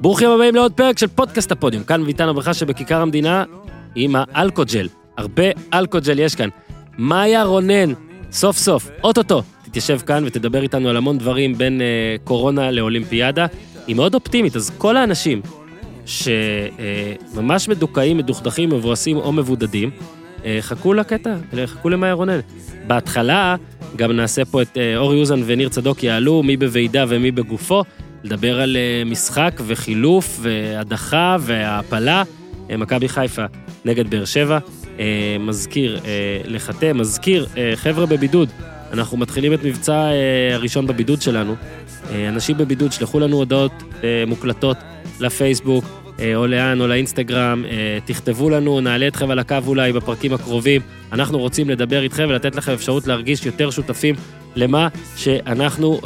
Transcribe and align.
ברוכים 0.00 0.30
הבאים 0.30 0.54
לעוד 0.54 0.72
פרק 0.72 0.98
של 0.98 1.06
פודקאסט 1.06 1.52
הפודיום, 1.52 1.84
כאן 1.84 2.02
ואיתנו 2.02 2.30
הברכה 2.30 2.54
שבכיכר 2.54 3.00
המדינה 3.00 3.44
עם 3.94 4.14
האלכוג'ל. 4.16 4.88
הרבה 5.16 5.42
אלכוג'ל 5.74 6.18
יש 6.18 6.34
כאן. 6.34 6.48
מאיה 6.98 7.44
רונן, 7.44 7.92
סוף 8.32 8.56
סוף, 8.56 8.90
אוטוטו, 9.04 9.42
תתיישב 9.62 9.98
כאן 9.98 10.24
ותדבר 10.26 10.62
איתנו 10.62 10.88
על 10.88 10.96
המון 10.96 11.18
דברים 11.18 11.58
בין 11.58 11.80
אה, 11.80 12.16
קורונה 12.24 12.70
לאולימפיאדה. 12.70 13.46
היא 13.86 13.96
מאוד 13.96 14.14
אופטימית, 14.14 14.56
אז 14.56 14.70
כל 14.78 14.96
האנשים 14.96 15.42
שממש 16.06 17.68
מדוכאים, 17.68 18.16
מדוכדכים, 18.16 18.68
מבואסים 18.68 19.16
או 19.16 19.32
מבודדים, 19.32 19.90
אה, 20.44 20.58
חכו 20.60 20.94
לקטע, 20.94 21.34
חכו 21.66 21.88
למאיה 21.88 22.12
רונן. 22.12 22.40
בהתחלה 22.86 23.56
גם 23.96 24.12
נעשה 24.12 24.44
פה 24.44 24.62
את 24.62 24.78
אה, 24.78 24.96
אורי 24.96 25.20
אוזן 25.20 25.40
וניר 25.46 25.68
צדוק 25.68 26.02
יעלו, 26.02 26.42
מי 26.42 26.56
בוועידה 26.56 27.04
ומי 27.08 27.30
בגופו, 27.30 27.82
לדבר 28.24 28.60
על 28.60 28.76
אה, 28.76 29.02
משחק 29.04 29.60
וחילוף 29.66 30.38
והדחה 30.42 31.36
והעפלה. 31.40 32.22
אה, 32.70 32.76
מכבי 32.76 33.08
חיפה 33.08 33.44
נגד 33.84 34.10
באר 34.10 34.24
שבע. 34.24 34.58
אה, 34.98 35.36
מזכיר 35.40 36.00
לחטא, 36.44 36.92
מזכיר, 36.92 37.46
חבר'ה 37.74 38.06
בבידוד, 38.06 38.48
אנחנו 38.92 39.16
מתחילים 39.16 39.54
את 39.54 39.64
מבצע 39.64 40.10
הראשון 40.52 40.86
בבידוד 40.86 41.22
שלנו. 41.22 41.54
אנשים 42.28 42.58
בבידוד, 42.58 42.92
שלחו 42.92 43.20
לנו 43.20 43.36
הודעות 43.36 43.72
מוקלטות 44.26 44.76
לפייסבוק, 45.20 45.84
או 46.34 46.46
לאן, 46.46 46.80
או 46.80 46.86
לאינסטגרם, 46.86 47.64
תכתבו 48.04 48.50
לנו, 48.50 48.80
נעלה 48.80 49.08
אתכם 49.08 49.30
על 49.30 49.38
הקו 49.38 49.56
אולי 49.66 49.92
בפרקים 49.92 50.32
הקרובים. 50.32 50.80
אנחנו 51.12 51.38
רוצים 51.38 51.70
לדבר 51.70 52.02
איתכם 52.02 52.26
ולתת 52.28 52.56
לכם 52.56 52.72
אפשרות 52.72 53.06
להרגיש 53.06 53.46
יותר 53.46 53.70
שותפים 53.70 54.14
למה 54.56 54.88
שאנחנו 55.16 56.00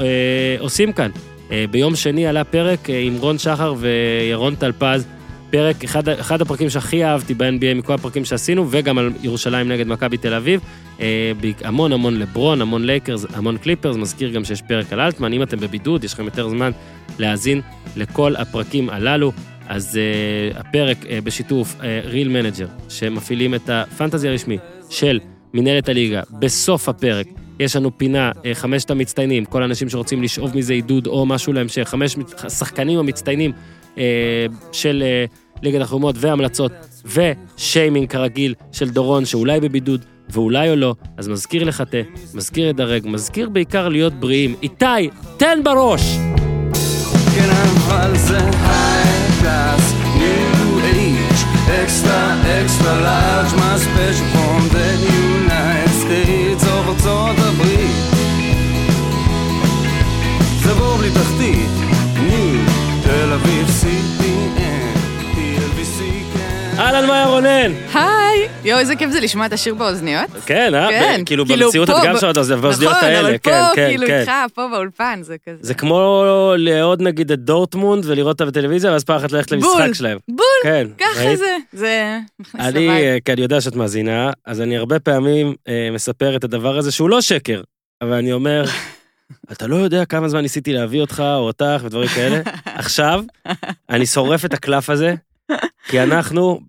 עושים 0.59 0.93
כאן. 0.93 1.11
אה, 1.53 1.65
ביום 1.71 1.97
שני 1.97 2.27
עלה 2.27 2.45
פרק 2.45 2.91
אה, 2.91 2.99
עם 2.99 3.17
רון 3.17 3.39
שחר 3.39 3.75
וירון 3.79 4.55
טלפז, 4.55 5.07
פרק, 5.51 5.85
אחד, 5.85 6.09
אחד 6.09 6.41
הפרקים 6.41 6.71
שהכי 6.71 7.05
אהבתי 7.05 7.35
ב-NBA 7.35 7.75
מכל 7.75 7.93
הפרקים 7.93 8.25
שעשינו, 8.25 8.67
וגם 8.71 8.99
על 8.99 9.13
ירושלים 9.23 9.69
נגד 9.69 9.87
מכבי 9.87 10.17
תל 10.17 10.35
אביב. 10.35 10.61
אה, 11.01 11.33
המון 11.65 11.93
המון 11.93 12.19
לברון, 12.19 12.61
המון 12.61 12.85
לייקרס, 12.85 13.27
המון 13.35 13.57
קליפרס, 13.57 13.97
מזכיר 13.97 14.31
גם 14.31 14.45
שיש 14.45 14.63
פרק 14.63 14.93
על 14.93 15.01
אלטמן, 15.01 15.33
אם 15.33 15.43
אתם 15.43 15.57
בבידוד, 15.61 16.05
יש 16.05 16.13
לכם 16.13 16.25
יותר 16.25 16.49
זמן 16.49 16.71
להאזין 17.19 17.61
לכל 17.97 18.37
הפרקים 18.37 18.91
הללו. 18.91 19.33
אז 19.69 19.99
uh, 20.55 20.59
הפרק 20.59 20.97
uh, 21.03 21.07
בשיתוף 21.25 21.77
Real 22.05 22.29
uh, 22.29 22.31
Manager, 22.31 22.67
שמפעילים 22.89 23.55
את 23.55 23.71
ה 23.71 23.78
fantasy 23.78 24.29
הרשמי 24.29 24.59
של 24.91 25.21
מנהלת 25.55 25.89
הליגה, 25.89 26.21
בסוף 26.39 26.89
הפרק 26.89 27.27
יש 27.61 27.77
לנו 27.77 27.99
פינה, 27.99 28.31
uh, 28.35 28.45
חמשת 28.55 28.91
המצטיינים, 28.91 29.45
כל 29.45 29.63
האנשים 29.63 29.89
שרוצים 29.89 30.23
לשאוב 30.23 30.57
מזה 30.57 30.73
עידוד 30.73 31.07
או 31.07 31.27
משהו 31.27 31.53
להמשך, 31.53 31.83
חמש 31.89 32.17
שחקנים 32.49 32.99
המצטיינים 32.99 33.53
uh, 33.95 33.99
של 34.73 35.03
uh, 35.31 35.63
ליגת 35.63 35.81
החומות 35.81 36.17
והמלצות, 36.19 36.73
ושיימינג 37.05 38.11
כרגיל 38.11 38.55
של 38.73 38.91
דורון, 38.91 39.25
שאולי 39.25 39.61
בבידוד 39.61 40.05
ואולי 40.29 40.71
או 40.71 40.77
לא, 40.77 40.95
אז 41.17 41.29
מזכיר 41.29 41.65
לחטא, 41.65 42.03
מזכיר 42.35 42.69
לדרג, 42.69 43.07
מזכיר 43.07 43.49
בעיקר 43.49 43.89
להיות 43.89 44.13
בריאים. 44.13 44.55
איתי, 44.63 45.11
תן 45.37 45.59
בראש! 45.65 46.19
כן, 47.37 47.49
extra, 51.83 52.21
extra 52.61 52.93
large, 53.07 53.53
my 53.57 53.77
special 53.87 54.27
from 54.35 54.61
the 54.77 54.89
United 55.13 55.95
States 56.03 56.52
ארצות 56.93 57.37
הברית. 57.39 57.97
זה 60.63 60.75
בור 60.75 60.97
בלי 60.97 61.11
תחתית, 61.11 61.71
ניו, 62.23 62.61
תל 63.03 63.33
אביב, 63.33 63.67
TLBC, 63.69 63.87
כן. 64.59 64.72
אהלן 66.79 67.07
מאיה 67.07 67.27
רונן! 67.27 67.73
היי! 67.95 68.49
יואו, 68.65 68.79
איזה 68.79 68.97
כיף 68.97 69.11
זה 69.11 69.21
לשמוע 69.21 69.47
את 69.47 69.53
השיר 69.53 69.75
באוזניות. 69.75 70.31
כן, 70.47 70.75
אה? 70.75 70.89
כן, 70.91 71.23
כאילו, 71.27 71.47
כאילו 71.47 71.67
במציאות 71.67 71.91
את 71.91 71.95
גם 72.05 72.17
שומעת 72.21 72.37
באוזניות 72.61 72.97
האלה, 73.01 73.39
כן, 73.39 73.51
כן, 73.75 73.97
כן. 73.97 73.97
נכון, 73.97 73.99
אבל 73.99 73.99
פה, 73.99 74.07
כאילו 74.07 74.19
איתך, 74.21 74.55
פה 74.55 74.69
באולפן, 74.73 75.19
זה 75.23 75.37
כזה. 75.47 75.59
זה 75.61 75.75
כמו 75.75 76.25
לעוד 76.57 77.03
נגיד 77.03 77.33
את 77.33 77.39
דורטמונד 77.39 78.05
ולראות 78.07 78.41
אותה 78.41 78.45
בטלוויזיה, 78.45 78.93
ואז 78.93 79.05
פעם 79.05 79.17
אחת 79.17 79.33
ללכת 79.33 79.51
למשחק 79.51 79.93
שלהם. 79.93 80.19
בול, 80.29 80.47
כן, 80.63 80.87
ככה 80.99 81.37
זה, 81.37 81.57
זה 81.73 82.19
מכניס 82.41 82.65
לבית. 82.65 82.77
אני, 82.77 83.21
כי 83.25 83.33
אני 83.33 83.43
יודע 83.43 83.61
שאת 83.61 83.77
מאזינה, 83.77 84.31
אז 84.47 84.61
אני 84.61 84.77
הרבה 84.77 85.01
פעמים 85.01 85.55
אה, 85.69 85.89
מספר 85.93 86.37
את 86.37 86.45
הדבר 86.45 86.79
הזה, 86.79 86.93
שהוא 86.93 87.11
לא 87.11 87.21
שקר, 87.21 87.63
אבל 88.03 88.13
אני 88.13 88.33
אומר, 88.33 88.65
אתה 89.53 89.67
לא 89.67 89.77
יודע 89.77 90.05
כמה 90.05 90.29
זמן 90.29 90.41
ניסיתי 90.41 90.73
להביא 90.73 91.01
אותך 91.01 91.23
או 91.27 91.47
אותך 91.47 91.83
ודברים 91.85 92.09
כאלה. 92.09 92.41
עכשיו, 92.65 93.25
אני 93.91 94.07
שורף 94.07 94.45
את 94.45 94.55
הקלף 94.55 94.91
הזה, 94.91 95.15
כי 95.89 96.03
אנחנו 96.03 96.61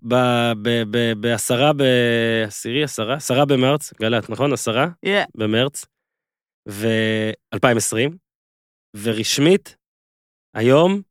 בעשרה, 1.16 1.72
בעשירי, 1.72 2.84
עשרה, 2.84 3.14
עשרה 3.14 3.44
במרץ, 3.44 3.92
גלת, 4.00 4.30
נכון? 4.30 4.52
עשרה? 4.52 4.88
כן. 5.04 5.24
במרץ, 5.34 5.84
ו-2020, 6.68 7.96
ורשמית, 8.96 9.76
היום, 10.54 11.02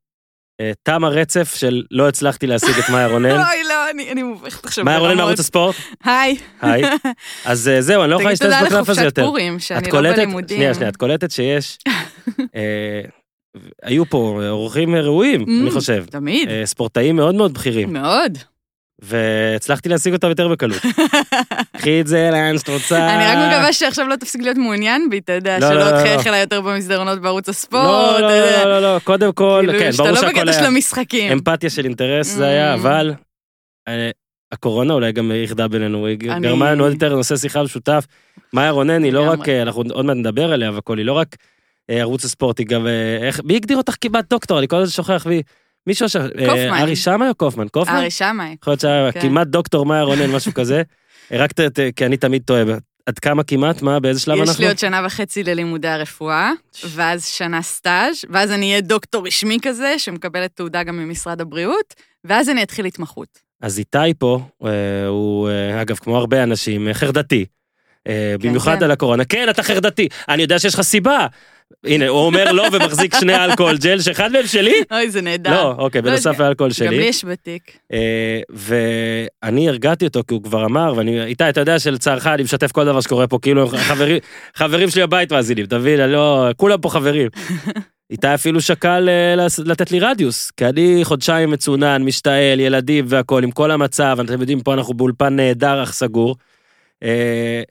אה, 0.62 0.72
תם 0.84 1.04
הרצף 1.04 1.56
של 1.56 1.84
לא 1.92 2.08
הצלחתי 2.08 2.48
להשיג 2.48 2.78
את 2.80 2.90
מאיה 2.90 3.08
רונן. 3.08 3.30
אוי, 3.50 3.64
לא, 3.70 3.90
אני 4.12 4.24
מובכת 4.24 4.66
עכשיו. 4.66 4.86
מאיה 4.86 4.98
רונן 4.98 5.18
מערוץ 5.18 5.40
הספורט. 5.40 5.76
היי. 6.04 6.38
היי. 6.62 6.84
אז 7.46 7.68
אה, 7.68 7.82
זהו, 7.82 8.02
אני 8.04 8.12
לא 8.12 8.16
יכולה 8.16 8.30
להשתמש 8.30 8.56
בקלף 8.66 8.90
הזה 8.90 9.04
יותר. 9.04 9.22
תגיד 9.22 9.24
תודה 9.24 9.40
לחופשת 9.42 9.60
פורים, 9.60 9.60
שאני 9.60 9.92
לא 9.92 10.12
בלימודים. 10.12 10.58
שנייה, 10.58 10.74
שנייה, 10.74 10.90
את 10.90 10.98
קולטת 10.98 11.32
שיש 11.32 11.78
היו 13.84 14.06
פה 14.06 14.40
אורחים 14.50 14.96
ראויים, 14.96 15.46
אני 15.48 15.70
mm, 15.70 15.74
חושב. 15.74 16.06
תמיד. 16.10 16.50
אה, 16.50 16.66
ספורטאים 16.66 17.16
מאוד 17.16 17.36
מאוד 17.36 17.54
בכירים. 17.54 17.94
מאוד. 17.94 18.38
והצלחתי 19.02 19.90
להשיג 19.90 20.14
אותם 20.14 20.30
יותר 20.30 20.48
בקלות. 20.48 20.82
קחי 21.78 22.02
את 22.02 22.08
זה 22.08 22.30
לאן 22.32 22.58
שאת 22.58 22.70
רוצה. 22.70 23.16
אני 23.16 23.26
רק 23.26 23.54
מקווה 23.54 23.74
שעכשיו 23.74 24.08
לא 24.08 24.16
תפסיק 24.16 24.42
להיות 24.42 24.58
מעוניין 24.58 25.10
בי, 25.10 25.18
אתה 25.18 25.34
יודע, 25.34 25.60
לא, 25.60 25.68
שלא 25.68 25.80
לא, 25.80 26.00
תחייך 26.00 26.26
לא. 26.26 26.30
אליי 26.30 26.42
יותר 26.42 26.62
במסדרונות 26.62 27.22
בערוץ 27.22 27.50
הספורט. 27.50 28.22
לא, 28.22 28.22
לא, 28.22 28.64
לא, 28.64 28.80
לא, 28.82 29.00
קודם 29.00 29.34
כל, 29.34 29.64
כאילו, 29.66 29.80
כן, 29.80 29.92
ברור 29.98 30.16
שהכל 30.16 30.26
היה... 30.26 30.34
שאתה 30.34 30.42
לא 30.42 30.48
בקטע 30.48 30.54
של 30.54 30.66
המשחקים. 30.66 31.32
אמפתיה 31.32 31.70
של 31.70 31.86
אינטרס 31.86 32.28
זה 32.28 32.46
היה, 32.46 32.74
mm. 32.74 32.78
אבל 32.78 33.14
אה, 33.88 34.10
הקורונה 34.52 34.94
אולי 34.94 35.12
גם 35.12 35.32
איחדה 35.32 35.68
בינינו, 35.68 36.06
היא 36.06 36.18
גרמה 36.18 36.72
לנו 36.72 36.84
עוד 36.84 36.94
יותר 36.94 37.16
נושא 37.16 37.38
שיחה 37.38 37.64
משותף. 37.64 38.06
מאיה 38.54 38.72
רונן 38.72 39.04
היא 39.04 39.14
לא 39.14 39.32
רק, 39.32 39.50
אה, 39.50 39.62
אנחנו 39.62 39.84
עוד 39.92 40.06
מעט 40.06 40.18
נדבר 40.18 40.54
עליה 40.54 40.72
והכל, 40.72 40.98
היא 40.98 41.06
לא 41.06 41.14
רק 41.14 41.36
ערוץ 41.88 42.26
הספורט 42.26 42.60
היא 42.60 42.68
גם, 42.68 42.88
אה, 42.88 43.28
איך, 43.28 43.42
מי 43.44 43.56
הגדיר 43.56 43.78
אותך 43.78 43.96
כמעט 44.02 44.30
דוקטור? 44.30 44.60
אני 44.60 44.68
כל 44.68 44.76
הזמן 44.76 44.92
שוכח, 44.92 45.28
מי, 45.28 45.42
מישהו 45.88 46.10
ש... 46.10 46.16
אה, 46.16 46.22
קופמן. 46.22 46.74
ארי 46.74 46.96
שמאי 46.96 47.30
או 47.30 47.36
קופמן? 47.36 47.68
קופמן? 47.68 47.96
ארי 47.96 48.12
שמאי. 48.12 48.56
יכול 48.62 48.72
להיות 48.72 48.80
שהיה 48.80 49.12
כן. 49.12 49.22
כמעט 49.22 49.48
דוקטור 49.48 49.86
מאיה 49.86 50.04
רונן, 50.04 50.32
משהו 50.32 50.54
כזה. 50.54 50.82
רק 51.32 51.52
כי 51.96 52.06
אני 52.06 52.18
תמיד 52.18 52.42
טועה. 52.46 52.64
עד 53.06 53.20
כמה 53.20 53.44
כמעט? 53.44 53.82
מה, 53.82 54.00
באיזה 54.00 54.20
שלב 54.20 54.38
אנחנו? 54.38 54.54
יש 54.54 54.60
לי 54.60 54.68
עוד 54.68 54.80
שנה 54.80 55.02
וחצי 55.06 55.44
ללימודי 55.44 55.88
הרפואה, 55.88 56.52
ואז 56.90 57.26
שנה 57.26 57.62
סטאז', 57.62 58.26
ואז 58.30 58.52
אני 58.52 58.70
אהיה 58.70 58.82
דוקטור 58.82 59.28
רשמי 59.28 59.58
כזה, 59.62 59.96
שמקבלת 59.98 60.52
תעודה 60.56 60.84
גם 60.84 60.98
ממשרד 60.98 61.42
הבריאות, 61.42 61.94
ואז 62.24 62.50
אני 62.50 62.64
אתחיל 62.64 62.86
התמחות. 62.86 63.28
אז 63.62 63.80
איתי 63.80 64.14
פה, 64.20 64.40
הוא, 65.08 65.50
אגב, 65.82 65.96
כמו 65.96 66.18
הרבה 66.18 66.44
אנשים, 66.44 66.88
חרדתי. 66.94 67.46
כן, 68.06 68.12
במיוחד 68.40 68.78
כן. 68.78 68.84
על 68.84 68.92
הקורונה. 68.92 69.26
כן, 69.26 69.50
אתה 69.50 69.64
חרדתי. 69.64 70.08
אני 70.30 70.42
יודע 70.42 70.60
שיש 70.60 70.74
לך 70.74 70.82
סיבה. 70.82 71.28
הנה, 71.86 72.08
הוא 72.08 72.20
אומר 72.20 72.52
לא 72.52 72.68
ומחזיק 72.72 73.16
שני 73.20 73.36
אלכוהול 73.36 73.78
ג'ל, 73.78 74.00
שאחד 74.00 74.32
מהם 74.32 74.48
שלי. 74.48 74.74
אוי, 74.92 75.10
זה 75.10 75.22
נהדר. 75.22 75.52
לא, 75.52 75.76
אוקיי, 75.78 76.02
לא 76.02 76.10
בנוסף 76.10 76.40
לאלכוהול 76.40 76.72
שלי. 76.72 76.88
גם 76.88 76.94
לי 76.94 77.04
יש 77.04 77.26
בתיק. 77.26 77.78
אה, 77.94 78.42
ואני 78.50 79.70
הרגעתי 79.70 80.06
אותו, 80.06 80.22
כי 80.28 80.34
הוא 80.34 80.44
כבר 80.44 80.66
אמר, 80.66 80.94
ואני, 80.98 81.24
איתי, 81.24 81.50
אתה 81.50 81.60
יודע 81.60 81.80
שלצערך 81.80 82.28
אני 82.28 82.44
משתף 82.44 82.72
כל 82.72 82.86
דבר 82.86 83.02
שקורה 83.02 83.28
פה, 83.28 83.40
כאילו 83.42 83.68
חברים 84.56 84.90
שלי 84.90 85.02
בבית 85.02 85.34
מאזינים, 85.34 85.66
תבין, 85.66 86.00
לא, 86.10 86.50
כולם 86.58 86.82
פה 86.82 86.90
חברים. 86.90 87.30
איתי 88.12 88.34
אפילו 88.34 88.62
שקל 88.62 89.10
אה, 89.10 89.46
לתת 89.66 89.92
לי 89.92 90.00
רדיוס, 90.00 90.52
כי 90.52 90.66
אני 90.66 91.00
חודשיים 91.04 91.52
מצונן, 91.52 92.04
משתעל, 92.04 92.60
ילדים 92.60 93.06
והכל, 93.08 93.44
עם 93.44 93.52
כל 93.52 93.72
המצב, 93.72 94.18
אתם 94.26 94.40
יודעים, 94.40 94.62
פה 94.62 94.74
אנחנו 94.74 94.94
באולפן 94.94 95.36
נהדר 95.36 95.84
אך 95.84 95.94
סגור. 95.94 96.36
אה, 97.04 97.62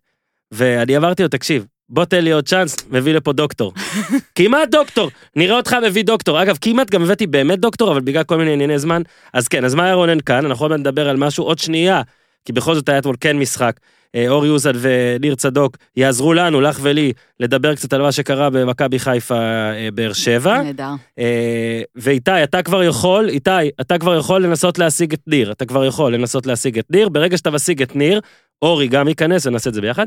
ואני 0.52 0.96
אמרתי 0.96 1.22
לו, 1.22 1.28
תקשיב, 1.28 1.66
בוא 1.92 2.04
תן 2.04 2.24
לי 2.24 2.32
עוד 2.32 2.48
צ'אנס, 2.48 2.76
מביא 2.90 3.14
לפה 3.14 3.32
דוקטור. 3.32 3.72
כמעט 4.36 4.68
דוקטור, 4.68 5.10
נראה 5.36 5.56
אותך 5.56 5.76
מביא 5.86 6.04
דוקטור. 6.04 6.42
אגב, 6.42 6.58
כמעט 6.60 6.90
גם 6.90 7.02
הבאתי 7.02 7.26
באמת 7.26 7.58
דוקטור, 7.58 7.92
אבל 7.92 8.00
בגלל 8.00 8.22
כל 8.22 8.36
מיני 8.36 8.52
ענייני 8.52 8.78
זמן. 8.78 9.02
אז 9.32 9.48
כן, 9.48 9.64
אז 9.64 9.74
מאיה 9.74 9.94
רונן 9.94 10.20
כאן, 10.20 10.46
אנחנו 10.46 10.64
עוד 10.64 10.70
מעט 10.70 10.80
נדבר 10.80 11.08
על 11.08 11.16
משהו 11.16 11.44
עוד 11.44 11.58
שנייה, 11.58 12.02
כי 12.44 12.52
בכל 12.52 12.74
זאת 12.74 12.88
היה 12.88 12.98
אתמול 12.98 13.16
כן 13.20 13.38
משחק. 13.38 13.76
אה, 14.14 14.28
אור 14.28 14.46
יוזד 14.46 14.72
וניר 14.80 15.34
צדוק 15.34 15.76
יעזרו 15.96 16.34
לנו, 16.34 16.60
לך 16.60 16.78
ולי, 16.82 17.12
לדבר 17.40 17.74
קצת 17.74 17.92
על 17.92 18.02
מה 18.02 18.12
שקרה 18.12 18.50
במכבי 18.50 18.98
חיפה 18.98 19.38
אה, 19.38 19.88
באר 19.94 20.12
שבע. 20.12 20.62
נהדר. 20.62 20.90
אה, 21.18 21.82
ואיתי, 21.96 22.42
אתה 22.44 22.62
כבר 22.62 22.82
יכול, 22.82 23.28
איתי, 23.28 23.50
אתה 23.80 23.98
כבר 23.98 24.16
יכול 24.16 24.44
לנסות 24.44 24.78
להשיג 24.78 25.12
את 25.12 25.20
ניר, 25.26 25.52
אתה 25.52 25.64
כבר 25.64 25.84
יכול 25.84 26.14
לנסות 26.14 26.46
להשיג 26.46 26.78
את 26.78 26.90
ניר, 26.90 27.08
ברגע 27.08 27.36
שאתה 27.36 27.50
משיג 27.50 27.82
את 27.82 27.96
ניר, 27.96 28.20
אורי 28.62 28.88
גם 28.88 29.08
ייכנס 29.08 29.46
ונעשה 29.46 29.70
את 29.70 29.74
זה 29.74 29.80
ביחד. 29.80 30.06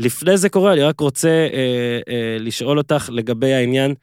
לפני 0.00 0.36
זה 0.36 0.48
קורה, 0.48 0.72
אני 0.72 0.82
רק 0.82 1.00
רוצה 1.00 1.28
אה, 1.28 2.00
אה, 2.08 2.36
לשאול 2.40 2.78
אותך 2.78 3.08
לגבי 3.12 3.52
העניין 3.52 3.94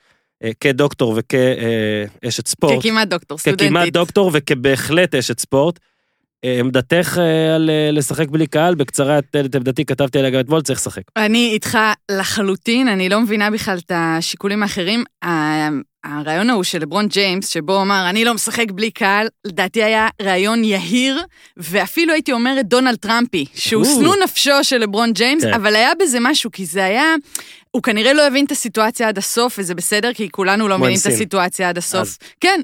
אה, 0.43 0.51
כדוקטור 0.59 1.17
וכאשת 1.17 2.47
ספורט, 2.47 2.79
ככמעט 2.79 3.07
דוקטור, 3.07 3.37
סטודנטית. 3.37 3.67
ככמעט 3.67 3.89
דוקטור 3.89 4.31
וכבהחלט 4.33 5.15
אשת 5.15 5.39
ספורט. 5.39 5.79
אה, 6.45 6.59
עמדתך 6.59 7.17
אה, 7.17 7.55
על 7.55 7.69
אה, 7.69 7.91
לשחק 7.91 8.29
בלי 8.29 8.47
קהל, 8.47 8.75
בקצרה 8.75 9.19
את 9.19 9.55
עמדתי 9.55 9.85
כתבתי 9.85 10.19
עליה 10.19 10.31
גם 10.31 10.39
אתמול, 10.39 10.61
צריך 10.61 10.79
לשחק. 10.79 11.01
אני 11.17 11.51
איתך 11.53 11.77
לחלוטין, 12.11 12.87
אני 12.87 13.09
לא 13.09 13.21
מבינה 13.21 13.51
בכלל 13.51 13.77
את 13.77 13.91
השיקולים 13.95 14.63
האחרים. 14.63 15.03
הרעיון 16.03 16.49
ההוא 16.49 16.63
של 16.63 16.81
לברון 16.81 17.07
ג'יימס, 17.07 17.47
שבו 17.47 17.73
הוא 17.73 17.81
אמר, 17.81 18.09
אני 18.09 18.25
לא 18.25 18.33
משחק 18.33 18.71
בלי 18.71 18.91
קהל, 18.91 19.27
לדעתי 19.45 19.83
היה 19.83 20.07
רעיון 20.21 20.63
יהיר, 20.63 21.23
ואפילו 21.57 22.13
הייתי 22.13 22.31
אומרת 22.31 22.65
דונלד 22.65 22.95
טראמפי, 22.95 23.45
שהוא. 23.55 23.85
שנוא 23.85 24.15
נפשו 24.23 24.63
של 24.63 24.77
לברון 24.77 25.13
ג'יימס, 25.13 25.43
כן. 25.43 25.53
אבל 25.53 25.75
היה 25.75 25.91
בזה 25.99 26.17
משהו, 26.21 26.51
כי 26.51 26.65
זה 26.65 26.83
היה... 26.83 27.15
הוא 27.77 27.83
כנראה 27.83 28.13
לא 28.13 28.27
הבין 28.27 28.45
את 28.45 28.51
הסיטואציה 28.51 29.07
עד 29.07 29.17
הסוף, 29.17 29.55
וזה 29.59 29.75
בסדר, 29.75 30.13
כי 30.13 30.29
כולנו 30.29 30.67
לא 30.67 30.77
מבינים 30.77 30.95
את. 31.01 31.13
הסיטואציה 31.13 31.69
עד 31.69 31.77
הסוף. 31.77 32.01
אז- 32.01 32.17
כן, 32.39 32.61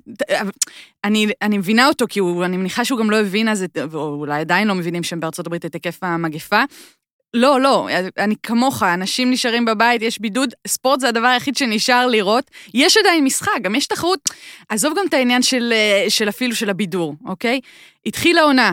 אני, 1.03 1.27
אני 1.41 1.57
מבינה 1.57 1.87
אותו, 1.87 2.05
כי 2.09 2.19
הוא, 2.19 2.45
אני 2.45 2.57
מניחה 2.57 2.85
שהוא 2.85 2.99
גם 2.99 3.09
לא 3.11 3.19
הבין 3.19 3.49
אז, 3.49 3.63
את- 3.63 3.77
או 3.93 4.15
אולי 4.19 4.39
עדיין 4.39 4.67
לא 4.67 4.75
מבינים 4.75 5.03
שם 5.03 5.19
בארצות 5.19 5.47
הברית 5.47 5.65
את 5.65 5.73
היקף 5.73 5.97
המגפה. 6.01 6.63
לא, 7.33 7.61
לא, 7.61 7.87
אני 8.17 8.35
כמוך, 8.43 8.83
אנשים 8.83 9.31
נשארים 9.31 9.65
בבית, 9.65 10.01
יש 10.01 10.19
בידוד, 10.21 10.53
ספורט 10.67 10.99
זה 10.99 11.07
הדבר 11.09 11.27
היחיד 11.27 11.57
שנשאר 11.57 12.07
לראות. 12.07 12.51
יש 12.73 12.97
עדיין 12.97 13.23
משחק, 13.23 13.51
גם 13.61 13.75
יש 13.75 13.87
תחרות. 13.87 14.19
עזוב 14.69 14.93
גם 14.99 15.05
את 15.09 15.13
העניין 15.13 15.41
של, 15.41 15.73
אה, 15.75 16.05
של 16.09 16.29
אפילו 16.29 16.55
של 16.55 16.69
הבידור, 16.69 17.15
אוקיי? 17.25 17.59
התחילה 18.05 18.41
עונה. 18.41 18.71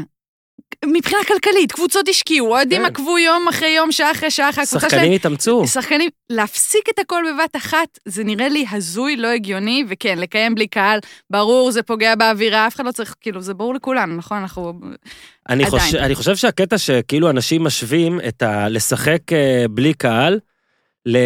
מבחינה 0.84 1.20
כלכלית, 1.26 1.72
קבוצות 1.72 2.08
השקיעו, 2.08 2.46
אוהדים 2.48 2.80
כן. 2.80 2.84
עקבו 2.84 3.18
יום 3.18 3.48
אחרי 3.48 3.68
יום, 3.68 3.92
שעה 3.92 4.10
אחרי 4.10 4.30
שעה 4.30 4.50
אחרי 4.50 4.62
הקבוצה 4.62 4.88
שלהם. 4.90 5.00
שחקנים 5.00 5.12
התאמצו. 5.12 5.66
שחקנים, 5.66 6.10
להפסיק 6.30 6.88
את 6.88 6.98
הכל 6.98 7.24
בבת 7.32 7.56
אחת, 7.56 7.98
זה 8.04 8.24
נראה 8.24 8.48
לי 8.48 8.64
הזוי, 8.70 9.16
לא 9.16 9.28
הגיוני, 9.28 9.84
וכן, 9.88 10.18
לקיים 10.18 10.54
בלי 10.54 10.66
קהל, 10.66 10.98
ברור, 11.30 11.70
זה 11.70 11.82
פוגע 11.82 12.14
באווירה, 12.14 12.66
אף 12.66 12.74
אחד 12.74 12.86
לא 12.86 12.92
צריך, 12.92 13.14
כאילו, 13.20 13.40
זה 13.40 13.54
ברור 13.54 13.74
לכולנו, 13.74 14.16
נכון? 14.16 14.38
אנחנו... 14.38 14.72
אני 15.48 15.64
עדיין. 15.64 15.80
חושב, 15.82 15.96
אני 15.96 16.14
חושב 16.14 16.36
שהקטע 16.36 16.78
שכאילו 16.78 17.30
אנשים 17.30 17.64
משווים 17.64 18.20
את 18.28 18.42
ה... 18.42 18.68
לשחק 18.68 19.32
אה, 19.32 19.64
בלי 19.70 19.94
קהל, 19.94 20.40
ל... 21.06 21.18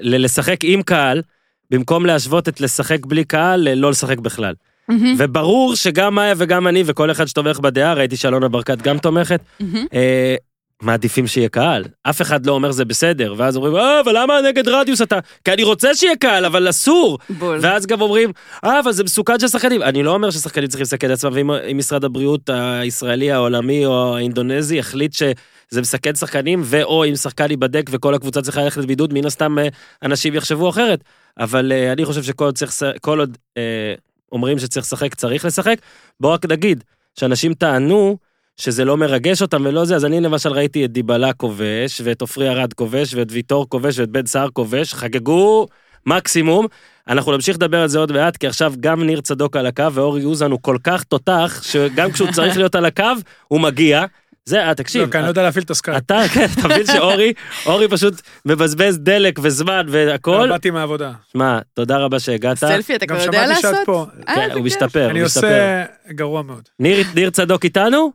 ל- 0.00 0.24
לשחק 0.24 0.58
עם 0.62 0.82
קהל, 0.82 1.22
במקום 1.70 2.06
להשוות 2.06 2.48
את 2.48 2.60
לשחק 2.60 3.06
בלי 3.06 3.24
קהל 3.24 3.60
ללא 3.60 3.90
לשחק 3.90 4.18
בכלל. 4.18 4.54
מהמם, 4.88 5.14
וברור 5.18 5.76
שגם 5.76 6.14
מאיה 6.14 6.34
וגם 6.36 6.68
אני 6.68 6.82
וכל 6.86 7.10
אחד 7.10 7.26
שתומך 7.26 7.58
בדעה, 7.58 7.94
ראיתי 7.94 8.16
שאלונה 8.16 8.48
ברקת 8.48 8.82
גם 8.82 8.98
תומכת, 8.98 9.40
מהמם. 9.60 9.86
אה, 9.94 10.36
מעדיפים 10.82 11.26
שיהיה 11.26 11.48
קהל. 11.48 11.84
אף 12.02 12.22
אחד 12.22 12.46
לא 12.46 12.52
אומר 12.52 12.72
זה 12.72 12.84
בסדר, 12.84 13.34
ואז 13.36 13.56
אומרים, 13.56 13.76
אה, 13.76 14.00
אבל 14.00 14.22
למה 14.22 14.40
נגד 14.48 14.68
רדיוס 14.68 15.02
אתה? 15.02 15.18
כי 15.44 15.52
אני 15.52 15.62
רוצה 15.62 15.94
שיהיה 15.94 16.16
קהל, 16.16 16.44
אבל 16.44 16.70
אסור. 16.70 17.18
בול. 17.38 17.58
ואז 17.62 17.86
גם 17.86 18.00
אומרים, 18.00 18.32
אה, 18.64 18.80
אבל 18.80 18.92
זה 18.92 19.04
מסוכן 19.04 19.40
של 19.40 19.48
שחקנים. 19.48 19.82
אני 19.82 20.02
לא 20.02 20.14
אומר 20.14 20.30
ששחקנים 20.30 20.68
צריכים 20.68 20.82
לסכן 20.82 21.06
את 21.06 21.12
עצמם, 21.12 21.30
ואם 21.34 21.50
אם 21.50 21.78
משרד 21.78 22.04
הבריאות 22.04 22.50
הישראלי, 22.52 23.32
העולמי 23.32 23.86
או 23.86 24.16
האינדונזי 24.16 24.76
יחליט 24.76 25.12
שזה 25.12 25.80
מסכן 25.80 26.14
שחקנים, 26.14 26.60
ואו 26.64 27.04
אם 27.04 27.16
שחקן 27.16 27.50
ייבדק 27.50 27.90
וכל 27.90 28.14
הקבוצה 28.14 28.42
צריכה 28.42 28.62
ללכת 28.62 28.82
לבידוד, 28.82 29.14
מן 29.14 29.26
הסתם 29.26 29.58
אה, 29.58 29.68
אנשים 30.02 30.34
יחשבו 30.34 30.68
אחרת. 30.68 31.04
אבל 31.38 31.72
אה, 31.72 31.92
אני 31.92 32.04
חושב 32.04 32.22
שכל 32.22 32.44
עוד, 32.44 32.54
צריך, 32.54 32.72
כל 33.00 33.18
עוד 33.18 33.38
אה, 33.56 33.94
אומרים 34.32 34.58
שצריך 34.58 34.86
לשחק, 34.86 35.14
צריך 35.14 35.44
לשחק. 35.44 35.76
בואו 36.20 36.32
רק 36.32 36.46
נגיד, 36.46 36.84
שאנשים 37.18 37.54
טענו 37.54 38.16
שזה 38.56 38.84
לא 38.84 38.96
מרגש 38.96 39.42
אותם 39.42 39.62
ולא 39.64 39.84
זה, 39.84 39.96
אז 39.96 40.04
אני 40.04 40.20
למשל 40.20 40.52
ראיתי 40.52 40.84
את 40.84 40.92
דיבלה 40.92 41.32
כובש, 41.32 42.00
ואת 42.04 42.20
עופרי 42.20 42.48
ארד 42.48 42.72
כובש, 42.72 43.14
ואת 43.14 43.28
ויטור 43.30 43.68
כובש, 43.68 43.98
ואת 43.98 44.08
בן 44.08 44.26
סער 44.26 44.48
כובש, 44.52 44.94
חגגו 44.94 45.66
מקסימום. 46.06 46.66
אנחנו 47.08 47.32
נמשיך 47.32 47.56
לדבר 47.56 47.82
על 47.82 47.88
זה 47.88 47.98
עוד 47.98 48.12
מעט, 48.12 48.36
כי 48.36 48.46
עכשיו 48.46 48.74
גם 48.80 49.02
ניר 49.02 49.20
צדוק 49.20 49.56
על 49.56 49.66
הקו, 49.66 49.92
ואורי 49.92 50.24
אוזן 50.24 50.50
הוא 50.50 50.58
כל 50.62 50.76
כך 50.84 51.02
תותח, 51.02 51.60
שגם 51.64 52.12
כשהוא 52.12 52.32
צריך 52.32 52.56
להיות 52.56 52.74
על 52.74 52.84
הקו, 52.84 53.04
הוא 53.48 53.60
מגיע. 53.60 54.04
זה, 54.44 54.64
אה, 54.66 54.74
תקשיב, 54.74 55.02
לא, 55.02 55.10
כי 55.10 55.18
אני 55.18 55.24
לא 55.24 55.28
יודע 55.28 55.42
להפעיל 55.42 55.64
את 55.64 55.70
הסקייפ. 55.70 55.96
אתה, 55.96 56.22
כן, 56.34 56.46
אתה 56.58 56.68
מבין 56.68 56.86
שאורי, 56.86 57.32
אורי 57.66 57.88
פשוט 57.88 58.14
מבזבז 58.46 58.98
דלק 58.98 59.38
וזמן 59.42 59.86
והכל. 59.88 60.48
באתי 60.48 60.70
מהעבודה. 60.70 61.12
שמע, 61.32 61.58
תודה 61.74 61.98
רבה 61.98 62.20
שהגעת. 62.20 62.58
סלפי 62.58 62.94
אתה 62.94 63.06
גם 63.06 63.16
כבר 63.16 63.24
יודע 63.26 63.44
שמעתי 63.44 63.60
שאת 63.60 63.64
לעשות? 63.64 63.86
פה. 63.86 64.06
אה, 64.28 64.34
כן, 64.34 64.50
הוא. 64.50 64.64
משתפר, 64.64 65.10
אני 65.10 65.20
הוא 65.20 65.26
משתפר. 65.26 65.46
עושה 65.46 65.84
גרוע 66.12 66.42
מאוד. 66.42 66.68
ניר, 66.80 67.06
ניר 67.14 67.30
צדוק 67.30 67.64
איתנו? 67.64 68.12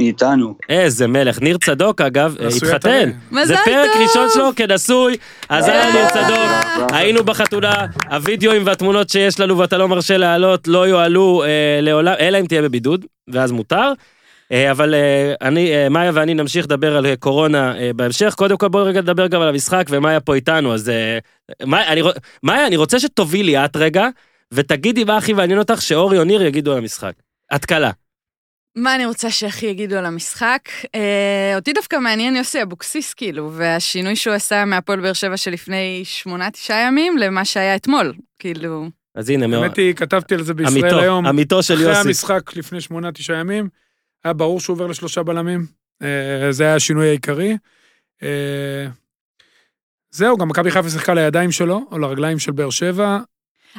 איתנו. 0.00 0.54
איזה 0.68 1.06
מלך. 1.06 1.40
ניר 1.40 1.58
צדוק, 1.58 2.00
אגב, 2.00 2.36
אה, 2.40 2.48
התחתן. 2.56 3.10
מזל 3.30 3.46
זה 3.46 3.56
פרק 3.64 3.90
טוב. 3.92 4.02
ראשון 4.02 4.28
שלו 4.34 4.50
כנשוי, 4.56 5.16
אז 5.48 5.68
היה 5.68 5.92
ניר 5.92 6.08
צדוק. 6.08 6.38
אה, 6.92 6.96
היינו 6.96 7.24
בחתונה, 7.24 7.86
הווידאוים 8.10 8.66
והתמונות 8.66 9.08
שיש 9.10 9.40
לנו 9.40 9.58
ואתה 9.58 9.78
לא 9.78 9.88
מרשה 9.88 10.16
להעלות 10.16 10.68
לא 10.68 10.88
יועלו 10.88 11.42
אה, 11.44 11.80
לעולם, 11.82 12.14
אלא 12.20 12.40
אם 12.40 12.46
תהיה 12.46 12.62
בבידוד, 12.62 13.04
ואז 13.28 13.52
מותר. 13.52 13.92
אה, 14.52 14.70
אבל 14.70 14.94
אה, 14.94 15.34
אני, 15.40 15.72
אה, 15.74 15.88
מאיה 15.88 16.10
ואני 16.14 16.34
נמשיך 16.34 16.64
לדבר 16.64 16.96
על 16.96 17.14
קורונה 17.16 17.74
בהמשך. 17.96 18.34
קודם 18.36 18.56
כל 18.56 18.68
בואי 18.68 18.84
רגע 18.84 19.00
נדבר 19.00 19.26
גם 19.26 19.40
על 19.40 19.48
המשחק, 19.48 19.84
ומאיה 19.90 20.20
פה 20.20 20.34
איתנו, 20.34 20.74
אז 20.74 20.90
מאיה, 21.66 21.92
אני, 21.92 22.02
רוצ- 22.02 22.18
מאיה, 22.42 22.66
אני 22.66 22.76
רוצה 22.76 23.00
שתובילי 23.00 23.64
את 23.64 23.76
רגע, 23.76 24.08
ותגידי 24.54 25.04
מה 25.04 25.16
הכי 25.16 25.32
מעניין 25.32 25.58
אותך 25.58 25.82
שאורי 25.82 26.18
או 26.18 26.24
ניר 26.24 26.42
יגידו 26.42 26.72
על 26.72 26.78
המשחק. 26.78 27.12
את 27.54 27.64
קלה. 27.64 27.90
מה 28.76 28.94
אני 28.94 29.06
רוצה 29.06 29.30
שהכי 29.30 29.66
יגידו 29.66 29.96
על 29.96 30.06
המשחק? 30.06 30.58
אה, 30.94 31.52
אותי 31.56 31.72
דווקא 31.72 31.96
מעניין 31.96 32.36
יוסי 32.36 32.62
אבוקסיס, 32.62 33.14
כאילו, 33.14 33.50
והשינוי 33.52 34.16
שהוא 34.16 34.34
עשה 34.34 34.64
מהפועל 34.64 35.00
באר 35.00 35.12
שבע 35.12 35.36
שלפני 35.36 36.00
שמונה, 36.04 36.50
תשעה 36.50 36.86
ימים 36.86 37.18
למה 37.18 37.44
שהיה 37.44 37.76
אתמול. 37.76 38.12
כאילו, 38.38 38.88
אז 39.14 39.30
הנה, 39.30 39.46
מאוד. 39.46 39.62
האמת 39.62 39.76
היא, 39.76 39.94
כתבתי 39.94 40.34
על 40.34 40.42
זה 40.42 40.54
בישראל 40.54 40.84
עמיתו, 40.84 40.98
היום. 41.00 41.26
עמיתו 41.26 41.62
של 41.62 41.74
אחרי 41.74 41.86
יוסי. 41.88 42.00
המשחק 42.00 42.56
לפני 42.56 42.80
שמונה, 42.80 43.12
תשעה 43.12 43.36
ימים, 43.38 43.68
היה 44.24 44.32
ברור 44.32 44.60
שהוא 44.60 44.74
עובר 44.74 44.86
לשלושה 44.86 45.22
בלמים. 45.22 45.66
אה, 46.02 46.52
זה 46.52 46.64
היה 46.64 46.74
השינוי 46.74 47.08
העיקרי. 47.08 47.56
אה, 48.22 48.86
זהו, 50.10 50.36
גם 50.36 50.48
מכבי 50.48 50.70
חיפה 50.70 50.90
שיחקה 50.90 51.14
לידיים 51.14 51.52
שלו, 51.52 51.82
או 51.92 51.98
לרגליים 51.98 52.38
של 52.38 52.52
באר 52.52 52.70
שבע. 52.70 53.18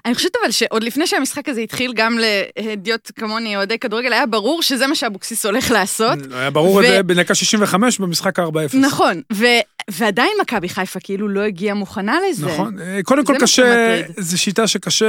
אני 0.06 0.16
חושבת 0.16 0.32
אבל 0.44 0.52
שעוד 0.52 0.84
לפני 0.84 1.08
שהמשחק 1.08 1.50
הזה 1.50 1.62
התחיל, 1.62 1.94
גם 1.94 2.18
להדיוט 2.58 3.12
כמוני, 3.16 3.56
אוהדי 3.56 3.80
כדורגל, 3.80 4.14
היה 4.14 4.26
ברור 4.26 4.62
שזה 4.62 4.88
מה 4.88 4.96
שאבוקסיס 4.96 5.46
הולך 5.46 5.72
לעשות. 5.72 6.20
היה 6.32 6.50
ברור 6.50 6.76
ו- 6.76 6.82
את 6.82 6.86
זה 6.88 7.04
בדקה 7.04 7.36
65 7.36 8.00
במשחק 8.00 8.40
4-0. 8.40 8.44
נכון, 8.74 9.22
ו- 9.34 9.46
ועדיין 9.92 10.32
מכבי 10.42 10.70
חיפה 10.70 11.00
כאילו 11.00 11.28
לא 11.30 11.42
הגיעה 11.42 11.76
מוכנה 11.76 12.18
לזה. 12.30 12.46
נכון. 12.46 12.80
אה, 12.80 13.00
קודם 13.04 13.26
כל 13.26 13.36
קשה. 13.42 14.02
זו 14.18 14.38
שיטה 14.38 14.68
שקשה 14.68 15.06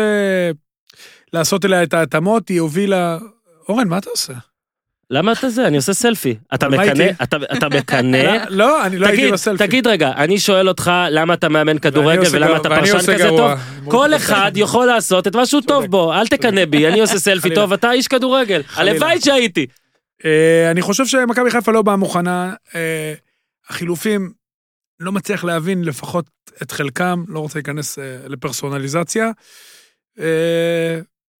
לעשות 1.33 1.65
אליה 1.65 1.83
את 1.83 1.95
ההתאמות, 1.95 2.49
היא 2.49 2.61
הובילה... 2.61 3.19
אורן, 3.69 3.89
מה 3.89 3.99
אתה 3.99 4.11
עושה? 4.11 4.33
למה 5.13 5.33
אתה 5.33 5.49
זה? 5.51 5.67
אני 5.67 5.77
עושה 5.77 5.95
סלפי. 5.95 6.37
אתה 6.55 6.69
מקנא? 6.69 7.05
אתה 7.57 7.69
מקנא? 7.69 8.45
לא, 8.49 8.87
אני 8.87 8.99
לא 8.99 9.07
הייתי 9.07 9.33
בסלפי. 9.33 9.67
תגיד 9.67 9.87
רגע, 9.87 10.13
אני 10.17 10.39
שואל 10.39 10.69
אותך 10.69 10.91
למה 11.11 11.35
אתה 11.35 11.49
מאמן 11.49 11.79
כדורגל 11.79 12.29
ולמה 12.33 12.57
אתה 12.57 12.69
פרשן 12.69 12.99
כזה 12.99 13.29
טוב? 13.29 13.51
כל 13.85 14.15
אחד 14.15 14.53
יכול 14.55 14.87
לעשות 14.87 15.27
את 15.27 15.37
מה 15.37 15.47
שהוא 15.47 15.63
טוב. 15.63 15.87
בו, 15.87 16.13
אל 16.13 16.27
תקנא 16.27 16.65
בי, 16.65 16.89
אני 16.89 17.01
עושה 17.01 17.19
סלפי. 17.19 17.55
טוב, 17.55 17.73
אתה 17.73 17.93
איש 17.93 18.09
כדורגל. 18.09 18.63
הלוואי 18.75 19.21
שהייתי. 19.21 19.67
אה, 20.25 20.71
אני 20.71 20.83
חושב 20.83 21.07
שמכבי 21.07 21.51
חיפה 21.51 21.73
לא 21.73 21.83
באה 21.83 21.97
מוכנה. 21.97 22.55
אה, 22.75 23.15
החילופים, 23.69 24.33
לא 25.01 25.13
מצליח 25.13 25.45
להבין 25.45 25.85
לפחות 25.85 26.25
את 26.63 26.71
חלקם, 26.71 27.25
לא 27.29 27.41
רוצה 27.41 27.59
להיכנס 27.59 27.99
אה, 27.99 28.17
לפרסונליזציה. 28.29 29.31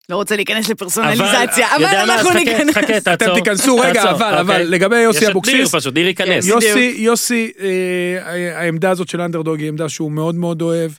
לא 0.09 0.17
רוצה 0.17 0.37
להיכנס 0.37 0.69
לפרסונליזציה, 0.69 1.77
אבל 1.77 1.83
מה, 1.83 2.03
אז 2.03 2.11
אנחנו 2.11 2.31
חכה, 2.31 2.39
ניכנס. 2.39 2.75
חכה, 2.75 2.97
אתם 2.97 3.17
תעצור. 3.17 3.35
תיכנסו, 3.35 3.77
רגע, 3.77 3.93
תעצור, 3.93 4.11
אבל, 4.11 4.35
אבל, 4.35 4.55
אוקיי. 4.55 4.65
לגבי 4.65 4.97
יש 4.97 5.05
יוסי 5.05 5.29
אבוקסיס, 5.31 5.75
פשוט, 5.75 5.95
ניר 5.95 6.07
ייכנס. 6.07 6.47
יוסי, 6.47 6.95
יוסי, 6.97 7.53
אה, 7.61 8.59
העמדה 8.61 8.91
הזאת 8.91 9.09
של 9.09 9.21
אנדרדוג 9.21 9.61
היא 9.61 9.69
עמדה 9.69 9.89
שהוא 9.89 10.13
מאוד 10.13 10.35
מאוד 10.35 10.63
אוהב. 10.63 10.93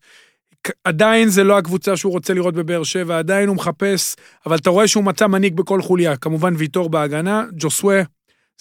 עדיין 0.83 1.29
זה 1.29 1.43
לא 1.43 1.57
הקבוצה 1.57 1.97
שהוא 1.97 2.13
רוצה 2.13 2.33
לראות 2.33 2.53
בבאר 2.53 2.83
שבע, 2.83 3.17
עדיין 3.17 3.47
הוא 3.47 3.55
מחפש, 3.55 4.15
אבל 4.45 4.55
אתה 4.55 4.69
רואה 4.69 4.87
שהוא 4.87 5.03
מצא 5.03 5.27
מנהיג 5.27 5.55
בכל 5.55 5.81
חוליה. 5.81 6.15
כמובן 6.15 6.53
ויטור 6.57 6.89
בהגנה, 6.89 7.43
ג'וסווה, 7.57 8.01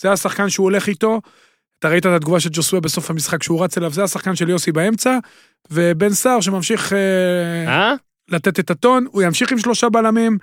זה 0.01 0.13
השחקן 0.13 0.49
שהוא 0.49 0.65
הולך 0.65 0.89
איתו. 0.89 1.21
אתה 1.79 1.89
ראית 1.89 2.07
את 2.07 2.11
התגובה 2.11 2.41
של 2.41 2.49
ג'וסווה 2.53 2.81
בסוף 2.81 3.11
המשחק 3.11 3.43
שהוא 3.43 3.65
רץ 3.65 3.79
אליו, 3.79 3.93
זה 3.93 4.05
השחקן 4.05 4.37
של 4.37 4.49
יוסי 4.49 4.73
באמצע, 4.73 5.19
ובן 5.71 6.11
סער 6.11 6.41
שממשיך 6.41 6.93
אה, 6.93 6.99
אה? 7.67 7.95
לתת 8.29 8.61
את 8.61 8.71
הטון, 8.71 9.07
הוא 9.11 9.23
ימשיך 9.23 9.53
עם 9.53 9.59
שלושה 9.59 9.89
בלמים, 9.89 10.39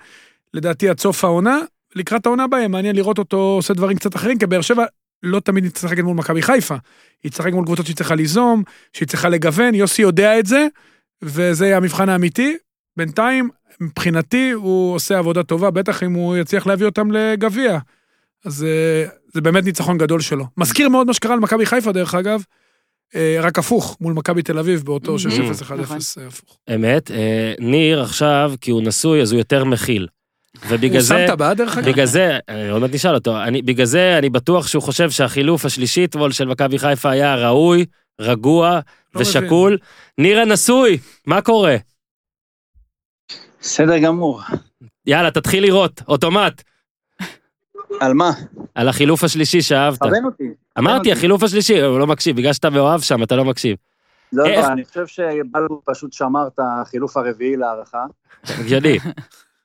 לדעתי 0.54 0.88
עד 0.88 1.00
סוף 1.00 1.24
העונה. 1.24 1.58
לקראת 1.94 2.26
העונה 2.26 2.44
הבאה, 2.44 2.68
מעניין 2.68 2.96
לראות 2.96 3.18
אותו 3.18 3.36
עושה 3.36 3.74
דברים 3.74 3.96
קצת 3.96 4.16
אחרים, 4.16 4.38
כי 4.38 4.46
באר 4.46 4.60
שבע 4.60 4.84
לא 5.22 5.40
תמיד 5.40 5.64
היא 5.64 5.72
תשחק 5.72 5.98
מול 5.98 6.16
מכבי 6.16 6.42
חיפה. 6.42 6.76
היא 7.22 7.32
תשחק 7.32 7.52
מול 7.52 7.64
קבוצות 7.64 7.86
שהיא 7.86 7.96
צריכה 7.96 8.14
ליזום, 8.14 8.62
שהיא 8.92 9.08
צריכה 9.08 9.28
לגוון, 9.28 9.74
יוסי 9.74 10.02
יודע 10.02 10.38
את 10.38 10.46
זה, 10.46 10.66
וזה 11.22 11.76
המבחן 11.76 12.08
האמיתי. 12.08 12.56
בינתיים, 12.96 13.50
מבחינתי, 13.80 14.50
הוא 14.50 14.94
עושה 14.94 15.18
עבודה 15.18 15.42
טובה, 15.42 15.70
בטח 15.70 16.02
אם 16.02 16.12
הוא 16.12 16.36
יצליח 16.36 16.66
להביא 16.66 16.86
אותם 16.86 17.10
לגביע. 17.12 17.78
אז 18.44 18.64
אה, 18.64 19.04
זה 19.34 19.40
באמת 19.40 19.64
ניצחון 19.64 19.98
גדול 19.98 20.20
שלו. 20.20 20.46
מזכיר 20.56 20.88
מאוד 20.88 21.06
מה 21.06 21.14
שקרה 21.14 21.36
למכבי 21.36 21.66
חיפה, 21.66 21.92
דרך 21.92 22.14
אגב. 22.14 22.42
אה, 23.14 23.38
רק 23.42 23.58
הפוך, 23.58 23.96
מול 24.00 24.12
מכבי 24.12 24.42
תל 24.42 24.58
אביב, 24.58 24.82
באותו 24.84 25.16
6-0-1-0 25.16 25.18
נכון. 25.80 25.98
אה, 26.18 26.26
הפוך. 26.26 26.58
אמת. 26.74 27.10
אה, 27.10 27.54
ניר 27.58 28.02
עכשיו, 28.02 28.52
כי 28.60 28.70
הוא 28.70 28.82
נשוי, 28.82 29.22
אז 29.22 29.32
הוא 29.32 29.38
יותר 29.38 29.64
מכיל. 29.64 30.06
ובגלל 30.68 31.00
הוא 31.00 31.08
שם 31.08 31.14
זה, 31.14 31.24
טבעת 31.28 31.56
דרך 31.56 31.78
אגב? 31.78 31.88
בגלל 31.88 32.06
זה, 32.06 32.38
אה, 32.48 32.72
עוד 32.72 32.82
מעט 32.82 32.90
נשאל 32.94 33.14
אותו, 33.14 33.42
אני, 33.42 33.62
בגלל 33.62 33.86
זה 33.86 34.18
אני 34.18 34.30
בטוח 34.30 34.66
שהוא 34.66 34.82
חושב 34.82 35.10
שהחילוף 35.10 35.64
השלישי 35.64 36.04
אתמול 36.04 36.32
של 36.32 36.48
מכבי 36.48 36.78
חיפה 36.78 37.10
היה 37.10 37.36
ראוי, 37.36 37.84
רגוע 38.20 38.80
לא 39.14 39.20
ושקול. 39.20 39.78
ניר 40.18 40.40
הנשוי, 40.40 40.98
מה 41.26 41.42
קורה? 41.42 41.76
בסדר 43.60 43.98
גמור. 43.98 44.40
יאללה, 45.06 45.30
תתחיל 45.30 45.62
לראות, 45.62 46.02
אוטומט, 46.08 46.62
על 48.00 48.14
מה? 48.14 48.30
על 48.74 48.88
החילוף 48.88 49.24
השלישי 49.24 49.62
שאהבת. 49.62 49.98
כוון 49.98 50.24
אותי. 50.24 50.49
אמרתי, 50.78 50.98
אותי. 50.98 51.12
החילוף 51.12 51.42
השלישי, 51.42 51.80
הוא 51.80 51.98
לא 51.98 52.06
מקשיב, 52.06 52.36
בגלל 52.36 52.52
שאתה 52.52 52.70
מאוהב 52.70 53.00
שם, 53.00 53.22
אתה 53.22 53.36
לא 53.36 53.44
מקשיב. 53.44 53.76
לא, 54.32 54.46
איך? 54.46 54.66
לא, 54.66 54.72
אני 54.72 54.84
חושב 54.84 55.06
שבלבול 55.06 55.78
פשוט 55.84 56.12
שמר 56.12 56.46
את 56.46 56.60
החילוף 56.62 57.16
הרביעי 57.16 57.56
להערכה. 57.56 58.04
הגיוני. 58.44 58.98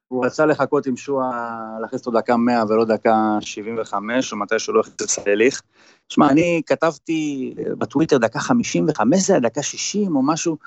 הוא 0.08 0.26
רצה 0.26 0.46
לחכות 0.46 0.86
עם 0.86 0.98
שועה, 0.98 1.78
להכניס 1.82 2.06
אותו 2.06 2.20
דקה 2.20 2.38
100 2.38 2.64
ולא 2.70 2.86
דקה 2.86 3.38
75, 3.42 4.32
או 4.32 4.38
מתי 4.38 4.60
שהוא 4.60 4.76
לא 4.76 4.80
הכניס 4.80 4.96
את 5.02 5.10
סליליך. 5.10 5.62
שמע, 6.10 6.30
אני 6.30 6.62
כתבתי 6.66 7.54
בטוויטר 7.78 8.18
דקה 8.18 8.40
55 8.40 9.22
זה 9.22 9.34
היה 9.34 9.40
דקה 9.40 9.64
60 9.64 10.16
או 10.16 10.22
משהו, 10.24 10.58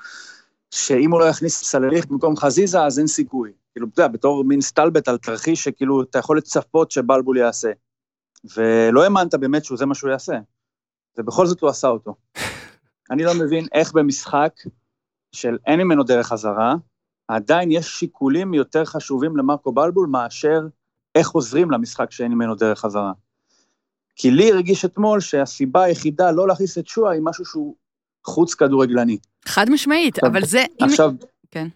שאם 0.71 1.11
הוא 1.11 1.19
לא 1.19 1.25
יכניס 1.25 1.63
סליליך 1.63 2.05
במקום 2.05 2.37
חזיזה, 2.37 2.83
אז 2.83 2.99
אין 2.99 3.07
סיכוי. 3.07 3.51
כאילו, 3.73 3.87
אתה 3.93 4.01
יודע, 4.01 4.13
בתור 4.13 4.43
מין 4.43 4.61
סטלבט 4.61 5.07
על 5.07 5.17
תרחיש 5.17 5.63
שכאילו, 5.63 6.01
אתה 6.01 6.19
יכול 6.19 6.37
לצפות 6.37 6.91
שבלבול 6.91 7.37
יעשה. 7.37 7.71
ולא 8.57 9.03
האמנת 9.03 9.33
באמת 9.35 9.65
שזה 9.65 9.85
מה 9.85 9.95
שהוא 9.95 10.09
יעשה. 10.11 10.39
ובכל 11.17 11.45
זאת 11.45 11.61
הוא 11.61 11.69
עשה 11.69 11.87
אותו. 11.87 12.15
אני 13.11 13.23
לא 13.23 13.31
מבין 13.39 13.65
איך 13.73 13.93
במשחק 13.93 14.53
של 15.31 15.57
אין 15.65 15.79
ממנו 15.79 16.03
דרך 16.03 16.27
חזרה, 16.27 16.75
עדיין 17.27 17.71
יש 17.71 17.87
שיקולים 17.87 18.53
יותר 18.53 18.85
חשובים 18.85 19.37
למרקו 19.37 19.71
בלבול 19.71 20.07
מאשר 20.07 20.61
איך 21.15 21.29
עוזרים 21.29 21.71
למשחק 21.71 22.11
שאין 22.11 22.31
ממנו 22.31 22.55
דרך 22.55 22.79
חזרה. 22.79 23.11
כי 24.15 24.31
לי 24.31 24.51
הרגיש 24.51 24.85
אתמול 24.85 25.19
שהסיבה 25.19 25.83
היחידה 25.83 26.31
לא 26.31 26.47
להכניס 26.47 26.77
את 26.77 26.87
שועה 26.87 27.13
היא 27.13 27.21
משהו 27.23 27.45
שהוא 27.45 27.75
חוץ 28.25 28.53
כדורגלני. 28.53 29.17
חד 29.45 29.65
משמעית, 29.69 30.15
עכשיו- 30.17 30.29
אבל 30.31 30.45
זה... 30.45 30.65
אם- 30.81 30.85
עכשיו... 30.85 31.11
כן. 31.51 31.67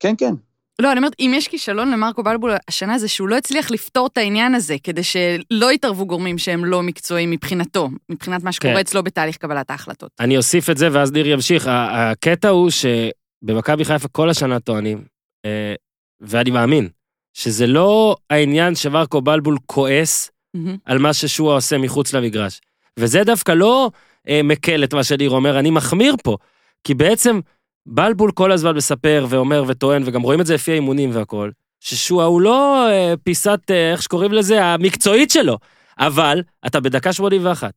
כן, 0.00 0.14
כן. 0.18 0.34
לא, 0.80 0.92
אני 0.92 0.98
אומרת, 0.98 1.12
אם 1.20 1.32
יש 1.36 1.48
כישלון 1.48 1.90
למרקו 1.90 2.22
בלבול 2.22 2.52
השנה 2.68 2.98
זה 2.98 3.08
שהוא 3.08 3.28
לא 3.28 3.36
הצליח 3.36 3.70
לפתור 3.70 4.06
את 4.06 4.18
העניין 4.18 4.54
הזה, 4.54 4.76
כדי 4.82 5.02
שלא 5.02 5.72
יתערבו 5.72 6.06
גורמים 6.06 6.38
שהם 6.38 6.64
לא 6.64 6.82
מקצועיים 6.82 7.30
מבחינתו, 7.30 7.88
מבחינת 8.08 8.42
מה 8.42 8.52
שקורה 8.52 8.74
כן. 8.74 8.80
אצלו 8.80 9.02
בתהליך 9.02 9.36
קבלת 9.36 9.70
ההחלטות. 9.70 10.10
אני 10.20 10.36
אוסיף 10.36 10.70
את 10.70 10.78
זה 10.78 10.88
ואז 10.92 11.12
ניר 11.12 11.28
ימשיך. 11.28 11.68
הקטע 11.70 12.48
הוא 12.48 12.70
שבמכבי 12.70 13.84
חיפה 13.84 14.08
כל 14.08 14.30
השנה 14.30 14.60
טוענים, 14.60 15.04
אה, 15.44 15.74
ואני 16.20 16.50
מאמין, 16.50 16.88
שזה 17.34 17.66
לא 17.66 18.16
העניין 18.30 18.74
שמרקו 18.74 19.20
בלבול 19.20 19.56
כועס 19.66 20.30
מהמם. 20.54 20.76
על 20.84 20.98
מה 20.98 21.14
ששועה 21.14 21.54
עושה 21.54 21.78
מחוץ 21.78 22.12
למגרש. 22.12 22.60
וזה 22.98 23.24
דווקא 23.24 23.52
לא 23.52 23.90
אה, 24.28 24.40
מקל 24.44 24.84
את 24.84 24.94
מה 24.94 25.04
שניר 25.04 25.30
אומר, 25.30 25.58
אני 25.58 25.70
מחמיר 25.70 26.14
פה. 26.22 26.36
כי 26.84 26.94
בעצם 26.94 27.40
בלבול 27.86 28.32
כל 28.32 28.52
הזמן 28.52 28.76
מספר 28.76 29.26
ואומר 29.28 29.64
וטוען, 29.66 30.02
וגם 30.06 30.22
רואים 30.22 30.40
את 30.40 30.46
זה 30.46 30.54
לפי 30.54 30.72
האימונים 30.72 31.10
והכל, 31.12 31.50
ששועה 31.80 32.26
הוא 32.26 32.40
לא 32.40 32.88
אה, 32.90 33.14
פיסת, 33.22 33.60
אה, 33.70 33.92
איך 33.92 34.02
שקוראים 34.02 34.32
לזה, 34.32 34.64
המקצועית 34.64 35.30
שלו. 35.30 35.58
אבל 35.98 36.42
אתה 36.66 36.80
בדקה 36.80 37.12
81. 37.12 37.72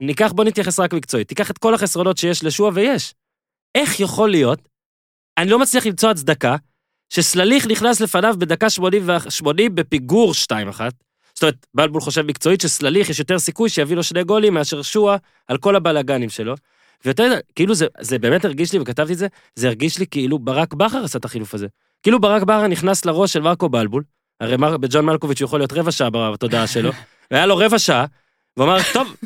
ניקח, 0.00 0.32
בוא 0.32 0.44
נתייחס 0.44 0.80
רק 0.80 0.94
מקצועית. 0.94 1.28
תיקח 1.28 1.50
את 1.50 1.58
כל 1.58 1.74
החסרונות 1.74 2.16
שיש 2.16 2.44
לשועה 2.44 2.70
ויש. 2.74 3.14
איך 3.74 4.00
יכול 4.00 4.30
להיות, 4.30 4.68
אני 5.38 5.50
לא 5.50 5.58
מצליח 5.58 5.86
למצוא 5.86 6.10
הצדקה, 6.10 6.56
שסלליך 7.10 7.66
נכנס 7.66 8.00
לפניו 8.00 8.34
בדקה 8.38 8.70
80, 8.70 9.02
ו- 9.08 9.30
80 9.30 9.74
בפיגור 9.74 10.32
2-1. 10.32 10.80
זאת 11.34 11.42
אומרת, 11.42 11.66
בלבול 11.74 12.00
חושב 12.00 12.22
מקצועית 12.22 12.60
שסלליך 12.60 13.10
יש 13.10 13.18
יותר 13.18 13.38
סיכוי 13.38 13.68
שיביא 13.68 13.96
לו 13.96 14.02
שני 14.02 14.24
גולים 14.24 14.54
מאשר 14.54 14.82
שועה 14.82 15.16
על 15.48 15.58
כל 15.58 15.76
הבלאגנים 15.76 16.30
שלו. 16.30 16.54
ויותר, 17.04 17.32
כאילו 17.54 17.74
זה, 17.74 17.86
זה 18.00 18.18
באמת 18.18 18.44
הרגיש 18.44 18.72
לי, 18.72 18.78
וכתבתי 18.78 19.12
את 19.12 19.18
זה, 19.18 19.26
זה 19.54 19.66
הרגיש 19.66 19.98
לי 19.98 20.06
כאילו 20.06 20.38
ברק 20.38 20.74
בכר 20.74 21.04
עשה 21.04 21.18
את 21.18 21.24
החילוף 21.24 21.54
הזה. 21.54 21.66
כאילו 22.02 22.20
ברק 22.20 22.42
בכר 22.42 22.66
נכנס 22.66 23.04
לראש 23.04 23.32
של 23.32 23.40
מרקו 23.40 23.68
בלבול, 23.68 24.02
הרי 24.40 24.56
מר, 24.56 24.76
בג'ון 24.76 25.06
מלקוביץ' 25.06 25.40
הוא 25.40 25.46
יכול 25.46 25.60
להיות 25.60 25.72
רבע 25.72 25.92
שעה 25.92 26.10
בתודעה 26.10 26.66
שלו, 26.66 26.90
והיה 27.30 27.46
לו 27.46 27.56
רבע 27.56 27.78
שעה, 27.78 28.06
והוא 28.56 28.68
אמר, 28.68 28.78
טוב, 28.92 29.16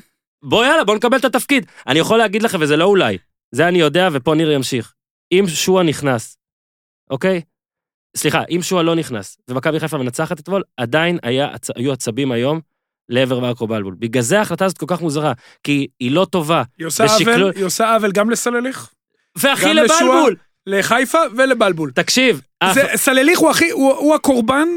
בוא 0.42 0.64
יאללה, 0.64 0.85
בוא 0.85 0.97
נקבל 0.97 1.16
את 1.16 1.25
התפקיד. 1.25 1.66
אני 1.87 1.99
יכול 1.99 2.18
להגיד 2.18 2.42
לכם, 2.42 2.59
וזה 2.61 2.76
לא 2.76 2.85
אולי, 2.85 3.18
זה 3.52 3.68
אני 3.68 3.78
יודע, 3.78 4.09
ופה 4.12 4.35
ניר 4.35 4.50
ימשיך. 4.50 4.92
אם 5.33 5.45
שועה 5.49 5.85
נכנס, 5.85 6.38
אוקיי? 7.11 7.40
סליחה, 8.16 8.42
אם 8.50 8.62
שועה 8.62 8.83
לא 8.83 8.95
נכנס, 8.95 9.38
ומכבי 9.49 9.80
חיפה 9.80 9.99
מנצחת 9.99 10.40
אתמול, 10.40 10.62
עדיין 10.76 11.18
היה, 11.23 11.49
היו 11.76 11.92
עצבים 11.92 12.33
היום 12.33 12.61
לעבר 13.08 13.40
מרקו 13.40 13.66
בלבול. 13.66 13.94
בגלל 13.98 14.22
זה 14.22 14.38
ההחלטה 14.38 14.64
הזאת 14.64 14.78
כל 14.78 14.86
כך 14.88 15.00
מוזרה, 15.00 15.32
כי 15.62 15.86
היא 16.00 16.10
לא 16.12 16.26
טובה. 16.30 16.62
היא 16.78 16.86
עושה 16.86 17.04
בשקלול- 17.04 17.40
עוול, 17.42 17.52
היא 17.56 17.64
עושה 17.64 17.94
עוול 17.94 18.12
גם 18.12 18.30
לסלליך, 18.30 18.90
והכי 19.38 19.64
גם 19.68 19.76
לשועה. 19.76 20.00
לבלבול! 20.02 20.36
לחיפה 20.66 21.18
ולבלבול. 21.36 21.90
תקשיב, 21.94 22.36
זה- 22.75 22.82
אח- 22.84 22.96
סלליך 22.96 23.38
הוא 23.38 23.50
הכי, 23.50 23.70
הוא 23.70 23.92
הוא 23.92 24.14
הקורבן 24.14 24.68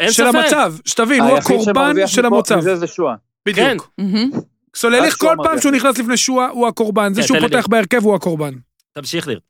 של 0.00 0.10
ספק. 0.12 0.34
המצב, 0.34 0.74
שתבין, 0.84 1.22
הוא 1.22 1.36
הקורבן 1.38 2.06
של 2.06 2.26
המצב. 2.26 2.60
זה 2.60 2.86
שועה. 2.86 3.14
כן. 3.16 3.52
בדיוק. 3.52 3.90
מהמם. 3.98 4.30
סולליך 4.76 5.14
רק 5.14 5.20
שועה 5.20 5.36
כל 5.36 5.42
פעם. 5.44 5.60
שהוא 5.60 5.72
נכנס 5.72 5.98
לפני 5.98 6.16
שועה, 6.16 6.48
הוא 6.48 6.66
הקורבן. 6.68 7.14
זה 7.14 7.20
כן, 7.20 7.26
שהוא. 7.26 7.38
פותח 7.40 7.66
בהרכב, 7.70 8.04
הוא 8.04 8.14
הקורבן. 8.14 8.54
תמשיך 8.92 9.28
ניר. 9.28 9.40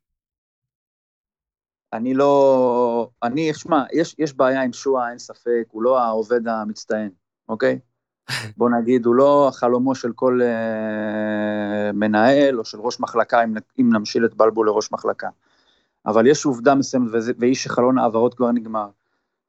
אני 1.92 2.14
לא... 2.14 3.08
אני, 3.22 3.54
שמע, 3.54 3.82
יש, 3.92 4.14
יש 4.18 4.32
בעיה 4.34 4.62
עם 4.62 4.72
שועה, 4.72 5.10
אין 5.10 5.18
ספק, 5.18 5.62
הוא 5.70 5.82
לא 5.82 5.98
העובד 6.00 6.48
המצטיין, 6.48 7.10
אוקיי? 7.48 7.78
בוא 8.56 8.70
נגיד, 8.70 9.06
הוא 9.06 9.14
לא 9.14 9.50
חלומו 9.54 9.94
של 9.94 10.12
כל 10.12 10.40
אה, 10.42 11.92
מנהל 11.92 12.58
או 12.58 12.64
של 12.64 12.78
ראש 12.80 13.00
מחלקה, 13.00 13.44
אם, 13.44 13.54
אם 13.80 13.92
נמשיל 13.92 14.24
את 14.24 14.34
בלבול 14.34 14.66
לראש 14.66 14.92
מחלקה. 14.92 15.28
אבל 16.06 16.26
יש 16.26 16.44
עובדה 16.44 16.74
מסוימת, 16.74 17.10
והיא 17.38 17.54
שחלון 17.54 17.98
העברות 17.98 18.34
כבר 18.34 18.52
נגמר. 18.52 18.88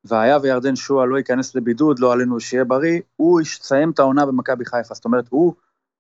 והיה 0.06 0.38
וירדן 0.42 0.76
שועה 0.76 1.06
לא 1.06 1.18
ייכנס 1.18 1.56
לבידוד, 1.56 2.00
לא 2.00 2.14
עלינו 2.14 2.40
שיהיה 2.40 2.64
בריא, 2.64 3.00
הוא 3.16 3.42
יסיים 3.42 3.92
את 3.92 4.00
העונה 4.00 4.26
במכבי 4.26 4.66
חיפה. 4.66 4.96
זאת 4.96 5.06
אומרת, 5.06 5.26
הוא 5.30 5.54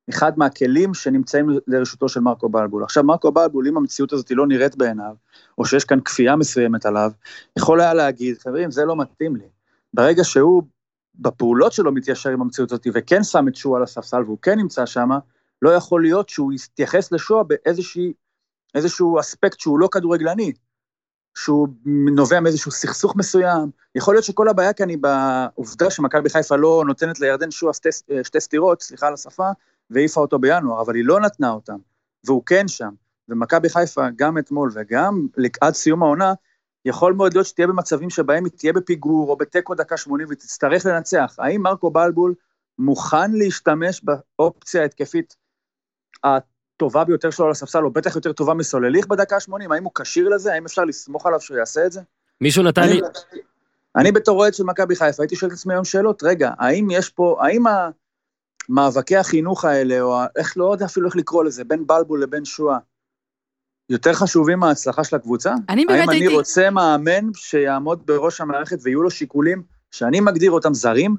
אחד 0.09 0.39
מהכלים 0.39 0.93
שנמצאים 0.93 1.49
לרשותו 1.67 2.09
של 2.09 2.19
מרקו 2.19 2.49
בלבול. 2.49 2.83
עכשיו, 2.83 3.03
מרקו 3.03 3.31
בלבול, 3.31 3.67
אם 3.67 3.77
המציאות 3.77 4.13
הזאת 4.13 4.31
לא 4.31 4.47
נראית 4.47 4.75
בעיניו, 4.75 5.15
או 5.57 5.65
שיש 5.65 5.85
כאן 5.85 5.99
כפייה 5.99 6.35
מסוימת 6.35 6.85
עליו, 6.85 7.11
יכול 7.57 7.81
היה 7.81 7.93
להגיד, 7.93 8.37
חברים, 8.37 8.71
זה 8.71 8.85
לא 8.85 8.95
מתאים 8.95 9.35
לי. 9.35 9.47
ברגע 9.93 10.23
שהוא 10.23 10.63
בפעולות 11.19 11.71
שלו 11.71 11.91
מתיישר 11.91 12.29
עם 12.29 12.41
המציאות 12.41 12.71
הזאת, 12.71 12.87
וכן 12.93 13.23
שם 13.23 13.47
את 13.47 13.55
שועה 13.55 13.77
על 13.77 13.83
הספסל 13.83 14.23
והוא 14.23 14.37
כן 14.41 14.59
נמצא 14.59 14.85
שם, 14.85 15.09
לא 15.61 15.69
יכול 15.69 16.01
להיות 16.01 16.29
שהוא 16.29 16.53
יתייחס 16.53 17.11
לשועה 17.11 17.43
באיזשהו 18.73 19.19
אספקט 19.19 19.59
שהוא 19.59 19.79
לא 19.79 19.89
כדורגלני, 19.91 20.51
שהוא 21.37 21.67
נובע 22.15 22.39
מאיזשהו 22.39 22.71
סכסוך 22.71 23.15
מסוים. 23.15 23.69
יכול 23.95 24.13
להיות 24.15 24.25
שכל 24.25 24.49
הבעיה 24.49 24.73
כאן 24.73 24.89
היא 24.89 24.97
בעובדה 24.97 25.89
שמכבי 25.89 26.29
חיפה 26.29 26.55
לא 26.55 26.83
נותנת 26.87 27.19
לירדן 27.19 27.51
שועה 27.51 27.73
שתי, 27.73 27.89
שתי 28.23 28.39
סטירות, 28.39 28.81
סליחה 28.81 29.07
על 29.07 29.13
השפה, 29.13 29.49
והעיפה 29.89 30.21
אותו 30.21 30.39
בינואר, 30.39 30.81
אבל 30.81 30.95
היא 30.95 31.05
לא 31.05 31.19
נתנה 31.19 31.49
אותם, 31.49 31.77
והוא 32.25 32.43
כן 32.45 32.67
שם. 32.67 32.89
ומכבי 33.29 33.69
חיפה, 33.69 34.07
גם 34.15 34.37
אתמול 34.37 34.71
וגם 34.73 35.27
עד 35.61 35.73
סיום 35.73 36.03
העונה, 36.03 36.33
יכול 36.87 37.13
מאוד 37.13 37.33
להיות 37.33 37.45
שתהיה 37.45 37.67
במצבים 37.67 38.09
שבהם 38.09 38.45
היא 38.45 38.51
תהיה 38.55 38.73
בפיגור 38.73 39.29
או 39.29 39.35
בתיקו 39.35 39.75
דקה 39.75 39.97
80 39.97 40.27
ותצטרך 40.31 40.85
לנצח. 40.85 41.35
האם 41.37 41.61
מרקו 41.61 41.91
בלבול 41.91 42.33
מוכן 42.79 43.31
להשתמש 43.31 44.01
באופציה 44.03 44.81
ההתקפית 44.81 45.35
הטובה 46.23 47.03
ביותר 47.03 47.29
שלו 47.29 47.45
על 47.45 47.51
הספסל, 47.51 47.83
או 47.83 47.91
בטח 47.91 48.15
יותר 48.15 48.33
טובה 48.33 48.53
מסולליך 48.53 49.07
בדקה 49.07 49.35
ה-80? 49.35 49.73
האם 49.73 49.83
הוא 49.83 49.91
כשיר 49.95 50.29
לזה? 50.29 50.53
האם 50.53 50.65
אפשר 50.65 50.83
לסמוך 50.83 51.25
עליו 51.25 51.41
שהוא 51.41 51.57
יעשה 51.57 51.85
את 51.85 51.91
זה? 51.91 52.01
מישהו 52.41 52.63
נתן 52.63 52.81
לי... 52.81 52.89
אני, 52.91 53.01
אני 53.95 54.11
בתור 54.11 54.39
אוהד 54.39 54.53
של 54.53 54.63
מכבי 54.63 54.95
חיפה 54.95 55.23
הייתי 55.23 55.35
שואל 55.35 55.51
את 55.51 55.55
עצמי 55.55 55.73
היום 55.73 55.85
שאלות, 55.85 56.23
רגע, 56.23 56.51
האם 56.59 56.87
יש 56.91 57.09
פה, 57.09 57.37
האם 57.41 57.63
המאבקי 58.69 59.17
החינוך 59.17 59.65
האלה, 59.65 60.01
או 60.01 60.17
איך 60.35 60.57
לא 60.57 60.71
יודע 60.71 60.85
אפילו 60.85 61.07
איך 61.07 61.15
לקרוא 61.15 61.43
לזה, 61.43 61.63
בין 61.63 61.87
בלבול 61.87 62.23
לבין 62.23 62.45
שועה, 62.45 62.77
יותר 63.89 64.13
חשובים 64.13 64.59
מההצלחה 64.59 65.03
של 65.03 65.15
הקבוצה? 65.15 65.53
אני 65.69 65.85
באמת 65.85 65.99
האם 65.99 66.09
הייתי- 66.09 66.27
אני 66.27 66.35
רוצה 66.35 66.69
מאמן 66.69 67.33
שיעמוד 67.35 68.01
בראש 68.05 68.41
המערכת 68.41 68.77
ויהיו 68.83 69.01
לו 69.03 69.11
שיקולים 69.11 69.61
שאני 69.91 70.19
מגדיר 70.19 70.51
אותם 70.51 70.73
זרים, 70.73 71.15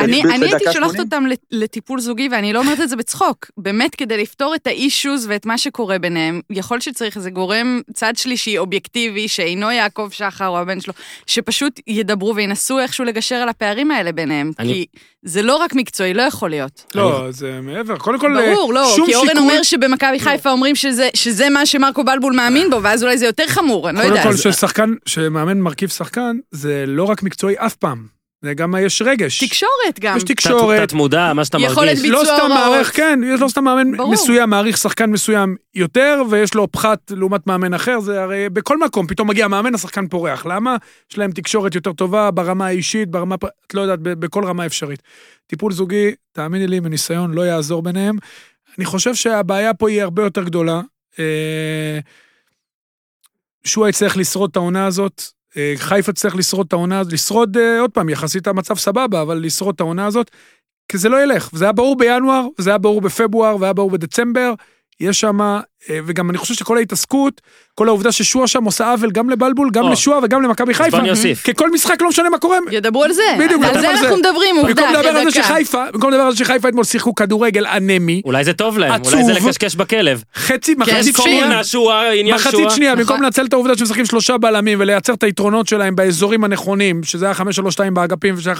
אני, 0.00 0.22
אני 0.22 0.46
הייתי 0.46 0.64
שולחת 0.72 0.90
80. 0.90 1.00
אותם 1.04 1.26
לט- 1.26 1.44
לטיפול 1.50 2.00
זוגי, 2.00 2.28
ואני 2.32 2.52
לא 2.52 2.58
אומרת 2.58 2.80
את 2.80 2.88
זה 2.88 2.96
בצחוק. 2.96 3.46
באמת, 3.58 3.94
כדי 3.94 4.22
לפתור 4.22 4.54
את 4.54 4.66
האישוז 4.66 5.26
ואת 5.28 5.46
מה 5.46 5.58
שקורה 5.58 5.98
ביניהם, 5.98 6.40
יכול 6.50 6.80
שצריך 6.80 7.16
איזה 7.16 7.30
גורם, 7.30 7.80
צד 7.94 8.12
שלישי, 8.16 8.58
אובייקטיבי, 8.58 9.28
שאינו 9.28 9.70
יעקב 9.70 10.08
שחר 10.12 10.48
או 10.48 10.58
הבן 10.58 10.80
שלו, 10.80 10.94
שפשוט 11.26 11.80
ידברו 11.86 12.34
וינסו 12.36 12.78
איכשהו 12.78 13.04
לגשר 13.04 13.34
על 13.36 13.48
הפערים 13.48 13.90
האלה 13.90 14.12
ביניהם. 14.12 14.50
אני- 14.58 14.72
כי 14.72 14.86
זה 15.22 15.42
לא 15.42 15.56
רק 15.56 15.74
מקצועי, 15.74 16.14
לא 16.14 16.22
יכול 16.22 16.50
להיות. 16.50 16.84
לא, 16.94 17.26
זה 17.30 17.60
מעבר. 17.62 17.96
קודם 17.96 18.18
כל, 18.20 18.36
ברור, 18.54 18.74
לא, 18.74 18.92
שום 18.96 19.06
כי 19.06 19.14
אורן 19.14 19.26
שיקול- 19.28 19.42
אומר 19.42 19.62
שבמכבי 19.62 20.20
חיפה 20.20 20.50
אומרים 20.50 20.76
שזה, 20.76 21.08
שזה 21.14 21.48
מה 21.50 21.66
שמרקו 21.66 22.04
בלבול 22.04 22.32
מאמין 22.36 22.70
בו, 22.70 22.82
ואז 22.82 23.02
אולי 23.04 23.18
זה 23.18 23.26
יותר 23.26 23.44
חמור, 23.46 23.88
אני 23.88 23.96
לא 23.98 24.02
קודם 24.02 24.16
יודעת. 24.16 24.26
כל, 24.26 24.36
ששחקן, 24.36 24.90
שמאמן 25.06 25.58
מרכיב 25.60 25.88
שחקן, 25.88 26.36
זה 26.50 26.84
לא 26.86 27.04
רק 27.04 27.22
מקצועי 27.22 27.54
אף 27.58 27.74
פעם. 27.74 28.17
זה 28.42 28.54
גם 28.54 28.74
יש 28.80 29.02
רגש. 29.02 29.44
תקשורת 29.44 30.00
גם. 30.00 30.16
יש 30.16 30.22
תקשורת. 30.22 30.88
תת 30.88 30.92
מודע, 30.92 31.32
מה 31.32 31.44
שאתה 31.44 31.58
יכולת 31.60 31.88
מרגיש. 31.88 32.02
ביצוע 32.02 32.18
לא 32.18 32.24
סתם 32.24 32.52
הוראות. 32.52 32.70
מערך, 32.70 32.96
כן, 32.96 33.20
יש 33.26 33.40
לא 33.40 33.48
סתם 33.48 33.64
מאמן 33.64 33.96
ברור. 33.96 34.12
מסוים, 34.12 34.50
מעריך 34.50 34.76
שחקן 34.76 35.10
מסוים 35.10 35.56
יותר, 35.74 36.22
ויש 36.30 36.54
לו 36.54 36.72
פחת 36.72 37.12
לעומת 37.16 37.46
מאמן 37.46 37.74
אחר, 37.74 38.00
זה 38.00 38.22
הרי 38.22 38.48
בכל 38.48 38.78
מקום, 38.78 39.06
פתאום 39.06 39.28
מגיע 39.28 39.48
מאמן, 39.48 39.74
השחקן 39.74 40.08
פורח. 40.08 40.46
למה? 40.46 40.76
יש 41.10 41.18
להם 41.18 41.32
תקשורת 41.32 41.74
יותר 41.74 41.92
טובה 41.92 42.30
ברמה 42.30 42.66
האישית, 42.66 43.10
ברמה, 43.10 43.34
את 43.66 43.74
לא 43.74 43.80
יודעת, 43.80 43.98
בכל 44.02 44.44
רמה 44.44 44.66
אפשרית. 44.66 45.02
טיפול 45.46 45.72
זוגי, 45.72 46.14
תאמיני 46.32 46.66
לי, 46.66 46.80
מניסיון, 46.80 47.34
לא 47.34 47.46
יעזור 47.46 47.82
ביניהם. 47.82 48.16
אני 48.78 48.84
חושב 48.84 49.14
שהבעיה 49.14 49.74
פה 49.74 49.88
היא 49.88 50.02
הרבה 50.02 50.22
יותר 50.22 50.42
גדולה. 50.42 50.80
אה, 51.18 51.98
שועה 53.64 53.88
יצטרך 53.88 54.16
לשרוד 54.16 54.50
את 54.50 54.56
העונה 54.56 54.86
הזאת, 54.86 55.22
אה, 55.22 55.37
חיפה 55.76 56.12
תצטרך 56.12 56.36
לשרוד 56.36 56.66
את 56.66 56.72
העונה 56.72 56.98
הזאת, 56.98 57.12
לשרוד, 57.12 57.56
אה, 57.56 57.80
עוד 57.80 57.90
פעם, 57.90 58.08
יחסית 58.08 58.46
המצב 58.46 58.74
סבבה, 58.74 59.22
אבל 59.22 59.36
לשרוד 59.44 59.74
את 59.74 59.80
העונה 59.80 60.06
הזאת, 60.06 60.30
כי 60.88 60.98
זה 60.98 61.08
לא 61.08 61.22
ילך. 61.22 61.50
זה 61.52 61.64
היה 61.64 61.72
ברור 61.72 61.96
בינואר, 61.96 62.46
וזה 62.58 62.70
היה 62.70 62.78
ברור 62.78 63.00
בפברואר, 63.00 63.56
והיה 63.60 63.72
ברור 63.72 63.90
בדצמבר. 63.90 64.54
יש 65.00 65.20
שם, 65.20 65.38
וגם 66.06 66.30
אני 66.30 66.38
חושב 66.38 66.54
שכל 66.54 66.76
ההתעסקות, 66.76 67.40
כל 67.74 67.88
העובדה 67.88 68.12
ששועה 68.12 68.46
שם 68.46 68.64
עושה 68.64 68.90
עוול 68.92 69.10
גם 69.10 69.30
לבלבול, 69.30 69.70
גם. 69.72 69.92
לשועה 69.92 70.20
וגם 70.22 70.42
למכבי 70.42 70.72
אז 70.72 70.76
חיפה. 70.76 70.90
בוא 70.90 70.98
אני 70.98 71.10
אוסיף. 71.10 71.42
כי 71.42 71.54
כל 71.54 71.70
משחק 71.70 72.02
לא 72.02 72.08
משנה 72.08 72.30
מה 72.30 72.38
קורה. 72.38 72.58
ידברו 72.70 73.04
על 73.04 73.12
זה. 73.12 73.22
בדיוק, 73.38 73.64
על 73.64 73.80
זה 73.80 73.88
על 73.88 73.96
זה. 73.96 74.02
אנחנו 74.02 74.16
מדברים, 74.16 74.56
עובדה, 74.56 74.74
במקום 74.74 74.94
לדבר 74.94 75.18
על 75.18 75.30
זה. 75.30 75.42
שחיפה, 75.42 75.84
במקום 75.92 76.10
לדבר 76.10 76.22
על 76.22 76.32
זה 76.32 76.38
שחיפה 76.38 76.68
אתמול 76.68 76.84
שיחקו 76.84 77.14
כדורגל 77.14 77.66
אנמי, 77.66 78.22
אולי 78.24 78.44
זה 78.44 78.52
טוב 78.52 78.78
להם. 78.78 79.02
אולי 79.04 79.24
זה 79.24 79.32
לקשקש 79.32 79.74
בכלב. 79.74 80.22
חצי, 80.34 80.74
כן, 80.74 80.80
מחצית. 80.80 81.16
שנייה, 81.16 81.62
מחצית. 82.34 82.70
שנייה. 82.70 82.96
במקום 82.96 83.22
לנצל 83.22 83.46
את 83.46 83.52
העובדה 83.52 83.76
שהם 83.76 83.84
משחקים 83.84 84.04
שלושה 84.04 84.38
בלמים 84.38 84.80
ולייצר 84.80 85.14
את 85.14 85.22
היתרונות 85.22 85.68
שלהם 85.68 85.96
באזורים 85.96 86.44
הנכונים, 86.44 87.02
שזה 87.04 87.26
היה 87.26 87.34
5-3-2 87.34 87.40
באגפים 87.92 88.34
ושזה 88.38 88.52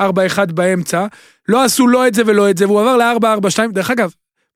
היה 0.00 0.08
5-4-1 0.46 0.52
באמצע, 0.52 1.06
לא 1.48 1.64
עשו 1.64 1.88
לא 1.88 2.06
את 2.06 2.14
זה 2.14 2.22
ולא 2.26 2.50
את 2.50 2.58
זה, 2.58 2.66
והוא 2.66 2.80
עבר 2.80 2.96
ל-4-4-2. 2.96 3.72
דרך 3.72 3.90
אגב, 3.90 4.10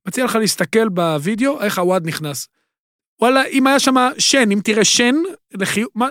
מציע 0.06 0.25
לך 0.25 0.37
להסתכל 0.37 0.88
בווידאו 0.88 1.61
איך 1.61 1.78
הוואד 1.78 2.06
נכנס. 2.06 2.49
וואלה, 3.20 3.44
אם 3.44 3.66
היה 3.66 3.80
שם 3.80 3.94
שן, 4.18 4.50
אם 4.50 4.61
תראה 4.64 4.84
שן, 4.84 5.14
לחיוב, 5.54 5.88
מה, 5.94 6.08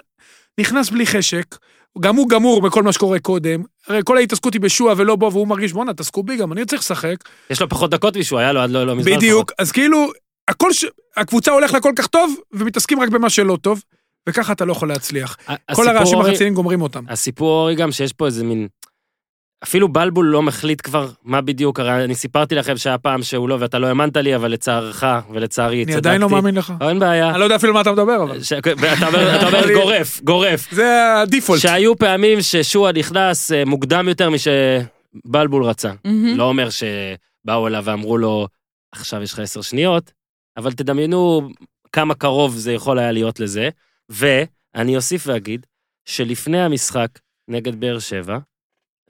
נכנס 0.60 0.90
בלי 0.90 1.06
חשק, 1.06 1.56
גם 2.00 2.16
הוא 2.16 2.30
גמור 2.30 2.62
בכל 2.62 2.84
מה 2.84 2.92
שקורה 2.92 3.20
קודם, 3.20 3.64
הרי 3.88 4.02
כל 4.06 4.18
ההתעסקות 4.18 4.54
היא 4.54 4.62
בשועה 4.62 4.94
ולא 4.98 5.16
בו, 5.16 5.32
והוא 5.32 5.48
מרגיש, 5.48 5.74
בואנה, 5.74 5.94
תעסקו 5.94 6.24
בי, 6.24 6.38
גם 6.38 6.54
אני 6.54 6.66
צריך 6.66 6.82
לשחק. 6.82 7.16
יש 7.50 7.62
לו 7.62 7.70
פחות 7.70 7.92
דקות 7.92 8.18
משהו, 8.18 8.38
היה 8.38 8.54
לו 8.54 8.60
עד 8.62 8.70
לא 8.70 8.88
לא 8.88 8.96
מזמן. 8.96 9.16
בדיוק, 9.16 9.52
אז 9.58 9.72
כאילו, 9.72 10.12
הכל 10.48 10.74
ש... 10.74 10.86
הקבוצה 11.18 11.52
הולך 11.52 11.74
לה 11.74 11.82
כל 11.82 11.94
כך 11.96 12.08
טוב, 12.08 12.36
ומתעסקים 12.52 13.00
רק 13.00 13.10
במה 13.10 13.30
שלא 13.30 13.58
טוב, 13.62 13.84
וככה 14.30 14.54
אתה 14.54 14.66
לא 14.66 14.72
יכול 14.72 14.88
להצליח. 14.88 15.38
כל 15.76 15.88
הרעשים 15.88 16.18
הרציניים 16.18 16.54
גומרים 16.54 16.82
אותם. 16.82 17.04
הסיפור 17.10 17.50
אורי 17.50 17.76
גם 17.76 17.92
שיש 17.92 18.14
פה 18.14 18.26
איזה 18.26 18.44
מין... 18.44 18.68
אפילו 19.63 19.88
בלבול 19.88 20.25
לא 20.25 20.41
מחליט 20.41 20.82
כבר 20.84 21.10
מה 21.24 21.41
בדיוק, 21.41 21.79
הרי 21.79 22.03
אני 22.03 22.15
סיפרתי 22.15 22.55
לכם 22.55 22.77
שהיה 22.77 22.98
פעם 22.98 23.24
שהוא 23.24 23.50
לא, 23.50 23.58
ואתה 23.60 23.79
לא 23.79 23.88
האמנת 23.88 24.17
לי, 24.17 24.36
אבל 24.36 24.51
לצערך 24.51 25.03
ולצערי 25.32 25.77
צדקתי. 25.86 25.91
אני 25.93 25.98
עדיין 25.98 26.22
לא 26.22 26.29
מאמין 26.29 26.55
לך. 26.55 26.74
אין 26.89 27.00
בעיה. 27.00 27.29
אני 27.29 27.39
לא 27.39 27.43
יודע 27.43 27.55
אפילו 27.55 27.74
מה 27.74 27.82
אתה 27.82 27.91
מדבר, 27.91 28.24
אבל. 28.24 28.43
ש- 28.43 28.53
ואתה 28.77 29.08
אומר- 29.08 29.36
אתה 29.36 29.48
אומר 29.48 29.74
גורף, 29.82 30.22
גורף. 30.24 30.72
זה 30.74 30.88
הדיפולט. 31.22 31.62
שהיו 31.62 31.96
פעמים 31.98 32.41
ששועה 32.41 32.91
נכנס 32.91 33.51
אה, 33.51 33.65
מוקדם 33.65 34.05
יותר 34.10 34.29
משבלבול 34.29 35.63
רצה. 35.63 35.91
לא 36.38 36.43
אומר 36.43 36.70
שבאו 36.70 37.67
אליו 37.67 37.82
ואמרו 37.86 38.17
לו, 38.17 38.48
עכשיו 38.91 39.22
יש 39.22 39.34
לך 39.34 39.39
עשר 39.39 39.62
שניות, 39.62 40.12
אבל 40.58 40.72
תדמיינו 40.72 41.50
כמה 41.91 42.15
קרוב 42.15 42.55
זה 42.55 42.74
יכול 42.74 43.00
היה 43.00 43.12
להיות 43.12 43.39
לזה. 43.39 43.70
ואני 44.10 44.96
אוסיף 44.96 45.24
ואגיד 45.27 45.65
שלפני 46.05 46.62
המשחק 46.62 47.08
נגד 47.48 47.79
באר 47.79 48.00
שבע, 48.00 48.38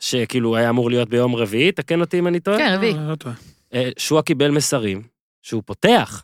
שכאילו 0.04 0.56
היה 0.56 0.70
אמור 0.70 0.90
להיות 0.90 1.10
ביום 1.10 1.36
רביעי, 1.36 1.72
תקן 1.72 2.02
אותי 2.02 2.20
אם 2.20 2.28
אני 2.28 2.40
טועה, 2.40 2.58
כן, 2.58 2.74
רביעי. 2.76 2.94
לא, 2.94 3.12
לא 3.12 3.16
טועה. 3.16 3.36
אה, 3.74 3.90
שועה 3.98 4.22
קיבל 4.22 4.52
מסרים 4.52 5.02
שהוא 5.42 5.64
פותח. 5.66 6.24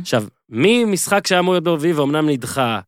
עכשיו, 0.00 0.24
ממשחק 0.48 1.26
שהיה 1.26 1.38
אמור 1.38 1.54
להיות 1.54 1.64
ברביעי 1.64 1.92
ואומנם 1.92 2.28
נדחה 2.28 2.80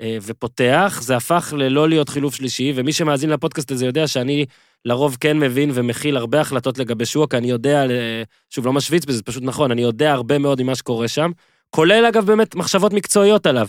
אה, 0.00 0.18
ופותח, 0.22 0.98
זה 1.02 1.16
הפך 1.16 1.54
ללא 1.56 1.88
להיות 1.88 2.08
חילוף 2.08 2.34
שלישי, 2.34 2.72
ומי 2.74 2.92
שמאזין 2.92 3.30
לפודקאסט 3.30 3.70
הזה 3.70 3.86
יודע 3.86 4.06
שאני 4.08 4.46
לרוב 4.84 5.16
כן 5.20 5.38
מבין 5.38 5.70
ומכיל 5.74 6.16
הרבה 6.16 6.40
החלטות 6.40 6.78
לגבי 6.78 7.06
שועה, 7.06 7.26
כי 7.26 7.36
אני 7.36 7.50
יודע, 7.50 7.90
אה, 7.90 8.22
שוב, 8.50 8.66
לא 8.66 8.72
משוויץ 8.72 9.04
בזה, 9.04 9.16
זה 9.16 9.22
פשוט 9.22 9.42
נכון, 9.42 9.70
אני 9.70 9.82
יודע 9.82 10.12
הרבה 10.12 10.38
מאוד 10.38 10.62
ממה 10.62 10.74
שקורה 10.74 11.08
שם, 11.08 11.30
כולל 11.70 12.04
אגב 12.08 12.26
באמת 12.26 12.54
מחשבות 12.54 12.92
מקצועיות 12.92 13.46
עליו. 13.46 13.66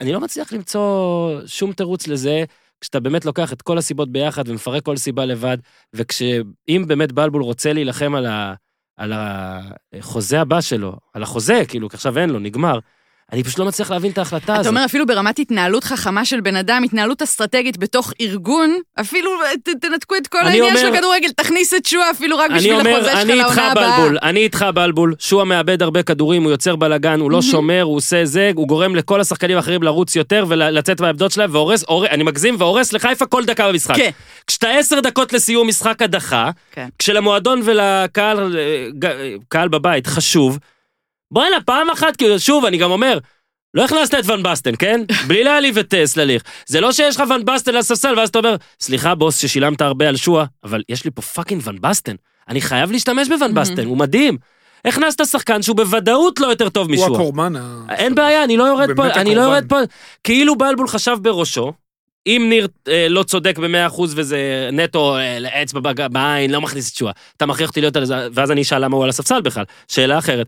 אני 0.00 0.12
לא 0.12 0.20
מצליח 0.20 0.52
למצוא 0.52 1.40
שום 1.46 1.72
תירוץ 1.72 2.06
לזה, 2.08 2.44
כשאתה 2.80 3.00
באמת 3.00 3.24
לוקח 3.24 3.52
את 3.52 3.62
כל 3.62 3.78
הסיבות 3.78 4.12
ביחד 4.12 4.48
ומפרק 4.48 4.84
כל 4.84 4.96
סיבה 4.96 5.24
לבד, 5.24 5.58
וכשאם 5.94 6.84
באמת 6.86 7.12
בלבול 7.12 7.42
רוצה 7.42 7.72
להילחם 7.72 8.14
על, 8.14 8.26
ה, 8.26 8.54
על 8.96 9.12
החוזה 9.14 10.40
הבא 10.40 10.60
שלו, 10.60 10.96
על 11.12 11.22
החוזה, 11.22 11.62
כאילו, 11.68 11.88
כי 11.88 11.96
עכשיו 11.96 12.18
אין 12.18 12.30
לו, 12.30 12.38
נגמר, 12.38 12.78
אני 13.32 13.42
פשוט 13.44 13.58
לא 13.58 13.64
מצליח 13.64 13.90
להבין 13.90 14.10
את 14.12 14.18
ההחלטה 14.18 14.52
אתה 14.52 14.60
הזאת. 14.60 14.70
אומר, 14.70 14.84
אפילו 14.84 15.06
ברמת 15.06 15.38
התנהלות 15.38 15.84
חכמה 15.84 16.24
של 16.24 16.40
בן 16.40 16.56
אדם, 16.56 16.82
התנהלות 16.84 17.22
אסטרטגית 17.22 17.76
בתוך 17.78 18.12
ארגון, 18.20 18.78
אפילו 19.00 19.30
ת- 19.64 19.68
תנתקו 19.80 20.14
את 20.16 20.26
כל 20.26 20.38
אני 20.38 20.48
העניין 20.48 20.76
של 20.76 20.86
אומר- 20.86 20.96
הכדורגל, 20.96 21.28
תכניס 21.36 21.74
את 21.74 21.86
שועה 21.86 22.10
אפילו 22.10 22.38
רק 22.38 22.50
אני 22.50 22.58
בשביל 22.58 22.74
אומר, 22.74 22.90
החוזה 22.90 23.10
שלך 23.10 23.20
אני 23.20 23.34
לעונה 23.34 23.72
הבאה. 23.72 23.96
בלבול, 24.00 24.18
אני 24.22 24.40
איתך 24.40 24.66
בלבול, 24.74 25.14
שועה 25.18 25.44
מאבד 25.44 25.82
הרבה 25.82 26.02
כדורים, 26.02 26.42
הוא 26.42 26.50
יוצר 26.50 26.76
בלאגן, 26.76 27.20
הוא 27.20 27.30
לא 27.30 27.42
שומר, 27.42 27.82
הוא 27.82 27.96
עושה 27.96 28.24
זה, 28.24 28.50
הוא 28.54 28.68
גורם 28.68 28.94
לכל 28.94 29.20
השחקנים 29.20 29.56
האחרים 29.56 29.82
לרוץ 29.82 30.16
יותר 30.16 30.44
ולצאת 30.48 31.00
מהעמדות 31.00 31.32
שלהם, 31.32 31.50
והורס, 31.52 31.84
הור- 31.88 32.06
אני 32.06 32.22
מגזים, 32.24 32.56
והורס 32.58 32.92
לחיפה 32.92 33.26
כל 33.26 33.44
דקה 33.44 33.68
במשחק. 33.68 33.96
כן. 33.96 34.10
כשאתה 34.46 34.68
עשר 34.70 35.00
דקות 35.00 35.32
לסיום 35.32 35.68
משחק 35.68 36.02
הדחה, 36.02 36.50
כן. 36.72 36.88
כשלמועדון 36.98 37.60
ולקהל 37.64 38.56
אה, 38.58 38.88
קהל 39.48 39.68
בבית 39.68 40.06
חשוב, 40.06 40.58
בוא'נה, 41.34 41.56
פעם 41.66 41.90
אחת, 41.90 42.16
כאילו, 42.16 42.38
שוב, 42.38 42.64
אני 42.64 42.76
גם 42.76 42.90
אומר, 42.90 43.18
לא 43.74 43.84
הכנסת 43.84 44.14
את 44.14 44.28
ון 44.30 44.42
בסטן, 44.42 44.76
כן? 44.78 45.00
בלי 45.28 45.44
להעליב 45.44 45.78
את 45.78 45.94
אה, 45.94 46.06
סלליך. 46.06 46.42
זה 46.66 46.80
לא 46.80 46.92
שיש 46.92 47.16
לך 47.16 47.22
ון 47.30 47.44
בסטן 47.44 47.70
על 47.70 47.76
הספסל, 47.76 48.14
ואז 48.18 48.28
אתה 48.28 48.38
אומר, 48.38 48.56
סליחה, 48.80 49.14
בוס, 49.14 49.38
ששילמת 49.38 49.80
הרבה 49.80 50.08
על 50.08 50.16
שואה, 50.16 50.44
אבל 50.64 50.82
יש 50.88 51.04
לי 51.04 51.10
פה 51.10 51.22
fucking 51.22 51.62
ון 51.64 51.78
בסטן. 51.80 52.14
אני 52.48 52.60
חייב 52.60 52.92
להשתמש 52.92 53.28
בוון 53.28 53.54
בסטן, 53.54 53.84
הוא 53.86 53.96
מדהים. 53.96 54.36
הכנסת 54.84 55.26
שחקן 55.26 55.62
שהוא 55.62 55.76
בוודאות 55.76 56.40
לא 56.40 56.46
יותר 56.46 56.68
טוב 56.68 56.86
הוא 56.86 56.94
משואה. 56.94 57.08
הקורבן. 57.20 57.56
ה- 57.56 57.94
אין 57.94 58.14
בעיה, 58.14 58.44
אני 58.44 58.56
לא 58.56 58.64
יורד 58.64 58.88
פה, 58.96 59.06
אני 59.06 59.34
לא. 59.34 59.40
יורד 59.40 59.64
פה, 59.68 59.78
כאילו 60.24 60.56
בלבול 60.56 60.88
חשב 60.88 61.16
בראשו, 61.22 61.72
אם 62.26 62.46
ניר 62.48 62.68
אה, 62.88 63.06
לא 63.08 63.22
צודק 63.22 63.58
במאה 63.58 63.86
אחוז 63.86 64.14
וזה 64.16 64.68
נטו 64.72 65.16
אה, 65.16 65.62
אצבע 65.62 65.80
בעין, 66.08 66.50
לא 66.50 66.60
מכניס 66.60 66.90
את 66.92 66.96
שואה, 66.96 67.12
אתה 67.36 67.46
מכריח 67.46 67.68
אותי 67.68 67.80
להיות 67.80 67.96
על 67.96 68.04
זה, 68.04 68.28
ואז 68.32 68.50
אני 68.50 68.62
אשאל 68.62 68.84
למה 68.84 68.96
הוא 68.96 69.04
על 69.04 69.10
הספסל 69.10 69.40
בכלל. 69.40 69.64
שאלה 69.88 70.18
אחרת. 70.18 70.46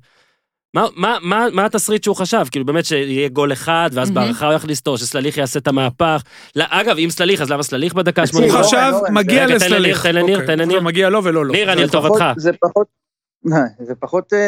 מה, 0.77 0.87
מה, 0.97 1.19
מה, 1.23 1.47
מה 1.53 1.65
התסריט 1.65 2.05
שהוא 2.05 2.17
חשב? 2.17 2.45
כאילו 2.51 2.65
באמת 2.67 2.85
שיהיה 2.85 3.29
גול 3.29 3.53
אחד, 3.53 3.91
ואז 3.93 4.11
מהמם. 4.11 4.15
בהערכה 4.25 4.47
הוא 4.47 4.55
יכניס 4.55 4.79
אותו, 4.79 4.99
שסליח 4.99 5.37
יעשה 5.37 5.59
את 5.59 5.69
המהפך. 5.69 6.23
לא, 6.57 6.65
אגב, 6.69 6.97
אם 6.99 7.09
סליח, 7.11 7.41
אז 7.41 7.51
למה 7.51 7.63
סליח 7.63 7.93
בדקה 7.93 8.23
הוא 8.33 8.41
ה-80? 8.43 8.51
אורן, 8.53 8.63
חשב, 8.63 8.91
אורן, 8.93 9.15
מגיע 9.15 9.45
רגע, 9.45 9.59
תן 9.59 9.65
לניר, 9.65 9.77
לסלליך. 9.77 10.03
תן 10.07 10.15
לניר, 10.15 10.35
אוקיי, 10.41 10.47
תן 10.47 10.59
לניר. 10.63 10.81
מגיע 10.81 11.09
לו 11.09 11.25
ולא 11.25 11.47
לו. 11.47 11.53
ניר, 11.53 11.73
אני 11.73 11.81
זה 11.81 11.87
לטובתך. 11.87 12.15
פחות- 12.15 12.39
זה 12.41 12.51
פחות, 12.61 12.87
זה 13.81 13.95
פחות 14.01 14.33
אה, 14.33 14.39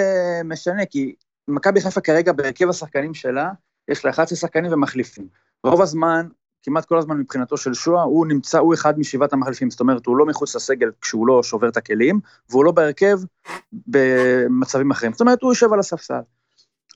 משנה, 0.44 0.86
כי 0.86 1.14
מכבי 1.48 1.80
חיפה 1.80 2.00
כרגע 2.00 2.32
בהרכב 2.32 2.68
השחקנים 2.68 3.14
שלה, 3.14 3.50
יש 3.90 4.04
לה 4.04 4.10
11 4.10 4.38
שחקנים 4.38 4.72
ומחליפים. 4.72 5.26
רוב 5.64 5.82
הזמן, 5.82 6.26
כמעט 6.62 6.84
כל 6.84 6.98
הזמן 6.98 7.18
מבחינתו 7.18 7.56
של 7.56 7.74
שועה, 7.74 8.02
הוא 8.02 8.26
נמצא, 8.26 8.58
הוא 8.58 8.74
אחד 8.74 8.98
משבעת 8.98 9.32
המחליפים, 9.32 9.70
זאת 9.70 9.80
אומרת, 9.80 10.06
הוא 10.06 10.16
לא 10.16 10.26
מחוץ 10.26 10.56
לסגל 10.56 10.90
כשהוא 11.00 11.26
לא 11.26 11.42
שובר 11.42 11.68
את 11.68 11.76
הכלים, 11.76 12.20
והוא 12.50 12.64
לא 12.64 12.72
בהרכב 12.72 13.18
במצבים 13.86 14.90
אחרים. 14.90 15.12
זאת 15.12 15.20
אומרת, 15.20 15.42
הוא 15.42 15.52
יושב 15.52 15.72
על 15.72 15.78
הספסל. 15.78 16.20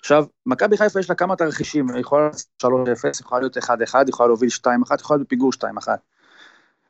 עכשיו, 0.00 0.24
מכבי 0.46 0.76
חיפה 0.76 1.00
יש 1.00 1.10
לה 1.10 1.16
כמה 1.16 1.36
תרחישים, 1.36 1.90
היא 1.90 2.00
יכולה 2.00 2.26
לעשות 2.26 2.48
3-0, 2.62 2.66
יכולה 3.20 3.40
להיות 3.40 3.56
1-1, 3.56 3.70
יכולה 4.08 4.26
להוביל 4.26 4.48
2-1, 4.48 4.66
יכולה 5.00 5.16
להיות 5.16 5.26
בפיגור 5.26 5.50
2-1. 5.52 5.88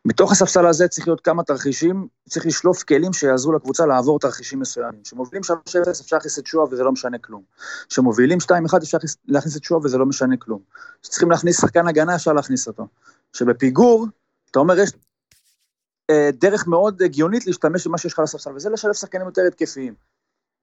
מתוך 0.04 0.32
הספסל 0.32 0.66
הזה 0.66 0.88
צריך 0.88 1.08
להיות 1.08 1.20
כמה 1.20 1.42
תרחישים, 1.42 2.08
צריך 2.28 2.46
לשלוף 2.46 2.82
כלים 2.82 3.12
שיעזרו 3.12 3.52
לקבוצה 3.52 3.86
לעבור 3.86 4.18
תרחישים 4.18 4.60
מסוימים. 4.60 5.02
כשמובילים 5.02 5.42
3-0 5.44 6.00
אפשר 6.00 6.16
להכניס 6.16 6.38
את 6.38 6.46
שועה 6.46 6.66
וזה 6.70 6.84
לא 6.84 6.92
משנה 6.92 7.18
כלום. 7.18 7.42
כשמובילים 7.88 8.38
2-1 8.40 8.82
אפשר 8.82 8.98
להכניס- 9.28 9.56
את 9.56 9.64
שועה 9.64 9.80
וזה 9.84 9.98
לא 9.98 10.06
משנה 10.06 10.36
כלום. 10.36 10.60
כשצריכים 11.02 11.30
להכניס 11.30 11.60
שחקן 11.60 11.88
הגנה 11.88 12.14
אפשר 12.14 12.32
להכניס 12.32 12.68
אותו. 12.68 12.86
כשבפיגור, 13.32 14.06
אתה 14.50 14.58
אומר 14.58 14.78
יש 14.78 14.92
אה, 16.10 16.30
דרך 16.32 16.66
מאוד 16.66 17.02
הגיונית 17.02 17.46
להשתמש 17.46 17.86
במה 17.86 17.98
שיש 17.98 18.12
לך 18.12 18.18
על 18.18 18.24
הספסל, 18.24 18.50
וזה 18.56 18.70
לשלב 18.70 18.92
שחקנים 18.92 19.26
יותר 19.26 19.42
התקפיים. 19.46 19.94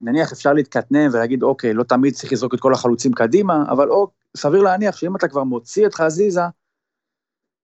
נניח 0.00 0.32
אפשר 0.32 0.52
להתקטנן 0.52 1.08
ולהגיד, 1.12 1.42
אוקיי, 1.42 1.74
לא 1.74 1.82
תמיד 1.82 2.14
צריך 2.14 2.32
לזרוק 2.32 2.54
את 2.54 2.60
כל 2.60 2.74
החלוצים 2.74 3.12
קדימה, 3.12 3.64
אבל 3.70 3.88
או, 3.88 4.10
סביר 4.36 4.62
להניח 4.62 4.96
שאם 4.96 5.16
אתה 5.16 5.28
כבר 5.28 5.44
מוציא 5.44 5.86
את 5.86 5.94
חזיזה, 5.94 6.40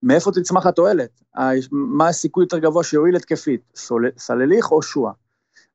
מאיפה 0.03 0.31
תצמח 0.31 0.65
התועלת? 0.65 1.21
מה 1.71 2.07
הסיכוי 2.07 2.43
יותר 2.43 2.57
גבוה 2.57 2.83
שיועיל 2.83 3.15
התקפית? 3.15 3.61
סול- 3.75 4.11
סלליך 4.17 4.71
או 4.71 4.81
שועה? 4.81 5.13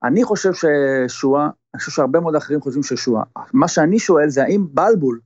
אני 0.05 0.25
חושב 0.25 0.51
ששועה, 0.55 1.45
אני 1.75 1.79
חושב 1.81 1.93
שהרבה 1.93 2.21
מאוד 2.21 2.37
אחרים 2.37 2.61
חושבים 2.61 2.83
ששועה. 2.83 3.23
מה 3.53 3.69
שאני 3.69 3.99
שואל 3.99 4.29
זה 4.29 4.43
האם 4.43 4.67
בלבול 4.71 5.21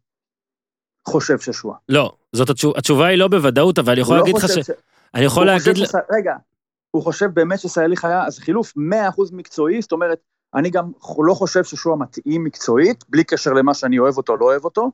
חושב 1.09 1.39
ששועה. 1.39 1.77
לא, 1.89 2.13
זאת 2.33 2.51
התשובה, 2.51 2.79
התשובה 2.79 3.07
היא 3.07 3.19
לא 3.19 3.29
בוודאות, 3.29 3.79
אבל 3.79 3.93
אני 3.93 4.01
יכול 4.01 4.15
לא 4.17 4.21
להגיד 4.21 4.37
לך 4.37 4.43
חושב 4.43 4.63
ש... 4.63 4.71
אני 5.15 5.25
יכול 5.25 5.47
להגיד... 5.47 5.77
שס- 5.77 5.95
רגע, 6.17 6.37
הוא 6.91 7.03
חושב 7.03 7.27
באמת 7.27 7.59
שסייליך 7.59 8.05
היה, 8.05 8.25
אז 8.27 8.39
חילוף 8.39 8.73
100% 8.77 8.81
מקצועי, 9.33 9.83
זאת 9.83 9.93
אומרת, 9.93 10.19
אני 10.55 10.71
גם 10.71 10.91
לא 11.19 11.35
חושב 11.35 11.65
ששועה 11.65 11.97
מתאים 11.97 12.45
מקצועית, 12.45 13.05
בלי 13.09 13.25
קשר 13.25 13.53
למה 13.53 13.75
שאני 13.75 13.99
אוהב 13.99 14.17
אותו 14.17 14.33
או 14.33 14.39
לא 14.39 14.45
אוהב 14.45 14.65
אותו, 14.65 14.91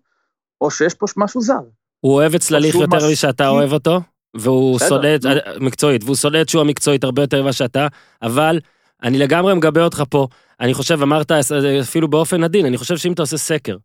או 0.60 0.70
שיש 0.70 0.94
פה 0.94 1.06
משהו 1.16 1.40
זר. 1.40 1.60
הוא 2.04 2.14
אוהב 2.14 2.34
את 2.34 2.42
שהוא 2.42 2.56
יותר 2.56 2.96
מסכים. 2.96 3.12
משאתה 3.12 3.48
אוהב 3.48 3.72
אותו, 3.72 4.00
והוא 4.34 4.78
שונא 4.78 5.14
את... 5.14 5.20
מקצועית, 5.60 6.04
והוא 6.04 6.16
שונא 6.16 6.40
את 6.40 6.48
שועה 6.48 6.64
מקצועית 6.64 7.04
הרבה 7.04 7.22
יותר 7.22 7.42
ממה 7.42 7.52
שאתה, 7.52 7.86
אבל 8.22 8.60
אני 9.02 9.18
לגמרי 9.18 9.54
מגבה 9.54 9.84
אותך 9.84 10.02
פה. 10.10 10.26
אני 10.60 10.74
חושב, 10.74 11.02
אמרת 11.02 11.32
אפילו 11.82 12.08
באופן 12.08 12.44
עדין, 12.44 12.66
אני 12.66 12.78
חושב 12.78 12.96
שאם 12.96 13.12
אתה 13.12 13.22
עושה 13.22 13.36
סקר, 13.36 13.76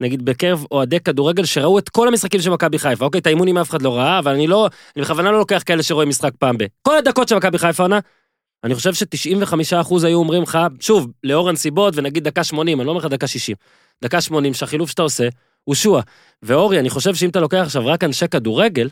נגיד 0.00 0.24
בקרב 0.24 0.64
אוהדי 0.70 1.00
כדורגל 1.00 1.44
שראו 1.44 1.78
את 1.78 1.88
כל 1.88 2.08
המשחקים 2.08 2.40
של 2.40 2.50
מכבי 2.50 2.78
חיפה, 2.78 3.04
אוקיי, 3.04 3.18
את 3.18 3.26
האימונים 3.26 3.58
אף 3.58 3.70
אחד 3.70 3.82
לא 3.82 3.96
ראה, 3.96 4.18
אבל 4.18 4.32
אני 4.32 4.46
לא, 4.46 4.68
אני 4.96 5.04
בכוונה 5.04 5.30
לא 5.30 5.38
לוקח 5.38 5.62
כאלה 5.66 5.82
שרואים 5.82 6.08
משחק 6.08 6.32
פעם 6.38 6.58
ב... 6.58 6.64
כל 6.82 6.96
הדקות 6.98 7.28
של 7.28 7.36
מכבי 7.36 7.58
חיפה 7.58 7.82
עונה, 7.82 7.98
אני 8.64 8.74
חושב 8.74 8.94
ש-95% 8.94 10.06
היו 10.06 10.18
אומרים 10.18 10.42
לך, 10.42 10.58
שוב, 10.80 11.10
לאור 11.24 11.48
הנסיבות, 11.48 11.94
ונגיד 11.96 12.24
דקה 12.24 12.44
80, 12.44 12.80
אני 12.80 12.86
לא 12.86 12.90
אומר 12.90 13.00
לך 13.00 13.10
דקה 13.10 13.26
60, 13.26 13.56
דקה 14.04 14.20
80, 14.20 14.54
שהחילוף 14.54 14.90
שאתה 14.90 15.02
עושה 15.02 15.28
הוא 15.64 15.74
שועה. 15.74 16.02
ואורי, 16.42 16.78
אני 16.80 16.90
חושב 16.90 17.14
שאם 17.14 17.28
אתה 17.28 17.40
לוקח 17.40 17.62
עכשיו 17.64 17.86
רק 17.86 18.04
אנשי 18.04 18.28
כדורגל, 18.28 18.88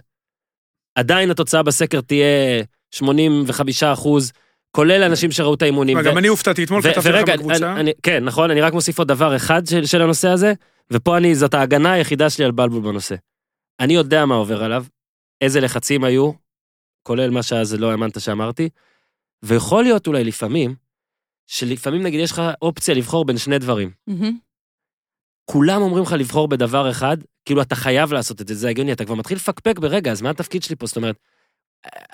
עדיין 0.94 1.30
התוצאה 1.30 1.62
בסקר 1.62 2.00
תהיה 2.00 2.62
85 2.90 3.82
אחוז, 3.82 4.32
כולל 4.70 5.02
אנשים 5.02 5.30
שראו 5.32 5.54
את 5.54 5.62
האימונים. 5.62 6.02
גם 6.02 6.18
אני 6.18 6.28
הופתעתי, 6.28 6.64
אתמול 6.64 6.82
כתבתי 6.82 7.08
לך 7.08 7.28
בקבוצה. 7.28 7.72
אני, 7.72 7.80
אני, 7.80 7.92
כן, 8.02 8.24
נכון, 8.24 8.50
אני 8.50 8.60
רק 8.60 8.72
מוסיף 8.72 8.98
עוד 8.98 9.08
דבר 9.08 9.36
אחד 9.36 9.66
של, 9.66 9.86
של 9.86 10.02
הנושא 10.02 10.28
הזה, 10.28 10.52
ופה 10.90 11.16
אני, 11.16 11.34
זאת 11.34 11.54
ההגנה 11.54 11.92
היחידה 11.92 12.30
שלי 12.30 12.44
על 12.44 12.50
בלבול 12.50 12.82
בנושא. 12.82 13.14
אני 13.80 13.92
יודע 13.94 14.26
מה 14.26 14.34
עובר 14.34 14.64
עליו, 14.64 14.84
איזה 15.40 15.60
לחצים 15.60 16.04
היו, 16.04 16.32
כולל 17.02 17.30
מה 17.30 17.42
שאז 17.42 17.74
לא 17.74 17.90
האמנת 17.90 18.20
שאמרתי, 18.20 18.68
ויכול 19.42 19.82
להיות 19.82 20.06
אולי 20.06 20.24
לפעמים, 20.24 20.74
שלפעמים 21.46 22.02
נגיד 22.02 22.20
יש 22.20 22.32
לך 22.32 22.42
אופציה 22.62 22.94
לבחור 22.94 23.24
בין 23.24 23.38
שני 23.38 23.58
דברים. 23.58 23.90
מהמם. 24.06 24.38
כולם 25.52 25.82
אומרים 25.82 26.02
לך 26.04 26.12
לבחור 26.12 26.48
בדבר 26.48 26.90
אחד, 26.90 27.16
כאילו 27.44 27.62
אתה 27.62 27.74
חייב 27.74 28.12
לעשות 28.12 28.40
את 28.40 28.48
זה, 28.48 28.54
זה 28.54 28.68
הגיוני, 28.68 28.92
אתה 28.92 29.04
כבר 29.04 29.14
מתחיל 29.14 29.36
לפקפק 29.36 29.78
ברגע, 29.78 30.12
אז 30.12 30.22
מה 30.22 30.30
התפקיד 30.30 30.62
שלי 30.62 30.76
פה? 30.76 30.86
זאת 30.86 30.96
אומרת, 30.96 31.16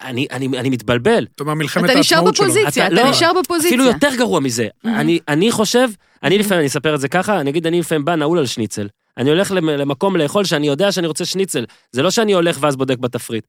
אני, 0.00 0.26
אני, 0.30 0.46
אני 0.58 0.70
מתבלבל. 0.70 1.26
זאת 1.30 1.40
אומרת, 1.40 1.56
מלחמת 1.56 1.90
אתה 1.90 1.98
נשאר 1.98 2.16
העצמאות 2.18 2.36
שלו. 2.36 2.46
בפוזיציה, 2.46 2.86
אתה- 2.86 2.94
אתה 2.94 3.04
לא, 3.04 3.10
נשאר 3.10 3.32
בפוזיציה. 3.42 3.68
אפילו 3.68 3.84
יותר 3.84 4.08
גרוע 4.18 4.40
מזה. 4.40 4.68
Mhm. 4.84 4.88
אני, 4.88 5.18
אני 5.28 5.50
חושב, 5.52 5.88
אני 6.22 6.36
Mhm. 6.36 6.38
לפעמים, 6.40 6.58
אני 6.60 6.66
אספר 6.66 6.94
את 6.94 7.00
זה 7.00 7.08
ככה, 7.08 7.42
נגיד 7.42 7.66
אני 7.66 7.80
לפעמים 7.80 8.04
בא 8.04 8.14
נעול 8.14 8.38
על 8.38 8.46
שניצל. 8.46 8.88
אני 9.18 9.30
הולך 9.30 9.50
למ- 9.52 9.68
למקום 9.68 10.16
לאכול 10.16 10.44
שאני 10.44 10.66
יודע 10.66 10.92
שאני 10.92 11.06
רוצה 11.06 11.24
שניצל. 11.24 11.64
זה 11.92 12.02
לא 12.02 12.10
שאני 12.10 12.32
הולך 12.32 12.58
ואז 12.60 12.76
בודק 12.76 12.98
בתפריט. 12.98 13.44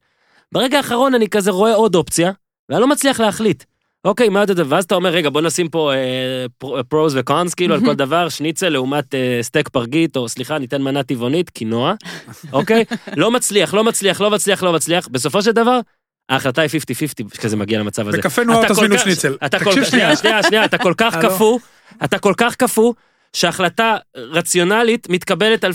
ברגע 0.52 0.76
האחרון 0.76 1.14
אני 1.14 1.28
כזה 1.28 1.50
רואה 1.50 1.74
עוד 1.74 1.94
אופציה, 1.94 2.30
ואני 2.68 2.80
לא 2.80 2.86
מצליח 2.88 3.20
להחליט. 3.20 3.64
אוקיי, 4.04 4.28
מה 4.28 4.42
אתה 4.42 4.52
ואז 4.66 4.84
אתה 4.84 4.94
אומר, 4.94 5.10
רגע, 5.10 5.30
בוא 5.30 5.40
נשים 5.40 5.68
פה 5.68 5.92
אה, 5.94 5.98
פר- 6.58 6.82
pros 6.82 7.16
ו 7.16 7.22
cons, 7.22 7.54
כאילו, 7.54 7.74
על 7.74 7.80
כל 7.84 7.94
דבר, 7.94 8.28
שניצל 8.28 8.68
לעומת 8.68 9.14
אה, 9.14 9.38
סטייק 9.42 9.68
פרגית, 9.68 10.16
או 10.16 10.28
סליחה, 10.28 10.58
ניתן 10.58 10.82
מנה 10.82 11.02
טבעונית, 11.02 11.50
קינוע, 11.50 11.94
אוקיי? 12.52 12.84
לא 13.16 13.30
מצליח, 13.30 13.74
לא 13.74 13.84
מצליח, 13.84 14.20
לא 14.20 14.30
מצליח, 14.30 14.62
לא 14.62 14.72
מצליח. 14.72 15.08
בסופו 15.08 15.42
של 15.42 15.52
דבר, 15.52 15.80
ההחלטה 16.28 16.62
היא 16.62 16.70
50-50 17.24 17.38
כשזה 17.38 17.56
מגיע 17.56 17.78
למצב 17.78 18.08
הזה. 18.08 18.18
בקפה 18.18 18.44
נוער 18.44 18.58
אתה 18.60 18.68
כל 18.68 18.74
תזמינו 18.74 18.98
שניצל. 18.98 19.36
תקשיב 19.50 19.84
שנייה, 19.84 20.16
שנייה, 20.16 20.42
שנייה, 20.42 20.64
אתה 20.64 20.78
כל 20.78 20.94
כך? 20.96 21.16
קפוא, 21.22 21.58
אתה 22.04 22.18
כל 22.18 22.34
כך 22.36 22.54
קפוא, 22.56 22.92
שהחלטה 23.32 23.96
רציונלית 24.16 25.08
מתקבלת 25.10 25.64
על 25.64 25.72
50-50, 25.72 25.74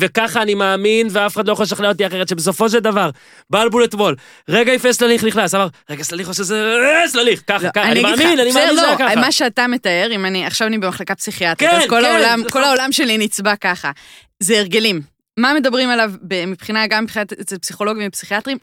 וככה 0.00 0.42
אני 0.42 0.54
מאמין, 0.54 1.08
ואף 1.10 1.34
אחד 1.34 1.48
לא 1.48 1.52
יכול 1.52 1.62
לשכנע 1.62 1.88
אותי 1.88 2.06
אחרת, 2.06 2.28
שבסופו 2.28 2.70
של 2.70 2.78
דבר, 2.78 3.10
בלבול 3.50 3.84
אתמול, 3.84 4.16
רגע 4.48 4.74
לפני 4.74 4.92
סלליך 4.92 5.24
נכנס, 5.24 5.54
אמר, 5.54 5.68
רגע 5.90 6.02
סלליך 6.02 6.28
עושה 6.28 6.42
זה, 6.42 6.74
אה, 7.02 7.08
סלליך, 7.08 7.42
ככה, 7.46 7.66
לא, 7.66 7.70
ככה, 7.70 7.84
אני 7.84 8.02
מאמין, 8.02 8.40
אני 8.40 8.52
מאמין 8.52 8.72
שזה 8.72 8.82
לא, 8.82 8.96
ככה. 8.98 9.16
מה 9.16 9.32
שאתה 9.32 9.66
מתאר, 9.66 10.08
אם 10.14 10.26
אני, 10.26 10.46
עכשיו 10.46 10.68
אני 10.68 10.78
במחלקה 10.78 11.14
פסיכיאטרית, 11.14 11.70
כן, 11.70 11.76
אז 11.76 11.88
כל 11.88 12.00
כן, 12.02 12.40
נכון. 12.46 12.62
העולם 12.62 12.92
שלי 12.92 13.18
נצבע 13.18 13.56
ככה. 13.56 13.90
זה 14.40 14.58
הרגלים. 14.58 15.17
מה 15.38 15.54
מדברים 15.54 15.90
עליו 15.90 16.12
מבחינה, 16.46 16.86
גם 16.86 17.04
מבחינת 17.04 17.32
אצל 17.32 17.58
פסיכולוגים 17.58 18.08
ופסיכיאטרים, 18.08 18.58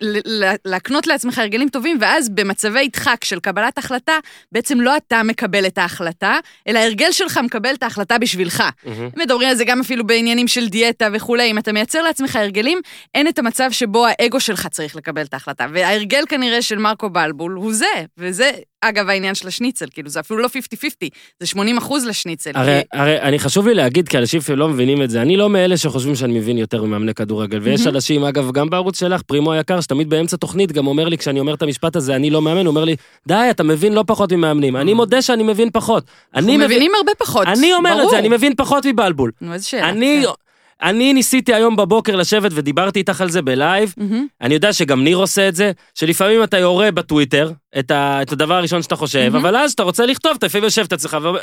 להקנות 0.65 1.07
לעצמך 1.07 1.39
הרגלים 1.39 1.69
טובים, 1.69 1.97
ואז 2.01 2.29
במצבי 2.29 2.87
דחק 2.87 3.23
של 3.23 3.39
קבלת 3.39 3.77
החלטה, 3.77 4.13
בעצם 4.51 4.81
לא 4.81 4.97
אתה 4.97 5.23
מקבל 5.23 5.65
את 5.67 5.77
ההחלטה, 5.77 6.37
אלא 6.67 6.79
ההרגל 6.79 7.11
שלך 7.11 7.37
מקבל 7.37 7.73
את 7.73 7.83
ההחלטה 7.83 8.17
בשבילך. 8.17 8.63
מהמם. 8.85 9.09
מדברים 9.17 9.49
על 9.49 9.55
זה 9.55 9.65
גם 9.65 9.79
אפילו 9.79 10.07
בעניינים 10.07 10.47
של 10.47 10.67
דיאטה 10.67 11.07
וכולי, 11.13 11.51
אם 11.51 11.57
אתה 11.57 11.71
מייצר 11.71 12.01
לעצמך 12.01 12.35
הרגלים, 12.35 12.79
אין 13.15 13.27
את 13.27 13.39
המצב 13.39 13.71
שבו 13.71 14.05
האגו 14.07 14.39
שלך 14.39 14.67
צריך 14.67 14.95
לקבל 14.95 15.21
את 15.21 15.33
ההחלטה. 15.33 15.67
וההרגל 15.73 16.23
כנראה 16.29 16.61
של 16.61 16.77
מרקו 16.77 17.09
בלבול 17.09 17.51
הוא 17.51 17.73
זה, 17.73 17.85
וזה, 18.17 18.51
אגב, 18.89 19.09
העניין 19.09 19.35
של 19.35 19.47
השניצל, 19.47 19.85
כאילו, 19.91 20.09
זה 20.09 20.19
אפילו 20.19 20.39
לא 20.39 20.47
50-50, 20.47 21.09
זה 21.39 21.45
80 21.47 21.77
אחוז 21.77 22.05
לשניצל. 22.05 22.51
הרי, 22.55 22.81
כי- 22.91 22.97
הרי 22.99 23.21
אני 23.21 23.39
חשוב 23.39 23.67
לי 23.67 23.73
להגיד, 23.73 24.09
כי 24.09 24.17
אנשים 24.17 24.41
לא 24.55 24.67
מבינים 24.69 25.01
את 25.01 25.09
זה, 25.09 25.21
אני 25.21 25.37
לא 25.37 25.49
מאלה 25.49 25.77
שחושבים 25.77 26.15
שאני 26.15 26.39
מבין 26.39 26.57
יותר 26.57 26.83
ממאמני 26.83 27.13
כדורגל, 27.13 27.59
ויש. 27.61 27.87
אנשים, 27.87 28.23
אגב, 28.23 28.51
גם 28.51 28.69
בערוץ 28.69 28.99
שלך, 28.99 29.21
פרימו 29.21 29.51
היקר, 29.53 29.81
שתמיד 29.81 30.09
באמצע 30.09 30.37
תוכנית 30.37 30.71
גם 30.71 30.87
אומר 30.87 31.05
לי, 31.09 31.17
כשאני 31.17 31.39
אומר 31.39 31.53
את 31.53 31.61
המשפט 31.61 31.95
הזה, 31.95 32.15
אני 32.15 32.29
לא 32.29 32.41
מאמן, 32.41 32.59
הוא 32.65 32.67
אומר 32.67 32.83
לי, 32.83 32.95
די, 33.27 33.47
אתה 33.49 33.63
מבין 33.63 33.93
לא 33.93 34.03
פחות 34.07 34.31
ממאמנים. 34.33 34.75
אני 34.77 34.93
מודה 34.93 35.21
שאני 35.21 35.43
מבין 35.43 35.69
פחות. 35.73 36.03
אנחנו 36.35 36.53
מבינים 36.57 36.91
הרבה 36.97 37.11
פחות. 37.17 37.47
אני 37.47 37.73
אומר 37.73 37.91
את 37.93 37.97
ברור. 37.97 38.09
זה, 38.11 38.19
אני 38.19 38.27
מבין 38.29 38.53
פחות 38.57 38.85
מבלבול. 38.85 39.31
נו, 39.41 39.53
איזה 39.53 39.65
שאלה. 39.65 39.89
אני, 39.89 40.23
כן. 40.25 40.44
אני 40.81 41.13
ניסיתי 41.13 41.53
היום 41.53 41.75
בבוקר 41.75 42.15
לשבת 42.15 42.51
ודיברתי 42.53 42.99
איתך 42.99 43.21
על 43.21 43.29
זה 43.29 43.41
בלייב, 43.41 43.93
מהמם. 43.97 44.27
אני 44.41 44.53
יודע 44.53 44.73
שגם 44.73 45.03
ניר 45.03 45.17
עושה 45.17 45.47
את 45.47 45.55
זה, 45.55 45.71
שלפעמים 45.93 46.43
אתה 46.43 46.57
יורה 46.57 46.91
בטוויטר 46.91 47.51
את, 47.79 47.91
ה, 47.91 48.21
את 48.21 48.31
הדבר 48.31 48.53
הראשון 48.53 48.81
שאתה 48.81 48.95
חושב, 48.95 49.29
מהמם. 49.29 49.35
אבל 49.35 49.57
אז 49.57 49.71
אתה 49.71 49.83
רוצה 49.83 50.05
לכתוב, 50.05 50.31
אתה 50.37 50.45
לפעמים 50.45 50.63
יושב 50.63 50.85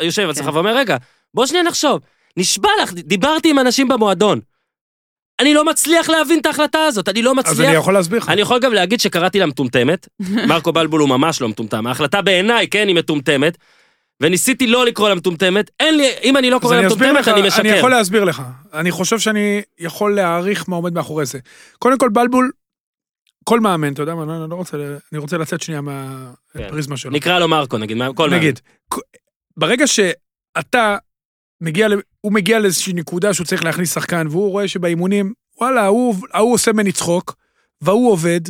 יושב 0.03 0.31
עצמך 0.31 0.47
כן. 0.47 0.55
ואומר, 0.55 0.77
רגע, 0.77 0.97
בוא 1.35 1.47
שנייה 1.47 1.65
נחשוב. 1.65 2.01
נשבע 2.37 2.69
לך, 2.83 2.93
דיברתי 2.93 3.51
עם 3.51 3.59
אנשים 3.59 3.89
במועדון. 3.89 4.41
אני 5.41 5.55
לא 5.55 5.65
מצליח 5.65 6.09
להבין 6.09 6.39
את 6.39 6.47
ההחלטה 6.47 6.79
הזאת, 6.85 7.09
אני 7.09 7.23
לא 7.23 7.31
אז 7.31 7.37
מצליח. 7.37 7.69
אני 7.69 7.77
יכול 7.77 7.95
להסביר 7.95 8.19
לך. 8.19 8.29
אני 8.29 8.41
יכול 8.41 8.59
גם 8.59 8.73
להגיד 8.73 9.01
שקראתי 9.01 9.39
לה 9.39 9.47
מטומטמת, 9.47 10.09
מרקו 10.49 10.73
בלבול 10.73 11.01
הוא 11.01 11.09
ממש 11.09 11.41
לא 11.41 11.49
מטומטם, 11.49 11.87
ההחלטה 11.87 12.23
בעיניי, 12.23 12.69
כן, 12.69 12.89
היא 12.89 12.97
מטומטמת, 12.97 13.59
וניסיתי 14.23 14.67
לא 14.67 14.87
לקרוא 14.87 15.09
לה 15.09 15.15
מטומטמת, 15.15 15.71
אין 15.81 15.97
לי, 15.97 16.09
אם 16.23 16.37
אני 16.37 16.51
לא 16.51 16.59
קורא 16.59 16.77
לה 16.77 16.87
מטומטמת, 16.87 17.29
אני 17.29 17.43
משקר. 17.47 17.61
אני 17.61 17.79
יכול 17.79 17.91
להסביר 17.91 18.25
לך. 18.25 18.43
אני 18.75 18.91
חושב 18.91 19.19
שאני 19.19 19.63
יכול 19.79 20.15
להעריך 20.15 20.69
מה 20.69 20.77
עומד 20.77 20.93
מאחורי 20.93 21.27
זה. 21.27 21.39
קודם 21.79 21.99
כל, 21.99 22.09
בלבול, 22.09 22.51
כל 23.45 23.61
מאמן, 23.61 23.93
אתה 23.93 24.03
יודע 24.03 24.15
מה, 24.15 24.23
אני 24.23 24.51
לא 24.51 24.55
רוצה, 24.57 24.77
אני 25.13 25.19
רוצה 25.19 25.39
לצאת 25.39 25.61
שנייה 25.63 25.81
מהפריזמה 25.81 26.97
שלו. 26.97 27.11
נקרא 27.11 27.39
לו 27.39 27.49
מרקו, 27.49 27.79
נגיד, 27.79 27.97
מה- 27.97 28.09
כל 28.15 28.31
נגיד, 28.31 28.61
כ- 28.95 28.99
ברגע 29.57 29.85
שאתה 29.87 30.97
מגיע, 31.61 31.89
הוא 32.21 32.33
מגיע 32.33 32.59
לאיזושהי 32.59 32.93
נקודה 32.93 33.35
שהוא 33.35 33.47
צריך 33.47 33.65
להכניס 33.65 33.95
שחקן, 33.95 34.27
והוא 34.31 34.51
רואה 34.51 34.69
שבאימונים, 34.69 35.33
וואלה, 35.61 35.83
ההוא 35.83 36.15
ההוא 36.33 36.55
עושה 36.55 36.73
ממני 36.73 36.93
צחוק, 36.93 37.35
וההוא 37.81 38.13
עובד, 38.13 38.41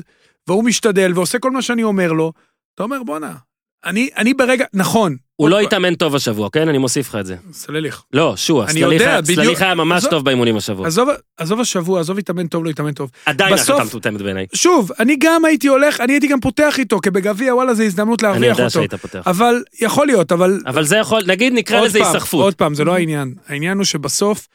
והוא 0.48 0.64
משתדל, 0.64 1.12
ועושה 1.14 1.38
כל 1.38 1.50
מה 1.50 1.62
שאני 1.62 1.82
אומר 1.82 2.12
לו, 2.12 2.32
אתה 2.74 2.82
אומר, 2.82 3.02
בואנה, 3.02 3.34
אני, 3.84 4.08
אני 4.16 4.34
ברגע, 4.34 4.64
נכון. 4.74 5.16
הוא 5.36 5.48
לא 5.48 5.60
התאמן 5.60 5.94
טוב 5.94 6.14
השבוע, 6.14 6.48
כן? 6.52 6.68
אני 6.68 6.78
מוסיף 6.78 7.08
לך 7.08 7.16
את 7.20 7.26
זה. 7.26 7.36
סלליך. 7.52 8.02
לא, 8.12 8.34
שועה, 8.36 8.70
אני 8.70 8.80
יודע, 8.80 9.20
בדיוק. 9.20 9.40
סלליך 9.40 9.62
היה 9.62 9.74
ממש 9.74 10.04
טוב 10.10 10.24
באימונים 10.24 10.56
השבוע. 10.56 10.86
עזוב, 10.86 11.08
עזוב 11.36 11.60
השבוע, 11.60 12.00
עזוב 12.00 12.18
התאמן 12.18 12.46
טוב, 12.46 12.64
לא 12.64 12.70
התאמן 12.70 12.92
טוב. 12.92 13.10
עדיין 13.26 13.54
החלטה 13.54 13.84
מטומטמת 13.84 14.22
בעיניי. 14.22 14.46
שוב, 14.54 14.90
אני 15.00 15.16
גם 15.20 15.44
הייתי 15.44 15.68
הולך, 15.68 16.00
אני 16.00 16.12
הייתי 16.12 16.26
גם 16.26 16.40
פותח 16.40 16.78
איתו, 16.78 17.00
כי 17.00 17.10
בגביע, 17.10 17.54
וואלה, 17.54 17.74
זו 17.74 17.82
הזדמנות 17.82 18.24
אני 18.24 18.30
להרוויח 18.30 18.50
יודע 18.50 18.64
אותו. 18.64 18.70
שהיית 18.72 18.94
פותח. 18.94 19.22
אבל, 19.26 19.62
יכול 19.80 20.06
להיות, 20.06 20.32
אבל 20.32 20.60
אבל 20.66 20.84
זה 20.84 20.96
יכול, 20.96 21.22
נגיד 21.26 21.52
נקרא 21.52 21.80
לזה 21.80 21.98
היסחפות. 21.98 22.42
עוד 22.44 22.54
פעם, 22.54 22.74
זה 22.74 22.84
לא 22.84 22.94
העניין. 22.94 23.34
העניין 23.48 23.76
הוא 23.76 23.84
שבסוף, 23.84 24.48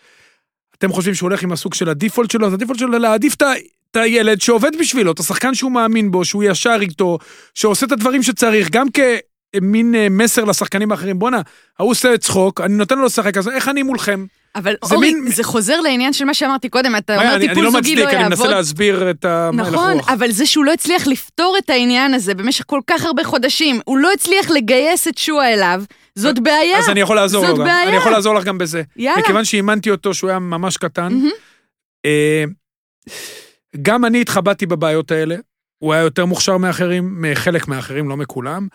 אתם 0.77 0.91
חושבים 0.91 1.13
שהוא 1.15 1.29
הולך 1.29 1.43
עם 1.43 1.51
הסוג 1.51 1.73
של 1.73 1.89
הדיפולט 1.89 2.31
שלו, 2.31 2.47
אז 2.47 2.53
הדיפולט 2.53 2.79
שלו 2.79 2.99
להעדיף 2.99 3.33
את 3.35 3.41
ה- 3.41 3.53
את 3.91 3.97
הילד 3.97 4.41
שעובד 4.41 4.71
בשבילו, 4.79 5.11
את 5.11 5.19
השחקן 5.19 5.53
שהוא 5.55 5.71
מאמין 5.71 6.11
בו, 6.11 6.25
שהוא 6.25 6.43
ישר 6.43 6.77
איתו, 6.81 7.17
שעושה 7.53 7.85
את 7.85 7.91
הדברים 7.91 8.23
שצריך, 8.23 8.69
גם 8.71 8.87
כמין 8.89 9.95
אה, 9.95 10.07
מסר 10.09 10.43
לשחקנים 10.43 10.91
האחרים, 10.91 11.19
בואנה, 11.19 11.41
ההוא 11.79 11.91
עושה 11.91 12.17
צחוק, 12.17 12.61
אני 12.61 12.73
נותן 12.73 12.97
לו 12.97 13.05
לשחק, 13.05 13.37
אז 13.37 13.47
איך 13.49 13.69
אני 13.69 13.83
מולכם? 13.83 14.25
אבל 14.55 14.73
זה 14.85 14.95
אורי, 14.95 15.13
מין- 15.13 15.31
זה 15.31 15.43
חוזר 15.43 15.81
לעניין 15.81 16.13
של 16.13 16.25
מה 16.25 16.33
שאמרתי 16.33 16.69
קודם, 16.69 16.95
אתה 16.95 17.13
אומר 17.15 17.25
אני, 17.27 17.35
אני 17.35 17.47
טיפול 17.47 17.63
לא 17.63 17.71
זוגי 17.71 17.95
לא 17.95 18.01
מצדיק, 18.03 18.15
אני 18.19 18.29
מנסה 18.29 18.43
יעבוד. 18.43 18.55
להסביר 18.57 19.09
את 19.09 19.25
הלך 19.25 19.55
נכון, 19.67 19.93
רוח. 19.93 20.09
אבל 20.09 20.31
זה 20.31 20.45
שהוא 20.45 20.65
לא 20.65 20.73
הצליח 20.73 21.07
לפתור 21.07 21.55
את 21.57 21.69
העניין 21.69 22.13
הזה 22.13 22.33
במשך 22.33 22.63
כל 22.67 22.79
כך 22.87 23.05
הרבה 23.05 23.23
חודשים, 23.23 23.79
הוא 23.85 23.97
לא 23.97 24.11
הצליח 24.13 24.49
לגייס 24.51 25.07
את 25.07 25.17
שועה 25.17 25.53
אליו, 25.53 25.83
זאת 26.15 26.39
בעיה. 26.39 26.77
אז 26.79 26.89
אני 26.89 26.99
יכול 26.99 27.15
לעזור 27.15 27.45
לו 27.47 27.57
גם. 27.57 27.63
בעיה. 27.63 27.87
אני 27.89 27.95
יכול 27.97 28.11
לעזור 28.11 28.35
לך 28.35 28.43
גם 28.43 28.57
בזה. 28.57 28.81
יאללה. 28.95 29.19
מכיוון 29.21 29.45
שאימנתי 29.45 29.91
אותו 29.91 30.13
שהוא 30.13 30.29
היה 30.29 30.39
ממש 30.39 30.77
קטן, 30.77 31.13
מהמם. 31.13 31.29
אה, 32.05 32.43
גם 33.81 34.05
אני 34.05 34.21
התחבטתי 34.21 34.65
בבעיות 34.65 35.11
האלה. 35.11 35.35
הוא 35.79 35.93
היה 35.93 36.03
יותר 36.03 36.25
מוכשר 36.25 36.57
מאחרים, 36.57 37.21
מחלק 37.21 37.67
מהאחרים, 37.67 38.09
לא 38.09 38.17
מכולם, 38.17 38.67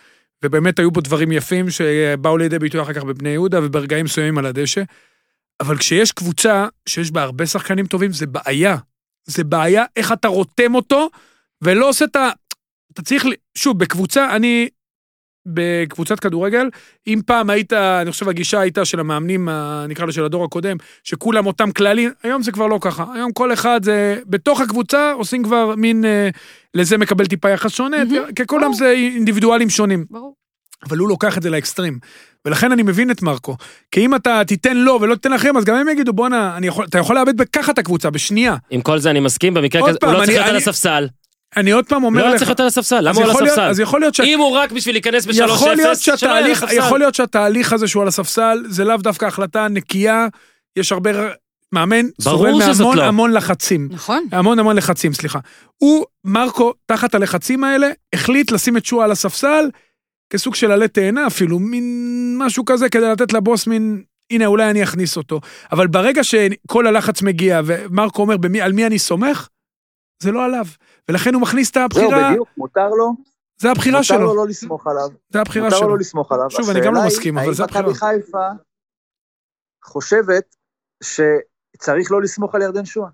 ובאמת 0.45 0.79
היו 0.79 0.91
בו 0.91 1.01
דברים 1.01 1.33
יפים 1.33 1.71
שבאו 1.71 2.39
לידי 2.39 2.59
ביטוי 2.59 2.83
אחר 2.83 2.93
כך 2.93 3.05
בבני 3.05 3.29
יהודה 3.29 3.59
וברגעים 3.63 4.05
מסוימים 4.05 4.39
על 4.39 4.47
הדשא. 4.47 4.83
אבל 5.61 5.79
כשיש 5.79 6.13
קבוצה 6.13 6.67
שיש 6.89 7.11
בה 7.11 7.23
הרבה 7.23 7.47
שחקנים 7.47 7.87
טובים, 7.87 8.13
זה 8.13 8.27
בעיה. 8.27 8.77
זה 9.25 9.45
בעיה 9.45 9.85
איך 9.97 10.13
אתה 10.13 10.29
רותם 10.29 10.75
אותו, 10.75 11.09
ולא 11.63 11.89
עושה 11.89 12.05
את 12.05 12.17
ה... 12.17 12.31
אתה 12.93 13.03
צריך, 13.03 13.25
שוב, 13.55 13.79
בקבוצה, 13.79 14.37
אני 14.37 14.69
בקבוצת 15.47 16.21
כדורגל, 16.21 16.69
אם 17.07 17.21
פעם 17.27 17.51
היית, 17.51 17.73
אני 17.73 18.11
חושב 18.11 18.29
הגישה 18.29 18.61
הייתה 18.61 18.85
של 18.85 19.01
המאמנים, 19.01 19.49
נקרא 19.89 20.07
לו 20.07 20.13
של 20.13 20.25
הדור 20.25 20.45
הקודם, 20.45 20.77
שכולם 21.05 21.47
אותם 21.47 21.71
כללים, 21.71 22.11
היום 22.23 22.43
זה 22.43 22.53
כבר 22.53 22.67
לא 22.67 22.79
ככה. 22.81 23.05
היום 23.15 23.33
כל 23.33 23.53
אחד 23.53 23.81
זה, 23.85 24.19
בתוך 24.27 24.61
הקבוצה 24.61 25.13
עושים 25.13 25.43
כבר 25.43 25.75
מין, 25.77 26.05
אה, 26.05 26.29
לזה 26.75 26.99
מקבל 26.99 27.27
טיפה 27.27 27.51
יחס 27.51 27.73
שונה, 27.73 28.05
מהמם, 28.05 28.33
כי 28.37 28.47
כולם 28.47 28.63
ברור. 28.63 28.75
זה 28.75 28.91
אינדיבידואלים 28.91 29.71
שונים. 29.71 30.05
ברור. 30.11 30.35
אבל 30.89 30.99
הוא 30.99 31.09
לוקח 31.09 31.39
את 31.39 31.43
זה 31.43 31.51
לאקסטרים. 31.51 31.99
ולכן 32.45 32.73
אני 32.73 32.83
מבין 32.83 33.11
את 33.11 33.23
מרקו. 33.23 33.57
כי 33.91 34.01
אם 34.01 34.15
אתה 34.15 34.43
תיתן 34.47 34.77
לו 34.77 34.99
ולא 35.01 35.15
תיתן 35.15 35.31
לאחרים, 35.33 35.57
אז 35.57 35.65
גם 35.65 35.77
הם 35.77 35.89
יגידו, 35.89 36.13
בואנה, 36.13 36.59
אתה 36.89 36.99
יכול 36.99 37.17
לאבד 37.17 37.37
בככה 37.37 37.73
את 37.73 37.79
הקבוצה, 37.79 38.11
בשנייה. 38.11 38.57
עם 38.71 38.81
כל 38.81 38.99
זה 38.99 39.11
אני 39.11 39.21
מסכים, 39.21 39.55
במקרה 39.55 39.89
כזה, 39.89 39.99
פעם, 39.99 40.11
הוא 40.11 40.19
לא 40.19 40.25
צריך 40.25 40.37
להיות 40.37 40.49
על 40.49 40.57
הספסל. 40.57 41.09
אני 41.57 41.71
עוד 41.71 41.87
פעם 41.87 42.05
אומר 42.05 42.23
לא 42.25 42.31
לך... 42.31 42.37
צריך 42.39 42.49
להיות 42.49 42.61
על 42.61 42.67
הספסל, 42.67 43.01
למה 43.01 43.11
הוא 43.17 43.25
על 43.25 43.31
יכול 43.31 43.43
להיות- 43.43 43.53
הספסל? 43.59 43.71
אז 43.71 43.81
יכול 43.81 44.01
להיות 44.01 44.15
שה- 44.15 44.23
אם 44.25 44.39
הוא 44.39 44.57
רק 44.57 44.73
בשביל 44.73 44.95
להיכנס 44.95 45.27
ב-3-0, 45.27 45.35
יכול 45.55 45.75
להיות 45.75 45.99
שלא 45.99 46.13
יהיה 46.13 46.19
על 46.19 46.19
שהתהליך, 46.19 46.63
הספסל. 46.63 46.79
יכול 46.79 46.99
להיות 46.99 47.15
שהתהליך 47.15 47.73
הזה 47.73 47.89
שהוא 47.89 48.03
על 48.03 48.09
הספסל, 48.09 48.63
זה 48.69 48.85
לאו 48.85 48.97
דווקא 48.97 49.27
החלטה 49.27 49.69
נקייה, 49.69 50.27
יש 50.77 50.93
הרבה, 50.93 51.11
מאמן 51.73 52.07
סובל 52.21 52.51
מהמון 52.53 52.97
לא. 52.97 53.03
המון 53.03 53.33
לחצים. 53.33 53.89
נכון. 53.91 54.27
המון 54.33 54.59
המון 54.59 54.77
לחצים, 54.77 55.13
סליחה. 55.15 55.39
הוא, 55.79 56.05
מרקו, 56.25 56.73
תחת 56.87 57.15
הלחצים 57.15 57.65
האלה, 57.65 57.91
החליט 58.13 58.53
לשים 58.53 58.77
את 58.77 58.87
שועה 58.87 59.05
על 59.05 59.11
הספסל, 59.13 59.65
כסוג 60.33 60.55
של 60.55 60.71
עלה 60.73 60.89
תאנה 60.89 61.27
אפילו, 61.27 61.59
מין 61.59 61.85
משהו 62.39 62.65
כזה, 62.65 62.89
כדי 62.89 63.09
לתת 63.09 63.33
לבוס 63.33 63.67
מין, 63.67 64.03
הנה, 64.31 64.47
אולי 64.47 64.71
אני 64.71 64.83
אכניס 64.83 65.17
אותו. 65.17 65.41
אבל 65.73 65.87
ברגע 65.87 66.25
שכל 66.25 66.87
הלחץ 66.87 67.23
מגיע, 67.23 67.61
ומרקו 67.65 68.23
אומר, 68.23 68.37
במי, 68.37 68.61
על 68.61 68.73
מי 68.73 68.87
אני 68.87 68.99
סומך, 68.99 69.49
זה 70.23 70.33
לא 70.33 70.45
עליו. 70.45 70.67
ולכן 71.09 71.35
הוא 71.35 71.43
מכניס 71.43 71.71
את 71.71 71.75
זהו, 71.75 71.85
הבחירה, 71.85 72.31
בדיוק, 72.31 72.49
מותר 72.57 72.89
לו, 72.89 73.13
זה 73.59 73.71
הבחירה 73.71 73.99
מותר 73.99 74.15
לו 74.19 74.29
שלו. 74.29 74.37
לא 74.37 74.47
לסמוך 74.49 74.87
עליו. 74.87 75.09
זה 75.31 75.41
הבחירה 75.41 75.65
מותר 75.65 75.77
לו 75.77 75.83
שלו. 75.83 75.89
לא 75.91 75.99
לסמוך 75.99 76.33
עליו. 76.33 76.51
שוב, 76.51 76.71
אני 76.71 76.81
גם 76.81 76.95
לא 76.95 77.07
מסכים, 77.07 77.39
אבל 77.39 77.55
זה 77.55 77.63
האם 77.63 77.71
מכבי 77.71 77.91
הבחירה. 77.91 78.11
חיפה 78.13 78.49
חושבת 79.85 80.57
שצריך 81.03 82.13
לא 82.13 82.23
לסמוך 82.23 82.55
על 82.55 82.63
ירדן 82.63 82.85
שועה? 82.85 83.11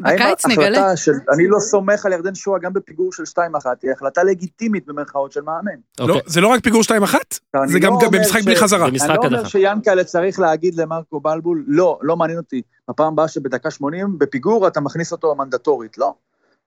בקיץ 0.00 0.46
נגלה. 0.46 0.96
של 0.96 1.12
אני 1.34 1.48
לא 1.48 1.58
סומך 1.58 2.06
על 2.06 2.12
ירדן 2.12 2.34
שועה 2.34 2.58
גם 2.58 2.72
בפיגור 2.72 3.12
של 3.12 3.22
2-1 3.22 3.38
היא 3.82 3.92
החלטה 3.92 4.22
לגיטימית 4.22 4.86
במרכאות 4.86 5.32
של 5.32 5.40
מאמן. 5.40 5.70
לא, 6.00 6.04
אוקיי, 6.04 6.20
זה 6.26 6.40
לא 6.40 6.48
רק 6.48 6.62
פיגור 6.62 6.82
2-1, 6.82 6.90
אני 6.92 7.72
זה 7.72 7.78
גם 7.78 7.92
לא 7.92 7.98
גם 8.00 8.06
אומר 8.06 8.18
במשחק 8.18 8.40
ש- 8.40 8.44
בלי 8.44 8.56
חזרה. 8.56 8.88
אני 8.88 8.98
לא 9.08 9.14
אומר. 9.24 9.44
שיאנקל'ה 9.44 10.04
צריך 10.04 10.38
להגיד 10.40 10.74
למרקו 10.74 11.20
בלבול, 11.20 11.64
לא, 11.66 11.98
לא 12.02 12.16
מעניין 12.16 12.38
אותי. 12.38 12.62
בפעם 12.90 13.12
הבאה 13.12 13.28
שבדקה 13.28 13.70
80 13.70 14.18
בפיגור 14.18 14.66
אתה 14.68 14.80
מכניס 14.80 15.12
אותו 15.12 15.34
מנדטורית, 15.34 15.98
לא. 15.98 16.14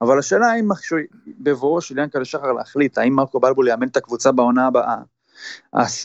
אבל 0.03 0.19
השאלה 0.19 0.47
האם 0.47 0.69
בבואו 1.39 1.81
של 1.81 1.97
יאנקל'ה 1.97 2.25
שחר 2.25 2.51
להחליט, 2.51 2.97
האם 2.97 3.13
מרקו 3.13 3.39
בלבול 3.39 3.67
יאמן 3.67 3.87
את 3.87 3.97
הקבוצה 3.97 4.31
בעונה 4.31 4.67
הבאה. 4.67 4.97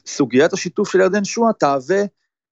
סוגיית 0.07 0.53
השיתוף 0.53 0.89
של 0.89 1.01
ירדן 1.01 1.25
שועה 1.25 1.53
תהווה 1.53 2.05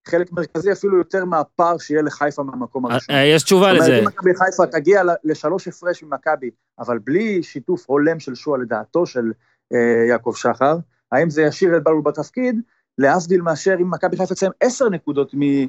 חלק 0.07 0.31
מרכזי 0.31 0.71
אפילו 0.71 0.97
יותר 0.97 1.25
מהפער 1.25 1.77
שיהיה 1.77 2.01
לחיפה 2.01 2.43
מהמקום 2.43 2.85
הראשון. 2.85 3.15
אה, 3.15 3.25
יש 3.25 3.43
תשובה 3.43 3.67
זאת 3.73 3.81
לזה. 3.81 3.87
אומרת, 3.87 4.01
אם 4.01 4.07
מכבי 4.07 4.31
חיפה 4.35 4.65
תגיע 4.65 5.01
לשלוש 5.23 5.67
הפרש 5.67 6.03
ממכבי, 6.03 6.49
אבל 6.79 6.99
בלי 6.99 7.43
שיתוף 7.43 7.83
הולם 7.87 8.19
של 8.19 8.35
שועה 8.35 8.59
לדעתו 8.59 9.05
של 9.05 9.31
אה, 9.73 10.05
יעקב 10.09 10.33
שחר, 10.35 10.77
האם 11.11 11.29
זה 11.29 11.41
ישאיר 11.41 11.77
את 11.77 11.83
בלבול 11.83 12.01
בתפקיד, 12.01 12.61
להבדיל 12.97 13.41
מאשר 13.41 13.75
אם 13.81 13.91
מכבי 13.91 14.17
חיפה 14.17 14.35
תסיים 14.35 14.51
עשר 14.61 14.89
נקודות 14.89 15.31
מ- 15.33 15.41
אה, 15.41 15.65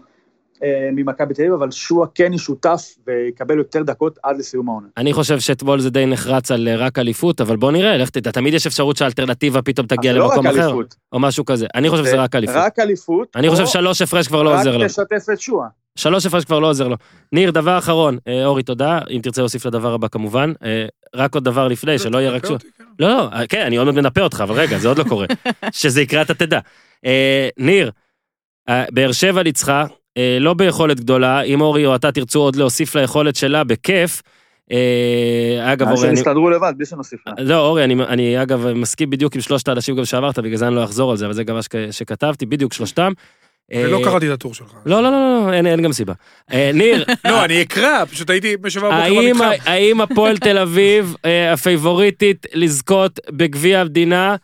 ממכבי 0.93 1.35
תל 1.35 1.43
אביב, 1.43 1.55
אבל 1.55 1.71
שועה 1.71 2.09
כן 2.15 2.33
ישותף 2.33 2.95
ויקבל 3.07 3.59
יותר 3.59 3.83
דקות 3.83 4.19
עד 4.23 4.37
לסיום 4.39 4.69
העונה. 4.69 4.87
אני 4.97 5.13
חושב 5.13 5.41
שאתמול 5.41 5.81
זה 5.81 5.91
די 5.91 6.07
נחרץ 6.07 6.51
על 6.51 6.69
אה, 6.69 6.77
רק 6.77 6.99
אליפות, 6.99 7.41
אבל 7.41 7.57
בוא 7.57 7.73
נראה, 7.73 7.97
לך 7.97 8.11
תדע, 8.11 8.31
תמיד 8.31 8.55
יש 8.55 8.67
אפשרות 8.67 8.97
שהאלטרנטיבה 8.97 9.63
פתאום 9.63 9.87
תגיע 9.87 10.11
אז 10.11 10.15
זה 10.15 10.21
לא 10.21 10.25
למקום 10.25 10.47
רק 10.47 10.55
אחר, 10.55 10.65
אליפות, 10.65 10.95
או 11.13 11.19
משהו 11.19 11.45
כזה. 11.45 11.67
אני 11.75 11.91
חושב 11.91 12.05
שזה 12.05 12.17
רק 12.17 12.35
אליפות. 12.35 12.57
רק 12.57 12.79
אליפות, 12.79 13.37
אני 13.37 13.51
חושב 13.51 13.67
שלוש 13.67 14.03
הפרש 14.03 14.29
כבר 14.29 14.43
לא 14.43 14.59
עוזר 14.61 14.77
לו. 14.77 14.85
רק 14.85 14.91
תשתף 14.91 15.33
את 15.33 15.41
שועה. 15.41 15.69
שלוש 15.99 16.27
הפרש 16.27 16.45
כבר 16.45 16.59
לא 16.59 16.71
עוזר 16.71 16.89
לו. 16.89 16.97
ניר, 17.33 17.51
דבר 17.51 17.79
אחרון, 17.79 18.19
אה, 18.29 18.47
אורי, 18.47 18.63
תודה, 18.63 19.01
אם 19.11 19.21
תרצה 19.23 19.41
להוסיף 19.41 19.67
לדבר 19.67 19.95
הבא 19.95 20.09
כמובן. 20.09 20.53
אה, 20.65 20.87
רק 21.15 21.35
עוד 21.35 21.45
דבר 21.45 21.69
לפני, 21.69 21.99
שלא 21.99 22.19
יהיה 22.19 22.31
רק 22.31 22.47
שוב. 22.47 22.59
לא, 22.99 23.09
לא, 23.09 23.29
אה, 23.33 23.47
כן, 23.47 23.63
אני 23.67 23.77
עוד 23.77 23.87
מעט 23.87 23.97
מנפה 23.97 24.21
אותך, 24.21 24.41
אבל 24.41 24.55
רגע, 24.55 24.79
זה 24.79 24.89
עוד 24.89 24.99
לא 24.99 25.05
קורה. 25.05 25.27
שזה 25.73 26.03
יקרה 26.03 26.23
אתה 26.23 26.35
תדע. 26.35 26.61
אה, 27.05 27.49
ניר, 27.59 27.91
אה, 28.69 28.85
באר 28.93 29.13
שבע 29.13 29.43
ניצחה, 29.43 29.85
אה, 30.17 30.37
לא 30.41 30.55
ביכולת 30.55 31.01
גדולה, 31.01 31.41
אם 31.41 31.61
אורי 31.61 31.87
או 31.87 31.95
אתה 31.95 32.13
תרצו 32.13 32.41
עוד 32.41 32.57
להוסיף 32.57 32.95
ליכולת 32.97 33.37
שלה, 33.37 33.65
בכיף. 33.65 34.23
אה, 34.73 35.73
אגב, 35.73 35.87
אורי, 35.87 35.99
שהם 36.01 36.11
אני... 36.11 36.19
יסתדרו 36.19 36.51
לבד, 36.51 36.73
בלי 36.77 36.87
שנוסיף 36.87 37.21
להם. 37.27 37.37
לא, 37.39 37.67
אורי, 37.67 37.85
אני, 37.85 37.95
אני 37.95 38.43
אגב 38.43 38.73
מסכים 38.73 39.11
בדיוק 39.11 39.35
עם 39.35 39.41
שלושת 39.41 39.69
האנשים 39.69 39.97
גם 39.97 40.05
שאמרת, 40.05 40.39
בגלל 40.39 40.57
זה 40.57 40.67
אני 40.69 40.75
לא 40.75 40.85
אחזור 40.85 41.11
על 41.11 41.17
זה, 41.17 41.27
אבל 41.27 41.35
זה 41.35 41.45
גם 41.45 41.55
מה 41.55 41.63
שכ- 41.63 41.91
שכתבתי, 41.91 42.47
בדיוק 42.47 42.73
שלושתם. 42.73 43.13
ולא 43.75 43.99
אה, 43.99 44.05
קראתי 44.05 44.27
את 44.29 44.33
הטור 44.33 44.55
שלך. 44.55 44.73
לא, 44.87 45.03
לא, 45.03 45.11
לא, 45.11 45.47
לא, 45.47 45.53
אין, 45.53 45.67
אין 45.67 45.83
גם 45.83 45.93
סיבה. 45.93 46.13
אה, 46.53 46.71
ניר, 46.75 47.05
לא, 47.25 47.45
אני 47.45 47.63
אקרא, 47.63 48.05
פשוט 48.05 48.31
הייתי 48.31 48.57
בשבוע 48.57 48.91
בבוקר 48.91 49.05
האם, 49.05 49.39
במתחם. 49.39 49.71
האם 49.71 50.01
הפועל 50.01 50.39
תל 50.39 50.59
אביב 50.59 51.15
אה, 51.25 51.53
הפייבוריטית 51.53 52.47
לזכות 52.55 53.21
בגביע 53.31 53.81
המדינה? 53.81 54.37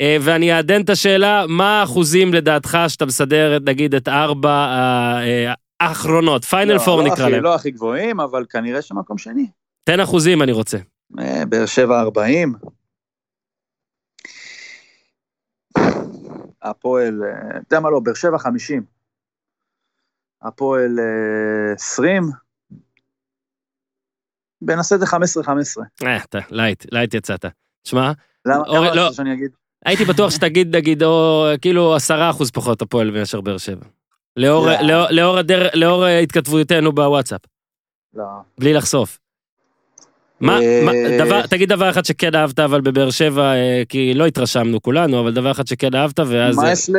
אה, 0.00 0.16
ואני 0.20 0.52
אעדן 0.52 0.82
את 0.82 0.90
השאלה, 0.90 1.44
מה 1.48 1.80
האחוזים 1.80 2.34
לדעתך 2.34 2.78
שאתה 2.88 3.06
מסדר, 3.06 3.58
נגיד, 3.64 3.94
את 3.94 4.08
ארבע 4.08 4.50
אה, 4.50 5.22
אה, 5.22 5.54
האחרונות, 5.80 6.44
פיינל 6.44 6.72
לא, 6.72 6.78
פור 6.78 7.02
לא 7.02 7.12
נקרא 7.12 7.28
להם. 7.28 7.42
לא 7.42 7.54
הכי 7.54 7.70
גבוהים, 7.70 8.20
אבל 8.20 8.44
כנראה 8.50 8.82
שמקום 8.82 9.18
שני. 9.18 9.50
תן 9.84 10.00
אחוזים 10.00 10.42
אני 10.42 10.52
רוצה. 10.52 10.78
באר 11.48 11.66
שבע 11.66 12.00
40. 12.00 12.54
הפועל, 16.62 17.22
אתה 17.50 17.74
יודע 17.74 17.80
מה 17.80 17.90
לא, 17.90 18.00
באר 18.00 18.14
שבע 18.14 18.38
50. 18.38 18.82
הפועל 20.42 20.98
אה, 20.98 21.72
20. 21.74 22.30
בנעשה 24.62 24.94
את 24.94 25.00
זה 25.00 25.06
15-15. 25.06 26.06
אה, 26.06 26.16
אתה, 26.16 26.38
light, 26.50 26.84
light 26.92 27.14
יצאת. 27.14 27.44
תשמע, 27.82 28.12
למה 28.46 28.62
אורי, 28.66 28.86
למה 28.86 28.96
לא. 28.96 29.12
שאני 29.12 29.32
אגיד? 29.32 29.50
הייתי 29.84 30.04
בטוח 30.04 30.30
שתגיד, 30.30 30.76
נגיד, 30.76 31.02
או 31.02 31.46
כאילו 31.62 31.94
עשרה 31.94 32.30
אחוז 32.30 32.50
פחות 32.50 32.82
הפועל 32.82 33.10
מאשר 33.10 33.40
באר 33.40 33.58
שבע. 33.58 33.84
לאור, 34.36 34.66
לא. 34.66 34.80
לאור, 34.80 35.06
לאור, 35.10 35.38
הדר, 35.38 35.68
לאור 35.74 36.04
התכתבותנו 36.06 36.92
בוואטסאפ, 36.92 37.40
לא. 38.14 38.24
בלי 38.58 38.72
לחשוף. 38.72 39.18
מה, 40.40 40.60
אה, 40.60 40.82
מה, 40.84 40.92
דבר, 41.24 41.46
תגיד 41.46 41.68
דבר 41.68 41.90
אחד 41.90 42.04
שכן 42.04 42.34
אהבת, 42.34 42.58
אבל 42.58 42.80
בבאר 42.80 43.10
שבע, 43.10 43.42
אה, 43.54 43.82
כי 43.88 44.14
לא 44.14 44.26
התרשמנו 44.26 44.82
כולנו, 44.82 45.20
אבל 45.20 45.32
דבר 45.34 45.50
אחד 45.50 45.66
שכן 45.66 45.94
אהבת, 45.94 46.18
ואז... 46.18 46.56
מה 46.56 46.72
יש 46.72 46.90
ל... 46.90 46.94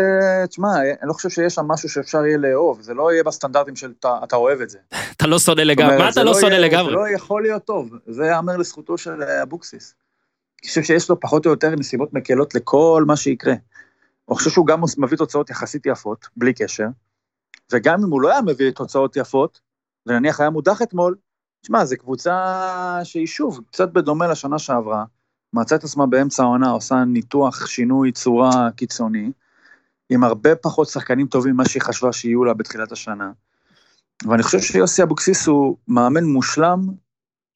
תשמע, 0.49 0.67
אני 1.01 1.07
לא 1.09 1.13
חושב 1.13 1.29
שיש 1.29 1.53
שם 1.53 1.65
משהו 1.67 1.89
שאפשר 1.89 2.25
יהיה 2.25 2.37
לאהוב, 2.37 2.81
זה 2.81 2.93
לא 2.93 3.11
יהיה 3.11 3.23
בסטנדרטים 3.23 3.75
של 3.75 3.91
אתה- 3.99 4.35
אוהב 4.35 4.61
את 4.61 4.69
זה. 4.69 4.77
אתה 5.17 5.27
לא 5.27 5.39
שונא 5.39 5.61
לגמרי, 5.61 5.97
מה 5.97 6.09
אתה 6.09 6.23
לא 6.23 6.33
שונא 6.33 6.53
יהיה- 6.53 6.59
לגמרי? 6.59 6.89
זה 6.91 6.95
לא 6.95 7.15
יכול 7.15 7.41
להיות 7.41 7.65
טוב, 7.65 7.89
זה 8.07 8.25
ייאמר 8.25 8.57
לזכותו 8.57 8.97
של 8.97 9.23
אה, 9.23 9.43
אבוקסיס. 9.43 9.95
אני 10.67 10.69
חושב 10.69 10.84
שיש 10.84 11.10
לו 11.10 11.19
פחות 11.19 11.45
או 11.45 11.51
יותר 11.51 11.69
נסיבות 11.69 12.13
מקלות 12.13 12.56
לכל 12.56 13.03
מה 13.08 13.15
שיקרה. 13.15 13.53
אני 13.53 14.36
חושב 14.36 14.49
שהוא 14.49 14.67
גם 14.67 14.82
מביא 14.97 15.17
תוצאות 15.17 15.49
יחסית 15.49 15.86
יפות, 15.86 16.27
בלי 16.38 16.53
קשר, 16.53 16.88
וגם 17.71 18.03
אם 18.03 18.10
הוא 18.10 18.21
לא 18.21 18.32
היה 18.32 18.41
מביא 18.41 18.71
תוצאות 18.71 19.15
יפות, 19.15 19.60
ונניח 20.06 20.39
היה 20.39 20.49
מודח 20.49 20.82
אתמול, 20.82 21.15
תשמע, 21.62 21.86
זו 21.86 21.95
קבוצה 21.99 22.99
שהיא 23.03 23.27
שוב, 23.27 23.60
קצת 23.71 23.91
בדומה 23.93 24.27
לשנה 24.27 24.60
שעברה, 24.60 25.06
מצאה 25.53 25.77
את 25.77 25.84
עצמה 25.84 26.06
באמצע 26.06 26.43
העונה, 26.43 26.69
עושה 26.69 26.95
ניתוח 27.06 27.67
שינוי 27.67 28.12
צורה 28.12 28.71
קיצוני, 28.75 29.32
עם 30.10 30.23
הרבה 30.23 30.56
פחות 30.56 30.88
שחקנים 30.88 31.27
טובים 31.27 31.53
ממה 31.53 31.69
שהיא 31.69 31.82
חשבה 31.82 32.13
שיהיו 32.13 32.43
לה 32.43 32.53
בתחילת 32.53 32.91
השנה. 32.91 33.32
ואני 34.27 34.43
חושב 34.43 34.60
שיוסי 34.60 35.03
אבוקסיס 35.03 35.47
הוא 35.47 35.77
מאמן 35.88 36.23
מושלם 36.23 36.80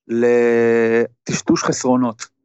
לטשטוש 0.07 1.63
חסרונות, 1.63 2.40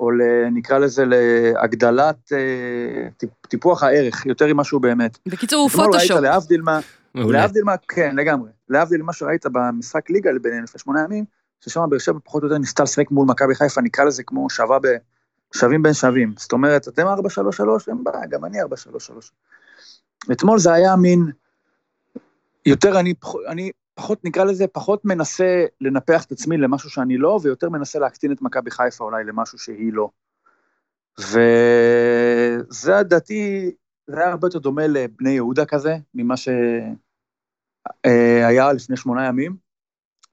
או 0.00 0.10
ל, 0.10 0.22
נקרא 0.52 0.78
לזה 0.78 1.04
להגדלת 1.06 2.32
אה, 2.32 3.08
טיפ- 3.18 3.46
טיפוח 3.48 3.82
הערך, 3.82 4.26
יותר 4.26 4.54
ממה 4.54 4.64
שהוא 4.64 4.80
באמת. 4.80 5.18
בקיצור, 5.26 5.60
הוא 5.60 5.68
פוטושופ. 5.70 6.20
להבדיל 6.20 6.62
מה... 6.62 6.80
להבדיל 7.14 7.62
מה, 7.64 7.74
כן, 7.88 8.16
לגמרי. 8.16 8.50
להבדיל 8.68 9.02
ממה 9.02 9.12
שראית 9.12 9.46
במשחק 9.46 10.10
ליגה 10.10 10.30
בינינו 10.42 10.62
לפני 10.64 10.80
שמונה 10.80 11.00
ימים, 11.04 11.24
ששם 11.60 11.80
באר 11.90 11.98
שבע 11.98 12.18
פחות 12.24 12.42
או 12.42 12.48
יותר 12.48 12.58
ניסתה 12.58 12.82
לשחק 12.82 13.10
מול 13.10 13.26
מכבי 13.28 13.54
חיפה, 13.54 13.80
נקרא 13.80 14.04
לזה 14.04 14.22
כמו 14.22 14.50
שווה 14.50 14.78
ב... 14.78 14.86
שווים 15.54 15.82
בין 15.82 15.92
שווים. 15.94 16.34
זאת 16.36 16.52
אומרת, 16.52 16.88
אתם 16.88 17.06
4-3-3, 17.06 17.08
אין 17.88 18.04
בעיה, 18.04 18.26
גם 18.26 18.44
אני 18.44 18.62
4-3-3. 18.62 18.64
אתמול 20.32 20.58
זה 20.58 20.72
היה 20.72 20.96
מין, 20.96 21.30
יותר 22.66 23.00
אני, 23.00 23.14
אני 23.48 23.70
פחות, 23.98 24.24
נקרא 24.24 24.44
לזה, 24.44 24.66
פחות 24.66 25.04
מנסה 25.04 25.64
לנפח 25.80 26.24
את 26.24 26.32
עצמי 26.32 26.56
למשהו 26.56 26.90
שאני 26.90 27.18
לא, 27.18 27.38
ויותר 27.42 27.68
מנסה 27.68 27.98
להקטין 27.98 28.32
את 28.32 28.42
מכבי 28.42 28.70
חיפה 28.70 29.04
אולי 29.04 29.24
למשהו 29.24 29.58
שהיא 29.58 29.92
לא. 29.92 30.10
וזה 31.18 32.92
לדעתי, 33.00 33.70
זה 34.06 34.20
היה 34.20 34.30
הרבה 34.30 34.46
יותר 34.46 34.58
דומה 34.58 34.86
לבני 34.86 35.30
יהודה 35.30 35.64
כזה, 35.64 35.96
ממה 36.14 36.34
שהיה 36.36 36.92
לפני 38.72 38.96
שמונה 38.96 39.26
ימים, 39.26 39.56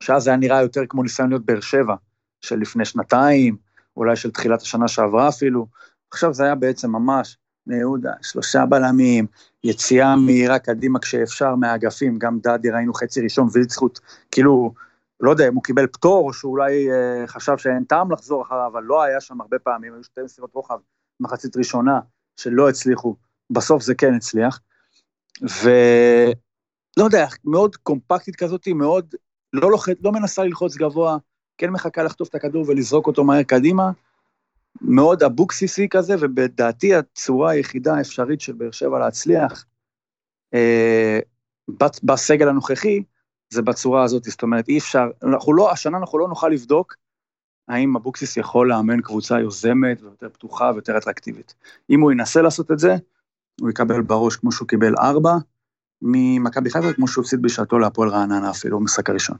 שאז 0.03 0.23
זה 0.23 0.29
היה 0.29 0.37
נראה 0.37 0.61
יותר 0.61 0.81
כמו 0.89 1.03
ניסיון 1.03 1.29
להיות 1.29 1.45
באר 1.45 1.61
שבע, 1.61 1.95
של 2.41 2.59
לפני 2.59 2.85
שנתיים, 2.85 3.57
אולי 3.97 4.15
של 4.15 4.31
תחילת 4.31 4.61
השנה 4.61 4.87
שעברה 4.87 5.29
אפילו. 5.29 5.67
עכשיו 6.11 6.33
זה 6.33 6.43
היה 6.43 6.55
בעצם 6.55 6.91
ממש 6.91 7.37
בני 7.67 7.77
יהודה, 7.77 8.11
שלושה 8.21 8.65
בלמים, 8.65 9.25
יציאה 9.63 10.15
מהירה 10.15 10.59
קדימה 10.59 10.99
כשאפשר 10.99 11.55
מהאגפים, 11.55 12.19
גם 12.19 12.39
דדי 12.39 12.69
ראינו 12.69 12.93
חצי 12.93 13.21
ראשון 13.21 13.47
וילצחוט, 13.53 13.99
כאילו, 14.31 14.73
לא 15.19 15.31
יודע 15.31 15.47
אם 15.47 15.55
הוא 15.55 15.63
קיבל 15.63 15.87
פטור, 15.87 16.27
או 16.27 16.33
שאולי 16.33 16.91
אה, 16.91 17.27
חשב 17.27 17.57
שאין 17.57 17.83
טעם 17.83 18.11
לחזור 18.11 18.41
אחריו, 18.41 18.67
אבל 18.67 18.83
לא 18.83 19.03
היה 19.03 19.21
שם 19.21 19.41
הרבה 19.41 19.59
פעמים, 19.59 19.93
היו 19.93 20.03
שתי 20.03 20.21
מסירות 20.21 20.53
רוחב 20.53 20.77
מחצית 21.19 21.57
ראשונה 21.57 21.99
שלא 22.37 22.69
הצליחו, 22.69 23.15
בסוף 23.49 23.83
זה 23.83 23.95
כן 23.95 24.13
הצליח. 24.13 24.59
ולא 25.41 27.05
יודע, 27.05 27.27
מאוד 27.45 27.75
קומפקטית 27.75 28.35
כזאת, 28.35 28.67
מאוד, 28.67 29.15
לא, 29.53 29.71
לוחץ, 29.71 29.97
לא 30.03 30.11
מנסה 30.11 30.43
ללחוץ 30.43 30.75
גבוה, 30.75 31.17
כן 31.57 31.69
מחכה 31.69 32.03
לחטוף 32.03 32.29
את 32.29 32.35
הכדור 32.35 32.65
ולזרוק 32.67 33.07
אותו 33.07 33.23
מהר 33.23 33.43
קדימה, 33.43 33.91
מאוד 34.81 35.23
אבוקסיסי 35.23 35.89
כזה, 35.89 36.15
ובדעתי 36.19 36.95
הצורה 36.95 37.51
היחידה 37.51 37.97
האפשרית 37.97 38.41
של 38.41 38.53
באר 38.53 38.71
שבע 38.71 38.99
להצליח 38.99 39.65
אה, 40.53 41.19
בסגל 42.03 42.47
הנוכחי, 42.47 43.03
זה 43.49 43.61
בצורה 43.61 44.03
הזאת, 44.03 44.23
זאת 44.23 44.43
אומרת, 44.43 44.69
אי 44.69 44.77
אפשר, 44.77 45.05
אנחנו 45.23 45.53
לא, 45.53 45.71
השנה 45.71 45.97
אנחנו 45.97 46.19
לא 46.19 46.27
נוכל 46.27 46.49
לבדוק 46.49 46.95
האם 47.67 47.95
אבוקסיס 47.95 48.37
יכול 48.37 48.69
לאמן 48.69 49.01
קבוצה 49.01 49.39
יוזמת 49.39 50.01
ויותר 50.01 50.29
פתוחה 50.29 50.71
ויותר 50.73 50.97
אטרקטיבית. 50.97 51.55
אם 51.89 52.01
הוא 52.01 52.11
ינסה 52.11 52.41
לעשות 52.41 52.71
את 52.71 52.79
זה, 52.79 52.95
הוא 53.61 53.69
יקבל 53.69 54.01
בראש 54.01 54.35
כמו 54.35 54.51
שהוא 54.51 54.67
קיבל 54.67 54.93
ארבע 54.99 55.33
ממכבי 56.01 56.69
חיפה, 56.69 56.93
כמו 56.93 57.07
שהוא 57.07 57.21
הפסיד 57.21 57.41
בשעתו 57.41 57.79
להפועל 57.79 58.09
רעננה 58.09 58.49
אפילו 58.49 58.79
במשחק 58.79 59.09
הראשון. 59.09 59.37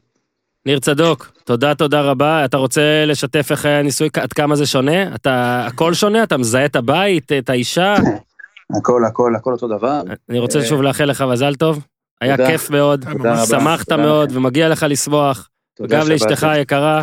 ניר 0.65 0.79
צדוק, 0.79 1.31
תודה, 1.43 1.75
תודה 1.75 2.01
רבה. 2.01 2.45
אתה 2.45 2.57
רוצה 2.57 3.05
לשתף 3.05 3.47
איך 3.51 3.65
היה 3.65 3.79
הניסוי, 3.79 4.09
עד 4.13 4.33
כמה 4.33 4.55
זה 4.55 4.65
שונה? 4.65 5.15
אתה, 5.15 5.65
הכל 5.67 5.93
שונה? 5.93 6.23
אתה 6.23 6.37
מזהה 6.37 6.65
את 6.65 6.75
הבית, 6.75 7.31
את 7.31 7.49
האישה? 7.49 7.95
הכל, 8.77 9.05
הכל, 9.05 9.35
הכל 9.35 9.51
אותו 9.51 9.67
דבר. 9.67 10.01
אני 10.29 10.39
רוצה 10.39 10.63
שוב 10.63 10.81
לאחל 10.81 11.05
לך 11.05 11.21
מזל 11.21 11.55
טוב. 11.55 11.85
היה. 12.21 12.37
כיף 12.37 12.69
מאוד. 12.69 13.05
שמחת 13.49 13.91
מאוד. 13.91 14.29
ומגיע 14.33 14.69
לך 14.69 14.85
לשמוח. 14.89 15.49
גם. 15.87 16.09
לאשתך 16.09 16.43
היקרה. 16.43 17.01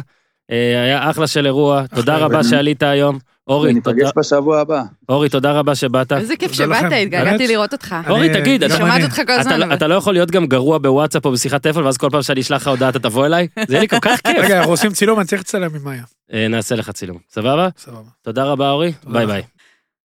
אה, 0.51 0.83
היה 0.83 1.11
אחלה 1.11 1.27
של 1.27 1.47
אירוע, 1.47 1.83
תודה 1.95 2.17
רבה. 2.17 2.45
שעלית 2.45 2.83
היום. 2.83 3.19
אורי, 3.49 3.75
תודה- 3.75 3.93
ניפגש 3.97 4.11
בשבוע 4.17 4.61
הבא. 4.61 4.83
אורי, 5.09 5.29
תודה 5.29 5.53
רבה 5.53 5.75
שבאת. 5.75 6.13
איזה 6.13 6.37
כיף 6.37 6.53
שבאת, 6.53 6.85
התגעגעתי. 7.03 7.47
לראות 7.47 7.73
אותך. 7.73 7.97
אורי, 8.09 8.29
אני- 8.31 8.41
תגיד, 8.41 8.63
אתה- 8.65 8.77
שומעת 8.77 8.95
אני. 8.97 9.05
אותך 9.05 9.21
כל 9.27 9.33
הזמן. 9.33 9.63
אבל- 9.63 9.75
אתה 9.75 9.87
לא 9.87 9.95
יכול 9.95 10.13
להיות 10.13 10.31
גם 10.31 10.47
גרוע 10.47 10.79
בוואטסאפ 10.79 11.25
או 11.25 11.33
בשיחת 11.33 11.63
טלפון, 11.63 11.85
ואז 11.85 11.97
כל 11.97 12.09
פעם 12.13 12.23
שאני 12.23 12.41
אשלח 12.41 12.63
לך 12.63 12.69
הודעה 12.69 12.89
אתה 12.89 12.99
תבוא 12.99 13.27
אליי? 13.27 13.49
זה 13.57 13.75
יהיה 13.75 13.81
לי 13.81 13.89
כל 13.89 14.01
כך 14.01 14.21
כיף. 14.21 14.37
רגע, 14.45 14.59
אנחנו 14.59 14.73
עושים 14.73 14.93
צילום, 14.93 15.19
אני 15.19 15.27
צריך 15.27 15.41
לצלם 15.43 15.75
עם 15.75 15.85
מאיה. 15.85 16.03
אה, 16.33 16.49
נעשה 16.49 16.75
לך 16.75 16.91
צילום, 16.91 17.19
סבבה? 17.31 17.69
סבבה. 17.79 18.09
תודה 18.23 18.45
רבה 18.45 18.71
אורי, 18.71 18.93
ביי. 19.05 19.27
ביי. 19.27 19.43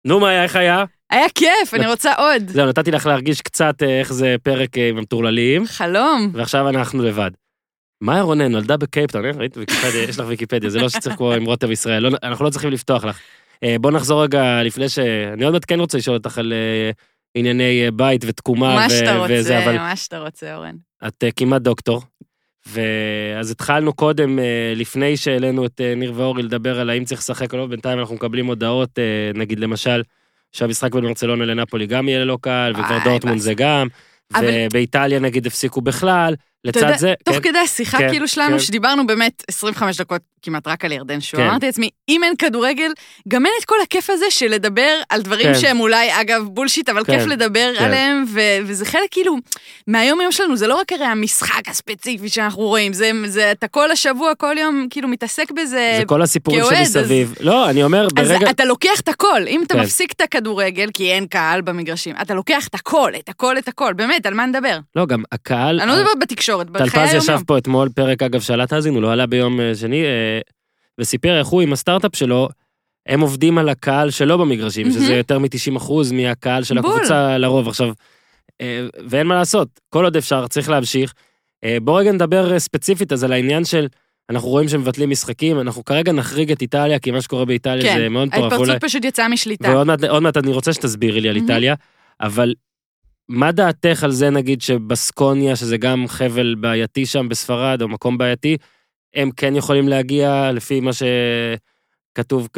נו 0.07 0.21
מאיה, 0.21 0.43
איך 0.43 0.57
היה? 0.57 0.85
היה 1.11 1.27
כיף, 1.35 1.75
אני 1.75 1.87
רוצה 1.87 2.13
עוד. 2.15 2.43
זהו, 2.49 2.67
נתתי 2.67 2.91
לך 2.91 3.07
להרגיש 3.07 3.41
קצת 3.41 3.75
אה, 3.83 4.01
איך 4.01 4.13
זה 4.13 4.37
פרק 4.43 4.79
אה, 4.79 4.89
עם 4.89 4.99
המטורללים, 4.99 5.67
חלום. 5.67 6.31
ועכשיו 6.35 6.69
אנחנו 6.69 7.03
לבד. 7.03 7.31
מאיה 8.03 8.23
רונן 8.23 8.53
נולדה 8.53 8.77
בקייפטאון, 8.77 9.25
אה? 9.25 9.31
ראית 9.37 9.57
ויקיפדיה, 9.57 10.03
יש 10.03 10.19
לך 10.19 10.25
ויקיפדיה, 10.29 10.71
זה 10.71 10.79
לא 10.81 10.89
שצריך 10.89 11.17
כמו 11.17 11.33
עם 11.33 11.45
רותם 11.45 11.71
ישראל, 11.73 12.03
לא- 12.03 12.19
אנחנו 12.23 12.45
לא 12.45 12.51
צריכים 12.51 12.71
לפתוח 12.71 13.05
לך. 13.05 13.19
אה, 13.65 13.77
בוא 13.81 13.91
נחזור 13.91 14.23
רגע 14.23 14.63
לפני 14.63 14.89
ש... 14.89 14.99
אני 15.33 15.45
עוד 15.45 15.53
מעט 15.53 15.65
כן 15.69 15.81
רוצה 15.81 15.99
לשאול 15.99 16.17
אותך 16.17 16.39
על 16.39 16.53
אה, 16.53 16.91
ענייני 17.35 17.85
אה, 17.85 17.91
בית 17.91 18.25
ותקומה 18.27 18.75
מה 18.75 18.87
ו- 18.87 18.91
שאתה 18.91 19.23
וזה, 19.31 19.59
רוצה, 19.59 19.65
אבל 19.65 19.77
מה 19.79 19.97
שאתה 19.97 20.19
רוצה, 20.19 20.57
אורן. 20.57 20.75
את 21.07 21.25
כמעט 21.37 21.63
דוקטור. 21.63 22.03
ואז 22.67 23.51
התחלנו 23.51 23.93
קודם, 23.93 24.39
לפני 24.77 25.17
שהעלינו 25.17 25.67
את 25.67 25.81
ניר 25.97 26.13
ואורי, 26.17 26.43
לדבר 26.43 26.81
על 26.81 26.91
האם 26.91 27.05
צריך 27.05 27.21
לשחק 27.21 27.53
או 27.53 27.59
לא, 27.59 27.67
בינתיים 27.67 27.99
אנחנו 27.99 28.15
מקבלים 28.15 28.47
הודעות, 28.47 28.99
נגיד 29.35 29.61
למשל, 29.61 30.03
שהמשחק 30.53 30.95
בין 30.95 31.05
ברצלונה 31.05 31.45
לנפולי 31.45 31.87
גם 31.87 32.09
יהיה 32.09 32.21
ללא 32.25 32.39
קהל, 32.41 32.73
וכבר 32.73 32.99
דורטמונד. 33.05 33.39
זה 33.39 33.55
גם, 33.55 33.87
אבל- 34.35 34.45
ובאיטליה 34.71 35.19
נגיד 35.19 35.47
הפסיקו 35.47 35.81
בכלל, 35.81 36.35
לצד 36.65 36.81
יודע, 36.81 36.97
זה, 36.97 37.15
תוך 37.25 37.37
כן, 37.37 37.43
כדי 37.43 37.59
השיחה 37.59 37.99
כן, 37.99 38.11
כאילו 38.11 38.29
שלנו, 38.29 38.53
כן. 38.53 38.59
שדיברנו 38.59 39.07
באמת 39.07 39.43
25 39.49 39.97
דקות 40.01 40.23
כמעט 40.43 40.69
רק 40.69 40.85
על 40.85 40.93
ירדן 40.93 41.21
שואה, 41.21 41.43
כן. 41.43 41.49
אמרתי 41.49 41.67
לעצמי, 41.67 41.91
אם 42.09 42.25
אין 42.25 42.37
כדורגל, 42.37 42.93
גם 43.29 43.47
אין 43.47 43.53
את 43.61 43.65
כל 43.65 43.75
הכיף 43.83 44.11
הזה 44.11 44.25
של 44.31 44.47
לדבר 44.49 45.01
על 45.09 45.23
דברים 45.23 45.47
כן. 45.47 45.55
שהם 45.55 45.81
אולי, 45.81 46.21
אגב, 46.21 46.43
בולשיט, 46.43 46.89
אבל 46.89 47.05
כן, 47.05 47.19
כיף 47.19 47.27
לדבר 47.27 47.73
כן. 47.79 47.85
עליהם, 47.85 48.25
ו- 48.29 48.59
וזה 48.67 48.85
חלק 48.85 49.09
כאילו, 49.11 49.37
מהיום 49.87 50.21
יום 50.21 50.33
שלנו, 50.33 50.57
זה 50.57 50.67
לא 50.67 50.75
רק 50.75 50.93
הרי 50.93 51.05
המשחק 51.05 51.69
הספציפי 51.69 52.29
שאנחנו 52.29 52.63
רואים, 52.63 52.93
זה, 52.93 53.11
זה 53.27 53.53
אתה 53.53 53.69
כל 53.69 53.91
השבוע, 53.91 54.35
כל 54.35 54.57
יום, 54.59 54.87
כאילו 54.91 55.09
מתעסק 55.09 55.51
בזה. 55.51 55.95
זה 55.99 56.05
כל 56.07 56.23
הסיפורים 56.23 56.65
שמסביב. 56.71 57.35
לא, 57.41 57.71
אני 57.71 57.83
אומר, 57.83 58.07
אז 58.17 58.29
ברגע... 58.29 58.51
אתה 58.51 58.65
לוקח 58.65 59.01
את 59.01 59.09
הכל, 59.09 59.43
אם 59.47 59.63
אתה 59.67 59.75
כן. 59.75 59.81
מפסיק 59.81 60.13
את 60.13 60.21
הכדורגל, 60.21 60.91
כי 60.95 61.13
אין 61.13 61.27
קהל 61.27 61.61
במגרשים, 61.61 62.15
אתה 62.23 62.35
לוקח 62.35 62.67
את 62.69 62.75
הכל, 62.75 63.13
את 63.19 63.29
הכל, 63.29 63.59
את 63.59 63.69
הכל, 63.69 63.93
באמת, 63.93 64.27
על 64.27 64.35
מה 64.35 64.47
נדבר? 64.47 64.79
לא, 64.97 65.07
גם 65.07 65.23
הקהל... 65.33 65.81
אני 65.81 65.89
לא 65.89 65.97
מדברת 65.97 66.19
בתקשורת, 66.21 66.52
בחיי 66.59 66.91
טלפז 66.91 67.15
ישב. 67.15 67.39
פה 67.47 67.59
אתמול, 67.59 67.89
פרק 67.89 68.23
אגב 68.23 68.41
של 68.41 68.61
האזינו, 68.73 69.01
לא 69.01 69.13
עלה 69.13 69.27
ביום 69.27 69.61
אה, 69.61 69.75
שני, 69.75 70.05
אה, 70.05 70.41
וסיפר 71.01 71.39
איך 71.39 71.47
הוא 71.47 71.63
עם 71.63 71.73
הסטארט-אפ 71.73 72.17
שלו, 72.17 72.49
הם 73.09 73.21
עובדים 73.21 73.59
על 73.59 73.69
הקהל 73.69 74.11
שלו 74.11 74.39
במגרשים, 74.39 74.91
שזה. 74.91 75.15
יותר 75.15 75.39
מ-90% 75.39 75.93
מהקהל 76.13 76.63
של 76.65 76.81
בול. 76.81 76.93
הקבוצה 76.97 77.39
לרוב. 77.39 77.69
עכשיו, 77.69 77.93
אה, 78.61 78.87
ואין 79.09 79.27
מה 79.27 79.35
לעשות, 79.35 79.69
כל 79.89 80.05
עוד 80.05 80.17
אפשר, 80.17 80.47
צריך 80.47 80.69
להמשיך. 80.69 81.13
בוא 81.83 82.01
רגע 82.01 82.13
נדבר 82.13 82.59
ספציפית 82.59 83.13
אז 83.13 83.25
על 83.25 83.33
העניין 83.33 83.65
של, 83.65 83.87
אנחנו 84.31 84.49
רואים 84.49 84.69
שמבטלים 84.69 85.11
משחקים, 85.11 85.61
אנחנו 85.61 85.85
כרגע 85.85 86.13
נחריג 86.13 86.53
את 86.53 86.63
איטליה, 86.63 86.99
כי 86.99 87.11
מה 87.11 87.21
שקורה 87.23 87.45
באיטליה 87.45 87.83
כן, 87.83 87.99
זה 87.99 88.09
מאוד 88.09 88.29
מטורף. 88.29 88.53
ואולי- 88.53 88.73
ההתפרצות 88.73 88.91
פשוט 88.91 89.05
יצאה 89.05 89.29
משליטה. 89.29 89.69
ועוד 89.71 89.87
מעט, 89.87 90.05
מעט 90.05 90.37
אני 90.37 90.53
רוצה 90.53 90.73
שתסבירי 90.73 91.21
לי 91.21 91.29
על 91.29 91.35
מהמם. 91.35 91.51
איטליה, 91.51 91.75
אבל 92.21 92.55
מה 93.33 93.53
דעתך 93.53 94.05
על 94.05 94.11
זה 94.11 94.31
נגיד 94.31 94.63
שבסקוניה, 94.63 95.57
שזה 95.57 95.77
גם 95.77 96.05
חבל 96.09 96.55
בעייתי 96.55 97.07
שם 97.07 97.29
בספרד, 97.29 97.83
או 97.83 97.89
מקום 97.89 98.19
בעייתי, 98.19 98.57
הם 99.15 99.31
כן 99.31 99.57
יכולים 99.57 99.89
להגיע 99.89 100.51
לפי 100.53 100.81
מה 100.81 100.91
שכתוב 100.93 102.49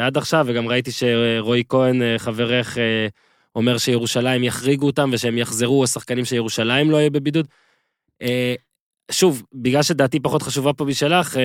עד 0.00 0.16
עכשיו, 0.16 0.44
וגם 0.48 0.68
ראיתי 0.68 0.90
שרועי 0.92 1.62
כהן, 1.68 2.02
אה, 2.02 2.18
חברך, 2.18 2.78
אה, 2.78 3.06
אומר 3.56 3.78
שירושלים 3.78 4.44
יחריגו 4.44 4.86
אותם 4.86 5.10
ושהם 5.12 5.38
יחזרו, 5.38 5.84
השחקנים 5.84 6.24
של 6.24 6.36
ירושלים 6.36 6.90
לא 6.90 6.96
יהיה 6.96 7.10
בבידוד. 7.10 7.48
אה, 9.10 9.14
שוב, 9.14 9.42
בגלל 9.54 9.82
שדעתי 9.82 10.20
פחות 10.20 10.42
חשובה 10.42 10.72
פה 10.72 10.84
משלך, 10.84 11.36
אה, 11.36 11.42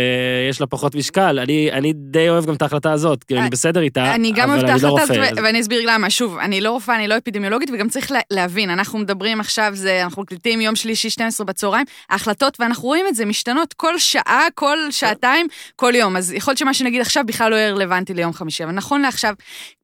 יש 0.50 0.62
לה 0.62 0.68
פחות 0.68 0.96
משקל. 0.96 1.40
אני, 1.40 1.72
אני 1.72 1.94
די 1.96 2.30
אוהב 2.30 2.46
גם 2.46 2.54
את 2.54 2.62
ההחלטה 2.62 2.92
הזאת, 2.92 3.24
כאילו, 3.24 3.40
אני 3.40 3.46
אני- 3.46 3.52
בסדר 3.52 3.82
איתה, 3.82 4.16
אני 4.16 4.32
גם 4.32 4.50
אבל 4.50 4.60
אוהבת 4.60 4.64
את 4.70 4.70
אני 4.70 4.82
לא 4.84 4.98
ההחלטה 4.98 5.14
רופא. 5.20 5.26
הזאת, 5.32 5.44
ואני 5.44 5.62
אסביר 5.62 5.82
למה. 5.86 6.10
שוב, 6.10 6.38
אני 6.38 6.62
לא 6.62 6.72
רופאה, 6.72 6.96
אני 6.96 7.08
לא 7.08 7.18
אפידמיולוגית, 7.18 7.70
וגם 7.74 7.90
צריך 7.90 8.12
לה- 8.12 8.20
להבין, 8.32 8.70
אנחנו 8.70 9.00
מדברים 9.00 9.40
עכשיו, 9.40 9.72
זה, 9.76 10.04
אנחנו 10.04 10.22
מקליטים 10.22 10.62
יום 10.62 10.76
שלישי, 10.76 11.10
12 11.10 11.46
בצהריים, 11.46 11.86
ההחלטות, 12.10 12.58
ואנחנו 12.60 12.84
רואים 12.88 13.06
את 13.08 13.16
זה, 13.16 13.26
משתנות 13.26 13.74
כל 13.74 13.98
שעה, 14.00 14.48
כל 14.56 14.78
שעתיים, 14.92 15.48
כל 15.76 15.94
יום. 15.96 16.16
אז 16.18 16.34
יכול 16.34 16.52
להיות 16.52 16.58
שמה 16.58 16.74
שנגיד 16.74 17.02
עכשיו 17.02 17.24
בכלל 17.28 17.52
לא 17.52 17.56
יהיה 17.56 17.72
רלוונטי 17.74 18.14
ליום 18.14 18.34
חמישי, 18.34 18.64
אבל 18.64 18.72
נכון 18.72 19.02
לעכשיו, 19.02 19.34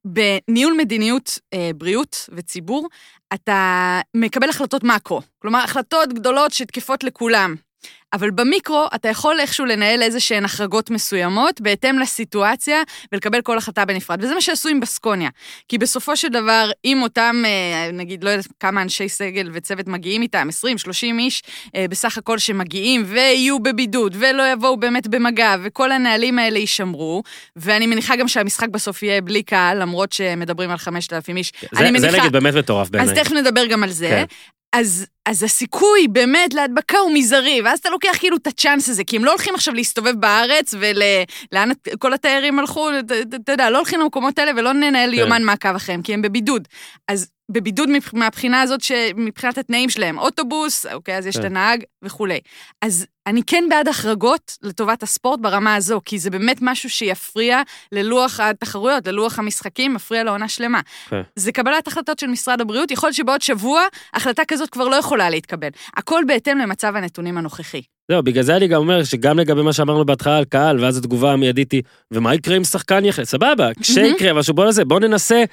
בניהול 0.05 0.73
מדיניות 0.77 1.39
אה, 1.53 1.69
בריאות 1.75 2.29
וציבור, 2.35 2.87
אתה 3.33 3.99
מקבל 4.15 4.49
החלטות 4.49 4.83
מאקרו. 4.83 5.21
כלומר, 5.39 5.59
החלטות 5.63 6.13
גדולות 6.13 6.51
שתקפות 6.53 7.03
לכולם. 7.03 7.55
אבל 8.15 8.31
במיקרו 8.31 8.87
אתה 8.95 9.09
יכול 9.09 9.39
איכשהו 9.39 9.65
לנהל 9.65 10.01
איזה 10.01 10.19
שהן 10.19 10.45
החרגות 10.45 10.89
מסוימות 10.89 11.61
בהתאם 11.61 11.99
לסיטואציה 11.99 12.81
ולקבל 13.11 13.41
כל 13.41 13.57
החלטה 13.57 13.85
בנפרד. 13.85 14.23
וזה 14.23 14.33
מה 14.33 14.41
שעשו 14.41 14.69
עם 14.69 14.79
בסקוניה. 14.79 15.29
כי 15.69 15.77
בסופו 15.77 16.15
של 16.15 16.27
דבר, 16.27 16.71
אם 16.85 17.01
אותם, 17.01 17.43
אה, 17.45 17.91
נגיד, 17.93 18.23
לא 18.23 18.29
יודעת 18.29 18.47
כמה 18.59 18.81
אנשי 18.81 19.09
סגל 19.09 19.49
וצוות 19.53 19.87
מגיעים 19.87 20.21
איתם, 20.21 20.47
20-30 20.49 21.19
איש 21.19 21.43
אה, 21.75 21.85
בסך 21.89 22.17
הכל 22.17 22.37
שמגיעים 22.37 23.03
ויהיו 23.07 23.59
בבידוד 23.59 24.15
ולא 24.19 24.43
יבואו 24.51 24.77
באמת 24.77 25.07
במגע 25.07 25.55
וכל 25.63 25.91
הנהלים 25.91 26.39
האלה 26.39 26.59
יישמרו, 26.59 27.23
ואני 27.55 27.87
מניחה 27.87 28.15
גם 28.15 28.27
שהמשחק 28.27 28.69
בסוף 28.69 29.03
יהיה 29.03 29.21
בלי 29.21 29.43
קהל, 29.43 29.81
למרות 29.81 30.11
שמדברים 30.11 30.69
על 30.69 30.77
5,000 30.77 31.37
איש. 31.37 31.51
זה, 31.61 31.87
אני 31.87 31.99
זה 31.99 32.07
מניחה... 32.07 32.19
נגיד 32.19 32.31
באמת 32.31 32.53
מטורף 32.53 32.89
בעיניי. 32.89 33.13
אז 33.13 33.19
תכף 33.19 33.31
נדבר 33.31 33.65
גם 33.65 33.83
על 33.83 33.91
זה. 33.91 34.07
כן. 34.07 34.25
אז, 34.79 35.05
אז 35.25 35.43
הסיכוי 35.43 36.07
באמת 36.07 36.53
להדבקה 36.53 36.97
הוא 36.97 37.11
מזערי, 37.13 37.61
ואז 37.65 37.79
אתה 37.79 37.89
לוקח 37.89 38.15
כאילו 38.19 38.37
את 38.37 38.47
הצ'אנס 38.47 38.89
הזה, 38.89 39.03
כי 39.03 39.15
הם 39.15 39.25
לא 39.25 39.31
הולכים 39.31 39.55
עכשיו 39.55 39.73
להסתובב 39.73 40.13
בארץ 40.19 40.73
ולאן 40.79 41.69
כל 41.99 42.13
התיירים 42.13 42.59
הלכו, 42.59 42.89
אתה 43.43 43.51
יודע, 43.51 43.69
לא 43.69 43.77
הולכים 43.77 43.99
למקומות 43.99 44.39
האלה 44.39 44.51
ולא 44.57 44.73
ננהל 44.73 45.11
כן. 45.11 45.17
יומן 45.19 45.43
מעקב 45.43 45.75
אחריהם, 45.75 46.01
כי 46.01 46.13
הם 46.13 46.21
בבידוד. 46.21 46.67
אז 47.07 47.27
בבידוד 47.51 47.89
מבח- 47.89 48.13
מהבחינה 48.13 48.61
הזאת, 48.61 48.79
מבחינת 49.15 49.57
התנאים 49.57 49.89
שלהם, 49.89 50.17
אוטובוס, 50.19 50.85
אוקיי, 50.85 51.17
אז 51.17 51.25
יש 51.27 51.35
כן. 51.35 51.41
את 51.41 51.45
הנהג 51.45 51.83
וכולי. 52.01 52.39
אז 52.81 53.05
אני 53.27 53.41
כן 53.47 53.63
בעד 53.69 53.87
החרגות 53.87 54.57
לטובת 54.61 55.03
הספורט 55.03 55.39
ברמה 55.39 55.75
הזו, 55.75 56.01
כי 56.05 56.19
זה 56.19 56.29
באמת 56.29 56.57
משהו 56.61 56.89
שיפריע 56.89 57.61
ללוח 57.91 58.39
התחרויות, 58.39 59.07
ללוח 59.07 59.39
המשחקים, 59.39 59.93
מפריע 59.93 60.23
לעונה 60.23 60.47
שלמה. 60.47 60.81
כן. 61.09 61.21
זה 61.35 61.51
קבלת 61.51 61.87
החלטות 61.87 62.19
של 62.19 62.27
משרד 62.27 62.61
הבריאות, 62.61 62.91
יכול 62.91 63.07
להיות 63.07 63.15
שבעוד 63.15 63.41
שבוע 63.41 63.81
החלטה 64.13 64.45
כזאת 64.47 64.69
כבר 64.69 64.87
לא 64.87 64.95
יכולה 64.95 65.29
להתקבל. 65.29 65.69
הכל 65.97 66.23
בהתאם 66.27 66.57
למצב 66.57 66.95
הנתונים 66.95 67.37
הנוכחי. 67.37 67.81
זהו, 68.11 68.23
בגלל 68.23 68.43
זה 68.43 68.55
אני 68.55 68.67
גם 68.67 68.81
אומר 68.81 69.03
שגם 69.03 69.39
לגבי 69.39 69.61
מה 69.61 69.73
שאמרנו 69.73 70.05
בהתחלה 70.05 70.37
על 70.37 70.45
קהל, 70.45 70.83
ואז 70.83 70.97
התגובה 70.97 71.33
המיידית 71.33 71.71
היא, 71.71 71.81
ומה 72.11 72.35
יקרה 72.35 72.57
אם 72.57 72.63
שחקן 72.63 73.05
יחלה? 73.05 73.25
סבבה, 73.25 73.69
כשיקרה 73.81 74.33
משהו, 74.33 74.53
בוא 74.53 74.65
נעשה, 74.65 74.85
בוא 74.85 74.99
ננסה 74.99 75.43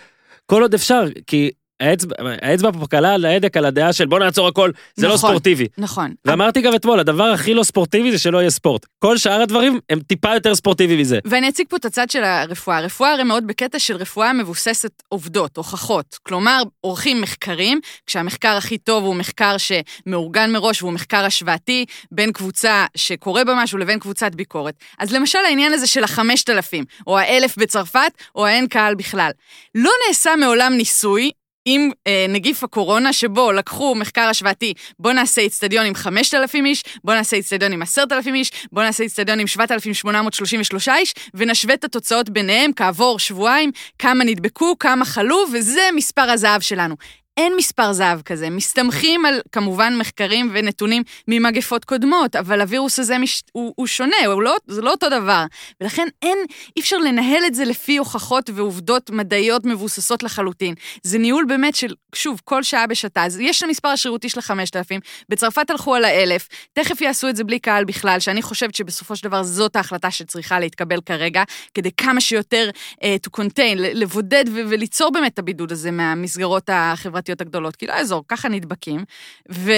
כל 0.47 0.63
עוד 0.63 0.75
אפשר, 0.75 1.05
כי 1.27 1.51
האצבע, 1.83 2.15
האצבע 2.43 2.71
פה 2.73 2.87
קלה 2.87 3.15
על 3.15 3.25
ההדק 3.25 3.57
על 3.57 3.65
הדעה 3.65 3.93
של 3.93 4.07
בוא 4.07 4.19
נעצור 4.19 4.49
הכל, 4.49 4.71
זה 4.95 5.09
לא 5.09 5.15
נכון. 5.15 5.31
ספורטיבי. 5.31 5.67
נכון. 5.79 6.15
ואמרתי 6.25 6.61
גם 6.61 6.75
אתמול, 6.75 7.01
הדבר 7.01 7.25
הכי 7.25 7.55
לא 7.55 7.63
ספורטיבי 7.63 8.13
זה 8.13 8.19
שלא 8.19 8.39
יהיה 8.39 8.51
ספורט. 8.51 8.87
כל 8.99 9.19
שאר 9.19 9.43
הדברים 9.43 9.81
הם 9.91 10.01
טיפה 10.01 10.35
יותר 10.35 10.55
ספורטיבי 10.55 10.97
מזה. 10.97 11.19
ואני 11.25 11.49
אציג 11.49 11.67
פה 11.69 11.77
את 11.77 11.85
הצד 11.85 12.11
של 12.11 12.25
הרפואה. 12.25 12.79
הרפואה 12.79 13.13
הרי 13.13 13.23
מאוד 13.23 13.47
בקטע 13.47 13.79
של 13.79 13.97
רפואה 13.97 14.33
מבוססת 14.33 15.03
עובדות, 15.09 15.57
הוכחות. 15.57 16.19
כלומר, 16.23 16.63
עורכים 16.81 17.21
מחקרים, 17.21 17.81
כשהמחקר 18.07 18.57
הכי 18.57 18.79
טוב 18.79 19.05
הוא 19.05 19.15
מחקר 19.15 19.57
שמאורגן 19.59 20.53
מראש 20.53 20.83
והוא 20.83 20.93
מחקר 20.93 21.25
השוואתי 21.25 21.85
בין 22.13 22.33
קבוצה 22.33 22.87
שקורה 22.97 23.45
בה 23.45 23.55
משהו 23.57 23.79
לבין 23.79 23.99
קבוצת 23.99 24.35
ביקורת. 24.35 24.75
אז 24.99 25.13
למשל 25.13 25.39
העניין 25.39 25.73
הזה 25.73 25.87
של 25.87 26.05
החמשת 26.05 26.51
אלפים, 26.51 26.85
או 27.07 27.19
האלף 27.19 27.57
בצרפת, 27.57 28.13
או 28.35 28.47
האין 28.47 28.67
קהל 28.67 28.95
בכלל. 28.95 29.31
לא 29.75 29.91
נעשה 30.09 30.37
מעולם 30.37 30.73
ניסוי 30.73 31.31
עם 31.65 31.91
אה, 32.07 32.27
נגיף 32.29 32.65
הקורונה, 32.65 33.13
שבו 33.13 33.53
לקחו 33.53 33.95
מחקר 33.95 34.21
השוואתי, 34.23 34.75
בוא 34.99 35.13
נעשה 35.13 35.41
איצטדיון 35.41 35.87
עם 35.87 35.95
5,000 35.95 36.67
איש, 36.67 36.83
בוא 37.05 37.15
נעשה 37.15 37.37
איצטדיון 37.37 37.73
עם 37.73 37.83
10,000 37.83 38.35
איש, 38.35 38.51
בוא 38.73 38.83
נעשה 38.83 39.05
איצטדיון 39.05 39.41
עם 39.41 39.47
7,833 39.47 40.89
איש, 40.89 41.15
ונשווה 41.35 41.75
את 41.75 41.85
התוצאות 41.85 42.31
ביניהם 42.31 42.71
כעבור 42.77 43.19
שבועיים, 43.19 43.71
כמה 43.99 44.25
נדבקו, 44.25 44.79
כמה 44.79 45.05
חלו, 45.05 45.45
וזה 45.53 45.89
מספר 45.95 46.31
הזהב 46.31 46.61
שלנו. 46.61 46.97
אין 47.37 47.53
מספר 47.57 47.93
זהב 47.93 48.23
כזה, 48.23 48.51
מסתמכים 48.51 49.25
על 49.25 49.41
כמובן 49.53 49.95
מחקרים 49.99 50.51
ונתונים 50.53 51.03
ממגפות 51.29 51.85
קודמות, 51.85 52.37
אבל 52.37 52.61
הווירוס 52.61 52.99
הזה 52.99 53.19
מש... 53.19 53.43
הוא, 53.53 53.73
הוא 53.77 53.87
שונה, 53.87 54.17
הוא 54.27 54.43
לא, 54.43 54.57
זה 54.67 54.83
לא 54.83 54.91
אותו 54.91 55.09
דבר. 55.09 55.45
ולכן 55.81 56.09
אין, 56.23 56.39
אי 56.77 56.81
אפשר 56.81 56.99
לנהל 56.99 57.47
את 57.47 57.55
זה 57.55 57.65
לפי 57.65 57.97
הוכחות 57.97 58.51
ועובדות 58.55 59.11
מדעיות 59.11 59.65
מבוססות 59.65 60.23
לחלוטין. 60.23 60.75
זה 61.03 61.19
ניהול 61.19 61.45
באמת 61.45 61.75
של, 61.75 61.95
שוב, 62.15 62.41
כל 62.45 62.63
שעה 62.63 62.87
בשעתה. 62.87 63.25
אז 63.25 63.41
יש 63.41 63.59
את 63.59 63.69
המספר 63.69 63.89
השרירותי 63.89 64.29
של 64.29 64.39
החמשת 64.39 64.77
אלפים, 64.77 65.01
בצרפת 65.29 65.71
הלכו 65.71 65.95
על 65.95 66.05
האלף, 66.05 66.49
תכף 66.73 67.01
יעשו 67.01 67.29
את 67.29 67.37
זה 67.37 67.45
בלי 67.45 67.59
קהל 67.59 67.85
בכלל, 67.85 68.21
שאני 68.21 68.43
חושבת 68.43 68.75
שבסופו 68.75 69.17
של 69.17 69.29
דבר 69.29 69.43
זאת 69.43 69.77
ההחלטה 69.77 70.11
שצריכה 70.11 70.61
להתקבל 70.61 71.01
כרגע, 71.07 71.43
כדי 71.75 71.91
כמה 71.97 72.21
שיותר 72.21 72.71
uh, 72.95 73.05
to 73.27 73.41
contain, 73.41 73.75
לבודד 73.77 74.45
ו- 74.49 74.61
וליצור 74.69 75.13
באמת 75.13 75.33
את 75.35 75.39
הבידוד 75.39 75.73
הזה 75.73 75.91
מהמסגרות 75.91 76.71
החברתיות 76.73 77.22
הגדולות, 77.31 77.77
כי 77.77 77.87
לא 77.87 77.93
יעזור, 77.93 78.25
ככה 78.29 78.49
נדבקים. 78.49 79.05
ו- 79.53 79.73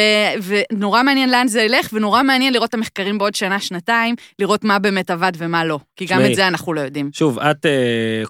ונורא 0.73 1.03
מעניין 1.03 1.31
לאן 1.31 1.49
זה 1.49 1.63
ילך, 1.63 1.89
ונורא 1.93 2.23
מעניין 2.23 2.53
לראות 2.53 2.69
את 2.69 2.75
המחקרים 2.75 3.19
בעוד 3.19 3.35
שנה, 3.35 3.61
שנתיים, 3.61 4.15
לראות 4.39 4.65
מה 4.65 4.79
באמת 4.79 5.11
עבד 5.11 5.33
ומה 5.39 5.65
לא. 5.65 5.79
כי 5.97 6.05
גם 6.05 6.17
תשמעי. 6.19 6.31
את 6.31 6.37
זה 6.37 6.49
אנחנו 6.49 6.73
לא 6.73 6.81
יודעים. 6.81 7.11
שוב, 7.13 7.39
את, 7.39 7.67
אה, 7.67 7.71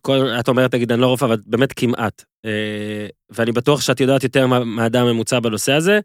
כל, 0.03 0.27
את 0.41 0.49
אומרת, 0.49 0.75
נגיד, 0.75 0.93
אני 0.93 1.01
לא 1.01 1.07
רופאה, 1.07 1.29
אבל 1.29 1.37
באמת 1.47 1.73
כמעט. 1.73 2.25
אה, 2.45 2.51
ואני 3.31 3.53
בטוח 3.53 3.81
שאת 3.81 4.01
יודעת 4.01 4.23
יותר 4.25 4.47
מה- 4.47 4.65
מהאדם 4.65 5.07
הממוצע 5.07 5.41
בנושא 5.41 5.73
הזה. 5.73 6.01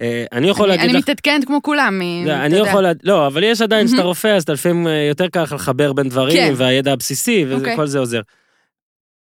אה, 0.00 0.24
אני 0.32 0.48
יכול 0.48 0.64
אני, 0.68 0.76
להגיד 0.76 0.90
אני 0.90 0.98
לך... 0.98 1.04
מתעדכנת 1.04 1.44
כמו 1.44 1.62
כולם, 1.62 2.00
אתה 2.24 2.44
אני 2.46 2.56
יודע. 2.56 2.70
יכול, 2.70 2.82
לה- 2.82 2.92
לא, 3.02 3.26
אבל 3.26 3.42
יש 3.44 3.60
עדיין. 3.62 3.86
כשאתה 3.86 4.02
רופא, 4.02 4.28
אז 4.28 4.42
אתה 4.42 4.52
לפעמים 4.52 4.86
יותר 5.08 5.26
לך 5.42 5.52
לחבר 5.52 5.92
בין 5.92 6.08
דברים, 6.08 6.36
כן. 6.36 6.52
והידע 6.56 6.92
הבסיסי, 6.92 7.44
אוקיי. 7.54 7.74
וכל 7.74 7.86
זה 7.86 7.98
עוזר. 7.98 8.20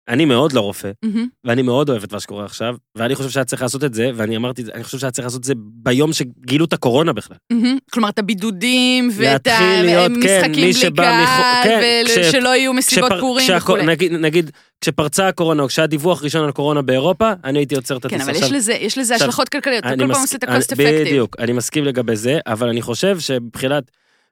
אני 0.08 0.26
מאוד 0.26 0.54
לא 0.54 0.60
רופא, 0.62 0.92
מהמם. 1.06 1.28
ואני 1.44 1.62
מאוד 1.62 1.90
אוהב 1.90 2.04
את 2.04 2.14
מה 2.14 2.20
שקורה 2.20 2.46
עכשיו, 2.46 2.76
ואני 2.96 3.16
חושב 3.16 3.30
שהיה 3.30 3.46
צריך 3.46 3.62
לעשות 3.62 3.84
את 3.84 3.94
זה, 3.94 4.12
ואני 4.16 4.38
אמרתי, 4.38 4.64
אני 4.74 4.84
חושב 4.84 4.98
שהיה 4.98 5.12
צריך 5.12 5.26
לעשות 5.26 5.40
את 5.40 5.46
זה 5.46 5.54
ביום 5.58 6.14
שגילו 6.14 6.66
את 6.66 6.74
הקורונה 6.74 7.14
בכלל. 7.14 7.38
מהמם. 7.52 7.78
כלומר, 7.92 8.10
את 8.10 8.20
הבידודים, 8.20 9.10
ואת 9.14 9.48
להתחיל 9.48 9.82
להיות, 9.82 10.12
כן, 10.24 10.40
המשחקים 10.44 10.94
בלי 10.94 10.96
קהל, 10.96 11.24
מחו- 11.24 11.64
כן, 11.64 12.04
כש- 12.08 12.18
ושלא 12.18 12.50
יהיו 12.56 12.74
מסיבות 12.74 13.10
כשפר- 13.12 13.20
פורים 13.22 13.46
כשהקו- 13.48 13.64
וכולי. 13.64 13.86
נגיד, 13.86 14.12
נגיד, 14.12 14.52
כשפרצה 14.82 15.28
הקורונה, 15.28 15.64
או 15.64 15.68
כשהיה 15.68 15.88
דיווח 15.88 16.24
ראשון 16.24 16.44
על 16.44 16.52
קורונה 16.52 16.82
באירופה, 16.82 17.32
אני 17.44 17.60
הייתי 17.60 17.76
עוצר 17.76 17.98
את 17.98 18.06
כן, 18.06 18.08
הטיסה. 18.08 18.24
אבל 18.24 18.32
עכשיו, 18.32 18.48
יש 18.48 18.54
לזה, 18.54 18.74
יש 18.74 18.98
לזה 18.98 19.14
עכשיו, 19.14 19.28
השלכות 19.30 19.50
כלכליות, 19.50 19.80
אתה 19.86 19.96
כל 19.98 20.14
פעם 20.14 20.22
עושה 20.22 20.38
את 20.38 20.44
ה-cost 20.44 20.74
effective. 20.74 21.06
בדיוק, 21.08 21.36
אני 21.40 21.52
מסכים 21.54 21.84
לגבי 21.86 22.16
זה, 22.16 22.40
אבל 22.48 22.70
אני 22.70 22.82
חושב 22.82 23.20
שמבחינת 23.20 23.84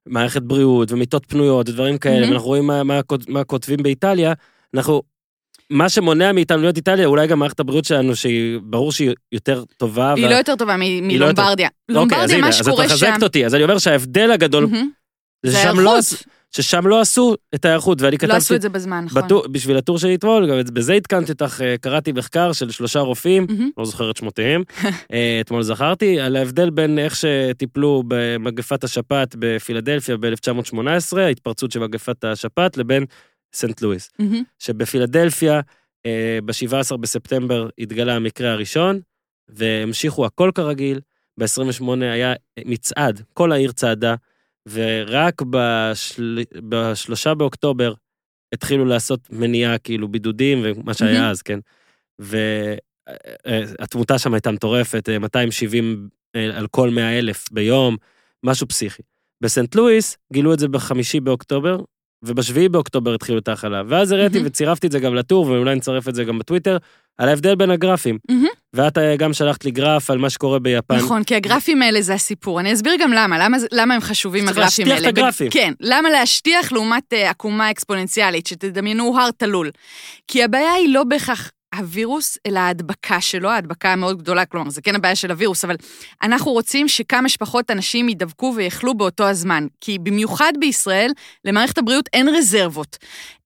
מערכת 0.07 0.41
בריאות 0.41 0.91
ומיטות 0.91 1.25
פנויות 1.27 1.69
ודברים 1.69 1.97
כאלה, 1.97 2.15
מהמם. 2.19 2.29
ואנחנו 2.31 2.47
רואים 2.47 2.67
מה, 2.67 2.83
מה, 2.83 3.03
כות- 3.03 3.29
מה 3.29 3.43
כותבים 3.43 3.83
באיטליה, 3.83 4.33
אנחנו, 4.75 5.01
מה 5.71 5.89
שמונע 5.89 6.31
מאיתנו 6.31 6.61
להיות 6.61 6.77
איטליה, 6.77 7.05
אולי 7.05 7.27
גם 7.27 7.39
מערכת 7.39 7.59
הבריאות 7.59 7.85
שלנו, 7.85 8.15
שהיא, 8.15 8.59
ברור 8.63 8.91
שהיא 8.91 9.11
יותר 9.31 9.63
טובה. 9.77 10.13
היא 10.13 10.25
וה- 10.25 10.31
לא 10.31 10.35
יותר 10.35 10.55
טובה 10.55 10.77
מ- 10.77 10.81
לא 10.81 11.01
מלומברדיה. 11.01 11.67
אוקיי, 11.67 11.95
אז 11.95 11.95
לומברדיה, 11.95 12.35
הנה, 12.35 12.41
מה 12.41 12.47
אז 12.49 12.59
את 12.59 12.65
שקורה 12.65 12.89
שם... 12.89 12.93
מחזקת 12.93 13.23
אותי, 13.23 13.45
אז 13.45 13.55
אני 13.55 13.63
אומר 13.63 13.77
שההבדל 13.77 14.31
הגדול. 14.31 14.67
זה 15.45 15.57
ששם 15.57 15.79
לא, 15.79 15.99
ששם 16.55 16.87
לא 16.87 17.01
עשו 17.01 17.35
את 17.55 17.65
ההיערכות, 17.65 18.01
ואני 18.01 18.11
לא 18.11 18.17
כתבתי, 18.17 18.37
עשו 18.37 18.55
את 18.55 18.61
זה 18.61 18.69
בזמן, 18.69 19.03
נכון. 19.05 19.21
בטור, 19.21 19.47
בשביל 19.51 19.77
הטור 19.77 19.97
שלי 19.99 20.15
אתמול, 20.15 20.49
גם 20.51 20.59
את- 20.59 20.69
בזה 20.71 20.93
עדכנתי 20.93 21.31
אותך, 21.31 21.61
אה, 21.63 21.75
קראתי 21.81 22.11
מחקר 22.11 22.53
של 22.53 22.71
שלושה 22.71 22.99
רופאים. 22.99 23.47
לא 23.77 23.85
זוכר 23.85 24.11
את 24.11 24.17
שמותיהם, 24.17 24.63
אה, 25.13 25.37
אתמול 25.41 25.63
זכרתי, 25.63 26.19
על 26.19 26.35
ההבדל 26.35 26.69
בין 26.69 26.99
איך 26.99 27.15
שטיפלו 27.15 28.03
במגפת 28.07 28.83
השפעת 28.83 29.35
בפילדלפיה 29.39 30.17
ב-1918, 30.17 30.77
ההתפרצות 31.19 31.71
של 31.71 31.79
מגפת 31.79 32.23
השפעת, 32.23 32.77
לבין 32.77 33.05
סנט 33.53 33.81
לואיס. 33.81 34.09
מהמם. 34.19 34.43
שבפילדלפיה, 34.59 35.61
ב-17 36.45 36.97
בספטמבר 36.97 37.69
התגלה 37.79 38.15
המקרה 38.15 38.51
הראשון, 38.51 38.99
והמשיכו 39.49 40.25
הכל 40.25 40.51
כרגיל, 40.55 40.99
ב-28 41.37 41.83
היה 42.01 42.33
מצעד, 42.65 43.21
כל 43.33 43.51
העיר 43.51 43.71
צעדה, 43.71 44.15
ורק 44.69 45.41
בשל... 45.41 46.39
בשלושה 46.69 47.33
באוקטובר 47.33 47.93
התחילו 48.53 48.85
לעשות 48.85 49.19
מניעה, 49.29 49.77
כאילו 49.77 50.07
בידודים 50.07 50.61
ומה 50.63 50.93
שהיה 50.93 51.13
מהמם. 51.13 51.31
אז, 51.31 51.41
כן. 51.41 51.59
והתמותה 53.49 54.19
שם 54.19 54.33
הייתה 54.33 54.51
מטורפת, 54.51 55.09
אה, 55.09 55.19
270 55.19 56.09
אה, 56.35 56.57
על 56.57 56.67
כל 56.67 56.89
100 56.89 57.19
אלף 57.19 57.51
ביום, 57.51 57.97
משהו 58.43 58.67
פסיכי. 58.67 59.01
בסנט 59.43 59.75
לואיס 59.75 60.17
גילו 60.33 60.53
את 60.53 60.59
זה 60.59 60.67
בחמישי 60.67 61.19
באוקטובר, 61.19 61.77
ובשביעי 62.23 62.69
באוקטובר 62.69 63.13
התחילו 63.13 63.37
את 63.37 63.47
ההכלה. 63.47 63.81
ואז 63.87 64.11
הראיתי 64.11 64.37
מהמם. 64.37 64.47
וצירפתי 64.47 64.87
את 64.87 64.91
זה 64.91 64.99
גם 64.99 65.15
לטור, 65.15 65.45
ואולי 65.45 65.75
נצרף 65.75 66.07
את 66.09 66.15
זה 66.15 66.23
גם 66.23 66.39
בטוויטר, 66.39 66.77
על 67.17 67.29
ההבדל 67.29 67.55
בין 67.55 67.71
הגרפים. 67.71 68.17
מהמם. 68.29 68.45
ואת 68.73 68.97
אה, 68.97 69.15
גם 69.15 69.33
שלחת 69.33 69.65
לי 69.65 69.71
גרף 69.71 70.09
על 70.09 70.17
מה 70.17 70.29
שקורה 70.29 70.59
ביפן. 70.59 70.95
נכון, 70.95 71.23
כי 71.23 71.35
הגרפים 71.35 71.81
האלה 71.81 72.01
זה 72.01 72.13
הסיפור. 72.13 72.59
אני 72.59 72.73
אסביר 72.73 72.93
גם 72.99 73.13
למה, 73.13 73.39
למה, 73.39 73.57
למה 73.71 73.93
הם 73.95 74.01
חשובים 74.01 74.45
צריך 74.45 74.57
הגרפים 74.57 74.85
להשטיח 74.87 74.97
האלה. 74.97 75.09
את 75.09 75.17
הגרפים. 75.17 75.47
ב- 75.47 75.53
כן, 75.53 75.73
למה 75.79 76.09
להשטיח 76.09 76.71
לעומת 76.71 77.13
אה, 77.13 77.29
עקומה 77.29 77.71
אקספוננציאלית, 77.71 78.47
שתדמיינו 78.47 79.19
הר 79.19 79.31
תלול. 79.31 79.71
כי 80.27 80.43
הבעיה 80.43 80.73
היא 80.73 80.93
לא 80.93 81.03
בהכרח 81.03 81.51
הווירוס, 81.75 82.37
אלא 82.45 82.59
ההדבקה 82.59 83.21
שלו, 83.21 83.49
ההדבקה 83.49 83.93
המאוד 83.93 84.17
גדולה, 84.21 84.45
כלומר, 84.45 84.69
זה 84.69 84.81
כן 84.81 84.95
הבעיה 84.95 85.15
של 85.15 85.31
הווירוס, 85.31 85.65
אבל 85.65 85.75
אנחנו 86.23 86.51
רוצים 86.51 86.87
שכמה 86.87 87.29
שפחות 87.29 87.71
אנשים 87.71 88.09
יידבקו 88.09 88.53
ויחלו 88.55 88.93
באותו 88.93 89.23
הזמן. 89.23 89.67
כי 89.81 89.99
במיוחד 89.99 90.53
בישראל, 90.59 91.11
למערכת 91.45 91.77
הבריאות 91.77 92.09
אין 92.13 92.29
רזרבות. 92.29 92.97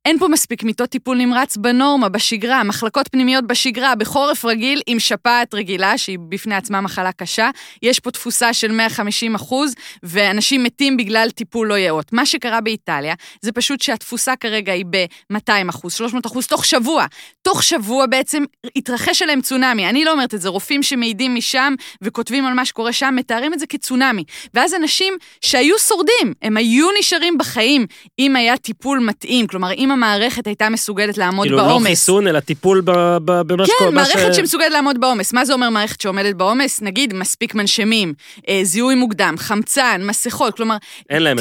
אין 0.05 0.19
פה 0.19 0.27
מספיק 0.27 0.63
מיטות 0.63 0.89
טיפול 0.89 1.17
נמרץ 1.17 1.57
בנורמה, 1.57 2.09
בשגרה, 2.09 2.63
מחלקות 2.63 3.07
פנימיות 3.07 3.47
בשגרה, 3.47 3.95
בחורף 3.95 4.45
רגיל 4.45 4.81
עם 4.87 4.99
שפעת 4.99 5.53
רגילה, 5.53 5.97
שהיא 5.97 6.19
בפני 6.29 6.55
עצמה 6.55 6.81
מחלה 6.81 7.11
קשה. 7.11 7.49
יש 7.81 7.99
פה 7.99 8.11
תפוסה 8.11 8.53
של 8.53 8.71
150 8.71 9.35
אחוז, 9.35 9.73
ואנשים 10.03 10.63
מתים 10.63 10.97
בגלל 10.97 11.29
טיפול 11.29 11.67
לא 11.67 11.77
יאות. 11.77 12.13
מה 12.13 12.25
שקרה 12.25 12.61
באיטליה, 12.61 13.13
זה 13.41 13.51
פשוט 13.51 13.81
שהתפוסה 13.81 14.35
כרגע 14.35 14.73
היא 14.73 14.85
ב-200 14.89 15.69
אחוז, 15.69 15.93
300 15.93 16.25
אחוז, 16.25 16.47
תוך 16.47 16.65
שבוע. 16.65 17.05
תוך 17.41 17.63
שבוע 17.63 18.05
בעצם 18.05 18.43
התרחש 18.75 19.21
עליהם 19.21 19.41
צונאמי. 19.41 19.89
אני 19.89 20.05
לא 20.05 20.11
אומרת 20.11 20.33
את 20.33 20.41
זה, 20.41 20.49
רופאים 20.49 20.83
שמעידים 20.83 21.35
משם 21.35 21.73
וכותבים 22.01 22.45
על 22.45 22.53
מה 22.53 22.65
שקורה 22.65 22.93
שם, 22.93 23.13
מתארים 23.17 23.53
את 23.53 23.59
זה 23.59 23.67
כצונאמי. 23.67 24.23
ואז 24.53 24.73
אנשים 24.73 25.13
שהיו 25.41 25.79
שורדים, 25.79 26.33
הם 26.41 26.57
היו 26.57 26.87
נשארים 26.99 27.37
בחיים 27.37 27.85
אם 28.19 28.35
היה 28.35 28.57
טיפול 28.57 28.99
מתאים. 28.99 29.47
כלומר, 29.47 29.71
אם 29.71 29.94
המערכת 29.95 30.47
הייתה 30.47 30.69
מסוגלת 30.69 31.17
לעמוד 31.17 31.47
כאילו 31.47 31.57
בעומס. 31.57 31.83
לא 31.83 31.89
חיסון, 31.89 32.27
אלא 32.27 32.39
טיפול 32.39 32.81
ב- 32.85 32.91
ב- 33.25 33.41
במה 33.41 33.65
שקורה. 33.65 33.89
כן, 33.89 33.95
מערכת 33.95 34.33
ש- 34.33 34.37
שמסוגלת 34.37 34.71
לעמוד 34.71 35.01
בעומס. 35.01 35.33
מה 35.33 35.45
זה 35.45 35.53
אומר 35.53 35.69
מערכת 35.69 36.01
שעומדת 36.01 36.35
בעומס? 36.35 36.81
נגיד, 36.81 37.13
מספיק 37.13 37.55
מנשמים, 37.55 38.13
אה, 38.49 38.59
זיהוי 38.63 38.95
מוקדם, 38.95 39.35
חמצן, 39.37 40.01
מסכות, 40.05 40.55
כלומר. 40.57 40.77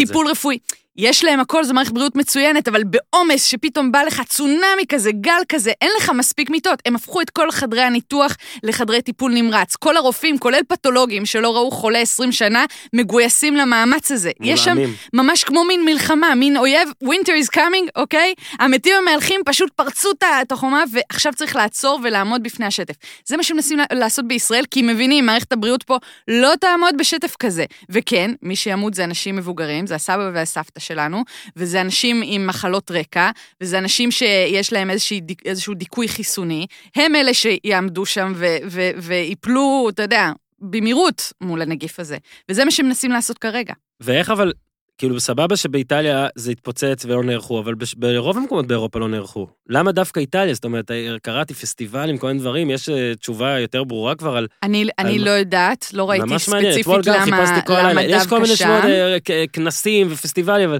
טיפול 0.06 0.26
רפואי. 0.26 0.58
יש 0.96 1.24
להם 1.24 1.40
הכל, 1.40 1.64
זו 1.64 1.74
מערכת 1.74 1.92
בריאות 1.92 2.16
מצוינת, 2.16 2.68
אבל 2.68 2.82
בעומס 2.84 3.44
שפתאום 3.44 3.92
בא 3.92 4.02
לך 4.02 4.22
צונאמי 4.28 4.86
כזה, 4.88 5.12
גל 5.12 5.40
כזה, 5.48 5.72
אין 5.82 5.90
לך 5.98 6.10
מספיק 6.10 6.50
מיטות. 6.50 6.78
הם 6.86 6.94
הפכו 6.96 7.20
את 7.20 7.30
כל 7.30 7.50
חדרי 7.50 7.82
הניתוח 7.82 8.36
לחדרי 8.62 9.02
טיפול 9.02 9.32
נמרץ. 9.32 9.76
כל 9.76 9.96
הרופאים, 9.96 10.38
כולל 10.38 10.60
פתולוגים 10.68 11.26
שלא 11.26 11.54
ראו 11.56 11.70
חולה 11.70 11.98
20 11.98 12.32
שנה, 12.32 12.64
מגויסים 12.92 13.56
למאמץ 13.56 14.12
הזה. 14.12 14.30
יש 14.40 14.60
שם 14.64 14.70
מולעמים. 14.70 14.94
ממש 15.12 15.44
כמו 15.44 15.64
מין 15.64 15.84
מלחמה, 15.84 16.34
מין 16.34 16.56
אויב, 16.56 16.88
winter 17.04 17.44
is 17.44 17.56
coming, 17.56 17.88
אוקיי? 17.96 18.34
המתים 18.60 18.94
המהלכים 19.02 19.40
פשוט 19.46 19.70
פרצו 19.76 20.10
את 20.42 20.52
החומה, 20.52 20.84
ועכשיו 20.92 21.32
צריך 21.36 21.56
לעצור 21.56 22.00
ולעמוד 22.04 22.42
בפני 22.42 22.66
השטף. 22.66 22.94
זה 23.26 23.36
מה 23.36 23.42
שמנסים 23.42 23.78
לה- 23.78 23.84
לעשות 23.92 24.28
בישראל, 24.28 24.64
כי 24.70 24.82
מבינים, 24.82 25.26
מערכת 25.26 25.52
הבריאות 25.52 25.82
פה 25.82 25.96
לא 26.28 26.52
תעמוד 26.60 26.94
בשטף 26.98 27.36
כזה. 27.38 27.64
וכן, 27.90 28.30
מי 28.42 28.56
שימות 28.56 28.94
זה 28.94 29.04
אנשים 29.04 29.36
מבוגרים, 29.36 29.86
זה 29.86 29.94
הסבא 29.94 30.30
והסבתא 30.34 30.80
שלנו, 30.86 31.22
וזה 31.56 31.80
אנשים 31.80 32.22
עם 32.24 32.46
מחלות 32.46 32.90
רקע, 32.90 33.30
וזה 33.60 33.78
אנשים 33.78 34.10
שיש 34.10 34.72
להם 34.72 34.90
איזושהי, 34.90 35.20
דיק- 35.20 35.42
איזשהו 35.46 35.74
דיכוי 35.74 36.08
חיסוני. 36.08 36.66
הם 36.96 37.14
אלה 37.16 37.30
שיעמדו 37.34 38.06
שם 38.06 38.32
ו- 38.36 38.56
ו- 38.66 38.90
ויפלו, 38.96 39.86
אתה 39.92 40.02
יודע, 40.02 40.30
במהירות 40.60 41.32
מול 41.40 41.62
הנגיף 41.62 42.00
הזה. 42.00 42.16
וזה 42.48 42.64
מה 42.64 42.70
שמנסים 42.70 43.10
לעשות 43.10 43.38
כרגע. 43.38 43.74
ואיך 44.00 44.30
אבל, 44.30 44.52
כאילו, 44.98 45.20
סבבה 45.20 45.56
שבאיטליה 45.56 46.26
זה 46.34 46.50
התפוצץ 46.50 47.04
ולא 47.04 47.24
נערכו, 47.24 47.60
אבל 47.60 47.74
בש- 47.74 47.94
ברוב 47.94 48.36
המקומות 48.38 48.66
באירופה 48.66 48.98
לא 48.98 49.08
נערכו. 49.08 49.46
למה 49.68 49.92
דווקא 49.92 50.20
איטליה? 50.20 50.54
זאת 50.54 50.64
אומרת, 50.64 50.90
קראתי 51.22 51.54
פסטיבלים, 51.54 52.18
כל 52.18 52.26
מיני 52.26 52.38
דברים, 52.38 52.70
יש 52.70 52.88
אה, 52.88 53.12
תשובה 53.14 53.58
יותר 53.58 53.84
ברורה 53.84 54.14
כבר 54.14 54.36
על... 54.36 54.46
אני, 54.62 54.84
אני 54.98 55.18
על- 55.18 55.24
לא 55.24 55.30
יודעת, 55.30 55.86
לא 55.92 56.10
ראיתי 56.10 56.26
ממש 56.26 56.48
מעניין, 56.48 56.72
ספציפית 56.72 57.04
גם 57.06 57.14
למה, 57.28 57.46
חיפשתי 57.46 57.66
כל 57.66 57.72
למה 57.78 57.88
הלילה. 58.00 58.16
יש 58.16 58.26
כל 58.26 58.34
מיני 58.40 58.48
דווקא 58.48 58.64
שמות, 58.64 58.82
שם. 58.82 59.32
אה, 59.32 59.44
כנסים 59.52 60.06
ופסטיבלים, 60.10 60.68
אבל 60.68 60.78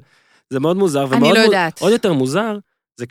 זה 0.51 0.61
מאוד 0.61 0.77
מוזר. 0.77 1.07
אני 1.13 1.33
לא 1.33 1.39
יודעת. 1.39 1.81
עוד 1.81 1.93
יותר 1.93 2.13
מוזר, 2.13 2.59
זה 2.97 3.07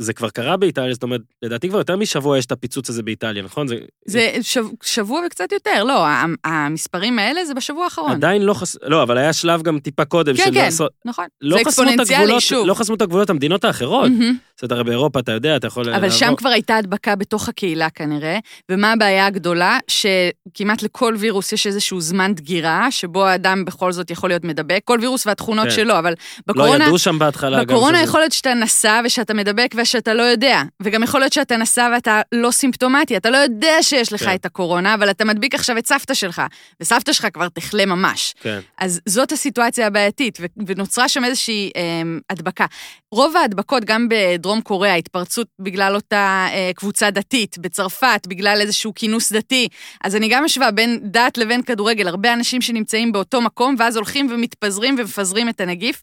כשזה 0.00 0.12
כבר 0.12 0.28
קרה 0.30 0.56
באיטליה, 0.56 0.94
זאת 0.94 1.02
אומרת, 1.02 1.20
לדעתי 1.42 1.68
כבר 1.68 1.78
יותר 1.78 1.96
משבוע 1.96 2.38
יש 2.38 2.46
את 2.46 2.52
הפיצוץ 2.52 2.88
הזה 2.88 3.02
באיטליה, 3.02 3.42
נכון? 3.42 3.68
זה 3.68 3.76
זה 4.06 4.32
שב, 4.42 4.64
שבוע 4.82 5.20
וקצת 5.26 5.52
יותר, 5.52 5.84
לא, 5.84 6.06
המספרים 6.44 7.18
האלה 7.18 7.44
זה 7.44 7.54
בשבוע 7.54 7.84
האחרון. 7.84 8.12
עדיין 8.12 8.42
לא 8.42 8.54
חס... 8.54 8.76
לא, 8.82 9.02
אבל 9.02 9.18
היה 9.18 9.32
שלב 9.32 9.62
גם 9.62 9.78
טיפה 9.78 10.04
קודם 10.04 10.36
כן, 10.36 10.44
של 10.44 10.54
כן, 10.54 10.64
לעשות... 10.64 10.92
נכון. 11.04 11.24
לא 11.40 11.56
זה 11.56 11.62
אקספוננציאלי, 11.62 12.40
שוב. 12.40 12.66
לא 12.66 12.74
חסמו 12.74 12.94
את 12.94 13.02
הגבולות 13.02 13.30
המדינות 13.30 13.64
האחרות. 13.64 14.10
מהמם. 14.10 14.36
בסדר, 14.56 14.74
הרי 14.74 14.84
באירופה 14.84 15.20
אתה 15.20 15.32
יודע, 15.32 15.56
אתה 15.56 15.66
יכול... 15.66 15.88
אבל 15.88 16.02
לעבור. 16.02 16.10
שם 16.18 16.34
כבר 16.36 16.48
הייתה 16.48 16.76
הדבקה 16.76 17.16
בתוך 17.16 17.48
הקהילה 17.48 17.90
כנראה, 17.90 18.38
ומה 18.70 18.92
הבעיה 18.92 19.26
הגדולה? 19.26 19.78
שכמעט 19.88 20.82
לכל 20.82 21.14
וירוס 21.18 21.52
יש 21.52 21.66
איזשהו 21.66 22.00
זמן 22.00 22.34
דגירה, 22.34 22.90
שבו 22.90 23.26
האדם 23.26 23.64
בכל 23.64 23.92
זאת 23.92 24.10
יכול 24.10 24.30
להיות 24.30 24.44
מדבק, 24.44 24.80
כל 24.84 24.98
וירוס 25.00 25.26
והתכונות 25.26 25.64
כן. 25.64 25.70
שלו, 25.70 25.98
אבל 25.98 26.10
לא 26.10 26.16
בקורונה... 26.46 26.84
ידעו 26.84 26.98
שם 26.98 27.18
בהתחלה. 27.18 27.64
בקורונה 27.64 28.02
יכול 28.02 28.20
להיות 28.20 28.32
שאתה 28.32 28.54
נשא 28.54 29.00
ושאתה 29.04 29.34
מדבק 29.34 29.74
ושאתה 29.90 30.14
לא 30.14 30.22
יודע, 30.22 30.62
וגם 30.82 31.02
יכול 31.02 31.20
להיות 31.20 31.32
שאתה 31.32 31.56
נשא 31.56 31.88
ואתה 31.94 32.20
לא 32.32 32.50
סימפטומטי, 32.50 33.16
אתה 33.16 33.30
לא 33.30 33.36
יודע 33.36 33.82
שיש 33.82 34.12
לך 34.12 34.24
כן. 34.24 34.34
את 34.34 34.46
הקורונה, 34.46 34.94
אבל 34.94 35.10
אתה 35.10 35.24
מדביק 35.24 35.54
עכשיו 35.54 35.78
את 35.78 35.86
סבתא 35.86 36.14
שלך, 36.14 36.42
וסבתא 36.80 37.12
שלך 37.12 37.26
כבר 37.32 37.48
תחלה 37.48 37.86
ממש. 37.86 38.34
כן. 38.40 38.60
אז 38.78 39.00
זאת 39.06 39.32
הסיטואציה 39.32 39.86
הבעייתית, 39.86 40.38
ו- 40.40 40.46
ונוצרה 40.66 41.08
שם 41.08 41.24
איזושהי 41.24 41.70
אה, 41.76 41.82
הדבקה. 42.30 42.66
רוב 43.12 43.36
ההדבקות, 43.36 43.84
גם 43.84 44.08
בדרום 44.10 44.60
קוריאה, 44.60 44.94
התפרצות 44.94 45.46
בגלל 45.58 45.94
אותה 45.94 46.46
אה, 46.52 46.70
קבוצה 46.74 47.10
דתית, 47.10 47.58
בצרפת, 47.58 48.26
בגלל 48.28 48.58
איזשהו 48.60 48.92
כינוס 48.94 49.32
דתי, 49.32 49.68
אז 50.04 50.16
אני 50.16 50.28
גם 50.28 50.44
משווה 50.44 50.70
בין 50.70 51.00
דת 51.02 51.38
לבין 51.38 51.62
כדורגל, 51.62 52.08
הרבה 52.08 52.32
אנשים 52.32 52.60
שנמצאים 52.60 53.12
באותו 53.12 53.40
מקום, 53.40 53.74
ואז 53.78 53.96
הולכים 53.96 54.28
ומתפזרים 54.30 54.96
ומפזרים 54.98 55.48
את 55.48 55.60
הנגיף. 55.60 56.02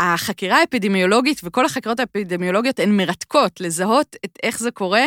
החקירה 0.00 0.58
האפידמיולוגית 0.60 1.40
וכל 1.44 1.64
החקירות 1.64 2.00
האפידמיולוגיות 2.00 2.78
הן 2.80 2.96
מרתקות, 2.96 3.27
לזהות 3.60 4.16
את 4.24 4.38
איך 4.42 4.58
זה 4.58 4.70
קורה. 4.70 5.04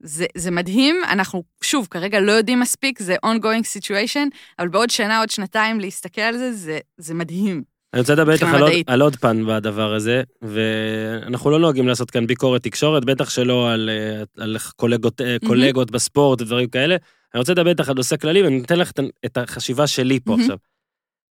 זה, 0.00 0.26
זה 0.36 0.50
מדהים, 0.50 0.96
אנחנו, 1.08 1.42
שוב, 1.62 1.88
כרגע 1.90 2.20
לא 2.20 2.32
יודעים 2.32 2.60
מספיק, 2.60 3.02
זה 3.02 3.16
ongoing 3.26 3.64
situation, 3.78 4.28
אבל 4.58 4.68
בעוד 4.68 4.90
שנה, 4.90 5.18
עוד 5.20 5.30
שנתיים 5.30 5.80
להסתכל 5.80 6.20
על 6.20 6.36
זה, 6.38 6.52
זה, 6.52 6.78
זה 6.98 7.14
מדהים. 7.14 7.62
אני 7.94 8.00
רוצה 8.00 8.12
לדבר 8.12 8.32
איתך 8.32 8.46
על 8.54 8.62
עוד-. 8.62 8.72
על 8.86 9.02
עוד 9.02 9.16
פן 9.16 9.46
בדבר 9.46 9.94
הזה, 9.94 10.22
ואנחנו 10.42 11.50
לא 11.50 11.58
נוהגים 11.58 11.88
לעשות 11.88 12.10
כאן 12.10 12.26
ביקורת 12.26 12.62
תקשורת, 12.62 13.04
בטח 13.04 13.30
שלא 13.30 13.70
על, 13.72 13.90
אה, 13.92 14.42
על 14.44 14.56
קולגות, 14.76 15.20
אה, 15.20 15.36
קולגות 15.46 15.90
בספורט 15.90 16.40
ודברים 16.42 16.68
כאלה. 16.68 16.96
אני 17.34 17.38
רוצה 17.38 17.52
לדבר 17.52 17.70
איתך 17.70 17.88
על 17.88 17.94
נושא 17.94 18.16
כללי, 18.16 18.42
ואני 18.42 18.60
אתן 18.60 18.78
לך 18.78 18.90
את- 19.26 19.38
החשיבה 19.38 19.86
שלי 19.86 20.20
פה 20.20 20.30
מהמם. 20.30 20.42
עכשיו. 20.42 20.56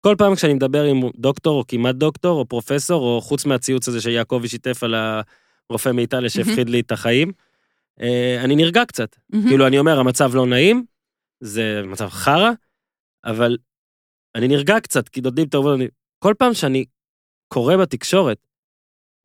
כל 0.01 0.15
פעם 0.17 0.35
כשאני 0.35 0.53
מדבר 0.53 0.83
עם 0.83 1.01
דוקטור, 1.17 1.59
או 1.59 1.63
כמעט 1.67 1.95
דוקטור, 1.95 2.39
או 2.39 2.45
פרופסור, 2.45 3.01
או 3.15 3.21
חוץ 3.21 3.45
מהציוץ 3.45 3.87
הזה 3.87 4.01
שיעקבי 4.01 4.47
שיתף 4.47 4.83
על 4.83 4.95
הרופא 5.69 5.89
מאיטליה 5.89 6.29
שהפחיד 6.29 6.69
לי 6.69 6.79
את 6.79 6.91
החיים, 6.91 7.31
אה, 8.01 8.41
אני 8.43 8.55
נרגע 8.55 8.85
קצת. 8.85 9.15
כאילו, 9.47 9.67
אני 9.67 9.79
אומר, 9.79 9.99
המצב 9.99 10.35
לא 10.35 10.45
נעים, 10.47 10.85
זה 11.39 11.81
מצב 11.85 12.09
חרא, 12.09 12.51
אבל 13.25 13.57
אני 14.35 14.47
נרגע 14.47 14.79
קצת, 14.79 15.09
כי 15.09 15.21
העובדות. 15.53 15.79
אני- 15.79 15.87
כל 16.19 16.33
פעם 16.37 16.53
שאני 16.53 16.85
קורא 17.47 17.77
בתקשורת, 17.77 18.37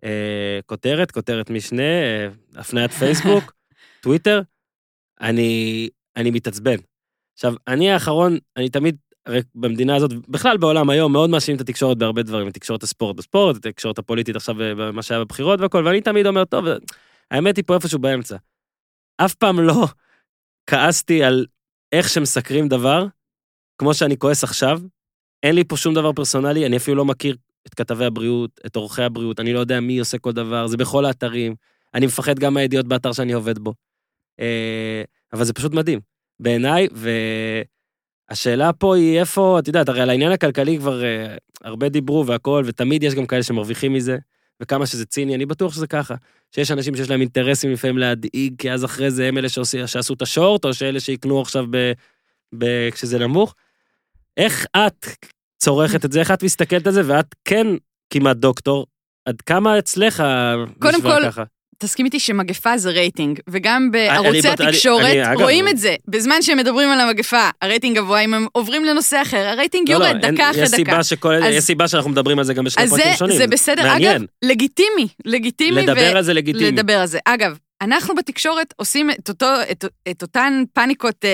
אה, 0.04 0.60
כותרת, 0.66 1.10
כותרת 1.10 1.50
משנה, 1.50 1.82
אה, 1.82 2.28
הפניית 2.56 2.90
פייסבוק, 2.92 3.52
טוויטר, 4.02 4.42
אני, 5.20 5.88
אני 6.16 6.30
מתעצבן. 6.30 6.76
עכשיו, 7.34 7.54
אני 7.68 7.90
האחרון, 7.90 8.38
אני 8.56 8.68
תמיד, 8.68 8.96
הרי 9.26 9.40
במדינה 9.54 9.96
הזאת, 9.96 10.12
בכלל 10.28 10.56
בעולם 10.56 10.90
היום, 10.90 11.12
מאוד 11.12 11.30
מאשים 11.30 11.56
את 11.56 11.60
התקשורת 11.60 11.98
בהרבה 11.98 12.22
דברים, 12.22 12.48
את 12.48 12.54
תקשורת 12.54 12.82
הספורט 12.82 13.16
בספורט, 13.16 13.56
את 13.56 13.66
התקשורת 13.66 13.98
הפוליטית 13.98 14.36
עכשיו, 14.36 14.62
אה, 14.62 14.74
במה 14.74 15.02
שהיה 15.02 15.20
בבחירות 15.20 15.60
והכל, 15.60 15.82
ואני 15.86 16.00
תמיד 16.00 16.26
אומר, 16.26 16.44
טוב, 16.44 16.64
האמת 17.30 17.56
היא 17.56 17.64
פה 17.66 17.74
איפשהו 17.74 17.98
באמצע. 17.98 18.36
אף 19.16 19.34
פעם 19.34 19.60
לא 19.60 19.86
כעסתי 20.66 21.22
על 21.22 21.46
איך 21.92 22.08
שמסקרים 22.08 22.68
דבר, 22.68 23.06
כמו 23.78 23.94
שאני 23.94 24.18
כועס 24.18 24.44
עכשיו. 24.44 24.80
אין 25.42 25.54
לי 25.54 25.64
פה 25.64 25.76
שום 25.76 25.94
דבר 25.94 26.12
פרסונלי, 26.12 26.66
אני 26.66 26.76
אפילו 26.76 26.96
לא 26.96 27.04
מכיר 27.04 27.36
את 27.66 27.74
כתבי 27.74 28.04
הבריאות, 28.04 28.60
את 28.66 28.76
עורכי 28.76 29.02
הבריאות, 29.02 29.40
אני 29.40 29.52
לא 29.52 29.58
יודע 29.58 29.80
מי 29.80 29.98
עושה 29.98 30.18
כל 30.18 30.32
דבר, 30.32 30.66
זה 30.66 30.76
בכל 30.76 31.04
האתרים. 31.04 31.54
אני 31.94 32.06
מפחד 32.06 32.38
גם 32.38 32.54
מהידיעות 32.54 32.86
באתר 32.86 33.12
שאני 33.12 33.32
עובד 33.32 33.58
בו. 33.58 33.74
אה, 34.40 35.02
אבל 35.32 35.44
זה 35.44 35.52
פשוט 35.52 35.74
מדהים, 35.74 36.00
בעיניי, 36.40 36.88
והשאלה 38.30 38.72
פה 38.72 38.96
היא 38.96 39.20
איפה, 39.20 39.58
את 39.58 39.68
יודעת, 39.68 39.88
הרי 39.88 40.00
על 40.00 40.10
העניין 40.10 40.32
הכלכלי 40.32 40.78
כבר 40.78 41.04
אה, 41.04 41.36
הרבה 41.64 41.88
דיברו 41.88 42.26
והכל, 42.26 42.62
ותמיד 42.66 43.02
יש 43.02 43.14
גם 43.14 43.26
כאלה 43.26 43.42
שמרוויחים 43.42 43.92
מזה, 43.92 44.18
וכמה 44.62 44.86
שזה 44.86 45.06
ציני, 45.06 45.34
אני 45.34 45.46
בטוח 45.46 45.74
שזה 45.74 45.86
ככה. 45.86 46.14
שיש 46.54 46.70
אנשים 46.70 46.96
שיש 46.96 47.10
להם 47.10 47.20
אינטרסים 47.20 47.72
לפעמים 47.72 47.98
להדאיג, 47.98 48.54
כי 48.58 48.72
אז 48.72 48.84
אחרי 48.84 49.10
זה 49.10 49.28
הם 49.28 49.38
אלה 49.38 49.48
שעושים, 49.48 49.86
שעשו 49.86 50.14
את 50.14 50.22
ה 50.22 50.28
short, 50.28 50.64
או 50.64 50.74
שאלה 50.74 51.00
שיקנו 51.00 51.40
עכשיו 51.40 51.64
ב, 51.70 51.92
ב, 52.58 52.90
כשזה 52.90 53.18
נמוך. 53.18 53.54
איך 54.36 54.66
את 54.76 55.06
צורכת 55.58 56.04
את 56.04 56.12
זה, 56.12 56.20
איך 56.20 56.30
את 56.30 56.42
מסתכלת 56.42 56.86
על 56.86 56.92
זה, 56.92 57.02
ואת 57.06 57.34
כן 57.44 57.66
כמעט 58.10 58.36
דוקטור, 58.36 58.86
עד 59.24 59.40
כמה 59.40 59.78
אצלך 59.78 60.22
קודם 60.78 61.02
כל, 61.02 61.22
ככה? 61.24 61.44
תסכים 61.82 62.06
איתי 62.06 62.20
שמגפה 62.20 62.78
זה 62.78 62.90
רייטינג, 62.90 63.40
וגם 63.48 63.82
אני- 63.82 63.90
בערוצי 63.90 64.40
אני- 64.40 64.48
התקשורת 64.68 65.04
אני- 65.04 65.24
אגב- 65.32 65.40
רואים 65.40 65.68
את 65.68 65.78
זה. 65.78 65.94
בזמן 66.08 66.42
שהם 66.42 66.58
מדברים 66.58 66.88
על 66.88 67.00
המגפה, 67.00 67.48
הרייטינג 67.62 67.96
גבוה, 67.96 68.20
אם 68.20 68.34
הם 68.34 68.46
עוברים 68.52 68.84
לנושא 68.84 69.22
אחר, 69.22 69.36
הרייטינג 69.46 69.90
לא, 69.90 69.98
לא, 69.98 70.04
יורד 70.04 70.24
אין- 70.24 70.34
דקה 70.34 70.50
אחרי 70.50 70.62
יש 70.62 70.68
סיבה 70.70 70.92
דקה. 70.92 71.04
שכל, 71.04 71.34
אז- 71.34 71.54
יש 71.54 71.64
סיבה 71.64 71.88
שאנחנו 71.88 72.10
מדברים 72.10 72.38
על 72.38 72.44
זה 72.44 72.54
גם 72.54 72.64
בשני 72.64 72.88
פרקים 72.88 73.14
שונים. 73.18 73.36
זה 73.36 73.46
בסדר. 73.46 73.82
מעניין. 73.82 74.16
אגב, 74.16 74.24
לגיטימי, 74.42 75.08
לגיטימי. 75.24 75.82
לדבר 75.82 76.16
על 76.16 76.22
זה 76.22 76.32
לגיטימי. 76.34 76.64
לדבר 76.70 76.98
על 76.98 77.06
זה. 77.06 77.18
אגב, 77.24 77.56
אנחנו 77.82 78.14
בתקשורת 78.14 78.74
עושים 78.76 79.10
את, 79.10 79.28
אותו, 79.28 79.46
את, 79.70 79.84
את 80.10 80.22
אותן 80.22 80.62
פאניקות 80.72 81.24
אה, 81.24 81.30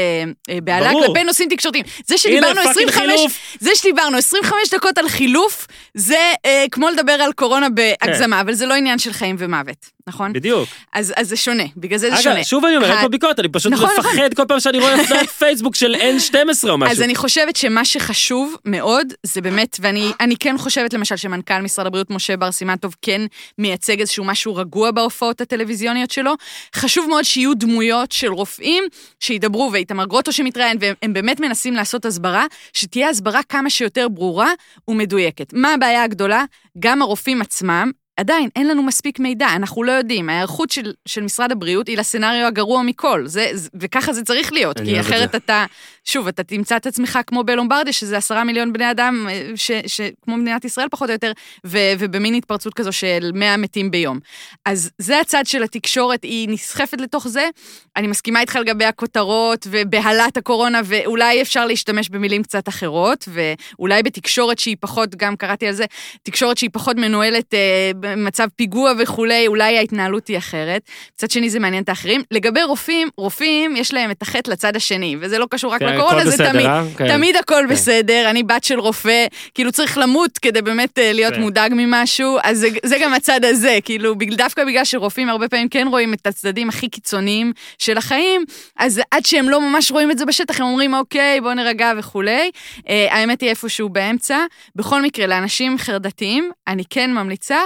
אה, 0.50 0.58
ברור. 0.90 1.06
כלפי 1.06 1.24
נושאים 1.24 1.48
תקשורתיים. 1.48 1.84
זה 2.06 2.18
שדיברנו 2.18 2.54
fucking 2.54 2.88
25, 2.88 3.16
חילוף. 3.16 3.38
זה 3.60 3.70
שדיברנו 3.74 4.16
25 4.16 4.74
דקות 4.74 4.98
על 4.98 5.08
חילוף, 5.08 5.66
זה 5.94 6.32
אה, 6.46 6.64
כמו 6.70 6.88
לדבר 6.90 7.12
על 7.12 7.32
קורונה 7.32 7.66
בהגזמה, 7.68 8.40
אבל 8.40 8.52
זה 8.52 8.66
לא 8.66 8.74
עניין 8.74 8.98
של 8.98 9.12
חיים 9.12 9.36
ומוות, 9.38 9.86
נכון? 10.08 10.32
בדיוק. 10.32 10.68
אז, 10.92 11.12
אז 11.16 11.28
זה 11.28 11.36
שונה, 11.36 11.62
בגלל 11.76 11.98
זה 11.98 12.10
זה 12.10 12.22
שונה. 12.22 12.34
אגב, 12.34 12.44
שוב 12.44 12.64
אני 12.64 12.76
אומר, 12.76 12.90
אין 12.90 13.00
פה 13.00 13.08
ביקורת, 13.08 13.40
אני 13.40 13.48
פשוט 13.48 13.72
נכון, 13.72 13.90
מפחד 13.98 14.34
כל 14.34 14.44
פעם 14.48 14.60
שאני 14.60 14.78
רואה 14.78 14.94
הפניית 15.02 15.30
פייסבוק 15.30 15.74
של 15.74 15.94
N12 15.94 16.68
או 16.68 16.78
משהו. 16.78 16.92
אז 16.92 17.02
אני 17.02 17.14
חושבת 17.14 17.56
שמה 17.56 17.84
שחשוב 17.84 18.56
מאוד, 18.64 19.06
זה 19.22 19.40
באמת, 19.40 19.76
ואני 19.80 20.12
אני 20.20 20.36
כן 20.36 20.58
חושבת 20.58 20.94
למשל 20.94 21.16
שמנכ"ל 21.16 21.60
משרד 21.60 21.86
הבריאות 21.86 22.10
משה 22.10 22.36
בר 22.36 22.52
סימן-טוב 22.52 22.94
כן 23.02 23.20
מייצג 23.58 24.00
איזשהו 24.00 24.24
משהו 24.24 24.54
רגוע 24.56 24.90
בהופעות 24.90 25.40
הטלוויזיוניות 25.40 26.10
שלו. 26.10 26.32
חשוב 26.74 27.08
מאוד 27.08 27.24
שיהיו 27.24 27.54
דמויות 27.54 28.12
של 28.12 28.32
רופאים 28.32 28.84
שידברו, 29.20 29.70
ואיתמר 29.72 30.04
גרוטו 30.04 30.32
שמתראיין, 30.32 30.78
והם 30.80 31.12
באמת 31.12 31.40
מנסים 31.40 31.74
לעשות 31.74 32.04
הסברה, 32.04 32.44
שתהיה 32.72 33.08
הסברה 33.08 33.40
כמה 33.48 33.70
שיותר 33.70 34.08
ברורה 34.08 34.50
ומדויקת. 34.88 35.52
מה 35.52 35.74
הבעיה 35.74 36.02
הגדולה? 36.04 36.44
גם 36.78 37.02
הרופאים 37.02 37.42
עצמם, 37.42 37.90
עדיין 38.16 38.48
אין 38.56 38.68
לנו 38.68 38.82
מספיק 38.82 39.18
מידע, 39.18 39.48
אנחנו 39.56 39.82
לא 39.82 39.92
יודעים. 39.92 40.28
ההיערכות 40.28 40.70
של, 40.70 40.92
של 41.06 41.22
משרד 41.22 41.52
הבריאות 41.52 41.88
היא 41.88 41.98
לסצנריו 41.98 42.46
הגרוע 42.46 42.82
מכל, 42.82 43.26
זה, 43.26 43.50
וככה 43.74 44.12
זה 44.12 44.24
צריך 44.24 44.52
להיות, 44.52 44.80
כי 44.80 45.00
אחרת. 45.00 45.34
אתה, 45.34 45.64
שוב, 46.08 46.28
אתה 46.28 46.42
תמצא 46.42 46.76
את 46.76 46.86
עצמך 46.86 47.18
כמו 47.26 47.44
בלומברדיה, 47.44 47.92
שזה 47.92 48.16
עשרה 48.16 48.44
מיליון 48.44 48.72
בני 48.72 48.90
אדם, 48.90 49.26
אה, 49.30 49.50
ש, 49.56 49.70
ש, 49.86 50.00
כמו 50.22 50.36
מדינת 50.36 50.64
ישראל 50.64 50.88
פחות 50.90 51.08
או 51.08 51.12
יותר, 51.14 51.32
ו, 51.66 51.78
ובמין 51.98 52.34
התפרצות 52.34 52.74
כזו 52.74 52.92
של 52.92 53.30
100 53.34 53.56
מתים 53.56 53.90
ביום. 53.90 54.18
אז 54.64 54.90
זה 54.98 55.20
הצד 55.20 55.46
של 55.46 55.62
התקשורת, 55.62 56.22
היא 56.22 56.48
נסחפת 56.48 57.00
לתוך 57.00 57.28
זה. 57.28 57.48
אני 57.96 58.06
מסכימה 58.06 58.40
איתך 58.40 58.56
לגבי 58.56 58.84
הכותרות 58.84 59.66
ובהלת 59.70 60.36
הקורונה, 60.36 60.80
ואולי 60.84 61.42
אפשר 61.42 61.66
להשתמש 61.66 62.08
במילים 62.08 62.42
קצת 62.42 62.68
אחרות, 62.68 63.28
ואולי 63.28 64.02
בתקשורת 64.02 64.58
שהיא 64.58 64.76
פחות, 64.80 65.14
גם 65.14 65.36
קראתי 65.36 65.66
על 65.66 65.72
זה, 65.72 65.84
תקשורת 66.22 66.58
שהיא 66.58 66.70
פחות 66.72 66.96
מנוהלת 66.96 67.54
אה, 67.54 67.90
במצב 68.00 68.48
פיגוע 68.56 68.92
וכולי, 68.98 69.46
אולי 69.46 69.78
ההתנהלות 69.78 70.28
היא 70.28 70.38
אחרת. 70.38 70.82
מצד 71.14 71.30
שני 71.30 71.50
זה 71.50 71.58
מעניין 71.58 71.82
את 71.82 71.88
האחרים. 71.88 72.22
לגבי 72.30 72.62
רופאים, 72.62 73.08
רופאים 73.16 73.76
יש 73.76 73.94
להם 73.94 74.10
את 74.10 74.22
החטא 74.22 74.50
לצד 74.50 74.76
השני, 74.76 75.16
וזה 75.20 75.38
לא 75.38 75.46
קשור 75.50 75.72
רק 75.72 75.80
כן, 75.80 75.95
לקורונה, 75.96 76.20
הכל 76.20 76.30
זה 76.30 76.36
בסדר, 76.36 76.52
תמיד. 76.52 76.66
אה? 76.66 76.82
כן. 76.96 77.08
תמיד 77.08 77.36
הכל 77.36 77.64
כן. 77.68 77.74
בסדר, 77.74 78.30
אני 78.30 78.42
בת 78.42 78.64
של 78.64 78.80
רופא, 78.80 79.26
כאילו 79.54 79.72
צריך 79.72 79.98
למות 79.98 80.38
כדי 80.38 80.62
באמת 80.62 80.98
אה, 80.98 81.12
להיות 81.12 81.34
כן. 81.34 81.40
מודאג 81.40 81.72
ממשהו, 81.76 82.38
אז 82.42 82.58
זה, 82.58 82.68
זה 82.84 82.96
גם 82.98 83.14
הצד 83.14 83.44
הזה, 83.44 83.78
כאילו, 83.84 84.14
דווקא 84.36 84.64
בגלל 84.64 84.84
שרופאים 84.84 85.28
הרבה 85.28 85.48
פעמים 85.48 85.68
כן 85.68 85.86
רואים 85.90 86.14
את 86.14 86.26
הצדדים 86.26 86.68
הכי 86.68 86.88
קיצוניים 86.88 87.52
של 87.78 87.98
החיים, 87.98 88.44
אז 88.76 89.00
עד 89.10 89.26
שהם 89.26 89.48
לא 89.48 89.60
ממש 89.60 89.90
רואים 89.90 90.10
את 90.10 90.18
זה 90.18 90.24
בשטח, 90.24 90.60
הם 90.60 90.66
אומרים, 90.66 90.94
אוקיי, 90.94 91.40
בוא 91.40 91.54
נרגע 91.54 91.92
וכולי. 91.98 92.50
אה, 92.88 93.06
האמת 93.10 93.40
היא 93.40 93.50
איפשהו 93.50 93.88
באמצע. 93.88 94.38
בכל 94.76 95.02
מקרה, 95.02 95.26
לאנשים 95.26 95.78
חרדתיים, 95.78 96.50
אני 96.68 96.82
כן 96.90 97.12
ממליצה, 97.12 97.58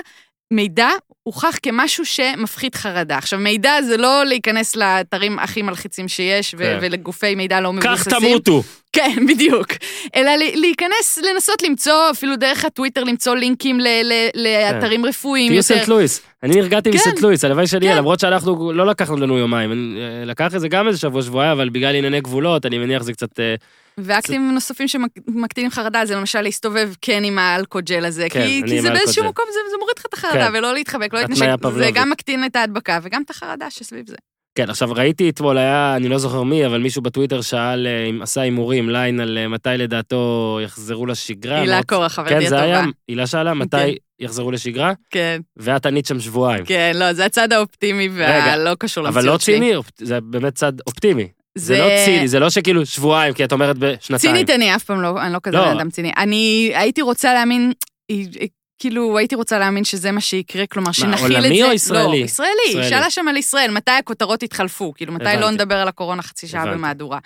מידע 0.51 0.89
הוכח 1.23 1.57
כמשהו 1.62 2.05
שמפחית 2.07 2.75
חרדה. 2.75 3.18
עכשיו, 3.18 3.39
מידע 3.39 3.83
זה 3.83 3.97
לא 3.97 4.25
להיכנס 4.27 4.77
לאתרים 4.77 5.39
הכי 5.39 5.62
מלחיצים 5.62 6.09
שיש, 6.09 6.55
ו- 6.55 6.62
כן. 6.62 6.79
ולגופי 6.81 7.35
מידע 7.35 7.61
לא 7.61 7.73
כך 7.81 7.87
מבוססים. 8.07 8.21
תמותו. 8.31 8.62
כן, 8.93 9.16
בדיוק. 9.29 9.68
אלא 10.16 10.31
להיכנס, 10.55 11.18
לנסות 11.33 11.62
למצוא, 11.62 12.11
אפילו 12.11 12.37
דרך 12.37 12.64
הטוויטר, 12.64 13.05
למצוא 13.05 13.37
לינקים 13.37 13.81
ל- 13.81 13.87
ל- 14.03 14.29
לאתרים 14.35 15.07
רפואיים 15.07 15.49
תהיו 15.49 15.57
יותר. 15.57 15.75
סנט 15.79 15.89
לואיס. 15.89 16.23
אני 16.43 16.57
נרגעתי 16.57 16.91
כן. 16.93 16.97
מסנט 16.99 17.21
לואיס, 17.21 17.45
הלוואי 17.45 17.66
שנהיה, 17.66 17.93
כן. 17.93 17.99
למרות 17.99 18.21
שאנחנו, 18.21 18.73
לא 18.73 18.87
לקחנו 18.87 19.16
לנו 19.16 19.39
יומיים. 19.39 19.71
אה, 19.73 20.25
לקח 20.25 20.55
את 20.55 20.61
זה 20.61 20.68
גם 20.68 20.89
איזה 20.89 20.99
שבוע, 20.99 21.23
שבועיים, 21.23 21.53
אבל 21.53 21.68
בגלל 21.68 21.95
ענייני 21.95 22.21
גבולות, 22.21 22.66
אני 22.66 22.79
מניח 22.79 23.03
זה 23.03 23.12
קצת... 23.12 23.41
ואקטים 24.05 24.55
נוספים 24.55 24.88
שמקטינים 24.88 25.70
חרדה 25.70 26.07
זה 26.07 26.14
למשל 26.16 26.40
להסתובב 26.40 26.92
כן 27.03 27.24
עם 27.24 27.38
האלכוג'ל 27.38 28.05
הזה, 28.05 28.26
כן, 28.30 28.42
כי, 28.46 28.62
כי 28.66 28.82
זה 28.82 28.90
באיזשהו. 28.90 29.24
מקום, 29.24 29.44
זה, 29.53 29.59
זה 29.70 29.76
מוריד 29.80 29.94
לך 29.98 30.07
את 30.09 30.14
החרדה, 30.14 30.51
כן. 30.51 30.59
ולא 30.59 30.74
להתחבק, 30.74 31.14
לא 31.14 31.20
להתנשק, 31.20 31.46
זה. 31.74 31.90
גם 31.94 32.11
מקטין 32.11 32.44
את 32.44 32.57
ההדבקה 32.57 32.98
וגם 33.03 33.22
את 33.22 33.30
החרדה 33.30 33.70
שסביב 33.70 34.05
זה. 34.09 34.16
כן, 34.55 34.70
עכשיו 34.70 34.92
ראיתי 34.92 35.30
אתמול, 35.30 35.59
היה, 35.59 35.96
אני 35.96 36.09
לא 36.09 36.18
זוכר 36.18 36.42
מי, 36.42 36.66
אבל 36.66 36.78
מישהו 36.80 37.03
בטוויטר 37.03 37.40
שאל, 37.40 37.86
אה, 37.86 38.22
עשה 38.22 38.40
הימורים, 38.40 38.90
ליין, 38.90 39.20
על 39.20 39.38
אה, 39.38 39.48
מתי 39.48 39.68
לדעתו 39.78 40.59
יחזרו 40.64 41.07
לשגרה. 41.07 41.61
הילה 41.61 41.80
קורח, 41.82 42.12
חברתי 42.12 42.34
כן, 42.34 42.40
זה 42.48 42.59
הטובה. 42.59 42.62
היה, 42.62 42.84
הילה 43.09 43.26
שאלה, 43.26 43.55
מתי 43.55 43.76
כן. 43.76 44.24
יחזרו 44.24 44.51
לשגרה, 44.51 44.92
כן, 45.11 45.40
ואת 45.57 45.86
ענית 45.86 46.07
שם 46.07 46.20
שבועיים. 46.20 46.64
כן, 46.64 46.92
לא, 46.94 47.12
זה 47.12 47.24
הצד 47.24 47.53
האופטימי 47.53 48.09
והלא 48.12 48.74
קשור 48.78 49.09
אבל 49.09 49.16
למציאות 49.20 49.34
לא 49.40 49.44
שלי. 49.44 49.55
ציני, 49.55 49.76
אופ- 49.76 49.90
זה 49.98 50.20
באמת 50.20 50.55
צד 50.55 50.72
אופטימי. 50.86 51.28
זה 51.55 51.78
לא 51.78 51.88
ציני, 52.05 52.28
זה 52.28 52.38
לא 52.38 52.51
שכאילו 52.51 52.86
שבועיים, 52.86 53.34
כי 53.34 53.44
את 53.44 53.53
אומרת 53.53 53.78
בשנתיים. 53.78 54.18
צינית 54.18 54.51
אני 54.51 54.76
אף 54.76 54.84
פעם 54.84 55.03
לא, 55.03 55.22
אני 55.22 55.32
לא 55.32 55.38
כזה 55.42 55.57
לא. 55.57 55.72
אדם 55.72 55.90
ציני. 55.90 56.12
אני 56.16 56.72
הייתי 56.74 57.03
רוצה 57.03 57.34
להאמין, 57.34 57.72
כאילו 58.81 59.18
הייתי 59.18 59.35
רוצה 59.35 59.59
להאמין 59.59 59.85
שזה 59.85 60.12
מה 60.12 60.20
שיקרה, 60.20 60.66
כלומר 60.66 60.93
שנכיל 60.93 61.26
את 61.26 61.31
זה. 61.31 61.39
עולמי 61.39 61.62
או 61.62 61.72
ישראלי? 61.72 62.20
לא, 62.20 62.24
ישראלי. 62.24 62.68
ישראלי. 62.68 62.89
שאלה 62.89 63.11
שם 63.11 63.28
על 63.28 63.37
ישראל, 63.37 63.70
מתי 63.70 63.91
הכותרות 63.91 64.43
יתחלפו, 64.43 64.93
כאילו 64.97 65.12
מתי 65.12 65.24
הבנתי. 65.24 65.41
לא 65.41 65.51
נדבר 65.51 65.74
על 65.74 65.89
הקורונה 65.89 66.22
חצי 66.22 66.49
שעה 66.49 66.62
הבנתי. 66.62 66.78
במהדורה. 66.78 67.18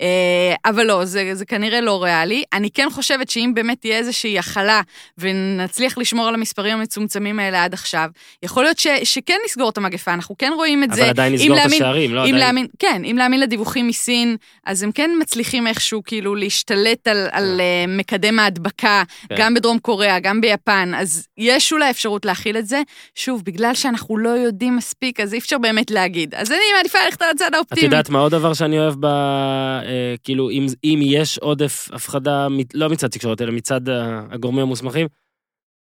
אה, 0.00 0.54
אבל 0.64 0.86
לא, 0.86 1.04
זה, 1.04 1.30
זה 1.34 1.44
כנראה 1.44 1.80
לא 1.80 2.02
ריאלי. 2.04 2.44
אני 2.52 2.70
כן 2.70 2.88
חושבת 2.90 3.30
שאם 3.30 3.52
באמת 3.54 3.80
תהיה 3.80 3.98
איזושהי 3.98 4.38
הכלה 4.38 4.80
ונצליח 5.18 5.98
לשמור 5.98 6.28
על 6.28 6.34
המספרים 6.34 6.78
המצומצמים 6.78 7.38
האלה 7.38 7.64
עד 7.64 7.74
עכשיו, 7.74 8.10
יכול 8.42 8.62
להיות 8.62 8.78
ש, 8.78 8.86
שכן 9.04 9.36
נסגור 9.46 9.70
את 9.70 9.78
המגפה, 9.78 10.14
אנחנו 10.14 10.36
כן 10.38 10.52
רואים 10.56 10.84
את 10.84 10.92
זה. 10.92 11.00
אבל 11.00 11.10
עדיין 11.10 11.32
נסגור 11.32 11.58
את 11.58 11.66
השערים, 11.66 12.14
לא 12.14 12.20
עדיין. 12.20 12.34
להאמין, 12.34 12.66
כן, 12.78 13.02
אם 13.10 13.16
להאמין 13.18 13.40
לדיווחים 13.40 13.86
מסין, 13.86 14.36
אז 14.66 14.82
הם 14.82 14.92
כן 14.92 15.10
מצליחים 15.20 15.66
איכשהו 15.66 16.02
כאילו 16.04 16.34
להשתלט 16.34 17.08
על, 17.08 17.26
על 17.30 17.60
אה, 17.60 17.84
מקדם 17.88 18.38
ההדבקה, 18.38 19.02
כן. 19.28 19.34
גם 19.38 19.54
בדרום 19.54 19.78
קוריאה, 19.78 20.18
גם 20.18 20.40
ביפן, 20.40 20.92
אז 21.02 21.26
יש 21.38 21.72
אולי 21.72 21.90
אפשרות 21.90 22.24
להכיל 22.24 22.56
את 22.56 22.66
זה. 22.66 22.82
שוב, 23.14 23.42
בגלל 23.44 23.74
שאנחנו 23.74 24.16
לא 24.16 24.28
יודעים 24.28 24.76
מספיק, 24.76 25.20
אז 25.20 25.34
אי 25.34 25.38
אפשר 25.38 25.58
באמת 25.58 25.90
להגיד. 25.90 26.34
אז 26.34 26.50
אני 26.50 26.60
מעדיפה 26.76 26.98
ללכת 27.04 27.22
על 27.22 27.30
הצד 27.30 27.46
את 27.48 27.54
האופטימי. 27.54 27.84
יודעת 27.84 28.10
מה 28.10 28.18
עוד 28.18 28.32
דבר 28.32 28.54
שאני 28.54 28.78
אוהב 28.78 28.94
ב... 29.00 29.04
אה, 29.04 30.14
כאילו, 30.24 30.50
אם, 30.50 30.66
אם 30.84 31.00
יש 31.02 31.38
עודף 31.38 31.88
הפחדה, 31.92 32.48
לא 32.74 32.88
מצד 32.88 33.08
תקשורת, 33.08 33.42
אלא 33.42 33.52
מצד 33.52 33.88
ה- 33.88 34.22
הגורמים 34.30 34.62
המוסמכים, 34.62 35.06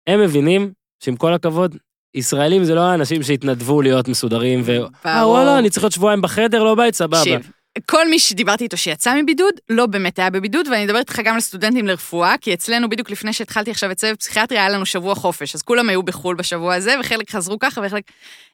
הם 0.07 0.21
מבינים 0.21 0.71
שעם 1.03 1.15
כל 1.15 1.33
הכבוד, 1.33 1.75
ישראלים 2.15 2.63
זה 2.63 2.75
לא 2.75 2.81
האנשים 2.81 3.23
שהתנדבו 3.23 3.81
להיות 3.81 4.07
מסודרים, 4.07 4.61
ו... 4.65 4.77
אה. 5.05 5.27
וואלה, 5.27 5.59
אני 5.59 5.69
צריך 5.69 5.83
להיות 5.83 5.93
שבועיים 5.93 6.21
בחדר, 6.21 6.63
לא 6.63 6.75
בית, 6.75 6.95
סבבה. 6.95 7.17
תקשיב, 7.19 7.51
כל 7.85 8.09
מי 8.09 8.19
שדיברתי 8.19 8.63
איתו 8.63 8.77
שיצא 8.77 9.21
מבידוד, 9.21 9.53
לא 9.69 9.85
באמת 9.85 10.19
היה 10.19 10.29
בבידוד, 10.29 10.67
ואני 10.67 10.85
מדברת 10.85 11.09
איתך 11.09 11.19
גם 11.23 11.37
לסטודנטים 11.37 11.87
לרפואה, 11.87 12.35
כי 12.41 12.53
אצלנו 12.53 12.89
בדיוק 12.89 13.09
לפני 13.11 13.33
שהתחלתי 13.33 13.71
עכשיו 13.71 13.91
את 13.91 13.99
סבב 13.99 14.15
פסיכיאטרי, 14.15 14.57
היה 14.59 14.69
לנו 14.69 14.85
שבוע 14.85 15.15
חופש, 15.15 15.55
אז 15.55 15.61
כולם 15.61 15.89
היו 15.89 16.03
בחו"ל 16.03 16.35
בשבוע 16.35 16.75
הזה, 16.75 16.95
וחלק 16.99 17.29
חזרו 17.31 17.59
ככה, 17.59 17.81
וחלק... 17.85 18.03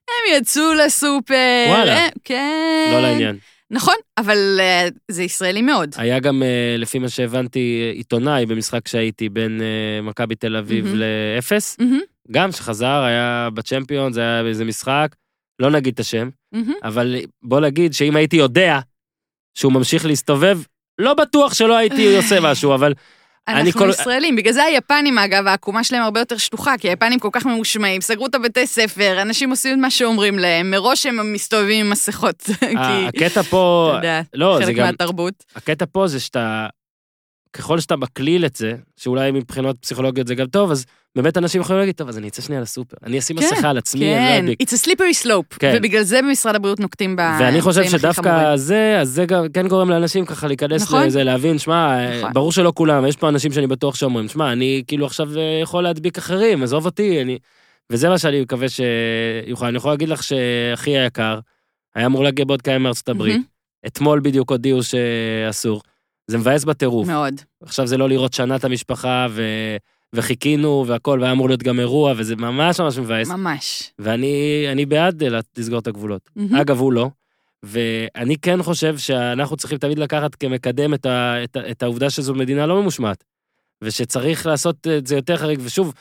הם 0.08 0.42
יצאו 0.42 0.74
לסופר. 0.74 1.36
וואלה. 1.70 2.00
הם- 2.04 2.10
כן. 2.24 2.90
לא 2.94 3.02
לעניין. 3.02 3.38
נכון, 3.72 3.96
אבל 4.18 4.58
אה, 4.60 4.88
זה 5.12 5.24
ישראלי 5.24 5.62
מאוד. 5.62 5.90
היה 5.98 6.20
גם, 6.20 6.44
אה, 6.44 6.76
לפי 6.78 7.00
מה 7.00 7.10
שהבנתי, 7.10 7.82
אה, 7.86 7.92
עיתונאי 7.98 8.46
במשחק 8.46 8.88
שהייתי 8.88 9.30
בין 9.30 9.62
אה, 9.62 10.02
מכבי 10.02 10.36
תל 10.36 10.56
אביב 10.56 10.86
מהמם. 10.86 11.00
לאפס, 11.36 11.76
מהמם, 11.80 12.00
גם 12.32 12.52
שחזר, 12.52 13.04
היה 13.04 13.50
בצ'מפיון, 13.54 14.14
זה 14.14 14.22
היה 14.22 14.44
באיזה 14.44 14.66
משחק, 14.66 15.08
לא 15.60 15.70
נגיד 15.70 15.94
את 15.94 16.00
השם, 16.00 16.30
מהמם. 16.52 16.74
אבל 16.84 17.16
בוא 17.44 17.60
נגיד 17.60 17.94
שאם 17.94 18.16
הייתי 18.16 18.36
יודע 18.36 18.80
שהוא 19.56 19.72
ממשיך 19.74 20.06
להסתובב, 20.06 20.60
לא 21.00 21.14
בטוח 21.14 21.54
שלא 21.54 21.76
הייתי 21.78 22.18
עושה 22.18 22.40
משהו, 22.40 22.74
אבל 22.76 22.94
אנחנו 23.48 23.72
כל- 23.72 23.90
ישראלים, 23.90 24.36
בגלל 24.36 24.54
זה 24.54 24.64
היפנים, 24.64 25.18
אגב, 25.18 25.48
העקומה 25.48 25.84
שלהם 25.84 26.04
הרבה 26.04 26.20
יותר 26.20 26.38
שטוחה, 26.38 26.78
כי 26.78 26.90
היפנים 26.90 27.20
כל 27.20 27.30
כך 27.32 27.46
ממושמעים, 27.46 28.02
סגרו 28.02 28.26
את 28.26 28.36
הבתי 28.36 28.68
ספר, 28.68 29.22
אנשים 29.22 29.50
עושים 29.50 29.74
את 29.74 29.80
מה 29.82 29.90
שאומרים 29.90 30.40
להם, 30.40 30.72
מראש 30.72 31.06
הם 31.06 31.34
מסתובבים 31.34 31.86
עם 31.86 31.92
מסכות, 31.92 32.44
כי, 32.60 32.76
הקטע 33.08 33.42
פה, 33.42 33.88
אתה 33.90 33.98
יודע, 33.98 34.22
לא, 34.34 34.58
זה 34.60 34.66
חלק 34.66 34.76
גם, 34.76 34.86
מהתרבות. 34.86 35.34
הקטע 35.56 35.86
פה 35.92 36.08
זה 36.08 36.20
שאתה, 36.20 36.68
ככל 37.58 37.80
שאתה 37.80 37.96
מקליל 37.96 38.46
את 38.46 38.56
זה, 38.56 38.74
שאולי 38.98 39.32
מבחינות 39.32 39.76
פסיכולוגיות 39.82 40.28
זה 40.28 40.36
גם 40.36 40.48
טוב, 40.48 40.72
אז 40.72 40.86
באמת 41.16 41.38
אנשים 41.38 41.62
יכולים 41.62 41.80
להגיד, 41.80 41.96
טוב, 41.96 42.10
אז 42.10 42.18
אני 42.18 42.28
אצא 42.28 42.42
שנייה 42.42 42.62
לסופר, 42.62 42.98
אני 43.04 43.20
אשים 43.20 43.38
כן, 43.38 43.46
מסכה 43.46 43.70
על 43.70 43.78
עצמי, 43.78 44.16
אני 44.16 44.24
לא 44.24 44.30
כן, 44.30 44.44
אדביק. 44.44 44.62
it's 44.62 44.74
a 44.74 44.86
slippery 44.86 45.26
slope, 45.26 45.58
כן. 45.60 45.74
ובגלל 45.78 46.04
זה 46.04 46.22
במשרד 46.22 46.56
הבריאות 46.56 46.80
נוקטים 46.80 47.16
ב... 47.16 47.20
ואני 47.40 47.62
חושב 47.62 47.82
באמצעים 47.82 48.06
הכי 48.06 48.14
חמורים. 48.14 48.40
שדווקא 48.40 48.56
זה, 48.56 48.98
אז 49.02 49.10
זה 49.10 49.26
גם 49.26 49.46
כן 49.54 49.68
גורם 49.68 49.90
לאנשים 49.90 50.26
ככה 50.26 50.48
להיכנס 50.48 50.82
נכון. 50.82 51.06
לזה, 51.06 51.24
להבין, 51.24 51.60
שמע, 51.60 51.98
נכון. 52.20 52.34
ברור 52.34 52.52
שלא 52.52 52.72
כולם, 52.76 53.06
יש 53.06 53.16
פה 53.16 53.30
אנשים 53.30 53.52
שאני 53.52 53.68
בטוח 53.68 53.96
שאומרים, 53.96 54.28
שמע, 54.28 54.52
אני 54.52 54.84
כאילו 54.88 55.06
עכשיו 55.06 55.38
אה, 55.38 55.60
יכול 55.62 55.84
להדביק 55.84 56.18
אחרים, 56.18 56.64
עזוב 56.64 56.86
אותי, 56.86 57.22
אני... 57.22 57.38
וזה 57.90 58.10
מה 58.10 58.18
שאני 58.18 58.42
מקווה 58.42 58.68
שיוכל. 58.70 59.66
אני 59.66 59.78
יכול 59.78 59.92
להגיד 59.92 60.10
לך 60.10 60.24
שאחי 60.24 60.98
היקר, 60.98 61.40
היה 61.96 62.06
אמור 62.06 62.24
להגיע 62.24 62.46
בעוד 62.46 62.62
כמה 62.62 62.78
מארצות 62.78 63.10
הברית, 63.10 63.34
מהמם, 63.34 63.46
אתמול 63.88 64.20
בדיוק 64.20 64.52
הודיעו 64.52 64.80
שאסור. 64.84 65.82
זה 66.28 66.38
מבאס 66.38 66.64
בטירוף. 66.64 67.08
מאוד. 67.08 67.42
עכשיו 67.62 67.88
זה 67.88 67.98
לא 67.98 68.10
לראות 68.10 68.34
שנה 68.34 68.56
את 68.56 68.64
המשפחה, 68.64 69.28
ו... 69.30 69.42
וחיכינו 70.16 70.86
והכל, 70.88 71.20
והיה 71.22 71.32
אמור 71.32 71.48
להיות 71.48 71.64
גם 71.64 71.80
אירוע, 71.80 72.14
וזה 72.18 72.36
ממש 72.36 72.80
ממש 72.80 72.98
מבאס. 72.98 73.30
ממש. 73.30 73.92
ואני 74.00 74.66
אני 74.72 74.86
בעד 74.86 75.24
אה, 75.24 75.40
לסגור 75.58 75.80
את 75.80 75.88
הגבולות. 75.88 76.30
מהמם. 76.36 76.56
אגב, 76.56 76.80
הוא 76.80 76.94
לא. 76.94 77.10
ואני 77.64 78.38
כן 78.38 78.64
חושב 78.64 78.98
שאנחנו 78.98 79.58
צריכים 79.58 79.78
תמיד 79.78 80.00
לקחת 80.00 80.36
כמקדם 80.36 80.94
את, 80.94 81.06
ה, 81.06 81.44
את, 81.44 81.56
ה, 81.56 81.72
את 81.72 81.84
העובדה 81.84 82.10
שזו 82.10 82.36
מדינה 82.36 82.66
לא 82.66 82.82
ממושמעת, 82.82 83.24
ושצריך 83.84 84.46
לעשות 84.46 84.88
את 84.88 85.08
זה 85.08 85.16
יותר 85.16 85.38
חריג, 85.38 85.60
ושוב, 85.64 85.94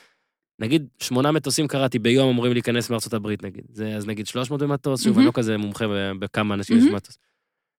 נגיד, 0.58 0.86
שמונה 0.98 1.32
מטוסים 1.32 1.68
קראתי 1.68 1.98
ביום 1.98 2.28
אמורים 2.28 2.52
להיכנס 2.52 2.90
מארצות 2.90 3.14
הברית, 3.14 3.42
נגיד. 3.42 3.64
זה 3.72 3.94
אז 3.96 4.06
נגיד 4.06 4.26
300 4.26 4.62
במטוס, 4.62 5.00
שוב, 5.00 5.08
מהמם. 5.08 5.18
אני 5.18 5.26
לא 5.26 5.32
כזה 5.32 5.56
מומחה 5.56 5.84
בכמה 6.18 6.54
אנשים 6.54 6.76
יש 6.76 6.82
מהמם. 6.82 6.92
במטוס. 6.92 7.18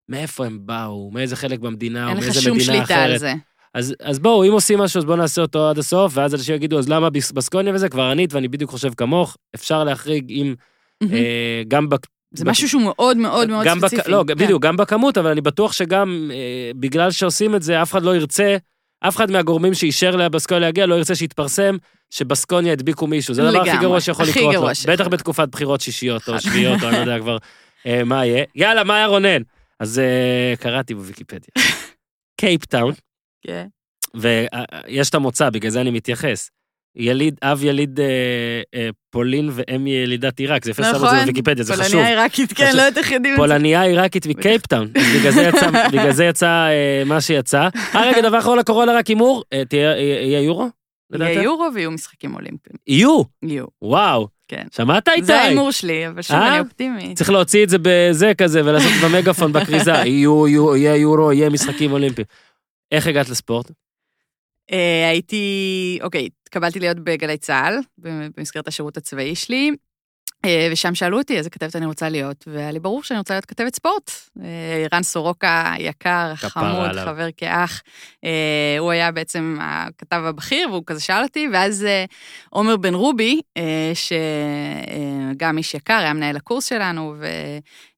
מאיפה 0.09 0.45
הם 0.45 0.59
באו, 0.61 1.11
מאיזה 1.13 1.35
חלק 1.35 1.59
במדינה, 1.59 2.03
או 2.03 2.09
אין 2.09 2.17
לך 2.17 2.23
מאיזה 2.23 2.41
שום 2.41 2.57
מדינה 2.57 2.73
שליטה 2.73 2.95
על 2.95 3.09
אחרת. 3.09 3.19
זה. 3.19 3.33
אז, 3.73 3.95
אז 4.01 4.19
בואו, 4.19 4.43
אם 4.47 4.51
עושים 4.51 4.79
משהו, 4.79 4.97
אז 4.97 5.05
בואו 5.05 5.17
נעשה 5.17 5.41
אותו 5.41 5.69
עד 5.69 5.77
הסוף, 5.77 6.11
ואז 6.15 6.35
אנשים 6.35 6.55
יגידו, 6.55 6.79
אז 6.79 6.89
למה 6.89 7.09
בס- 7.09 7.31
בסקוניה 7.31 7.73
וזה? 7.73 7.89
כבר 7.89 8.03
ענית, 8.03 8.33
ואני 8.33 8.47
בדיוק 8.47 8.71
חושב 8.71 8.93
כמוך, 8.97 9.37
אפשר 9.55 9.83
להחריג 9.83 10.31
אם, 10.31 10.55
מהמם. 11.01 11.13
אה, 11.13 11.61
גם 11.67 11.89
בק... 11.89 12.07
זה 12.33 12.45
משהו 12.45 12.69
שהוא 12.69 12.81
מאוד 12.81 13.17
מאוד 13.17 13.49
מאוד 13.49 13.67
ספציפי. 13.67 14.01
בק... 14.01 14.07
לא, 14.07 14.23
כן. 14.27 14.35
בדיוק, 14.35 14.63
גם 14.63 14.77
בכמות, 14.77 15.17
אבל 15.17 15.31
אני 15.31 15.41
בטוח 15.41 15.71
שגם 15.73 16.31
אה, 16.33 16.71
בגלל 16.75 17.11
שעושים 17.11 17.55
את 17.55 17.63
זה, 17.63 17.81
אף 17.81 17.91
אחד 17.91 18.03
לא 18.03 18.15
ירצה 18.15 18.57
אף 19.07 19.15
אחד 19.15 19.31
מהגורמים 19.31 19.73
שאישר 19.73 20.15
לבסקוניה 20.15 20.59
להגיע 20.59 20.85
לא 20.85 20.95
ירצה 20.95 21.15
שיתפרסם 21.15 21.77
שבסקוניה 22.09 22.73
הדביקו 22.73 23.07
מישהו. 23.07 23.33
זה 23.33 23.47
הדבר 23.47 23.61
הכי 23.61 23.77
גרוע 23.81 24.01
שיכול 24.01 24.25
לקרות 24.25 24.55
לו. 24.55 24.67
בטח 24.87 25.07
בתקופת 25.07 25.47
בחירות 25.51 25.81
שישיות 25.81 26.29
או 26.29 26.39
שביעיות, 26.39 26.83
או 26.83 26.87
אני 26.87 26.95
לא 26.95 27.01
יודע 27.01 27.19
כבר 27.19 27.37
אה, 27.85 28.03
מה 28.03 28.25
יהיה. 28.25 28.43
יאללה, 28.55 28.83
מאיה 28.83 29.05
רונן. 29.07 29.41
אז 29.79 29.99
אה, 29.99 30.53
קראתי 30.59 30.93
בוויקיפדיה. 30.95 31.49
קייפטאון, 32.41 32.93
כן. 33.47 33.67
ויש 34.15 35.09
את 35.09 35.15
המוצא, 35.15 35.49
בגלל 35.49 35.71
זה 35.71 35.81
אני 35.81 35.91
מתייחס. 35.91 36.49
יליד, 36.97 37.35
אב 37.43 37.63
יליד 37.63 37.99
אה, 37.99 38.05
אה, 38.75 38.89
פולין 39.09 39.49
ואם 39.53 39.87
ילידת 39.87 40.39
עיראק, 40.39 40.65
זה 40.65 40.71
יפה 40.71 40.83
שמו 40.83 40.91
את 40.95 40.99
זה 40.99 41.05
נכון, 41.05 41.19
בוויקיפדיה, 41.19 41.63
זה 41.63 41.73
חשוב. 41.73 41.85
פולניה 41.91 42.07
עיראקית, 42.09 42.53
כן, 42.53 42.65
חשוב. 42.65 42.77
לא 42.77 42.81
יודעת 42.81 42.97
איך 42.97 43.11
יודעים 43.11 43.33
את 43.33 43.39
זה. 43.39 43.43
פולניה 43.43 43.81
עיראקית 43.83 44.27
מקייפטאון, 44.27 44.87
בגלל 45.19 45.31
זה 45.31 45.41
יצא, 45.41 45.69
בגלל 45.93 46.11
זה 46.11 46.25
יצא 46.25 46.47
אה, 46.47 47.03
מה 47.05 47.21
שיצא. 47.21 47.69
אה, 47.95 48.01
רגע, 48.09 48.21
דבר 48.21 48.39
אחרון 48.39 48.59
לקורונה, 48.59 48.93
רק 48.97 49.07
הימור, 49.07 49.43
אה, 49.53 49.65
תהיה- 49.65 49.81
יהיה 49.97 50.21
יהיה 50.21 50.41
יורו? 50.41 50.67
יהיה 51.19 51.43
יורו 51.43 51.69
ויהיו 51.73 51.91
משחקים 51.91 52.33
אולימפיים. 52.35 52.75
יהיו, 52.87 53.21
יהיו. 53.43 53.65
וואו. 53.81 54.27
כן. 54.47 54.65
שמעת 54.75 55.07
איתי? 55.07 55.23
זה 55.23 55.41
ההימור 55.41 55.71
שלי, 55.71 56.07
אבל 56.07 56.21
שוב, 56.21 56.35
אה? 56.35 56.51
אני 56.51 56.59
אופטימית. 56.59 57.17
צריך 57.17 57.29
להוציא 57.29 57.63
את 57.63 57.69
זה 57.69 57.77
בזה 57.81 58.31
כזה 58.37 58.61
ולעשות 58.65 58.91
במגפון 59.03 59.53
בכריזה, 59.53 59.91
יהיה 60.05 60.95
יורו, 60.95 61.31
יהיה 61.33 61.49
משחקים 61.49 61.91
אולימפיים. 61.91 62.25
איך 62.91 63.07
הגעת 63.07 63.29
לספורט? 63.29 63.71
אה, 64.71 65.09
הייתי, 65.09 65.99
אוקיי, 66.01 66.29
התקבלתי 66.43 66.79
להיות 66.79 66.99
בגלי 66.99 67.37
צה"ל, 67.37 67.79
במסגרת 68.37 68.67
השירות 68.67 68.97
הצבאי 68.97 69.35
שלי, 69.35 69.71
ושם 70.71 70.95
שאלו 70.95 71.17
אותי 71.17 71.37
איזה 71.37 71.49
כתבת 71.49 71.75
אני 71.75 71.85
רוצה 71.85 72.09
להיות, 72.09 72.45
והיה 72.47 72.71
לי 72.71 72.79
ברור 72.79 73.03
שאני 73.03 73.19
רוצה 73.19 73.33
להיות 73.33 73.45
כתבת 73.45 73.75
ספורט. 73.75 74.11
אה, 74.43 74.85
רן 74.93 75.03
סורוקה 75.03 75.73
יקר, 75.79 76.35
חמוד, 76.35 76.89
עליו. 76.89 77.05
חבר 77.05 77.27
כאח, 77.37 77.81
אה, 78.23 78.75
הוא 78.79 78.91
היה 78.91 79.11
בעצם 79.11 79.57
הכתב 79.61 80.21
הבכיר, 80.25 80.69
והוא 80.71 80.83
כזה 80.85 80.99
שאל 81.01 81.23
אותי, 81.23 81.47
ואז 81.53 81.85
אה, 81.85 82.05
עומר 82.49 82.77
בן 82.77 82.93
רובי, 82.93 83.41
אה, 83.57 83.91
שגם 85.35 85.57
איש 85.57 85.73
יקר, 85.73 85.93
היה 85.93 86.13
מנהל 86.13 86.35
הקורס 86.35 86.65
שלנו, 86.65 87.15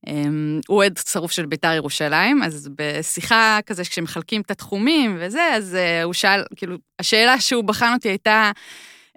והוא 0.07 0.61
אוהד 0.69 0.99
שרוף 1.11 1.31
של 1.31 1.45
בית"ר 1.45 1.73
ירושלים, 1.73 2.43
אז 2.43 2.69
בשיחה 2.75 3.59
כזה, 3.65 3.83
כשמחלקים 3.83 4.41
את 4.41 4.51
התחומים 4.51 5.17
וזה, 5.19 5.53
אז 5.53 5.75
אה, 5.75 6.03
הוא 6.03 6.13
שאל, 6.13 6.43
כאילו, 6.55 6.77
השאלה 6.99 7.39
שהוא 7.39 7.63
בחן 7.63 7.93
אותי 7.93 8.09
הייתה, 8.09 8.51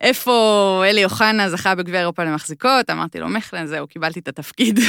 איפה 0.01 0.84
אלי 0.86 1.05
אוחנה 1.05 1.51
זכה 1.51 1.74
בגביע 1.74 2.01
אירופה 2.01 2.24
למחזיקות? 2.24 2.90
אמרתי 2.90 3.20
לו, 3.20 3.28
מכלן, 3.28 3.66
זהו, 3.66 3.86
קיבלתי 3.86 4.20
את 4.20 4.28
התפקיד. 4.28 4.80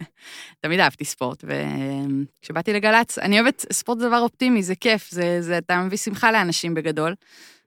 תמיד 0.60 0.80
אהבתי 0.80 1.04
ספורט, 1.04 1.44
וכשבאתי 1.44 2.72
לגל"צ, 2.72 3.18
אני 3.18 3.40
אוהבת, 3.40 3.66
ספורט 3.72 3.98
זה 3.98 4.08
דבר 4.08 4.20
אופטימי, 4.20 4.62
זה 4.62 4.74
כיף, 4.74 5.10
זה, 5.10 5.36
זה, 5.40 5.58
אתה 5.58 5.82
מביא 5.82 5.98
שמחה 5.98 6.32
לאנשים 6.32 6.74
בגדול. 6.74 7.14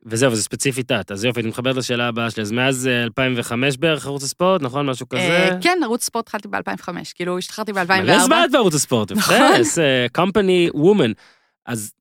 וזהו, 0.05 0.31
וזה 0.31 0.43
ספציפית 0.43 0.91
את. 0.91 1.11
אז 1.11 1.25
יופי, 1.25 1.39
אני 1.39 1.47
מתחברת 1.47 1.75
לשאלה 1.75 2.07
הבאה 2.07 2.29
שלי. 2.31 2.43
אז 2.43 2.51
מאז 2.51 2.87
אה, 2.87 3.03
2005 3.03 3.77
בערך 3.77 4.05
ערוץ 4.05 4.23
הספורט, 4.23 4.61
נכון? 4.61 4.85
משהו 4.85 5.09
כזה? 5.09 5.21
אה, 5.21 5.57
כן, 5.61 5.79
ערוץ 5.83 6.03
ספורט 6.03 6.25
התחלתי 6.25 6.47
ב-2005, 6.47 6.89
כאילו, 7.15 7.37
השתחררתי 7.37 7.73
ב-2004. 7.73 8.01
מלא 8.01 8.19
זמן 8.19 8.41
את 8.45 8.51
בערוץ 8.51 8.73
הספורט, 8.73 9.11
נכון. 9.11 9.63
זה 9.63 10.07
company 10.17 10.75
woman. 10.75 11.13
אז 11.65 11.91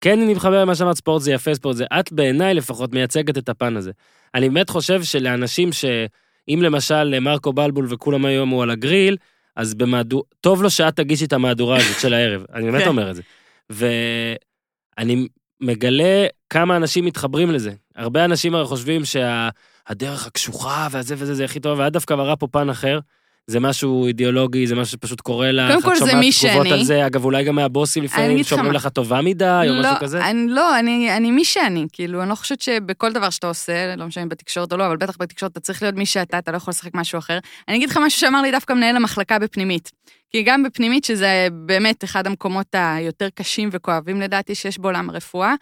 כן, 0.00 0.20
אני 0.20 0.32
מתחבר 0.32 0.60
למה 0.60 0.74
שאמרת, 0.74 0.96
ספורט 0.96 1.22
זה 1.22 1.32
יפה, 1.32 1.54
ספורט 1.54 1.76
זה, 1.76 1.84
את 2.00 2.12
בעיניי 2.12 2.54
לפחות 2.54 2.92
מייצגת 2.92 3.38
את 3.38 3.48
הפן 3.48 3.76
הזה. 3.76 3.90
אני 4.34 4.48
באמת 4.48 4.70
חושב 4.70 5.02
שלאנשים 5.02 5.72
שאם 5.72 6.62
למשל 6.62 7.18
מרקו 7.20 7.52
בלבול 7.52 7.86
וכולם 7.88 8.24
היום 8.24 8.48
הוא 8.48 8.62
על 8.62 8.70
הגריל, 8.70 9.16
אז 9.56 9.74
במהדור, 9.74 10.24
טוב 10.40 10.62
לו 10.62 10.70
שאת 10.70 10.96
תגישי 10.96 11.24
את 11.24 11.32
המהדורה 11.32 11.76
הזאת 11.76 12.00
של 12.00 12.14
הערב, 12.14 12.44
אני 12.54 12.70
באמת. 12.70 12.86
אומר 12.86 13.10
את 13.10 13.16
זה. 13.16 13.22
ואני 13.70 15.28
מגלה 15.60 16.26
כמה 16.50 16.76
אנשים 16.76 17.04
מתחברים 17.04 17.50
לזה. 17.50 17.72
הרבה 17.96 18.24
אנשים 18.24 18.54
הרי 18.54 18.64
חושבים 18.64 19.02
שהדרך 19.04 20.26
הקשוחה 20.26 20.88
והזה 20.90 21.14
וזה 21.18 21.34
זה 21.34 21.44
הכי 21.44 21.60
טוב, 21.60 21.78
ואת 21.78 21.92
דווקא 21.92 22.14
מראה 22.14 22.36
פה 22.36 22.46
פן 22.46 22.70
אחר. 22.70 22.98
זה 23.46 23.60
משהו 23.60 24.06
אידיאולוגי, 24.06 24.66
זה 24.66 24.74
משהו 24.74 24.92
שפשוט 24.92 25.20
קורה 25.20 25.52
לך, 25.52 25.78
את 25.78 25.82
שומעת 25.82 25.96
תגובות 25.98 26.32
שאני. 26.32 26.72
על 26.72 26.84
זה, 26.84 27.06
אגב, 27.06 27.24
אולי 27.24 27.44
גם 27.44 27.54
מהבוסים 27.54 28.02
לפעמים, 28.02 28.44
שאומרים. 28.44 28.72
לך 28.72 28.88
טובה 28.88 29.20
מדי, 29.20 29.66
או 29.68 29.74
משהו 29.74 29.96
כזה. 30.00 30.24
אני, 30.24 30.46
לא, 30.48 30.78
אני, 30.78 31.16
אני 31.16 31.30
מי 31.30 31.44
שאני, 31.44 31.86
כאילו, 31.92 32.22
אני 32.22 32.30
לא 32.30 32.34
חושבת 32.34 32.60
שבכל 32.60 33.12
דבר 33.12 33.30
שאתה 33.30 33.46
עושה, 33.46 33.96
לא 33.96 34.06
משנה 34.06 34.24
אם 34.24 34.28
בתקשורת 34.28 34.72
או 34.72 34.76
לא, 34.76 34.86
אבל 34.86 34.96
בטח 34.96 35.16
בתקשורת 35.20 35.52
אתה 35.52 35.60
צריך 35.60 35.82
להיות 35.82 35.94
מי 35.94 36.06
שאתה, 36.06 36.38
אתה 36.38 36.52
לא 36.52 36.56
יכול 36.56 36.72
לשחק 36.72 36.90
משהו 36.94 37.18
אחר. 37.18 37.38
אני 37.68 37.76
אגיד 37.76 37.90
לך 37.90 37.98
משהו 38.06 38.20
שאמר 38.20 38.42
לי 38.42 38.50
דווקא 38.50 38.72
מנהל 38.72 38.96
המחלקה 38.96 39.38
בפנימית. 39.38 39.90
כי 40.30 40.42
גם 40.42 40.62
בפנימית, 40.62 41.04
שזה 41.04 41.48
באמת 41.52 42.04
אחד 42.04 42.26
המקומות 42.26 42.66
היותר 42.72 43.28
קשים 43.34 43.68
וכואבים 43.72 44.20
לדעתי 44.20 44.54
שיש 44.54 44.78
בעולם 44.78 45.10
הרפואה, 45.10 45.54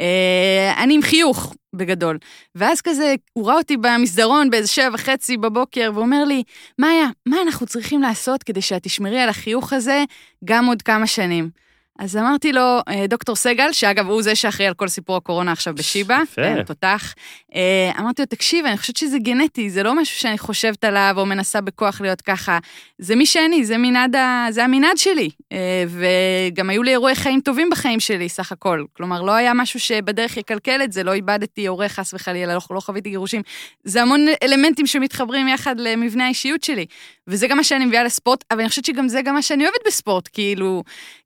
אה, 0.00 0.74
אני 0.82 0.94
עם 0.94 1.02
חיוך 1.02 1.54
בגדול. 1.74 2.18
ואז 2.54 2.80
כזה, 2.80 3.14
הוא 3.32 3.46
ראה 3.46 3.56
אותי 3.56 3.76
במסדרון 3.76 4.50
באיזה 4.50 4.68
שבע 4.68 4.90
וחצי 4.94 5.36
בבוקר, 5.36 5.90
ואומר 5.94 6.24
לי, 6.24 6.42
מאיה, 6.78 7.06
מה 7.26 7.36
אנחנו 7.42 7.66
צריכים 7.66 8.02
לעשות 8.02 8.42
כדי 8.42 8.62
שאת 8.62 8.82
תשמרי 8.82 9.20
על 9.20 9.28
החיוך 9.28 9.72
הזה 9.72 10.04
גם 10.44 10.66
עוד 10.66 10.82
כמה 10.82 11.06
שנים? 11.06 11.50
אז 11.98 12.16
אמרתי 12.16 12.52
לו, 12.52 12.78
"אה, 12.88 13.06
דוקטור 13.06 13.36
סגל, 13.36 13.72
שאגב, 13.72 14.08
הוא 14.08 14.22
זה 14.22 14.34
שאחראי 14.34 14.68
על 14.68 14.74
כל 14.74 14.88
סיפור 14.88 15.16
הקורונה 15.16 15.52
עכשיו 15.52 15.74
בשיבא. 15.74 16.18
כן, 16.34 16.62
תותח. 16.62 17.14
אה, 17.54 17.90
אמרתי 17.98 18.22
לו, 18.22 18.26
תקשיב, 18.26 18.66
אני 18.66 18.76
חושבת 18.76 18.96
שזה 18.96 19.18
גנטי, 19.18 19.70
זה 19.70 19.82
לא 19.82 19.94
משהו 19.94 20.20
שאני 20.20 20.38
חושבת 20.38 20.84
עליו 20.84 21.14
או 21.16 21.26
מנסה 21.26 21.60
בכוח 21.60 22.00
להיות 22.00 22.20
ככה. 22.20 22.58
זה 22.98 23.16
מי 23.16 23.26
שאני, 23.26 23.64
זה 23.64 23.78
מנעד, 23.78 24.16
ה... 24.16 24.46
זה 24.50 24.64
המנעד 24.64 24.96
שלי. 24.96 25.30
אה, 25.52 25.84
וגם 25.88 26.70
היו 26.70 26.82
לי 26.82 26.90
אירועי 26.90 27.14
חיים 27.14 27.40
טובים 27.40 27.70
בחיים 27.70 28.00
שלי, 28.00 28.28
סך 28.28 28.52
הכל. 28.52 28.84
כלומר, 28.92 29.22
לא 29.22 29.32
היה 29.32 29.54
משהו 29.54 29.80
שבדרך 29.80 30.36
יקלקל 30.36 30.80
את 30.84 30.92
זה, 30.92 31.02
לא 31.02 31.12
איבדתי 31.12 31.66
הורה 31.66 31.88
חס 31.88 32.14
וחלילה, 32.14 32.54
לא, 32.54 32.60
לא 32.70 32.80
חוויתי 32.80 33.10
גירושים. 33.10 33.42
זה 33.84 34.02
המון 34.02 34.26
אלמנטים 34.42 34.86
שמתחברים 34.86 35.48
יחד 35.48 35.80
למבנה 35.80 36.24
האישיות 36.24 36.62
שלי. 36.62 36.86
וזה 37.28 37.46
גם 37.46 37.56
מה 37.56 37.64
שאני 37.64 37.84
מביאה 37.84 38.04
לספורט, 38.04 38.44
אבל 38.50 38.60
אני 38.60 38.68
חושבת 38.68 38.84
שגם 38.84 39.08
זה 39.08 39.22
גם 39.22 39.34
מה 39.34 39.42
שאני 39.42 39.64
אוהבת 39.64 39.86
בספורט, 39.86 40.28
כאילו, 40.32 40.82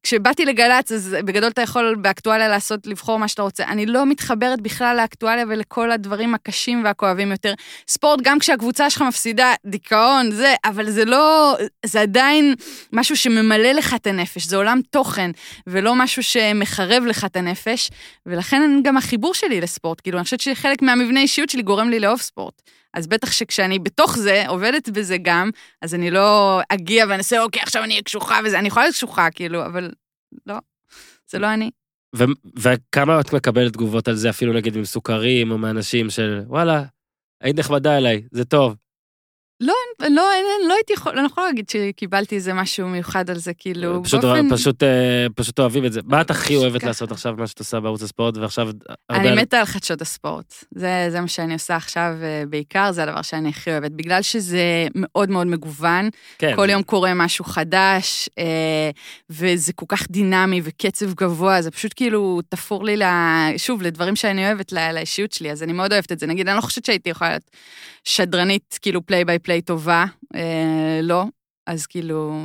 כשבאתי 0.06 0.44
לגל"צ, 0.44 0.92
אז 0.92 1.16
בגדול 1.24 1.48
אתה 1.48 1.62
יכול 1.62 1.96
באקטואליה 2.00 2.48
לעשות, 2.48 2.86
לבחור 2.86 3.18
מה 3.18 3.28
שאתה 3.28 3.42
רוצה. 3.42 3.64
אני 3.64 3.86
לא 3.86 4.06
מתחברת 4.06 4.60
בכלל 4.60 4.96
לאקטואליה 4.96 5.44
ולכל 5.48 5.92
הדברים 5.92 6.34
הקשים 6.34 6.84
והכואבים 6.84 7.30
יותר. 7.30 7.54
ספורט, 7.88 8.20
גם 8.22 8.38
כשהקבוצה 8.38 8.90
שלך 8.90 9.02
מפסידה, 9.02 9.54
דיכאון, 9.66 10.30
זה, 10.30 10.54
אבל 10.64 10.90
זה 10.90 11.04
לא, 11.04 11.56
זה 11.86 12.00
עדיין 12.00 12.54
משהו 12.92 13.16
שממלא 13.16 13.72
לך 13.72 13.94
את 13.94 14.06
הנפש, 14.06 14.46
זה 14.46 14.56
עולם 14.56 14.80
תוכן, 14.90 15.30
ולא 15.66 15.94
משהו 15.94 16.22
שמחרב 16.22 17.02
לך 17.06 17.24
את 17.24 17.36
הנפש, 17.36 17.90
ולכן 18.26 18.80
גם 18.84 18.96
החיבור 18.96 19.34
שלי 19.34 19.60
לספורט, 19.60 20.00
כאילו, 20.00 20.18
אני 20.18 20.24
חושבת 20.24 20.40
שחלק 20.40 20.82
מהמבנה 20.82 21.20
אישיות 21.20 21.50
שלי 21.50 21.62
גורם 21.62 21.90
לי 21.90 22.00
לאהוב 22.00 22.20
ספורט. 22.20 22.62
אז 22.96 23.06
בטח 23.06 23.32
שכשאני 23.32 23.78
בתוך 23.78 24.18
זה, 24.18 24.48
עובדת 24.48 24.88
בזה 24.88 25.16
גם, 25.22 25.50
אז 25.82 25.94
אני 25.94 26.10
לא 26.10 26.60
אגיע 26.68 27.04
ואני 27.08 27.18
אעשה, 27.18 27.42
אוקיי, 27.42 27.62
עכשיו 27.62 27.84
אני 27.84 27.92
אהיה 27.92 28.02
קשוחה 28.02 28.40
וזה, 28.44 28.58
אני 28.58 28.68
יכולה 28.68 28.84
להיות 28.84 28.94
קשוחה, 28.94 29.30
כאילו, 29.30 29.66
אבל 29.66 29.90
לא, 30.46 30.54
זה 31.30 31.38
לא 31.38 31.54
אני. 31.54 31.70
ו- 32.16 32.24
וכמה 32.58 33.20
את 33.20 33.32
מקבלת 33.32 33.72
תגובות 33.72 34.08
על 34.08 34.14
זה, 34.14 34.30
אפילו 34.30 34.52
נגיד 34.52 34.76
ממסוכרים 34.76 35.50
או 35.50 35.58
מאנשים 35.58 36.10
של, 36.10 36.40
וואלה, 36.46 36.82
היית 37.42 37.58
נחמדה 37.58 37.96
אליי, 37.96 38.22
זה 38.32 38.44
טוב. 38.44 38.76
לא, 39.60 39.74
לא, 40.00 40.22
לא 40.68 40.74
הייתי 40.74 40.92
יכול, 40.92 41.12
אני 41.12 41.22
לא 41.22 41.26
יכולה 41.26 41.46
להגיד 41.46 41.68
שקיבלתי 41.68 42.34
איזה 42.34 42.52
משהו 42.54 42.88
מיוחד 42.88 43.30
על 43.30 43.36
זה, 43.38 43.52
כאילו, 43.54 44.02
פשוט, 44.04 44.20
באופן... 44.24 44.50
פשוט, 44.56 44.82
אה, 44.82 45.26
פשוט 45.34 45.58
אוהבים 45.58 45.84
את 45.84 45.92
זה. 45.92 46.00
מה 46.04 46.20
את 46.20 46.30
הכי 46.30 46.56
אוהבת. 46.56 46.84
לעשות 46.84 47.12
עכשיו, 47.12 47.34
מה 47.38 47.46
שאת 47.46 47.58
עושה 47.58 47.80
בערוץ 47.80 48.02
הספורט, 48.02 48.36
ועכשיו... 48.36 48.68
הרבה- 49.10 49.22
אני 49.28 49.42
מתה 49.42 49.58
על 49.58 49.64
חדשות 49.64 50.02
הספורט. 50.02 50.54
זה, 50.70 51.06
זה 51.10 51.20
מה 51.20 51.28
שאני 51.28 51.52
עושה 51.54 51.76
עכשיו 51.76 52.12
אה, 52.22 52.42
בעיקר, 52.48 52.92
זה 52.92 53.02
הדבר 53.02 53.22
שאני 53.22 53.48
הכי 53.48 53.70
אוהבת. 53.70 53.90
בגלל 53.90 54.22
שזה 54.22 54.86
מאוד 54.94 55.30
מאוד 55.30 55.46
מגוון, 55.46 56.08
כן, 56.38 56.52
כל 56.56 56.68
יום 56.70 56.82
קורה 56.82 57.14
משהו 57.14 57.44
חדש, 57.44 58.28
אה, 58.38 58.90
וזה 59.30 59.72
כל 59.72 59.86
כך 59.88 60.06
דינמי 60.10 60.60
וקצב 60.64 61.12
גבוה, 61.14 61.62
זה 61.62 61.70
פשוט 61.70 61.92
כאילו 61.96 62.40
תפור 62.48 62.84
לי, 62.84 62.96
ל- 62.96 63.02
שוב, 63.56 63.82
לדברים 63.82 64.16
שאני 64.16 64.46
אוהבת, 64.46 64.72
לאישיות 64.72 65.32
שלי, 65.32 65.50
אז 65.52 65.62
אני 65.62 65.72
מאוד 65.72 65.92
אוהבת 65.92 66.12
את 66.12 66.18
זה. 66.18 66.26
נגיד, 66.26 66.48
אני 66.48 66.56
לא 66.56 66.60
חושבת 66.60 66.84
שהייתי 66.84 67.10
יכולה 67.10 67.30
להיות 67.30 67.50
שדרנית, 68.04 68.78
כאילו, 68.82 69.06
פליי 69.06 69.24
ביי 69.24 69.38
פליי 69.46 69.62
טובה, 69.62 70.04
אה, 70.34 71.00
לא, 71.02 71.24
אז 71.66 71.86
כאילו, 71.86 72.42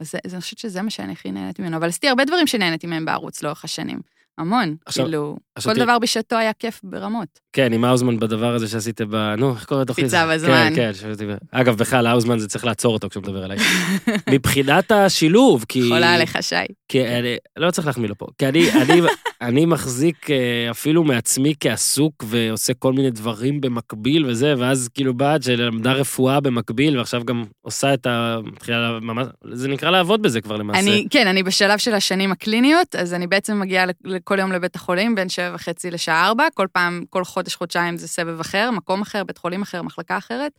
אז 0.00 0.10
זה, 0.10 0.18
אני 0.34 0.40
חושבת 0.40 0.58
שזה 0.58 0.82
מה 0.82 0.90
שאני 0.90 1.12
הכי 1.12 1.32
נהנית 1.32 1.60
ממנו, 1.60 1.76
אבל 1.76 1.88
עשיתי 1.88 2.08
הרבה 2.08 2.24
דברים 2.24 2.46
שנהניתי 2.46 2.86
מהם 2.86 3.04
בערוץ 3.04 3.42
לאורך 3.42 3.64
השנים. 3.64 4.00
המון, 4.38 4.76
עכשיו- 4.86 5.04
כאילו, 5.04 5.36
עכשיו 5.54 5.74
כל 5.74 5.80
דבר 5.80 5.98
בשעתו 5.98 6.36
היה 6.36 6.52
כיף 6.52 6.80
ברמות. 6.84 7.28
כן, 7.52 7.72
עם 7.72 7.84
האוזמן 7.84 8.18
בדבר 8.18 8.54
הזה 8.54 8.68
שעשיתם 8.68 9.10
ב... 9.10 9.16
נו, 9.16 9.54
איך 9.54 9.64
קוראים 9.64 9.82
לתוכנית? 9.82 10.06
הזאת? 10.06 10.28
בזמן. 10.30 10.72
כן, 10.74 10.90
כן. 11.18 11.36
אגב, 11.50 11.76
בכלל, 11.76 12.06
האוזמן 12.06 12.38
זה 12.38 12.48
צריך 12.48 12.64
לעצור 12.64 12.94
אותו 12.94 13.08
כשהוא 13.08 13.22
מדבר 13.22 13.44
עליי. 13.44 13.58
מבחינת 14.34 14.92
השילוב, 14.92 15.64
כי... 15.68 15.88
חולה 15.88 16.14
עליך, 16.14 16.38
שי. 16.40 16.54
כי 16.88 17.06
אני... 17.06 17.36
לא 17.56 17.70
צריך 17.70 17.86
להחמיא 17.86 18.08
לו 18.08 18.18
פה. 18.18 18.26
כי 18.38 18.48
אני... 18.48 18.72
אני... 18.72 19.00
אני 19.40 19.66
מחזיק 19.66 20.30
אה, 20.30 20.70
אפילו 20.70 21.04
מעצמי 21.04 21.54
כעסוק 21.60 22.24
ועושה 22.26 22.74
כל 22.74 22.92
מיני 22.92 23.10
דברים 23.10 23.60
במקביל 23.60 24.26
וזה, 24.26 24.54
ואז 24.58 24.88
כאילו 24.94 25.14
בת 25.14 25.42
שלמדה 25.42 25.92
רפואה 25.92 26.40
במקביל, 26.40 26.98
ועכשיו 26.98 27.24
גם 27.24 27.44
עושה 27.62 27.94
את 27.94 28.06
ה... 28.06 28.38
מתחילה 28.44 28.98
ממש... 29.00 29.26
זה 29.52 29.68
נקרא 29.68 29.90
לעבוד 29.90 30.22
בזה 30.22 30.40
כבר 30.40 30.56
למעשה. 30.56 30.80
אני, 30.80 31.06
כן, 31.10 31.26
אני 31.26 31.42
בשלב 31.42 31.78
של 31.78 31.94
השנים 31.94 32.32
הקליניות, 32.32 32.94
אז 32.94 33.14
אני 33.14 33.26
בעצם 33.26 33.60
מגיעה 33.60 33.86
כל 34.24 34.38
יום 34.38 34.52
לבית 34.52 34.76
החולים, 34.76 35.14
בין 35.14 35.28
שבע 35.28 35.54
וחצי 35.54 35.90
לשעה 35.90 36.26
ארבע, 36.26 36.44
כל 36.54 36.66
פעם, 36.72 37.04
כל 37.10 37.24
חודש-חודשיים 37.24 37.96
זה 37.96 38.08
סבב 38.08 38.40
אחר, 38.40 38.70
מקום 38.70 39.02
אחר, 39.02 39.24
בית 39.24 39.38
חולים 39.38 39.62
אחר, 39.62 39.82
מחלקה 39.82 40.18
אחרת, 40.18 40.52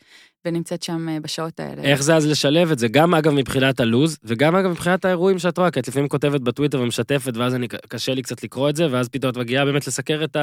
ונמצאת 0.48 0.84
שם 0.84 1.10
אה, 1.10 1.20
בשעות 1.20 1.60
האלה. 1.60 1.82
איך 1.82 2.04
זה 2.04 2.16
אז 2.16 2.28
לשלב 2.28 2.72
את 2.72 2.80
זה? 2.80 2.88
גם 2.88 3.16
אגב 3.16 3.32
מבחינת 3.34 3.80
הלו"ז, 3.80 4.18
וגם 4.24 4.56
אגב 4.56 4.70
מבחינת 4.70 5.06
האירועים 5.06 5.40
שאת 5.40 5.58
רואה, 5.58 5.72
כי 5.72 5.80
את 5.80 5.88
לפעמים 5.88 6.10
כותבת 6.10 6.42
בטוויטר 6.42 6.82
ומשתפת, 6.82 7.38
ואז 7.38 7.56
אני, 7.56 7.68
קשה 7.68 8.14
לי 8.14 8.22
קצת 8.22 8.44
לקרוא 8.44 8.70
את 8.70 8.76
זה, 8.76 8.88
ואז 8.92 9.10
פתאום 9.10 9.32
את 9.32 9.38
מגיעה 9.38 9.66
באמת 9.66 9.88
לסקר 9.88 10.24
את 10.24 10.38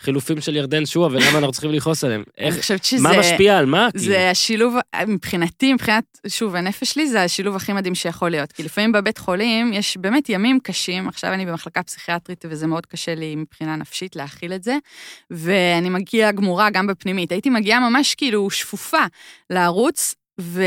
החילופים 0.00 0.40
של 0.40 0.56
ירדן 0.56 0.86
שועה, 0.86 1.08
ולמה 1.12 1.38
אנחנו 1.38 1.52
צריכים 1.52 1.70
לכעוס 1.70 2.04
עליהם. 2.04 2.22
איך, 2.38 2.54
אני 2.54 2.60
חושבת 2.62 2.84
שזה... 2.84 3.02
מה 3.02 3.18
משפיע 3.18 3.58
על 3.58 3.66
מה? 3.66 3.88
כאילו? 3.90 4.04
זה 4.04 4.30
השילוב, 4.30 4.74
מבחינתי, 5.06 5.72
מבחינת, 5.72 6.04
שוב, 6.28 6.54
הנפש 6.56 6.92
שלי, 6.92 7.08
זה 7.08 7.22
השילוב 7.22 7.56
הכי 7.56 7.72
מדהים 7.72 7.94
שיכול 7.94 8.30
להיות. 8.30 8.52
כי 8.52 8.62
לפעמים 8.62 8.92
בבית 8.92 9.18
חולים 9.18 9.72
יש 9.72 9.96
באמת 9.96 10.28
ימים 10.28 10.58
קשים, 10.62 11.08
עכשיו 11.08 11.32
אני 11.32 11.46
במחלקה 11.46 11.82
פסיכיאטרית 11.82 12.44
וזה 12.48 12.66
מאוד 12.66 12.86
קשה 12.86 13.14
לי 13.14 13.36
מבחינה 13.36 13.76
נפשית 13.76 14.16
להכיל 14.16 14.52
את 14.52 14.62
זה, 14.62 14.76
ואני 15.30 15.88
מגיעה 15.88 16.32
גמורה 16.32 16.70
גם 16.70 16.86
בפנימית. 16.86 17.32
הייתי 17.32 17.50
מגיעה 17.50 17.90
ממש 17.90 18.14
כאילו 18.14 18.50
שפופה 18.50 19.04
לערוץ, 19.50 20.14
ו... 20.40 20.62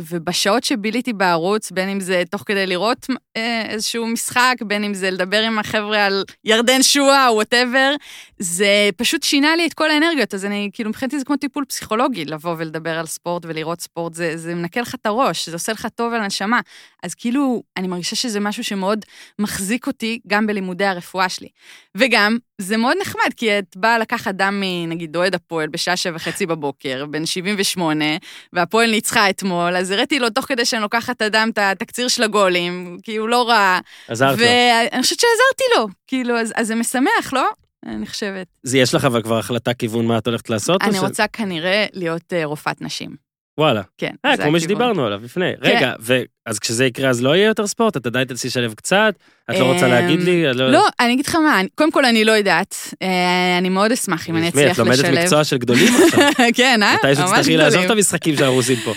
ובשעות 0.00 0.64
שביליתי 0.64 1.12
בערוץ, 1.12 1.70
בין 1.70 1.88
אם 1.88 2.00
זה 2.00 2.22
תוך 2.30 2.42
כדי 2.46 2.66
לראות 2.66 3.06
אה, 3.36 3.66
איזשהו 3.68 4.06
משחק, 4.06 4.54
בין 4.66 4.84
אם 4.84 4.94
זה 4.94 5.10
לדבר 5.10 5.42
עם 5.42 5.58
החבר'ה 5.58 6.06
על 6.06 6.24
ירדן 6.44 6.82
שואה 6.82 7.28
או 7.28 7.34
וואטאבר, 7.34 7.94
זה 8.38 8.90
פשוט 8.96 9.22
שינה 9.22 9.56
לי 9.56 9.66
את 9.66 9.74
כל 9.74 9.90
האנרגיות. 9.90 10.34
אז 10.34 10.44
אני, 10.44 10.70
כאילו, 10.72 10.90
מבחינתי 10.90 11.18
זה 11.18 11.24
כמו 11.24 11.36
טיפול 11.36 11.64
פסיכולוגי, 11.64 12.24
לבוא 12.24 12.54
ולדבר 12.58 12.98
על 12.98 13.06
ספורט 13.06 13.46
ולראות 13.46 13.80
ספורט, 13.80 14.14
זה, 14.14 14.36
זה 14.36 14.54
מנקה 14.54 14.80
לך 14.80 14.94
את 14.94 15.06
הראש, 15.06 15.48
זה 15.48 15.56
עושה 15.56 15.72
לך 15.72 15.86
טוב 15.94 16.12
על 16.12 16.20
הנשמה. 16.22 16.60
אז 17.02 17.14
כאילו, 17.14 17.62
אני 17.76 17.88
מרגישה 17.88 18.16
שזה 18.16 18.40
משהו 18.40 18.64
שמאוד 18.64 19.04
מחזיק 19.38 19.86
אותי 19.86 20.20
גם 20.26 20.46
בלימודי 20.46 20.84
הרפואה 20.84 21.28
שלי. 21.28 21.48
וגם, 21.96 22.38
זה 22.58 22.76
מאוד 22.76 22.96
נחמד, 23.00 23.32
כי 23.36 23.58
את 23.58 23.76
באה 23.76 23.98
לקחת 23.98 24.34
דם 24.34 24.60
מנגיד 24.60 25.16
אוהד 25.16 25.34
הפועל 25.34 25.68
בשעה 25.68 25.96
שבע 25.96 26.16
וחצי 26.16 26.46
בבוקר, 26.46 27.06
בן 27.06 27.26
78, 27.26 28.04
והפועל 28.52 28.81
ניצחה 28.90 29.30
אתמול, 29.30 29.76
אז 29.76 29.90
הראיתי 29.90 30.18
לו 30.18 30.30
תוך 30.30 30.44
כדי 30.44 30.64
שאני 30.64 30.82
לוקחת 30.82 31.16
את 31.16 31.22
הדם 31.22 31.48
את 31.52 31.58
התקציר 31.58 32.08
של 32.08 32.22
הגולים, 32.22 32.98
כי 33.02 33.16
הוא 33.16 33.28
לא 33.28 33.48
ראה. 33.48 33.78
עזרת 34.08 34.38
לו. 34.38 34.44
ואני 34.44 35.02
חושבת 35.02 35.20
שעזרתי 35.20 35.64
לו, 35.80 35.88
כאילו, 36.06 36.38
אז, 36.38 36.52
אז 36.56 36.66
זה 36.66 36.74
משמח, 36.74 37.32
לא? 37.32 37.48
אני 37.86 38.06
חושבת. 38.06 38.46
זה 38.62 38.78
יש 38.78 38.94
לך 38.94 39.04
אבל 39.04 39.22
כבר 39.22 39.38
החלטה 39.38 39.74
כיוון 39.74 40.06
מה 40.06 40.18
את 40.18 40.26
הולכת 40.26 40.50
לעשות? 40.50 40.82
אני 40.82 40.94
ש- 40.98 41.00
רוצה 41.00 41.26
כנראה 41.26 41.86
להיות 41.92 42.32
אה, 42.32 42.44
רופאת 42.44 42.82
נשים. 42.82 43.16
וואלה. 43.58 43.82
כן, 43.98 44.12
אה, 44.24 44.36
כמו 44.36 44.42
הכיוון. 44.42 44.60
שדיברנו 44.60 45.06
עליו 45.06 45.20
לפני. 45.24 45.52
רגע, 45.62 45.92
ואז 46.00 46.58
כשזה 46.58 46.84
יקרה 46.86 47.10
אז 47.10 47.22
לא 47.22 47.36
יהיה 47.36 47.46
יותר 47.46 47.66
ספורט? 47.66 47.96
את 47.96 48.06
עדיין 48.06 48.24
תנסי 48.24 48.48
לשלב 48.48 48.74
קצת? 48.74 49.14
את 49.50 49.58
לא 49.58 49.72
רוצה 49.72 49.86
אמ, 49.86 49.90
להגיד 49.90 50.20
לי? 50.20 50.50
את 50.50 50.56
לא, 50.56 50.88
אני 51.00 51.12
אגיד 51.12 51.26
לך 51.26 51.34
מה, 51.34 51.60
קודם 51.74 51.92
כל 51.92 52.04
אני 52.04 52.24
לא 52.24 52.32
יודעת, 52.32 52.76
אה, 53.02 53.58
אני 53.58 53.68
מאוד 53.68 53.92
אשמח 53.92 54.28
אם 54.28 54.36
אני 54.36 54.48
אצליח 54.48 54.72
את 54.72 54.78
לומדת 54.78 54.98
לשלב. 54.98 55.18
מקצוע 55.18 55.44
של 55.44 55.58
גדולים 55.58 55.92
עכשיו. 56.04 56.30
כן, 56.56 56.82
אה? 56.82 56.94
מתי 56.94 57.14
שתצטרכי 57.14 57.56
לעזוב. 57.56 57.82
את 57.84 57.90
המשחקים 57.90 58.36
שאנחנו 58.36 58.54
עושים 58.54 58.76
פה. 58.84 58.92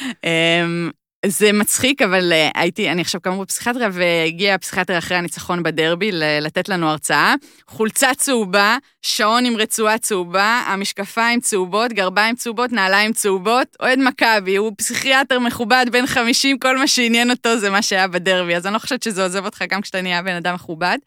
זה 1.25 1.53
מצחיק, 1.53 2.01
אבל 2.01 2.33
אה, 2.33 2.49
הייתי, 2.55 2.91
אני 2.91 3.01
עכשיו 3.01 3.21
כאמור 3.21 3.43
בפסיכיאטריה, 3.43 3.89
והגיע 3.91 4.55
הפסיכיאטר 4.55 4.97
אחרי 4.97 5.17
הניצחון 5.17 5.63
בדרבי 5.63 6.11
לתת 6.41 6.69
לנו 6.69 6.89
הרצאה. 6.89 7.35
חולצה 7.67 8.13
צהובה, 8.13 8.77
שעון 9.01 9.45
עם 9.45 9.57
רצועה 9.57 9.97
צהובה, 9.97 10.63
המשקפיים 10.67 11.39
צהובות, 11.39 11.93
גרביים 11.93 12.35
צהובות, 12.35 12.71
נעליים 12.71 13.13
צהובות, 13.13 13.67
אוהד 13.79 13.99
מכבי, 13.99 14.55
הוא 14.55 14.71
פסיכיאטר 14.77 15.39
מכובד 15.39 15.85
בן 15.91 16.07
50, 16.07 16.59
כל 16.59 16.77
מה 16.77 16.87
שעניין 16.87 17.31
אותו 17.31 17.57
זה 17.57 17.69
מה 17.69 17.81
שהיה 17.81 18.07
בדרבי, 18.07 18.55
אז 18.55 18.65
אני 18.65 18.73
לא 18.73 18.79
חושבת 18.79 19.03
שזה 19.03 19.23
עוזב 19.23 19.45
אותך 19.45 19.63
גם 19.69 19.81
כשאתה 19.81 20.01
נהיה 20.01 20.21
בן 20.21 20.35
אדם 20.35 20.53
מכובד. 20.55 20.97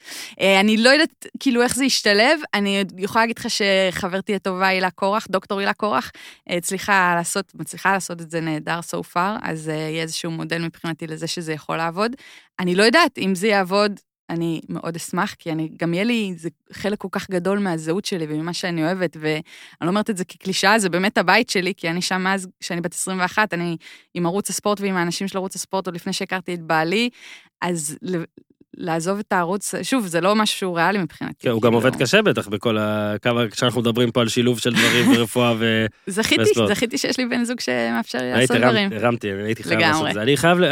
אה, 0.40 0.60
אני 0.60 0.76
לא 0.76 0.90
יודעת 0.90 1.26
כאילו 1.40 1.62
איך 1.62 1.74
זה 1.74 1.84
ישתלב, 1.84 2.40
אני 2.54 2.84
יכולה 2.98 3.22
להגיד 3.22 3.38
לך 3.38 3.46
שחברתי 3.50 4.34
הטובה 4.34 4.68
הילה 4.68 4.90
קורח, 4.90 5.26
דוקטור 5.30 5.60
הילה 5.60 5.72
קורח, 5.72 6.10
אה, 6.50 6.56
הצליחה 6.56 7.14
לעשות, 7.16 7.52
מצליחה 7.54 7.92
לעשות 7.92 8.20
את 8.20 8.30
זה 8.30 8.40
נהדר 8.40 8.80
so 8.90 9.14
far, 9.14 9.38
אז 9.42 9.68
יהיה 9.68 10.07
איזשהו 10.08 10.30
מודל 10.30 10.64
מבחינתי 10.64 11.06
לזה 11.06 11.26
שזה 11.26 11.52
יכול 11.52 11.76
לעבוד. 11.76 12.12
אני 12.60 12.74
לא 12.74 12.82
יודעת 12.82 13.18
אם 13.18 13.34
זה 13.34 13.48
יעבוד, 13.48 14.00
אני 14.30 14.60
מאוד 14.68 14.96
אשמח, 14.96 15.34
כי 15.34 15.52
אני, 15.52 15.70
גם 15.76 15.94
יהיה 15.94 16.04
לי, 16.04 16.34
זה 16.36 16.48
חלק 16.72 16.98
כל 16.98 17.08
כך 17.12 17.30
גדול 17.30 17.58
מהזהות 17.58 18.04
שלי 18.04 18.26
וממה 18.28 18.52
שאני 18.52 18.84
אוהבת, 18.84 19.16
ואני 19.20 19.42
לא 19.80 19.88
אומרת 19.88 20.10
את 20.10 20.16
זה 20.16 20.24
כקלישאה, 20.24 20.78
זה 20.78 20.88
באמת 20.88 21.18
הבית 21.18 21.50
שלי, 21.50 21.72
כי 21.76 21.90
אני 21.90 22.02
שם 22.02 22.20
מאז 22.20 22.48
שאני 22.60 22.80
בת 22.80 22.94
21, 22.94 23.54
אני 23.54 23.76
עם 24.14 24.26
ערוץ 24.26 24.50
הספורט 24.50 24.80
ועם 24.80 24.96
האנשים 24.96 25.28
של 25.28 25.38
ערוץ 25.38 25.54
הספורט 25.54 25.86
עוד 25.86 25.94
לפני 25.94 26.12
שהכרתי 26.12 26.54
את 26.54 26.62
בעלי, 26.62 27.10
אז 27.60 27.98
לעזוב 28.80 29.18
את 29.18 29.32
הערוץ, 29.32 29.74
שוב, 29.82 30.06
זה 30.06 30.20
לא 30.20 30.34
משהו 30.34 30.58
שהוא 30.58 30.76
ריאלי 30.76 30.98
מבחינתי. 30.98 31.34
כן, 31.38 31.50
הוא 31.50 31.62
גם 31.62 31.70
כאילו. 31.72 31.88
עובד 31.88 32.02
קשה 32.02 32.22
בטח 32.22 32.48
בכל 32.48 32.78
ה... 32.78 33.14
כמה... 33.22 33.48
כשאנחנו 33.48 33.80
מדברים 33.80 34.10
פה 34.10 34.20
על 34.20 34.28
שילוב 34.28 34.58
של 34.58 34.72
דברים 34.72 35.08
ורפואה 35.16 35.54
ו... 35.58 35.86
זכיתי. 36.06 36.42
זכיתי 36.68 36.98
שיש 36.98 37.18
לי 37.18 37.26
בן 37.26 37.44
זוג 37.44 37.60
שמאפשר 37.60 38.18
לי 38.18 38.32
לעשות 38.32 38.56
דברים. 38.56 38.90
הרמת- 38.92 39.02
הרמתי, 39.02 39.28
הייתי 39.44 39.62
חייב. 39.62 39.80
לעשות 39.80 40.08
את 40.08 40.14
זה. 40.14 40.22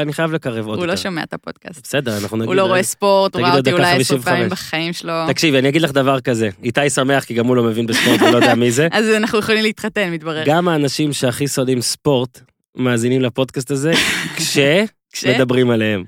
אני 0.03 0.13
חייב 0.13 0.33
לקרב 0.33 0.67
עוד 0.67 0.79
הוא 0.79 0.85
יותר. 0.85 0.87
לא 0.87 0.97
שומע 0.97 1.23
את 1.23 1.35
הפודקאסט. 1.35 1.83
בסדר, 1.83 2.19
אנחנו 2.19 2.37
נגיד... 2.37 2.49
הוא 2.49 2.55
לא 2.55 2.67
רואה 2.67 2.83
ספורט, 2.83 3.35
הוא 3.37 3.43
ראה 3.43 3.57
אותי 3.57 3.73
אולי 3.73 3.85
עשר 3.85 4.15
55. 4.15 4.25
פעמים 4.25 4.49
בחיים 4.49 4.93
שלו. 4.93 5.13
תקשיבי, 5.29 5.59
אני 5.59 5.69
אגיד 5.69 5.83
לך 5.83 5.91
דבר 5.93 6.21
כזה. 6.21 6.49
איתי 6.63 6.91
שמח 6.91 7.25
כי 7.25 7.35
גם 7.35 7.47
הוא 7.47 7.57
לא 7.57 7.63
מבין 7.63 7.87
בספורט 7.87 8.23
ולא 8.23 8.37
יודע 8.37 8.55
מי 8.55 8.71
זה. 8.71 8.89
אז 8.93 9.09
אנחנו 9.17 9.39
יכולים 9.39 9.63
להתחתן, 9.63 10.11
מתברר. 10.11 10.43
גם 10.47 10.69
האנשים 10.69 11.13
שהכי 11.13 11.49
שונאים 11.49 11.81
ספורט 11.81 12.41
מאזינים 12.77 13.23
לפודקאסט 13.23 13.71
הזה, 13.71 13.93
כש? 14.37 14.59
כשמדברים 15.13 15.71
עליהם. 15.71 16.05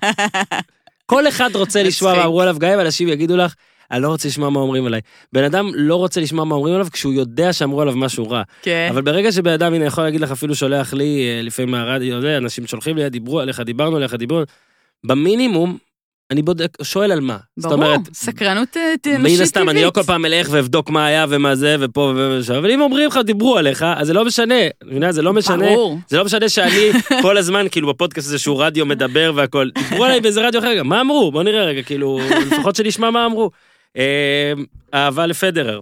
כל 1.10 1.28
אחד 1.28 1.50
רוצה 1.54 1.82
לשמוע 1.82 2.14
מה. 2.14 2.24
אמרו 2.24 2.42
עליו, 2.42 2.56
גם 2.58 2.70
אם 2.70 2.80
אנשים 2.80 3.08
יגידו 3.08 3.36
לך, 3.36 3.54
אני 3.90 4.02
לא 4.02 4.08
רוצה 4.08 4.28
לשמוע 4.28 4.50
מה 4.50 4.60
אומרים 4.60 4.86
עליי. 4.86 5.00
בן 5.32 5.44
אדם 5.44 5.70
לא 5.74 5.96
רוצה 5.96 6.20
לשמוע 6.20 6.44
מה 6.44 6.54
אומרים 6.54 6.74
עליו 6.74 6.86
כשהוא 6.92 7.12
יודע 7.12 7.52
שאמרו 7.52 7.82
עליו 7.82 7.96
משהו 7.96 8.30
רע. 8.30 8.42
כן. 8.62 8.88
אבל 8.90 9.02
ברגע 9.02 9.32
שבן 9.32 9.52
אדם, 9.52 9.74
הנה, 9.74 9.84
יכול 9.84 10.04
להגיד 10.04 10.20
לך, 10.20 10.30
אפילו 10.30 10.54
שולח 10.54 10.94
לי, 10.94 11.28
אה, 11.28 11.42
לפעמים 11.42 11.70
מהרדיו, 11.70 12.36
אנשים 12.36 12.66
שולחים 12.66 12.96
לי, 12.96 13.10
דיברו 13.10 13.40
עליך, 13.40 13.60
דיברנו 13.60 13.96
עליך, 13.96 14.14
דיברו... 14.14 14.42
במינימום, 15.04 15.78
אני 16.30 16.42
בודק, 16.42 16.78
שואל 16.82 17.12
על 17.12 17.20
מה. 17.20 17.36
זאת 17.56 17.72
ברור, 17.72 17.84
אומרת, 17.84 18.00
סקרנות 18.14 18.76
אה, 18.76 18.94
ת- 19.02 19.06
מן 19.06 19.42
הסתם, 19.42 19.68
אני 19.68 19.82
לא. 19.84 19.90
כל 19.90 20.02
פעם 20.02 20.24
אלך 20.24 20.48
ואבדוק 20.50 20.90
מה 20.90 21.06
היה 21.06 21.26
ומה 21.28 21.54
זה, 21.56 21.76
ופה 21.80 22.12
ושם, 22.38 22.54
אבל 22.54 22.70
אם 22.70 22.80
אומרים 22.80 23.08
לך, 23.08 23.18
דיברו 23.24 23.56
עליך, 23.56 23.84
אז 23.96 24.06
זה 24.06 24.12
לא 24.12 24.24
משנה, 24.24 24.54
מבינה? 24.84 25.12
זה 25.12 25.22
לא 25.22 25.32
משנה. 25.32 25.66
ברור. 25.66 25.98
זה 26.08 26.16
לא 26.16 26.24
משנה 26.24 26.48
שאני 26.48 26.90
כל 27.22 27.36
הזמן, 27.36 27.66
כאילו, 27.70 27.88
בפודקאסט 27.88 28.28
הזה 28.28 28.38
שהוא 28.38 28.62
רדיו 28.64 28.86
מדבר 28.86 29.32
והכל, 29.34 29.70
דיברו 29.90 30.04
עליי 30.04 30.20
באיזה 30.20 30.46
רדיו 30.46 30.60
אחר, 30.60 30.82
מה 30.82 31.00
אמרו? 31.00 31.32
בוא 31.32 31.42
נראה 31.42 31.64
רגע, 31.64 31.82
כאילו, 31.82 32.20
לפחות 32.46 32.76
שנשמע 32.76 33.10
מה 33.10 33.26
אמרו. 33.26 33.50
אה, 33.96 34.52
אהבה 34.94 35.26
לפדרר. 35.26 35.80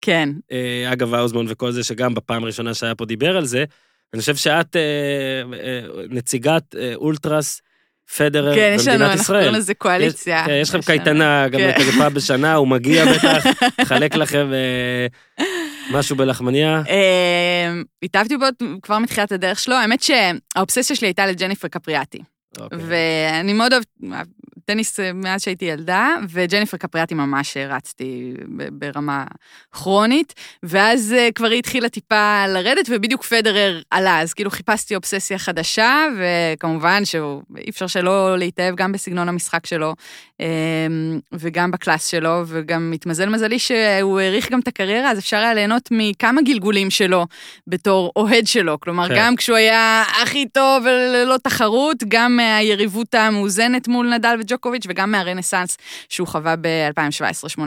כן. 0.00 0.28
אה, 0.52 0.92
אגב, 0.92 1.14
האוזמון 1.14 1.46
וכל 1.48 1.70
זה, 1.72 1.84
שגם 1.84 2.14
בפעם 2.14 2.42
הראשונה 2.42 2.74
שהיה 2.74 2.94
פה 2.94 3.04
דיבר 3.04 3.36
על 3.36 3.44
זה, 3.44 3.64
אני 4.14 4.20
חושב 4.20 4.36
שאת 4.36 4.76
אה, 4.76 5.42
נציגת 6.10 6.74
אולטרס 6.94 7.62
פדרר 8.16 8.54
כן, 8.54 8.72
יש 8.76 8.86
לנו, 8.88 8.92
במדינת 8.94 9.10
אנחנו 9.10 9.22
ישראל. 9.22 9.40
קוראים 9.40 9.54
לזה 9.60 9.74
קואליציה. 9.74 10.44
כן, 10.46 10.58
יש 10.62 10.68
לכם 10.68 10.78
יש 10.78 10.88
לנו- 10.88 10.98
קייטנה 11.04 11.48
גם 11.48 11.58
כן. 11.60 11.72
כזה 11.80 11.92
פעם 11.92 12.14
בשנה, 12.14 12.54
הוא 12.54 12.68
מגיע 12.68 13.04
בטח, 13.14 13.44
חלק 13.84 14.14
לכם 14.14 14.50
אה, 14.52 15.44
משהו 15.90 16.16
בלחמניה. 16.16 16.82
אה, 16.88 17.72
התאהבתי 18.02 18.36
בו 18.36 18.44
כבר 18.82 18.98
מתחילת 18.98 19.32
הדרך 19.32 19.58
שלו, 19.58 19.74
האמת 19.74 20.02
שהאובססיה 20.02 20.96
שלי 20.96 21.08
הייתה 21.08 21.26
לג'ניפר 21.26 21.68
קפריאטי. 21.68 22.18
אוקיי. 22.60 22.78
ואני 22.82 23.52
מאוד 23.52 23.72
אוהבת 23.72 23.86
טניס 24.68 25.00
אה, 25.00 25.12
מאז 25.12 25.42
שהייתי 25.42 25.64
ילדה, 25.64 26.14
וג'ניפר 26.28 26.76
קפריאטי 26.76 27.14
ממש 27.14 27.56
רצתי 27.56 28.34
ב- 28.56 28.68
ברמה 28.72 29.24
כרונית, 29.72 30.34
ואז 30.62 31.14
אה, 31.18 31.28
כבר 31.34 31.46
היא 31.46 31.58
התחילה 31.58 31.88
טיפה 31.88 32.46
לרדת, 32.48 32.86
ובדיוק 32.90 33.22
פדרר 33.22 33.80
עלה, 33.90 34.20
אז 34.20 34.34
כאילו 34.34 34.50
חיפשתי 34.50 34.94
אובססיה 34.94 35.38
חדשה, 35.38 36.06
וכמובן 36.18 37.04
שאי 37.04 37.70
אפשר 37.70 37.86
שלא 37.86 38.38
להתאהב 38.38 38.74
גם 38.74 38.92
בסגנון 38.92 39.28
המשחק 39.28 39.66
שלו, 39.66 39.94
אה, 40.40 40.46
וגם 41.32 41.70
בקלאס 41.70 42.06
שלו, 42.06 42.42
וגם 42.46 42.92
התמזל 42.94 43.28
מזלי 43.28 43.58
שהוא 43.58 44.20
העריך 44.20 44.52
גם 44.52 44.60
את 44.60 44.68
הקריירה, 44.68 45.10
אז 45.10 45.18
אפשר 45.18 45.36
היה 45.36 45.54
ליהנות 45.54 45.88
מכמה 45.90 46.42
גלגולים 46.42 46.90
שלו 46.90 47.26
בתור 47.66 48.12
אוהד 48.16 48.46
שלו, 48.46 48.80
כלומר, 48.80 49.08
כן. 49.08 49.14
גם 49.16 49.36
כשהוא 49.36 49.56
היה 49.56 50.04
הכי 50.22 50.46
טוב 50.48 50.84
וללא 50.84 51.36
תחרות, 51.42 51.96
גם 52.08 52.36
מהיריבות 52.36 53.14
המאוזנת 53.14 53.88
מול 53.88 54.14
נדל 54.14 54.36
וג'וקוביץ'. 54.40 54.57
ג'וקוביץ' 54.58 54.84
וגם 54.88 55.10
מהרנסאנס 55.10 55.76
שהוא 56.08 56.28
חווה 56.28 56.54
ב-2017-2018. 56.56 57.62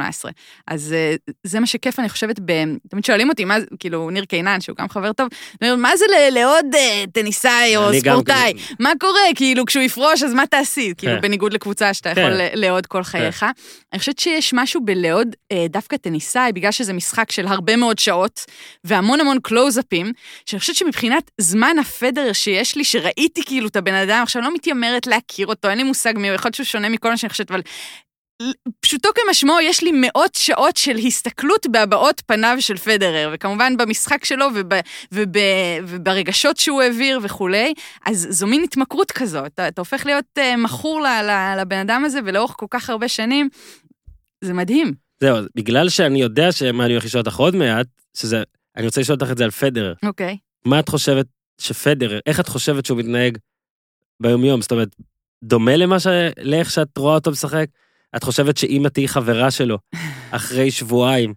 אז 0.68 0.94
אה, 0.94 1.16
זה 1.44 1.60
מה 1.60 1.68
שכיף, 1.68 2.00
אני 2.00 2.10
חושבת, 2.10 2.40
ב... 2.46 2.52
תמיד 2.90 3.06
שואלים 3.06 3.30
אותי, 3.30 3.46
מה 3.46 3.60
זה, 3.60 3.66
כאילו, 3.80 4.10
ניר 4.10 4.26
קינן, 4.26 4.62
שהוא 4.62 4.78
גם 4.78 4.90
חבר 4.90 5.14
טוב, 5.14 5.28
אני 5.62 5.72
אומרת, 5.72 5.82
מה 5.82 5.98
זה 5.98 6.06
לעוד 6.32 6.66
אה, 6.76 7.04
טניסאי 7.14 7.78
או 7.78 7.82
גם 8.04 8.14
ספורטאי? 8.14 8.54
כזה. 8.54 8.76
מה 8.80 8.92
קורה? 9.00 9.22
כאילו, 9.36 9.66
כשהוא 9.66 9.84
יפרוש, 9.84 10.24
אז 10.24 10.34
מה 10.34 10.48
תעשי? 10.48 10.94
כאילו, 10.98 11.14
כן. 11.16 11.22
בניגוד 11.22 11.54
לקבוצה 11.54 11.94
שאתה 11.94 12.16
כן. 12.16 12.22
יכול 12.22 12.32
לעוד 12.54 12.86
כל 12.86 13.04
חייך. 13.04 13.46
אני 13.94 14.00
חושבת 14.00 14.20
שיש 14.20 14.54
משהו 14.54 14.82
בלעוד 14.86 15.36
אה, 15.52 15.66
דווקא 15.70 15.98
טניסאי, 15.98 16.52
בגלל 16.54 16.72
שזה 16.72 16.94
משחק 16.94 17.32
של 17.32 17.48
הרבה 17.48 17.76
מאוד 17.76 18.00
שעות, 18.00 18.46
והמון 18.84 19.20
המון 19.20 19.38
קלוז-אפים, 19.44 20.12
שאני 20.46 20.60
חושבת 20.60 20.76
שמבחינת 20.76 21.32
זמן 21.38 21.76
הפדר 21.80 22.34
שיש 22.34 22.76
לי, 22.76 22.84
שראיתי 22.84 23.44
כאילו 23.46 23.68
את 23.68 23.76
הבן 23.76 23.94
אדם, 23.94 24.24
עכשיו 24.24 24.42
לא 24.42 24.54
מתיימרת 24.54 25.08
להכיר 25.08 25.48
אותו, 25.48 25.70
אין 25.70 25.78
לי 25.78 25.84
מושג 25.84 26.14
מי 26.18 26.28
הוא, 26.30 26.36
יכול 26.36 26.48
להיות 26.48 26.56
שהוא 26.56 26.66
שונה 26.82 26.90
מכל 26.90 27.10
מה 27.10 27.18
שאני 27.18 27.30
חושבת, 27.30 27.52
אבל 27.52 27.62
פשוטו 28.80 29.10
כמשמעו, 29.16 29.60
יש 29.62 29.84
לי 29.84 29.92
מאות 29.94 30.36
שעות 30.36 30.78
של 30.78 30.98
הסתכלות 30.98 31.68
בהבעות 31.72 32.22
פניו 32.26 32.58
של 32.60 32.78
פדרר, 32.78 33.30
וכמובן 33.34 33.78
במשחק 33.78 34.26
שלו 34.26 34.46
וב, 34.56 34.70
וב, 35.12 35.38
וברגשות 35.88 36.58
שהוא 36.58 36.82
העביר 36.82 37.20
וכולי, 37.24 37.74
אז 38.06 38.28
זו 38.30 38.48
מין 38.48 38.64
התמכרות 38.64 39.12
כזאת, 39.12 39.46
אתה, 39.46 39.68
אתה 39.68 39.82
הופך 39.82 40.06
להיות 40.06 40.26
uh, 40.40 40.58
מכור 40.58 41.02
לבן 41.58 41.78
אדם 41.78 42.06
הזה, 42.06 42.20
ולאורך 42.26 42.52
כל 42.58 42.66
כך 42.70 42.90
הרבה 42.90 43.08
שנים, 43.08 43.50
זה 44.42 44.54
מדהים. 44.54 44.94
זהו, 45.20 45.38
בגלל 45.56 45.90
שאני 45.90 46.22
יודע 46.22 46.52
שמה 46.52 46.86
אני 46.86 46.94
הולך 46.94 47.06
לשאול 47.06 47.24
אותך 47.26 47.36
עוד 47.36 47.56
מעט, 47.56 47.88
שזה, 48.18 48.44
אני 48.78 48.86
רוצה 48.86 49.02
לשאול 49.02 49.18
אותך 49.22 49.32
את 49.32 49.38
זה 49.38 49.44
על 49.44 49.52
פדרר. 49.52 49.94
אוקיי. 50.06 50.38
מה 50.66 50.80
את 50.80 50.90
חושבת 50.90 51.26
שפדרר, 51.62 52.20
איך 52.26 52.40
את 52.40 52.48
חושבת 52.48 52.86
שהוא 52.86 52.98
מתנהג 52.98 53.38
ביומיום? 54.20 54.62
זאת 54.62 54.72
אומרת, 54.72 54.96
דומה 55.44 55.76
למה 55.76 56.00
ש... 56.00 56.08
לאיך 56.42 56.72
שאת 56.72 56.98
רואה 56.98 57.16
אותו 57.16 57.32
משחק? 57.32 57.66
את 58.16 58.24
חושבת 58.24 58.58
שאם 58.58 58.86
את 58.86 58.94
תהיי 58.94 59.08
חברה 59.08 59.52
שלו, 59.52 59.78
אחרי 60.32 60.72
שבועיים, 60.72 61.34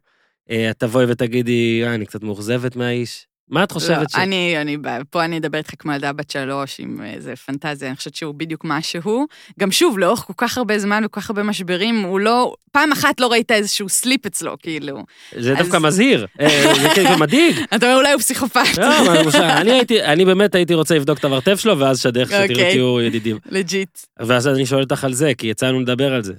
אה, 0.51 0.71
את 0.71 0.79
תבואי 0.79 1.05
ותגידי, 1.09 1.83
אה, 1.85 1.95
אני 1.95 2.07
קצת 2.07 2.23
מאוכזבת 2.23 2.77
מהאיש? 2.77 3.27
מה 3.49 3.65
את 3.65 3.73
חושבת 3.73 3.99
לא, 3.99 4.05
ש... 4.09 4.15
אני, 4.15 4.61
אני, 4.61 4.77
פה 5.11 5.25
אני 5.25 5.39
אדבר 5.39 5.59
איתך 5.59 5.71
כמו 5.79 5.93
ילדה 5.93 6.13
בת 6.13 6.31
שלוש 6.31 6.81
עם 6.81 7.03
איזה 7.05 7.37
פנטזיה, 7.37 7.89
אני 7.89 7.97
חושבת 7.97 8.15
שהוא 8.15 8.35
בדיוק 8.35 8.65
מה 8.65 8.83
שהוא. 8.83 9.27
גם 9.61 9.71
שוב, 9.71 9.99
לאורך 9.99 10.21
כל 10.21 10.33
כך 10.37 10.59
הרבה 10.59 10.79
זמן 10.79 11.03
וכל 11.07 11.21
כך 11.21 11.31
הרבה 11.31 11.43
משברים, 11.43 12.03
הוא 12.03 12.21
לא, 12.21 12.55
פעם 12.73 12.93
אחת 12.93 13.21
לא 13.21 13.33
ראית 13.33 13.51
איזשהו 13.51 13.89
slip 13.89 14.27
אצלו, 14.27 14.57
כאילו. 14.59 15.05
זה 15.39 15.53
אז- 15.53 15.59
דווקא 15.59 15.77
מזהיר, 15.77 16.27
אה, 16.41 16.75
זה 16.83 16.89
כאילו 16.95 17.19
מדאיג. 17.19 17.57
אתה 17.77 17.87
אומר, 17.87 17.99
אולי 17.99 18.13
הוא 18.13 18.21
פסיכופת. 18.21 18.79
לא, 18.79 18.89
מה, 19.07 19.61
אני 19.61 19.73
הייתי, 19.73 20.03
אני 20.03 20.25
באמת 20.25 20.55
הייתי 20.55 20.75
רוצה 20.75 20.95
לבדוק 20.95 21.19
את 21.19 21.25
המרתף 21.25 21.61
שלו, 21.61 21.79
ואז 21.79 22.01
שדרך 22.01 22.29
שתראו 22.29 22.43
אוקיי. 22.43 22.71
תהיו 22.73 23.01
ידידים. 23.01 23.39
legit. 23.51 23.99
ואז 24.21 24.49
אני 24.49 24.67
שואל 24.67 24.83
אותך 24.83 25.05
על 25.05 25.13
זה, 25.13 25.33
כי 25.39 25.47
יצאנו 25.47 25.81
לדבר 25.81 26.15
על 26.15 26.23
זה. 26.23 26.35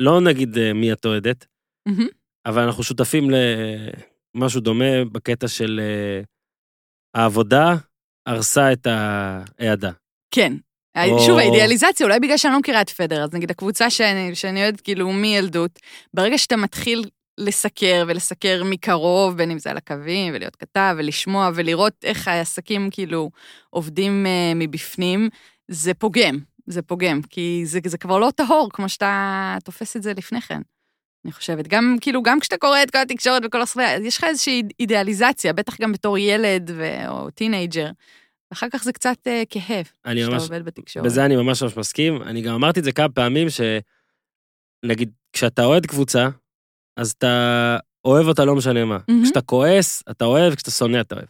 לא 0.00 0.20
נגיד 0.20 0.58
אה, 0.58 0.72
מי 0.72 0.92
את 0.92 1.04
אוהדת. 1.04 1.46
אבל 2.46 2.62
אנחנו 2.62 2.82
שותפים 2.82 3.30
למשהו 4.36 4.60
דומה 4.60 5.04
בקטע 5.12 5.48
של 5.48 5.80
אה, 5.82 6.22
העבודה 7.14 7.74
הרסה 8.26 8.72
את 8.72 8.86
האהדה. 8.86 9.90
כן. 10.30 10.52
או- 10.96 11.20
שוב, 11.20 11.38
האידיאליזציה, 11.38 12.06
אולי 12.06 12.20
בגלל 12.20 12.36
שאני 12.36 12.52
לא 12.52 12.58
מכירה 12.58 12.80
את 12.80 12.90
פדר, 12.90 13.24
אז 13.24 13.34
נגיד 13.34 13.50
הקבוצה 13.50 13.90
שאני, 13.90 14.34
שאני 14.34 14.62
אוהדת 14.62 14.80
כאילו 14.80 15.12
מילדות, 15.12 15.78
ברגע 16.14 16.38
שאתה 16.38 16.56
מתחיל 16.56 17.04
לסקר 17.38 18.04
ולסקר 18.08 18.62
מקרוב, 18.64 19.36
בין 19.36 19.50
אם 19.50 19.58
זה 19.58 19.70
על 19.70 19.76
הקווים, 19.76 20.34
ולהיות 20.34 20.56
כתב, 20.56 20.94
ולשמוע, 20.98 21.50
ולראות 21.54 21.94
איך 22.04 22.28
העסקים 22.28 22.88
כאילו 22.90 23.30
עובדים 23.70 24.26
אה, 24.26 24.54
מבפנים, 24.54 25.28
זה 25.68 25.94
פוגם, 25.94 26.38
זה 26.66 26.82
פוגם, 26.82 27.20
כי 27.30 27.62
זה, 27.64 27.78
זה 27.86 27.98
כבר 27.98 28.18
לא 28.18 28.30
טהור 28.36 28.68
כמו 28.72 28.88
שאתה 28.88 29.56
תופס 29.64 29.96
את 29.96 30.02
זה 30.02 30.12
לפני 30.16 30.40
כן. 30.40 30.60
אני 31.26 31.32
חושבת, 31.32 31.68
גם 31.68 31.96
כאילו, 32.00 32.22
גם 32.22 32.40
כשאתה 32.40 32.56
קורא 32.56 32.82
את 32.82 32.90
כל 32.90 32.98
התקשורת 32.98 33.42
וכל 33.44 33.60
אז 33.60 34.02
יש 34.02 34.18
לך 34.18 34.24
איזושהי 34.24 34.62
אידיאליזציה, 34.80 35.52
בטח 35.52 35.80
גם 35.80 35.92
בתור 35.92 36.18
ילד 36.18 36.70
ו... 36.74 37.08
או 37.08 37.30
teenager, 37.30 37.90
ואחר 38.50 38.66
כך 38.72 38.84
זה 38.84 38.92
קצת 38.92 39.16
uh, 39.26 39.46
כהה, 39.50 39.82
כשאתה 39.82 40.30
ממש, 40.30 40.42
עובד 40.42 40.64
בתקשורת. 40.64 41.06
בזה 41.06 41.24
אני 41.24 41.36
ממש 41.36 41.62
ממש 41.62 41.76
מסכים. 41.76 42.22
אני 42.22 42.42
גם 42.42 42.54
אמרתי 42.54 42.80
את 42.80 42.84
זה 42.84 42.92
כמה 42.92 43.08
פעמים, 43.08 43.46
שנגיד, 43.50 45.10
כשאתה 45.32 45.64
אוהד 45.64 45.86
קבוצה, 45.86 46.28
אז 46.96 47.10
אתה 47.10 47.76
אוהב 48.04 48.26
אותה 48.26 48.44
לא 48.44 48.56
משנה 48.56 48.84
מה. 48.84 48.98
מהמם. 49.08 49.24
כשאתה 49.24 49.40
כועס, 49.40 50.02
אתה 50.10 50.24
אוהב, 50.24 50.54
כשאתה 50.54 50.70
שונא, 50.70 51.00
אתה 51.00 51.14
אוהב. 51.14 51.26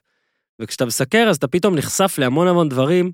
וכשאתה 0.63 0.85
מסקר, 0.85 1.27
אז 1.31 1.37
אתה 1.37 1.49
פתאום 1.49 1.75
נחשף 1.75 2.15
להמון 2.19 2.49
המון 2.49 2.69
דברים 2.69 3.13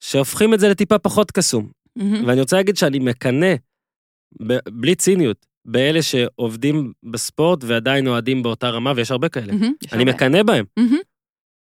שהופכים 0.00 0.54
את 0.54 0.60
זה 0.60 0.68
לטיפה 0.68 0.98
פחות 0.98 1.30
קסום. 1.30 1.70
מהמם. 1.96 2.24
ואני 2.26 2.40
רוצה 2.40 2.56
להגיד 2.56 2.76
שאני 2.76 2.98
מקנא, 2.98 3.54
ב- 4.46 4.68
בלי 4.70 4.94
ציניות, 4.94 5.46
באלה 5.64 6.02
שעובדים 6.02 6.92
בספורט 7.02 7.64
ועדיין 7.64 8.06
אוהדים 8.06 8.42
באותה 8.42 8.68
רמה, 8.68 8.92
ויש 8.96 9.10
הרבה 9.10 9.28
כאלה. 9.28 9.52
יש 9.52 9.92
אני. 9.92 10.04
מקנא 10.04 10.42
בהם. 10.42 10.64
מהמם. 10.76 10.98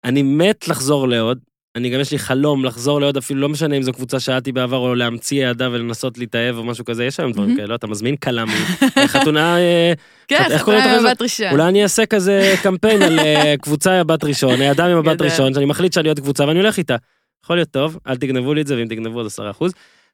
אני 0.04 0.22
מת 0.22 0.68
לחזור 0.68 1.08
לעוד. 1.08 1.38
אני 1.76 1.90
גם 1.90 2.00
יש 2.00 2.12
לי 2.12 2.18
חלום 2.18 2.64
לחזור 2.64 3.00
לעוד, 3.00 3.16
אפילו 3.16 3.40
לא 3.40 3.48
משנה 3.48 3.76
אם 3.76 3.82
זו 3.82 3.92
קבוצה 3.92 4.20
שהייתי 4.20 4.52
בעבר, 4.52 4.76
או 4.76 4.94
להמציא 4.94 5.46
העדה 5.46 5.68
ולנסות 5.72 6.18
להתאהב 6.18 6.56
או 6.56 6.64
משהו 6.64 6.84
כזה, 6.84 7.04
יש 7.04 7.20
היום 7.20 7.32
דברים. 7.32 7.56
כאלה, 7.56 7.74
אתה 7.74 7.86
מזמין 7.86 8.16
כלה 8.16 8.44
מחתונה, 9.04 9.58
אה, 9.58 9.92
כן, 10.28 10.44
איך 10.50 10.62
קוראים 10.62 10.82
חתונה? 10.82 10.98
עם 10.98 11.06
הבת 11.06 11.22
ראשון. 11.22 11.46
אולי 11.50 11.68
אני 11.68 11.82
אעשה 11.82 12.06
כזה 12.06 12.54
קמפיין 12.62 13.02
על 13.02 13.18
אה, 13.18 13.54
קבוצה 13.62 13.92
עם 13.92 14.00
הבת 14.00 14.24
ראשון, 14.24 14.60
האדם 14.60 14.90
עם 14.90 14.98
הבת. 14.98 15.22
ראשון, 15.22 15.54
שאני 15.54 15.64
מחליט 15.64 15.92
שאני 15.92 16.08
עוד 16.08 16.20
קבוצה 16.20 16.46
ואני 16.46 16.58
הולך 16.58 16.78
איתה. 16.78 16.96
יכול 17.44 17.56
להיות 17.56 17.70
טוב, 17.70 17.98
אל 18.06 18.16
תגנבו 18.16 18.54
לי 18.54 18.60
את 18.60 18.66
זה, 18.66 18.76
ואם 18.76 18.88
תגנבו 18.88 19.18
עוד 19.18 19.26
עשרה 19.26 19.50
אחוז. 19.50 19.72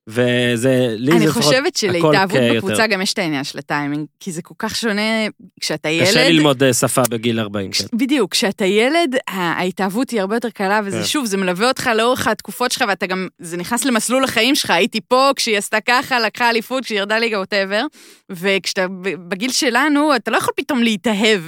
וזה, 0.09 0.95
לי 0.99 1.13
אני 1.13 1.21
זה 1.21 1.27
לפחות, 1.27 1.43
חושבת 1.43 1.77
שלהתאהבות 1.77 2.15
הכל 2.37 2.51
כ- 2.53 2.57
בקבוצה. 2.57 2.87
גם 2.87 3.03
יש 3.03 3.13
את 3.13 3.19
העניין 3.19 3.45
של 3.45 3.59
הטיימינג, 3.59 4.07
כי 4.21 4.33
זה 4.33 4.43
כל 4.43 4.55
כך 4.59 4.77
שונה 4.77 5.03
כשאתה 5.61 5.89
קשה 6.03 6.21
ילד. 6.21 6.31
ללמוד 6.35 6.63
אה, 6.63 6.73
שפה 6.75 7.03
בגיל 7.11 7.41
40, 7.41 7.71
כן. 7.73 7.85
בדיוק, 7.97 8.33
כשאתה 8.33 8.65
ילד, 8.65 9.17
ההתאהבות 9.29 10.11
היא 10.11 10.21
הרבה 10.21 10.37
יותר 10.37 10.51
קלה, 10.51 10.81
וזה 10.85 10.99
כן. 10.99 11.05
שוב, 11.05 11.27
זה 11.27 11.37
מלווה 11.37 11.69
אותך 11.69 11.91
לאורך 11.97 12.27
התקופות 12.27 12.73
שלך, 12.73 12.85
ואתה 12.89 13.07
גם, 13.07 13.29
זה 13.39 13.57
נכנס 13.57 13.85
למסלול 13.85 14.25
החיים 14.25 14.55
שלך, 14.55 14.71
הייתי 14.71 15.01
פה, 15.09 15.31
כשהיא 15.37 15.59
עשתה 15.59 15.79
ככה, 15.81 16.21
לקחה 16.21 16.51
אליפות, 16.51 16.85
כשהיא 16.85 16.99
ירדה 16.99 17.19
ליגה, 17.19 17.39
ווטאבר, 17.39 17.85
וכשאתה 18.31 18.87
בגיל 19.29 19.51
שלנו, 19.53 20.17
אתה 20.17 20.31
לא 20.31 20.37
יכול 20.37 20.55
פתאום 20.57 20.83
להתאהב 20.83 21.41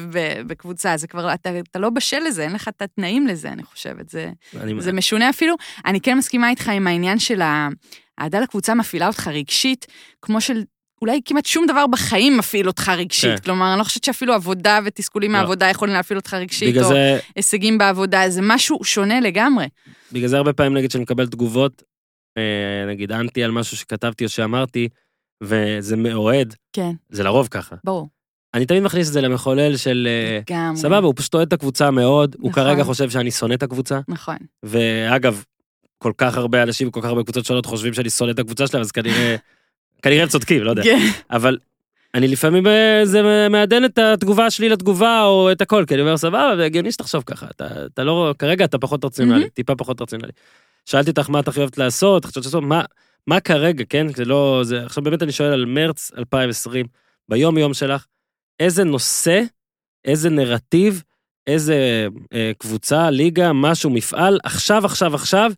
בקבוצה, 0.47 0.97
זה 0.97 1.07
כבר, 1.07 1.35
אתה, 1.35 1.51
אתה 1.71 1.79
לא 1.79 1.91
בשל 1.91 2.19
לזה, 2.27 2.43
אין 2.43 2.53
לך 2.53 2.69
את 2.69 2.83
התנאים 2.83 3.27
לזה, 3.27 3.49
אני 3.49 3.63
חושבת, 3.63 4.09
זה... 4.09 4.31
אני- 4.61 4.81
זה 4.83 4.93
משונה 4.93 5.31
אפילו. 5.31 5.55
אני 5.87 6.01
כן 6.01 6.19
מסכימה 6.19 6.51
איתך 6.51 6.69
עם 6.69 6.87
העניין 6.87 7.19
של 7.19 7.43
ה- 7.43 7.69
האהדה 8.21 8.41
לקבוצה 8.41 8.75
מפעילה 8.75 9.07
אותך 9.07 9.29
רגשית, 9.29 9.87
כמו 10.23 10.41
של... 10.41 10.63
אולי 11.03 11.21
כמעט 11.25 11.47
שום 11.47 11.67
דבר 11.67 11.87
בחיים 11.87 12.37
מפעיל 12.37 12.67
אותך 12.67 12.89
רגשית. 12.89 13.39
כן. 13.39 13.45
כלומר, 13.45 13.71
אני 13.73 13.79
לא 13.79 13.85
חושבת 13.85 14.05
שאפילו 14.05 14.35
עבודה 14.35 14.79
ותסכולים 14.85 15.33
לא. 15.33 15.39
מהעבודה 15.39 15.71
יכולים 15.71 15.95
להפעיל 15.95 16.19
אותך 16.19 16.35
רגשית, 16.35 16.77
או 16.77 16.85
זה, 16.85 17.19
הישגים 17.37 17.79
בעבודה, 17.79 18.31
זה 18.31 18.41
משהו 18.43 18.85
שונה 18.85 19.21
לגמרי. 19.21 19.67
בגלל 20.13 20.29
זה 20.29 20.37
הרבה 20.37 20.53
פעמים 20.53 20.75
נגיד 20.75 20.91
שאני 20.91 21.03
מקבל 21.03 21.27
תגובות, 21.27 21.83
אה, 22.39 22.87
נגיד 22.89 23.13
אנטי 23.13 23.45
על 23.45 23.51
משהו 23.51 23.77
שכתבתי 23.77 24.25
או 24.25 24.29
שאמרתי, 24.29 24.89
וזה 25.43 25.97
מאוהד, 25.97 26.55
כן, 26.73 26.93
זה 27.11 27.23
לרוב 27.23 27.49
ככה. 27.51 27.77
ברור. 27.85 28.09
אני 28.55 28.67
תמיד 28.67 28.83
מכניס 28.83 29.09
את 29.09 29.13
זה 29.13 29.21
למחולל 29.21 29.77
של, 29.77 30.09
אה, 30.11 30.41
גם... 30.51 30.77
סבבה, 30.77 31.07
הוא 31.07 31.15
פשוט 31.17 31.35
אוהד 31.35 31.47
את 31.47 31.53
הקבוצה 31.53 31.91
מאוד, 31.91 32.37
הוא 32.41 32.51
נכון. 32.51 32.65
כרגע 32.65 32.85
חושב 32.85 33.11
שאני 33.11 33.31
שונא 33.31 33.55
את 33.55 33.63
הקבוצה, 33.63 34.01
נכון. 34.09 34.37
ואגב, 34.63 35.45
כל 36.03 36.13
כך 36.19 36.37
הרבה 36.37 36.63
אנשים 36.63 36.89
וכל 36.89 37.01
כך 37.01 37.09
הרבה 37.09 37.23
קבוצות 37.23 37.45
שונות 37.45 37.67
חושבים 37.67 37.95
שאני 37.95 38.11
שונא 38.11 38.31
את 38.31 38.39
הקבוצה 38.39 38.67
שלהם, 38.67 38.81
אז 38.81 38.93
כנראה, 38.93 39.37
כנראה 40.03 40.23
הם 40.23 40.29
צודקים, 40.29 40.63
לא 40.63 40.71
יודע. 40.71 40.83
כן. 40.83 40.99
אבל 41.31 41.59
אני 42.15 42.29
לפעמים, 42.29 42.67
אה, 42.67 43.01
זה 43.05 43.49
מעדן 43.51 43.85
את 43.85 43.99
התגובה 43.99 44.51
שלי 44.51 44.69
לתגובה, 44.69 45.23
או 45.23 45.53
את 45.53 45.61
הכל, 45.61 45.85
כי 45.87 45.95
אני 45.95 46.03
אומר, 46.03 46.17
סבבה, 46.17 46.53
זה 46.57 46.65
הגיוני 46.65 46.93
שתחשוב 46.93 47.23
ככה, 47.27 47.47
אתה, 47.51 47.67
אתה 47.87 48.05
לא, 48.05 48.35
כרגע 48.39 48.65
אתה 48.65 48.79
פחות 48.79 49.05
רציונלי. 49.05 49.51
טיפה 49.51 49.77
פחות 49.77 50.01
רציונלי. 50.03 50.33
שאלתי 50.87 51.11
אותך 51.11 51.31
מה 51.31 51.41
את 51.41 51.49
הכי 51.49 51.61
אוהבת 51.61 51.79
לעשות, 51.79 52.25
חשבת 52.25 52.45
לעשות, 52.45 52.63
מה, 52.63 52.83
מה 53.27 53.41
כרגע, 53.41 53.85
כן? 53.89 54.07
זה 54.09 54.25
לא, 54.25 54.61
זה, 54.65 54.85
עכשיו 54.85 55.05
באמת 55.05 55.23
אני 55.23 55.33
שואל 55.33 55.53
על 55.53 55.65
מרץ 55.65 56.11
2020, 56.19 56.87
ביום 57.29 57.59
יום 57.59 57.75
שלך, 57.75 58.07
איזה 58.61 58.85
נושא, 58.85 59.43
איזה 60.05 60.31
נרטיב, 60.31 61.03
איזה 61.47 62.09
אה, 62.33 62.53
קבוצה, 62.59 63.11
ליגה, 63.11 63.53
משהו, 63.53 63.91
מפעל, 63.91 64.39
עכשיו, 64.45 64.87
עכשיו, 64.87 65.15
עכשיו, 65.15 65.53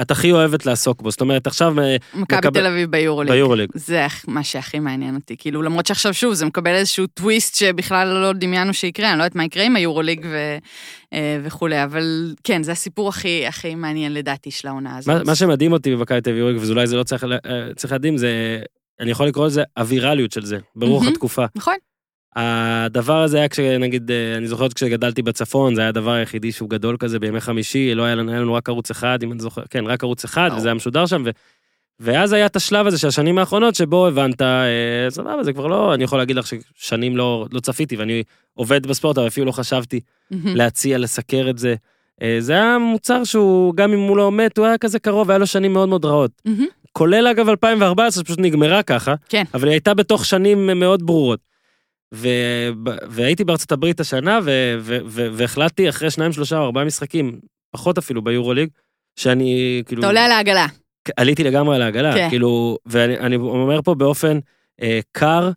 את 0.00 0.10
הכי 0.10 0.32
אוהבת 0.32 0.66
לעסוק 0.66 1.02
בו. 1.02 1.10
זאת 1.10 1.20
אומרת, 1.20 1.46
עכשיו 1.46 1.80
אה, 1.80 1.96
מכבי 2.14 2.48
תל 2.54 2.66
אביב 2.66 2.90
ביורוליג. 2.90 3.32
ביורוליג. 3.32 3.70
זה 3.74 4.06
מה 4.26 4.44
שהכי 4.44 4.78
מעניין 4.78 5.14
אותי. 5.14 5.36
כאילו, 5.38 5.62
למרות 5.62 5.86
שעכשיו, 5.86 6.14
שוב, 6.14 6.34
זה 6.34 6.46
מקבל 6.46 6.74
איזשהו 6.74 7.06
טוויסט 7.06 7.54
שבכלל 7.54 8.08
לא 8.08 8.32
דמיינו 8.32 8.74
שיקרה, 8.74 9.10
אני 9.10 9.18
לא 9.18 9.22
יודעת 9.24 9.34
מה 9.34 9.44
יקרה 9.44 9.64
עם 9.64 9.76
היורוליג 9.76 10.26
ו, 10.30 10.56
אה, 11.12 11.40
וכולי, 11.44 11.84
אבל 11.84 12.34
כן, 12.44 12.62
זה 12.62 12.72
הסיפור 12.72 13.08
הכי, 13.08 13.46
הכי 13.46 13.74
מעניין 13.74 14.14
לדעתי 14.14 14.50
של 14.50 14.68
העונה 14.68 14.96
הזאת. 14.98 15.14
מה, 15.14 15.24
מה 15.24 15.34
שמדהים 15.34 15.72
אותי 15.72 15.96
במכבי 15.96 16.20
תל 16.20 16.30
אביב, 16.30 16.62
ואולי 16.68 16.86
זה 16.86 16.96
לא 16.96 17.02
צריך, 17.02 17.24
אה, 17.24 17.74
צריך 17.76 17.92
להדהים, 17.92 18.16
זה, 18.16 18.60
אני 19.00 19.10
יכול 19.10 19.26
לקרוא 19.26 19.46
לזה 19.46 19.62
הווירליות 19.78 20.32
של 20.32 20.44
זה, 20.44 20.58
ברוח. 20.76 21.06
התקופה. 21.06 21.44
נכון. 21.54 21.74
הדבר 22.36 23.22
הזה 23.22 23.38
היה 23.38 23.48
כשנגיד, 23.48 24.10
אה, 24.10 24.36
אני 24.36 24.48
זוכר 24.48 24.68
כשגדלתי 24.68 25.22
בצפון, 25.22 25.74
זה 25.74 25.80
היה 25.80 25.88
הדבר 25.88 26.12
היחידי 26.12 26.52
שהוא 26.52 26.70
גדול 26.70 26.96
כזה 26.96 27.18
בימי 27.18 27.40
חמישי, 27.40 27.94
לא 27.94 28.02
היה 28.02 28.14
לנו, 28.14 28.32
היה 28.32 28.40
לנו 28.40 28.54
רק 28.54 28.68
ערוץ 28.68 28.90
אחד, 28.90 29.22
אם 29.22 29.32
אני 29.32 29.40
זוכר, 29.40 29.62
כן, 29.70 29.86
רק 29.86 30.04
ערוץ 30.04 30.24
אחד, 30.24 30.48
ברור. 30.48 30.58
וזה 30.58 30.68
היה 30.68 30.74
משודר 30.74 31.06
שם, 31.06 31.22
ו, 31.26 31.30
ואז 32.00 32.32
היה 32.32 32.46
את 32.46 32.56
השלב 32.56 32.86
הזה 32.86 32.98
של 32.98 33.08
השנים 33.08 33.38
האחרונות, 33.38 33.74
שבו 33.74 34.06
הבנת, 34.06 34.42
אה, 34.42 35.06
סבבה, 35.08 35.42
זה 35.42 35.52
כבר 35.52 35.66
לא, 35.66 35.94
אני 35.94 36.04
יכול 36.04 36.18
להגיד 36.18 36.36
לך 36.36 36.46
ששנים 36.74 37.16
לא, 37.16 37.46
לא 37.52 37.60
צפיתי, 37.60 37.96
ואני 37.96 38.22
עובד 38.54 38.86
בספורט, 38.86 39.18
אבל 39.18 39.26
אפילו 39.26 39.46
לא 39.46 39.52
חשבתי. 39.52 40.00
להציע, 40.54 40.98
לסקר 40.98 41.50
את 41.50 41.58
זה. 41.58 41.74
אה, 42.22 42.36
זה 42.40 42.52
היה 42.52 42.78
מוצר 42.78 43.24
שהוא, 43.24 43.74
גם 43.74 43.92
אם 43.92 43.98
הוא 43.98 44.16
לא 44.16 44.32
מת, 44.32 44.58
הוא 44.58 44.66
היה 44.66 44.78
כזה 44.78 44.98
קרוב, 44.98 45.30
היה 45.30 45.38
לו 45.38 45.46
שנים 45.46 45.72
מאוד 45.72 45.88
מאוד 45.88 46.04
רעות. 46.04 46.42
כולל 46.92 47.26
אגב 47.26 47.48
2014, 47.48 48.22
שפשוט 48.22 48.38
נגמרה 48.38 48.82
ככה, 48.82 49.14
כן. 49.28 49.44
אבל 49.54 49.64
היא 49.64 49.72
הייתה 49.72 49.94
בתוך 49.94 50.24
שנים 50.24 50.80
מאוד 50.80 51.06
ברורות. 51.06 51.47
ו... 52.14 52.28
והייתי 53.10 53.44
בארצות 53.44 53.72
הברית 53.72 54.00
השנה, 54.00 54.38
ו... 54.44 54.76
ו... 54.80 54.98
ו... 55.06 55.28
והחלטתי 55.32 55.88
אחרי 55.88 56.10
שניים, 56.10 56.32
שלושה 56.32 56.58
או 56.58 56.64
ארבעה 56.64 56.84
משחקים, 56.84 57.40
פחות 57.70 57.98
אפילו 57.98 58.22
ביורוליג, 58.22 58.68
שאני 59.16 59.82
כאילו... 59.86 60.00
אתה 60.00 60.06
עולה 60.06 60.24
על 60.24 60.30
העגלה. 60.30 60.66
עליתי 61.16 61.44
לגמרי 61.44 61.76
על 61.76 61.82
העגלה, 61.82 62.14
כן. 62.14 62.28
כאילו, 62.30 62.78
ואני 62.86 63.18
אני 63.18 63.36
אומר 63.36 63.82
פה 63.82 63.94
באופן 63.94 64.38
אה, 64.82 65.00
קר, 65.12 65.50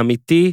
אמיתי, 0.00 0.52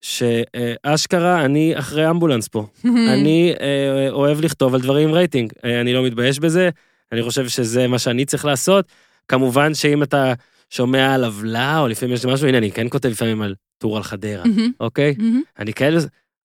שאשכרה 0.00 1.44
אני 1.44 1.78
אחרי 1.78 2.10
אמבולנס 2.10 2.48
פה. 2.48 2.66
אני 3.14 3.54
אה, 3.60 4.10
אוהב 4.10 4.40
לכתוב 4.40 4.74
על 4.74 4.80
דברים 4.80 5.08
עם 5.08 5.14
רייטינג, 5.14 5.52
אה, 5.64 5.80
אני 5.80 5.92
לא 5.92 6.04
מתבייש 6.04 6.38
בזה, 6.38 6.70
אני 7.12 7.22
חושב 7.22 7.48
שזה 7.48 7.88
מה 7.88 7.98
שאני 7.98 8.24
צריך 8.24 8.44
לעשות. 8.44 8.92
כמובן 9.28 9.74
שאם 9.74 10.02
אתה 10.02 10.32
שומע 10.70 11.14
על 11.14 11.24
עוולה, 11.24 11.80
או 11.80 11.88
לפעמים 11.88 12.14
יש 12.14 12.24
לי 12.24 12.32
משהו, 12.32 12.48
הנה, 12.48 12.58
אני 12.58 12.72
כן 12.72 12.86
כותב 12.90 13.08
לפעמים 13.08 13.42
על 13.42 13.54
טור 13.78 13.96
על 13.96 14.02
חדרה, 14.02 14.44
מהמם. 14.44 14.72
אוקיי? 14.80 15.14
מהמם. 15.18 15.42
אני 15.58 15.72
כאלה, 15.72 16.00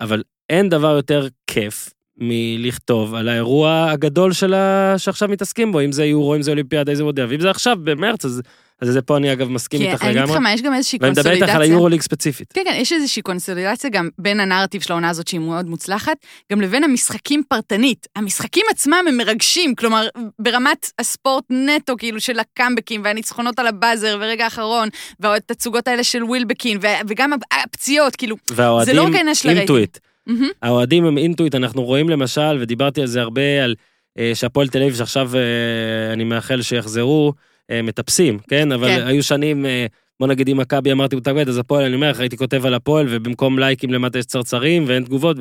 אבל 0.01 0.23
אין 0.51 0.69
דבר 0.69 0.97
יותר 0.97 1.27
כיף 1.47 1.91
מלכתוב 2.19 3.15
על 3.15 3.29
האירוע 3.29 3.91
הגדול 3.91 4.33
של 4.33 4.55
ה... 4.55 4.95
שעכשיו 4.99 5.29
מתעסקים 5.29 5.73
בו, 5.73 5.81
אם 5.81 5.93
זה 5.93 6.05
יורו, 6.05 6.35
אם 6.35 6.43
זה 6.43 6.51
אולימפיאדה, 6.51 6.93
איזה 6.93 7.05
מודיע, 7.05 7.27
ואם 7.29 7.41
זה 7.41 7.51
עכשיו 7.51 7.77
במרץ, 7.85 8.25
אז, 8.25 8.43
אז 8.81 8.89
זה 8.89 9.03
פה 9.03 9.17
אני 9.17 9.33
אגב 9.33 9.49
מסכים 9.49 9.81
כי 9.81 9.91
איתך 9.91 10.03
אני 10.03 10.11
אגיד 10.11 10.23
לך 10.23 10.29
לגמרי. 10.29 10.43
מה, 10.43 10.53
יש 10.53 10.63
גם 10.63 10.75
איזושהי 10.75 10.99
ואני 11.01 11.11
מדבר 11.11 11.31
איתך 11.31 11.31
קונסולידציה. 11.31 11.57
על 11.57 11.63
היורוליג 11.63 12.01
ספציפית. 12.01 12.53
כן, 12.53 12.63
כן, 12.65 12.75
יש 12.77 12.93
איזושהי 12.93 13.23
קונסולידציה 13.23 13.91
גם 13.91 14.09
בין 14.19 14.41
הנרטיב 14.41 14.81
של 14.83 14.93
העונה 14.93 15.11
הזאת, 15.11 15.29
שהיא 15.29 15.41
מאוד 15.41 15.67
מוצלחת, 15.67 16.17
גם 16.53 16.61
לבין 16.61 16.85
המשחקים 16.85 17.43
פרטנית. 17.49 18.07
המשחקים 18.17 18.63
עצמם 18.71 19.05
הם 19.09 19.17
מרגשים, 19.17 19.75
כלומר, 19.75 20.07
ברמת 20.39 20.91
הספורט 20.99 21.45
נטו, 21.51 21.97
כאילו, 21.99 22.21
של 22.21 22.39
הקאמבקים 22.39 23.01
והניצחונות 23.05 23.59
על 23.59 23.67
הבאזר 23.67 24.19
ורגע 24.21 24.45
האחרון, 24.45 24.89
והתצוגות 25.21 25.89
האלה 25.89 26.05
של 26.05 26.25
ווילבקין, 26.25 26.79
וגם 27.09 27.33
הפציעות, 27.53 28.17
כאילו, 28.17 28.37
זה 28.83 28.93
לא 28.93 29.03
רק 29.03 29.15
העניין 29.15 29.35
של 29.35 29.49
הרייטינג. 29.49 29.87
מהמם, 30.27 30.49
האוהדים 30.63 31.05
הם 31.05 31.19
אינטואיט, 31.19 31.55
אנחנו 31.55 31.85
רואים 31.85 32.09
למשל, 32.09 32.59
ודיברתי 32.61 33.01
על 33.01 33.07
זה 33.07 33.21
הרבה, 33.21 33.65
על 33.65 33.75
אה, 34.19 34.31
שהפועל 34.35 34.69
תל 34.69 34.83
אביב, 34.83 34.95
שעכשיו 34.95 35.31
אה, 35.35 36.13
אני 36.13 36.25
מאחל 36.25 36.63
שיחזרו, 36.63 37.33
מטפסים, 37.73 38.39
כן? 38.39 38.73
אבל 38.73 38.89
כן. 38.89 39.07
היו 39.07 39.23
שנים, 39.23 39.67
אה, 39.67 39.87
בוא 40.21 40.29
נגיד 40.29 40.49
אם 40.49 40.57
מכבי 40.57 40.93
אמרתי 40.93 41.17
מתאבד, 41.17 41.49
אז 41.49 41.59
הפועל, 41.59 41.85
אני 41.85 41.95
אומר 41.95 42.11
לך, 42.11 42.21
הייתי 42.21 42.37
כותב 42.37 42.67
על 42.67 42.75
הפועל, 42.75 43.07
ובמקום 43.11 43.59
לייקים 43.59 43.93
למטה 43.93 44.19
יש 44.19 44.25
צרצרים 44.25 44.85
ואין 44.87 45.05
תגובות. 45.05 45.37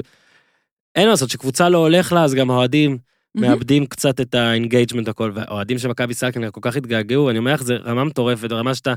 אין 0.95 1.03
מה 1.03 1.09
לעשות, 1.09 1.29
כשקבוצה 1.29 1.69
לא 1.69 1.77
הולך 1.77 2.11
לה, 2.13 2.23
אז 2.23 2.33
גם 2.33 2.51
האוהדים. 2.51 2.97
מאבדים 3.35 3.85
קצת 3.85 4.21
את 4.21 4.35
ה 4.35 4.42
engagement 4.42 5.07
הכל, 5.07 5.31
והאוהדים 5.33 5.77
של 5.77 5.87
מכבי 5.87 6.13
סלקנר 6.13 6.51
כל 6.51 6.59
כך 6.63 6.75
התגעגעו, 6.75 7.29
אני 7.29 7.37
אומר 7.37 7.53
לך, 7.53 7.63
זה 7.63 7.75
רמה 7.75 8.03
מטורפת, 8.03 8.51
רמה 8.51 8.75
שאתה 8.75 8.93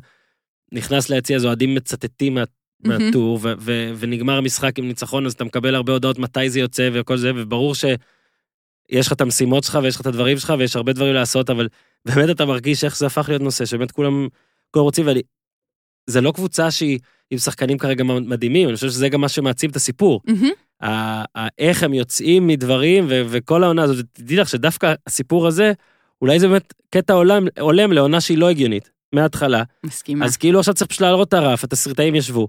נכנס 0.73 1.11
ליציע, 1.11 1.37
אז 1.37 1.45
אוהדים 1.45 1.75
מצטטים 1.75 2.35
מה. 2.35 2.45
מהטור, 2.85 3.39
ו- 3.43 3.53
ו- 3.59 3.93
ונגמר 3.99 4.37
המשחק 4.37 4.79
עם 4.79 4.89
ניצחון, 4.89 5.27
אז 5.27 5.33
אתה 5.33 5.45
מקבל 5.45 5.75
הרבה 5.75 5.93
הודעות 5.93 6.19
מתי 6.19 6.51
זה 6.51 6.61
יוצא 6.61 6.89
וכל 6.93 7.17
זה, 7.17 7.33
וברור 7.37 7.75
שיש 7.75 9.07
לך 9.07 9.13
את 9.13 9.21
המשימות 9.21 9.65
שלך 9.65 9.79
ויש 9.83 9.95
לך 9.95 10.01
את 10.01 10.07
הדברים 10.07 10.39
שלך 10.39 10.53
ויש 10.59 10.77
הרבה 10.77 10.93
דברים 10.93 11.15
לעשות, 11.15 11.51
אבל 11.51 11.69
באמת 12.05 12.31
אתה 12.31 12.45
מרגיש 12.47 12.85
איך 12.85 12.97
זה 12.97 13.07
הפך 13.07 13.29
להיות 13.29 13.43
נושא, 13.43 13.65
שבאמת 13.65 13.91
כולם, 13.91 14.29
כולם 14.71 14.85
רוצים, 14.85 15.07
ואני... 15.07 15.23
זה 16.07 16.21
לא 16.21 16.33
קבוצה 16.33 16.71
שהיא 16.71 16.99
עם 17.31 17.39
שחקנים 17.39 17.79
כרגע 17.79 18.05
מדהימים, 18.05 18.69
אני 18.69 18.75
חושב 18.75 18.89
שזה 18.89 19.09
גם 19.09 19.21
מה 19.21 19.29
שמעצים 19.29 19.71
את 19.71 19.77
הסיפור. 19.77 20.21
ה- 20.83 21.49
איך 21.59 21.83
הם 21.83 21.95
יוצאים 21.95 22.47
מדברים, 22.47 23.07
ו- 23.09 23.23
וכל 23.29 23.65
העונה 23.65 23.83
הזאת, 23.83 24.07
תדעי 24.13 24.37
לך 24.37 24.49
שדווקא 24.49 24.95
הסיפור 25.07 25.47
הזה, 25.47 25.73
אולי 26.23 26.41
זה 26.41 26.49
באמת 26.49 26.75
קטע 26.91 27.13
עולם, 27.13 27.47
הולם 27.61 27.93
לעונה 27.93 28.21
שהיא 28.21 28.39
לא 28.39 28.49
הגיונית, 28.49 28.91
מההתחלה. 29.13 29.63
מסכימה. 29.85 30.25
אז 30.25 30.37
כאילו 30.37 30.59
עכשיו 30.59 30.75
צריך 30.75 30.89
פשוט 30.91 31.01
להעלות 31.01 31.29
את 31.29 31.35
הרף, 31.35 31.65
התסריטאים 31.65 32.15
ישבו. 32.15 32.49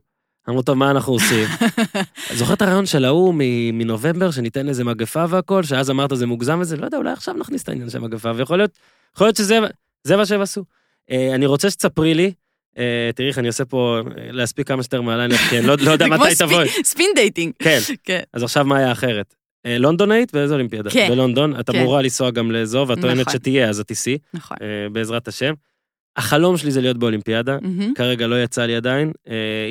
אמרו, 0.49 0.61
טוב, 0.61 0.77
מה 0.77 0.91
אנחנו 0.91 1.13
עושים? 1.13 1.47
זוכר 2.37 2.53
את 2.53 2.61
הרעיון 2.61 2.85
של 2.85 3.05
ההוא 3.05 3.33
מנובמבר, 3.73 4.31
שניתן 4.31 4.69
איזה 4.69 4.83
מגפה 4.83 5.25
והכל, 5.29 5.63
שאז 5.63 5.89
אמרת 5.89 6.09
זה 6.13 6.25
מוגזם 6.27 6.59
וזה, 6.61 6.77
לא 6.77 6.85
יודע, 6.85 6.97
אולי 6.97 7.11
עכשיו 7.11 7.33
נכניס 7.33 7.63
את 7.63 7.69
העניין 7.69 7.89
של 7.89 7.99
מגפה, 7.99 8.31
ויכול 8.35 8.57
להיות, 8.57 8.71
יכול 9.15 9.27
להיות 9.27 9.35
שזה 9.35 9.59
זה 10.03 10.17
מה 10.17 10.25
שהם 10.25 10.41
עשו. 10.41 10.63
אה, 11.11 11.35
אני 11.35 11.45
רוצה 11.45 11.69
שתספרי 11.69 12.13
לי, 12.13 12.31
אה, 12.77 13.09
תראי 13.15 13.29
איך 13.29 13.37
אני 13.39 13.47
עושה 13.47 13.65
פה, 13.65 13.99
אה, 14.17 14.31
להספיק 14.31 14.67
כמה 14.67 14.83
שיותר 14.83 15.01
מה 15.01 15.09
lineup, 15.09 15.39
כי 15.49 15.59
אני 15.59 15.67
לא 15.67 15.75
לא 15.85 15.91
יודע 15.91 16.07
מתי 16.07 16.35
תבואי. 16.39 16.67
speed 16.83 17.11
dating. 17.15 17.53
כן, 17.59 17.79
כן. 18.03 18.19
אז 18.33 18.43
עכשיו 18.43 18.65
מה 18.65 18.77
היה 18.77 18.91
אחרת? 18.91 19.35
לונדונאית 19.65 20.35
ואיזה 20.35 20.53
אולימפיאדה? 20.53 20.89
כן. 20.89 21.07
בלונדון, 21.11 21.59
את 21.59 21.69
כן. 21.69 21.79
אמורה 21.79 22.01
לנסוע 22.01 22.31
גם 22.31 22.51
לאזור, 22.51 22.89
ואת 22.89 23.01
טוענת 23.01 23.19
נכון. 23.27 23.33
שתהיה, 23.33 23.69
אז 23.69 23.79
את 23.79 23.87
תיסעי, 23.87 24.17
נכון. 24.33 24.57
בעזרת 24.91 25.27
השם. 25.27 25.53
החלום 26.17 26.57
שלי 26.57 26.71
זה 26.71 26.81
להיות 26.81 26.97
באולימפיאדה. 26.97 27.57
כרגע 27.95 28.27
לא 28.27 28.43
יצא 28.43 28.65
לי 28.65 28.75
עדיין. 28.75 29.11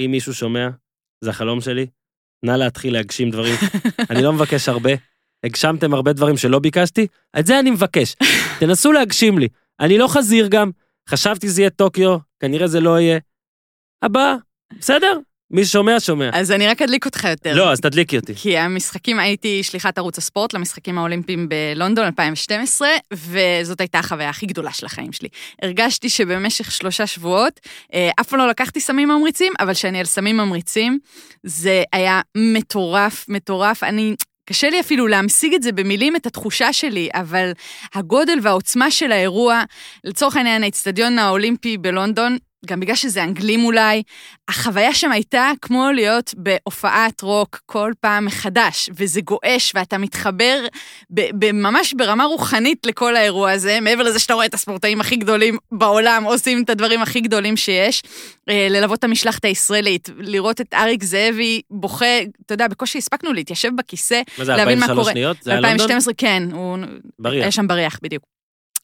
אם 0.04 0.10
מישהו 0.10 0.34
שומע, 0.34 0.68
זה 1.20 1.30
החלום 1.30 1.60
שלי. 1.60 1.86
נא 2.42 2.52
להתחיל 2.52 2.92
להגשים 2.92 3.30
דברים. 3.30 3.54
אני 4.10 4.22
לא 4.22 4.32
מבקש 4.32 4.68
הרבה. 4.68 4.90
הגשמתם 5.44 5.94
הרבה 5.94 6.12
דברים 6.12 6.36
שלא 6.36 6.58
ביקשתי, 6.58 7.06
את 7.38 7.46
זה 7.46 7.58
אני 7.58 7.70
מבקש. 7.70 8.16
תנסו 8.60 8.92
להגשים 8.92 9.38
לי. 9.38 9.48
אני 9.80 9.98
לא 9.98 10.08
חזיר 10.08 10.48
גם, 10.48 10.70
חשבתי 11.08 11.46
שזה 11.46 11.62
יהיה 11.62 11.70
טוקיו, 11.70 12.18
כנראה 12.40 12.66
זה 12.66 12.80
לא 12.80 13.00
יהיה. 13.00 13.18
הבא, 14.02 14.36
בסדר? 14.78 15.18
מי 15.50 15.64
ששומע, 15.64 16.00
שומע. 16.00 16.30
אז 16.32 16.52
אני 16.52 16.66
רק 16.66 16.82
אדליק 16.82 17.06
אותך 17.06 17.24
יותר. 17.24 17.54
לא, 17.54 17.72
אז 17.72 17.80
תדליקי 17.80 18.18
אותי. 18.18 18.34
כי 18.34 18.58
המשחקים, 18.58 19.18
הייתי 19.18 19.62
שליחת 19.62 19.98
ערוץ 19.98 20.18
הספורט 20.18 20.54
למשחקים 20.54 20.98
האולימפיים 20.98 21.48
בלונדון 21.48 22.04
2012, 22.04 22.88
וזאת 23.12 23.80
הייתה 23.80 23.98
החוויה 23.98 24.28
הכי 24.28 24.46
גדולה 24.46 24.72
של 24.72 24.86
החיים 24.86 25.12
שלי. 25.12 25.28
הרגשתי 25.62 26.08
שבמשך 26.08 26.72
שלושה 26.72 27.06
שבועות, 27.06 27.60
אה, 27.94 28.10
אף 28.20 28.28
פעם 28.28 28.38
לא 28.38 28.48
לקחתי 28.48 28.80
סמים 28.80 29.08
ממריצים, 29.08 29.52
אבל 29.60 29.74
כשאני 29.74 29.98
על 29.98 30.04
סמים 30.04 30.36
ממריצים, 30.36 30.98
זה 31.42 31.82
היה 31.92 32.20
מטורף, 32.36 33.24
מטורף. 33.28 33.82
אני... 33.82 34.14
קשה 34.48 34.70
לי 34.70 34.80
אפילו 34.80 35.06
להמשיג 35.06 35.54
את 35.54 35.62
זה 35.62 35.72
במילים, 35.72 36.16
את 36.16 36.26
התחושה 36.26 36.72
שלי, 36.72 37.08
אבל 37.14 37.52
הגודל 37.94 38.38
והעוצמה 38.42 38.90
של 38.90 39.12
האירוע, 39.12 39.62
לצורך 40.04 40.36
העניין, 40.36 40.62
האצטדיון 40.64 41.18
האולימפי 41.18 41.78
בלונדון, 41.78 42.38
גם 42.66 42.80
בגלל 42.80 42.96
שזה 42.96 43.24
אנגלים 43.24 43.64
אולי, 43.64 44.02
החוויה 44.48 44.94
שם 44.94 45.12
הייתה 45.12 45.50
כמו 45.62 45.90
להיות 45.94 46.34
בהופעת 46.36 47.20
רוק 47.20 47.60
כל 47.66 47.92
פעם 48.00 48.24
מחדש, 48.24 48.90
וזה 48.96 49.20
גועש, 49.20 49.72
ואתה 49.74 49.98
מתחבר 49.98 50.66
ב- 51.10 51.30
ב- 51.38 51.52
ממש 51.52 51.94
ברמה 51.94 52.24
רוחנית 52.24 52.86
לכל 52.86 53.16
האירוע 53.16 53.50
הזה, 53.50 53.78
מעבר 53.80 54.02
לזה 54.02 54.18
שאתה 54.18 54.34
רואה 54.34 54.46
את 54.46 54.54
הספורטאים 54.54 55.00
הכי 55.00 55.16
גדולים 55.16 55.56
בעולם 55.72 56.24
עושים 56.24 56.62
את 56.62 56.70
הדברים 56.70 57.02
הכי 57.02 57.20
גדולים 57.20 57.56
שיש, 57.56 58.02
אה, 58.48 58.66
ללוות 58.70 58.98
את 58.98 59.04
המשלחת 59.04 59.44
הישראלית, 59.44 60.08
לראות 60.18 60.60
את 60.60 60.74
אריק 60.74 61.04
זאבי 61.04 61.60
בוכה, 61.70 62.20
אתה 62.46 62.54
יודע, 62.54 62.68
בקושי 62.68 62.98
הספקנו 62.98 63.32
להתיישב 63.32 63.70
בכיסא, 63.78 64.20
מה 64.38 64.44
זה, 64.44 64.56
להבין 64.56 64.78
מה 64.78 64.86
43 64.86 64.98
קורה. 64.98 65.12
שניות? 65.12 65.36
זה 65.42 65.50
היה 65.50 65.60
לונדון? 65.60 65.88
ב-2012, 65.88 66.12
כן, 66.16 66.42
הוא 66.52 66.78
בריח. 67.18 67.42
היה 67.42 67.50
שם 67.50 67.68
בריח, 67.68 67.98
בדיוק. 68.02 68.37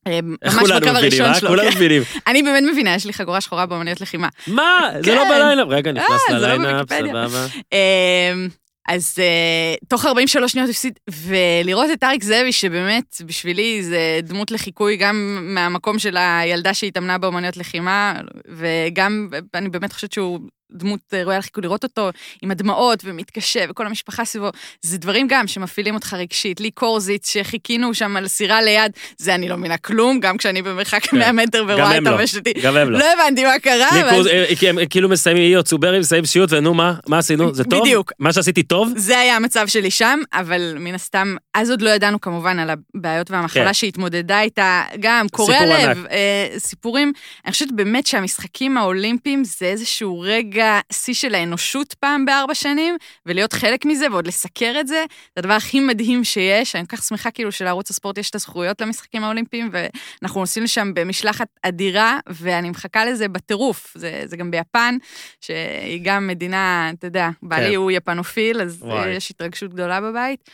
אה, 0.07 0.21
ממש 0.23 0.71
בקו 0.71 0.89
הראשון 0.89 1.27
אה? 1.27 1.35
שלו. 1.35 1.49
כולנו 1.49 1.71
כן. 1.71 1.77
מבינים. 1.77 2.03
אני 2.27 2.43
באמת 2.43 2.63
מבינה, 2.73 2.95
יש 2.95 3.07
לי 3.07 3.13
חגורה 3.13 3.41
שחורה 3.41 3.67
באמניות 3.67 4.01
לחימה. 4.01 4.29
מה? 4.47 4.91
זה 4.95 5.11
כן. 5.11 5.17
לא 5.17 5.25
בליינאפ. 5.25 5.67
רגע, 5.71 5.93
נכנס 5.93 6.21
אה, 6.31 6.41
זה 6.41 6.47
לא 6.47 6.57
בוויקיפדיה. 6.57 7.29
סבבה. 7.29 7.47
אמ, 7.73 8.49
אז 8.89 9.15
אה, 9.19 9.75
תוך 9.89 10.07
43 10.07 10.53
שניות 10.53 10.71
הפסיד, 10.71 10.99
ולראות 11.11 11.91
את 11.93 12.05
אריק 12.05 12.23
זאבי, 12.23 12.53
שבאמת, 12.53 13.17
בשבילי 13.27 13.83
זה 13.83 14.21
דמות 14.23 14.51
לחיקוי 14.51 14.97
גם 14.97 15.39
מהמקום 15.55 15.99
של 15.99 16.17
הילדה 16.17 16.75
שהתאמנה 16.75 17.19
באמנויות 17.19 17.57
לחימה, 17.57 18.15
וגם, 18.49 19.29
אני 19.55 19.69
באמת 19.69 19.93
חושבת 19.93 20.13
שהוא 20.13 20.41
דמות 20.73 21.01
ראויה 21.15 21.39
לחיקוי, 21.39 21.63
לראות 21.63 21.85
אותו 21.85 22.11
עם 22.43 22.51
הדמעות 22.51 23.03
ומתקשה, 23.05 23.65
וכל 23.69 23.87
המשפחה 23.87 24.25
סביבו, 24.25 24.49
זה 24.81 24.99
דברים 24.99 25.27
גם 25.31 25.47
שמפעילים 25.47 25.95
אותך 25.95 26.15
רגשית. 26.15 26.61
לי 26.61 26.71
קורזיץ, 26.71 27.33
שחיכינו 27.33 27.95
שם 27.95 28.17
על 28.17 28.29
סירה 28.29 28.63
ליד, 28.63 28.93
זה 29.19 29.35
אני 29.35 29.49
לא 29.49 29.57
מבינה 29.57 29.77
כלום, 29.77 30.21
גם 30.21 30.37
כשאני 30.37 30.63
במרחק 30.63 31.13
100 31.13 31.33
מטר 31.33 31.59
גם 31.59 31.69
ורואה 31.69 31.99
את 31.99 32.03
לא. 32.03 32.11
המשתי. 32.11 32.53
גם 32.63 32.77
הם 32.77 32.91
לא. 32.91 32.99
לא 32.99 33.05
הבנתי 33.13 33.45
מה 33.45 33.59
קרה, 33.59 33.89
אה, 33.93 34.69
הם 34.69 34.77
כאילו 34.91 35.09
מסיימים, 35.09 35.43
יהיו 35.43 35.63
צוברי, 35.63 35.99
מסיימים 35.99 36.27
שיעוט, 36.27 36.53
ונו 36.53 36.75
מה, 36.75 36.95
מה 37.09 37.19
עשינו? 37.19 37.55
זה 37.55 37.65
טוב? 37.65 37.81
בדיוק. 37.81 38.13
מה 38.19 38.33
שעשיתי 38.33 38.63
טוב? 38.63 38.93
זה 38.97 39.19
היה 39.19 39.37
המצב 39.37 39.67
שלי 39.67 39.91
שם, 39.91 40.19
אבל 40.33 40.75
מן 40.79 40.95
הסתם, 40.95 41.37
אז 41.55 41.71
עוד 41.71 41.83
לא 41.83 41.91
ידענו 41.91 42.21
כמובן 42.21 42.59
על 42.59 42.71
הבעיות 42.71 43.31
והמחלה 43.31 43.65
כן. 43.65 43.75
שהתמודדה 43.75 44.41
איתה, 44.41 44.83
גם 45.01 45.27
קורע 45.29 45.67
לב. 45.67 46.07
אה, 46.11 46.59
סיפורים. 46.59 47.13
אני 47.45 47.53
חושבת 47.53 47.73
באמת 47.73 48.07
שהמשחקים 48.07 48.77
האולימפיים 48.77 49.45
זה 49.45 49.67
איזשהו 49.67 50.21
רגע 50.21 50.54
להגיע 50.55 50.81
שיא 50.93 51.15
של 51.15 51.35
האנושות 51.35 51.95
פעם 51.95 52.25
בארבע 52.25 52.55
שנים, 52.55 52.97
ולהיות 53.27 53.53
חלק 53.53 53.85
מזה 53.85 54.07
ועוד 54.11 54.27
לסקר 54.27 54.75
את 54.81 54.87
זה, 54.87 55.05
זה 55.35 55.41
הדבר 55.41 55.53
הכי 55.53 55.81
מדהים 55.81 56.25
שיש. 56.25 56.77
אני 56.77 56.87
כל 56.87 56.97
כך 56.97 57.03
שמחה 57.03 57.31
כאילו 57.31 57.53
שלערוץ 57.53 57.91
הספורט 57.91 58.19
יש 58.19 58.31
את 58.31 58.35
הזכויות 58.35 58.81
למשחקים 58.81 59.25
האולימפיים, 59.25 59.71
ואנחנו 59.73 60.41
נוסעים 60.41 60.65
לשם 60.65 60.95
במשלחת 60.95 61.49
אדירה, 61.63 62.19
ואני 62.27 62.71
מחכה 62.71 63.05
לזה 63.05 63.29
בטירוף. 63.29 63.93
זה, 63.95 64.23
זה 64.25 64.37
גם 64.37 64.51
ביפן, 64.51 64.97
שהיא 65.41 66.01
גם 66.05 66.27
מדינה, 66.27 66.91
אתה 66.99 67.07
יודע, 67.07 67.29
בעלי 67.43 67.71
כן. 67.71 67.75
הוא 67.75 67.91
יפנופיל, 67.91 68.61
אז 68.61 68.83
וואי. 68.83 69.09
יש 69.09 69.31
התרגשות 69.31 69.75
גדולה 69.75 70.01
בבית. 70.01 70.51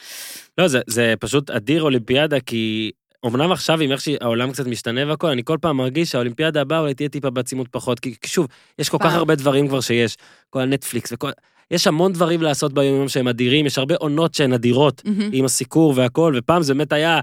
לא, 0.59 0.69
זה, 0.69 0.81
זה 0.87 1.15
פשוט 1.21 1.51
אדיר 1.51 1.83
אולימפיאדה, 1.83 2.41
כי 2.41 2.91
אמנם 3.27 3.53
עכשיו, 3.53 3.81
עם 3.81 3.93
איך 3.93 4.01
שהעולם 4.01 4.53
קצת 4.53 4.67
משתנה 4.67 5.01
והכל, 5.07 5.27
אני 5.27 5.45
כל 5.45 5.59
פעם 5.61 5.77
מרגיש 5.77 6.11
שהאולימפיאדה 6.11 6.61
הבאה 6.61 6.79
אולי 6.81 6.95
תהיה 6.95 7.09
טיפה 7.09 7.31
בעצימות 7.31 7.69
פחות, 7.71 8.01
כי 8.01 8.15
שוב, 8.27 8.47
יש 8.79 8.89
כל 8.89 8.99
כך 8.99 9.07
פעם. 9.07 9.15
הרבה 9.15 9.35
דברים 9.35 9.69
כבר 9.69 9.81
שיש, 9.81 10.17
כל 10.51 10.61
הנטפליקס 10.61 11.13
וכל... 11.13 11.31
יש 11.71 11.87
המון 11.87 12.13
דברים 12.13 12.43
לעשות 12.43 12.73
ביום-יום 12.73 13.09
שהם 13.09 13.29
אדירים, 13.29 13.67
יש 13.67 13.79
הרבה 13.79 13.95
עונות 13.95 14.35
שהן 14.35 14.53
אדירות, 14.53 15.03
מהמם. 15.05 15.31
עם 15.33 15.45
הסיקור 15.45 15.93
והכל, 15.97 16.35
ופעם 16.37 16.63
זה 16.63 16.75
באמת 16.75 16.93
היה, 16.93 17.21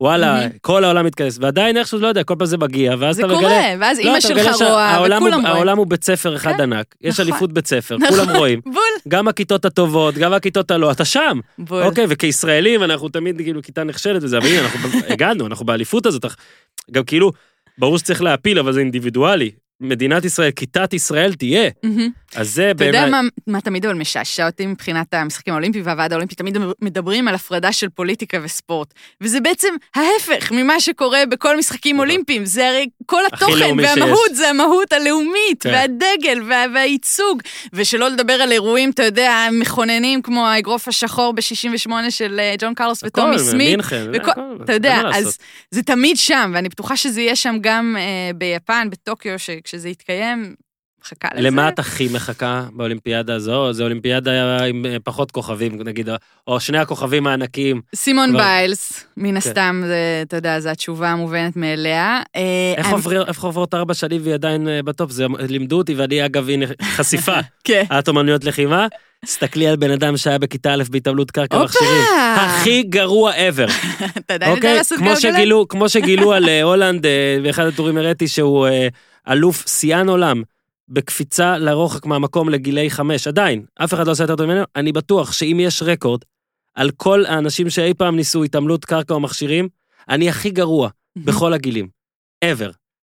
וואלה, 0.00 0.32
מהמם. 0.34 0.50
כל 0.60 0.84
העולם 0.84 1.06
מתכנס, 1.06 1.38
ועדיין 1.40 1.76
איכשהו, 1.76 1.98
לא 1.98 2.06
יודע, 2.06 2.24
כל 2.24 2.34
פעם 2.38 2.46
זה 2.46 2.58
מגיע, 2.58 2.94
ואז 2.98 3.16
זה 3.16 3.22
אתה 3.22 3.28
מגלה... 3.28 3.40
קורה, 3.40 3.62
ואז 3.80 3.98
לא, 3.98 4.02
אימא 4.02 4.20
שלך 4.20 4.46
רואה, 4.60 4.96
וכולם 5.00 5.22
רואים. 5.22 5.46
העולם 5.46 5.78
הוא 5.78 5.86
בית 5.86 6.04
ספר 6.04 6.36
אחד 6.36 6.52
כן, 6.52 6.60
ענק, 6.60 6.94
יש 7.00 7.20
נכון. 7.20 7.32
אליפות 7.32 7.52
בית 7.52 7.66
ספר, 7.66 7.96
נכון. 7.96 8.16
כולם 8.16 8.36
רואים. 8.36 8.60
בול, 8.74 8.82
גם 9.08 9.28
הכיתות 9.28 9.64
הטובות, 9.64 10.14
גם 10.14 10.32
הכיתות 10.32 10.70
הלא, 10.70 10.90
אתה 10.90 11.04
שם. 11.04 11.40
בול. 11.58 11.82
אוקיי, 11.82 12.06
וכישראלים 12.08 12.82
אנחנו 12.82 13.08
תמיד 13.08 13.36
כאילו 13.36 13.62
כיתה 13.62 13.84
נחשלת 13.84 14.22
וזה, 14.22 14.38
אבל 14.38 14.46
הנה, 14.46 14.60
אנחנו 14.60 14.88
הגענו, 15.12 15.46
אנחנו 15.46 15.66
באליפות 15.66 16.06
הזאת. 16.06 16.24
גם 16.90 17.04
כאילו, 17.04 17.32
ברור 17.78 17.98
שצריך 17.98 18.22
להפיל, 18.22 18.58
אבל 18.58 18.72
זה 18.72 18.80
אינדיבידואלי. 18.80 19.50
מדינת 19.80 20.24
ישראל, 20.24 20.50
כיתת 20.50 20.92
ישראל 20.92 21.34
תהיה. 21.34 21.70
אז 22.34 22.54
זה 22.54 22.70
אתה 22.70 22.84
יודע 22.84 23.00
באמת... 23.00 23.10
מה, 23.10 23.20
מה 23.46 23.60
תמיד 23.60 23.86
אבל 23.86 23.94
משעשע 23.94 24.46
אותי 24.46 24.66
מבחינת 24.66 25.14
המשחקים 25.14 25.54
האולימפיים 25.54 25.86
והוועד 25.86 26.12
האולימפי, 26.12 26.34
תמיד 26.34 26.58
מדברים 26.80 27.28
על 27.28 27.34
הפרדה 27.34 27.72
של 27.72 27.88
פוליטיקה 27.88 28.38
וספורט. 28.42 28.94
וזה 29.20 29.40
בעצם 29.40 29.68
ההפך 29.94 30.52
ממה 30.52 30.80
שקורה 30.80 31.26
בכל 31.26 31.56
משחקים 31.56 31.96
נכון. 31.96 32.08
אולימפיים. 32.08 32.44
זה 32.44 32.68
הרי 32.68 32.86
כל 33.06 33.22
התוכן 33.26 33.78
והמהות 33.78 34.18
שיש. 34.28 34.36
זה 34.36 34.48
המהות 34.48 34.92
הלאומית, 34.92 35.62
כן. 35.62 35.70
והדגל 35.70 36.42
וה, 36.48 36.64
והייצוג. 36.74 37.42
ושלא 37.72 38.08
לדבר 38.08 38.32
על 38.32 38.52
אירועים, 38.52 38.90
אתה 38.90 39.04
יודע, 39.04 39.48
מכוננים 39.52 40.22
כמו 40.22 40.46
האגרוף 40.46 40.88
השחור 40.88 41.32
ב-68 41.32 41.90
של 42.10 42.40
אה, 42.40 42.54
ג'ון 42.58 42.74
קרלוס 42.74 43.02
וטומי 43.04 43.38
סמית. 43.38 43.78
אתה 44.64 44.72
יודע, 44.72 45.02
אז. 45.14 45.38
זה 45.70 45.82
תמיד 45.82 46.16
שם, 46.16 46.52
ואני 46.54 46.68
בטוחה 46.68 46.96
שזה 46.96 47.20
יהיה 47.20 47.36
שם 47.36 47.56
גם 47.60 47.96
אה, 47.98 48.30
ביפן, 48.34 48.88
בטוקיו, 48.90 49.38
שכשזה 49.70 49.88
יתקיים, 49.88 50.54
מחכה 51.04 51.28
לזה. 51.34 51.40
למה 51.50 51.68
את 51.68 51.78
הכי 51.78 52.08
מחכה 52.12 52.64
באולימפיאדה 52.72 53.34
הזו? 53.34 53.72
זה 53.72 53.82
אולימפיאדה 53.82 54.64
עם 54.64 54.86
אה, 54.86 54.96
פחות 55.04 55.30
כוכבים, 55.30 55.82
נגיד, 55.84 56.08
או 56.46 56.60
שני 56.60 56.78
הכוכבים 56.78 57.26
הענקיים. 57.26 57.80
סימון 57.94 58.30
כבר- 58.30 58.38
ביילס, 58.38 59.04
מן 59.16 59.30
כן. 59.30 59.36
הסתם, 59.36 59.82
זה, 59.86 59.96
אתה 60.22 60.36
יודע, 60.36 60.60
זו 60.60 60.68
התשובה 60.68 61.08
המובנת 61.08 61.56
מאליה. 61.56 62.20
אה, 62.36 62.42
איך 62.76 62.86
אני- 62.86 62.94
עובר- 62.94 63.26
איך 63.28 63.42
עוברות 63.42 63.74
ארבע 63.74 63.94
שנים 63.94 64.20
והיא 64.22 64.34
עדיין 64.34 64.68
אה, 64.68 64.82
ב 64.82 64.88
top? 64.88 65.10
זה 65.10 65.26
לימדו 65.48 65.76
אותי, 65.78 65.94
ואני 65.94 66.24
אגב, 66.26 66.48
הנה, 66.48 66.66
חשיפה. 66.82 67.36
כן. 67.64 67.84
את 67.98 68.08
אומנויות 68.08 68.44
לחימה, 68.44 68.86
תסתכלי 69.24 69.66
על 69.68 69.76
בן 69.76 69.90
אדם 69.90 70.16
שהיה 70.16 70.38
בכיתה 70.38 70.74
א' 70.74 70.82
בהתעמלות 70.90 71.30
קרקע! 71.30 71.62
מכשירים. 71.64 72.02
הכי 72.36 72.82
גרוע 72.82 73.32
ever. 73.32 73.70
אתה 74.18 74.34
עדיין 74.34 74.50
יודע 74.50 74.56
אוקיי? 74.56 74.74
לעשות 74.76 74.98
כמו 74.98 75.06
גלגלת? 75.14 75.20
שגילו, 75.34 75.68
כמו 75.68 75.88
שגילו 75.88 76.32
על 76.32 76.48
הולנד, 76.62 77.06
באחד 77.42 77.66
הטורים 77.66 77.96
הראיתי 77.96 78.28
שהוא 78.28 78.68
אלוף 79.30 79.64
שיאן 79.68 80.08
עולם. 80.08 80.42
בקפיצה 80.90 81.58
לרוחק 81.58 82.06
מהמקום 82.06 82.48
לגילי 82.48 82.90
חמש, 82.90 83.26
עדיין, 83.26 83.64
אף 83.84 83.94
אחד 83.94 84.06
לא 84.06 84.12
עושה 84.12 84.24
יותר 84.24 84.36
טוב 84.36 84.46
ממנו, 84.46 84.64
אני 84.76 84.92
בטוח 84.92 85.32
שאם 85.32 85.56
יש 85.60 85.82
רקורד 85.82 86.20
על 86.74 86.90
כל 86.90 87.24
האנשים 87.26 87.70
שאי 87.70 87.94
פעם 87.94 88.16
ניסו 88.16 88.44
התעמלות 88.44 88.84
קרקע 88.84 89.14
או 89.14 89.20
מכשירים, 89.20 89.68
אני 90.08 90.28
הכי 90.28 90.50
גרוע 90.50 90.88
בכל 91.26 91.52
הגילים. 91.52 91.88
ever. 92.44 92.72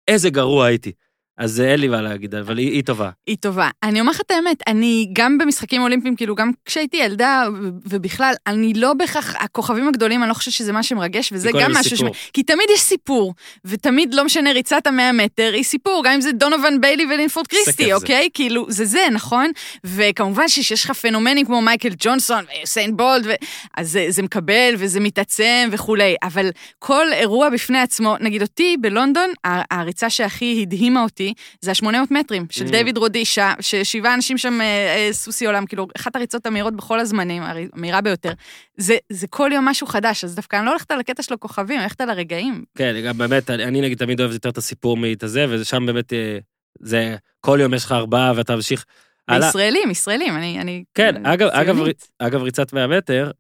איזה 0.08 0.30
גרוע 0.30 0.66
הייתי. 0.66 0.92
אז 1.38 1.62
אה, 1.62 1.72
אין 1.72 1.80
לי 1.80 1.88
מה 1.88 2.02
להגיד, 2.02 2.36
אבל 2.36 2.58
היא, 2.58 2.72
היא 2.72 2.84
טובה. 2.84 3.10
היא 3.28 3.38
טובה. 3.40 3.70
אני 3.84 4.00
אומר 4.00 4.12
לך 4.12 4.22
את 4.22 4.32
האמת, 4.32 4.58
אני 4.68 5.10
גם 5.14 5.38
במשחקים 5.38 5.82
אולימפיים, 5.82 6.16
כאילו 6.16 6.36
גם 6.36 6.52
כשהייתי 6.66 6.98
ילדה, 6.98 7.48
ובכלל, 7.86 8.34
אני 8.48 8.74
לא 8.74 8.94
בהכרח, 8.94 9.36
הכוכבים 9.40 9.88
הגדולים, 9.88 10.24
אני 10.24 10.30
לא 10.30 10.34
חושבת 10.34 10.54
שזה 10.54 10.72
מה 10.72 10.84
שמרגש, 10.84 11.34
וזה 11.34 11.50
גם 11.60 11.72
משהו 11.74 11.98
ש... 11.98 12.04
כי 12.34 12.44
תמיד 12.44 12.66
יש 12.74 12.82
סיפור, 12.82 13.34
ותמיד, 13.66 14.14
לא 14.14 14.26
משנה, 14.26 14.52
ריצת 14.52 14.88
המאה 14.88 15.12
מטר 15.12 15.52
היא 15.54 15.64
סיפור, 15.64 16.04
גם 16.06 16.14
אם 16.14 16.22
זה 16.22 16.32
דונובן 16.32 16.82
ביילי 16.82 17.06
ולינפורד 17.06 17.48
קריסטי, 17.48 17.86
זה. 17.86 17.94
אוקיי? 17.94 18.30
כאילו, 18.34 18.66
זה 18.70 18.86
זה, 18.86 19.08
נכון? 19.12 19.52
וכמובן 19.84 20.48
שיש 20.48 20.86
לך 20.86 20.92
פנומנים 20.92 21.46
כמו 21.46 21.62
מייקל 21.62 21.94
ג'ונסון 22.00 22.46
ויוסיין 22.58 22.98
בולד, 22.98 23.26
ו... 23.26 23.32
אז 23.78 23.92
זה, 23.92 24.06
זה 24.10 24.22
מקבל 24.22 24.74
וזה 24.78 25.00
מתעצם 25.00 25.70
וכולי, 25.72 26.16
אבל 26.24 26.50
כל 26.80 27.14
אירוע 27.14 27.50
בפני 27.50 27.80
עצמו, 27.80 28.16
נגיד 28.20 28.42
אותי 28.42 28.76
בלונדון, 28.82 29.30
הריצה 29.72 30.10
שהכי 30.10 30.60
הדהימה 30.62 31.04
אותי, 31.04 31.23
זה 31.62 31.72
ה-800 31.72 31.88
מטרים 32.12 32.46
של 32.50 32.66
Mm. 32.66 32.72
דיוויד 32.72 32.98
רודישה, 32.98 33.54
ששבעה 33.60 34.14
אנשים 34.14 34.38
שם 34.38 34.62
אה, 34.62 34.66
אה, 34.66 35.14
סוסי 35.14 35.46
עולם, 35.46 35.66
כאילו, 35.66 35.88
אחת 35.98 36.16
הריצות 36.16 36.46
המהירות 36.46 36.76
בכל 36.76 37.00
הזמנים, 37.00 37.44
המהירה 37.74 38.02
ביותר. 38.02 38.32
זה, 38.78 38.98
זה 39.10 39.28
כל 39.28 39.50
יום 39.54 39.66
משהו 39.66 39.88
חדש, 39.88 40.24
אז 40.24 40.36
דווקא 40.36 40.56
אני 40.56 40.66
לא 40.66 40.70
הולכת 40.70 40.92
על 40.92 41.00
הקטע 41.00 41.24
של 41.24 41.34
הכוכבים, 41.34 41.76
אני 41.76 41.84
הולכת 41.84 42.02
על 42.02 42.10
הרגעים. 42.10 42.64
כן, 42.78 42.96
גם 43.06 43.18
באמת, 43.18 43.50
אני, 43.50 43.82
נגיד 43.82 43.98
תמיד 43.98 44.20
אוהב 44.20 44.32
יותר 44.32 44.50
את 44.50 44.58
הסיפור 44.58 44.98
מאת 44.98 45.24
הזה, 45.24 45.46
ושם 45.50 45.86
באמת, 45.86 46.14
אה, 46.14 46.38
זה, 46.80 47.16
כל 47.42 47.60
יום 47.62 47.74
יש 47.74 47.86
לך 47.86 47.92
ארבעה 47.92 48.34
ואתה 48.36 48.56
ממשיך. 48.56 48.86
ישראלים, 49.32 49.92
ישראלים, 49.92 50.36
אני... 50.36 50.62
אני 50.62 50.84
כן, 50.94 51.26
אגב, 51.26 51.48
אגב. 51.48 51.78
אגב, 52.20 52.42
ריצת 52.42 52.74
100 52.74 52.88
מטר, 52.88 53.32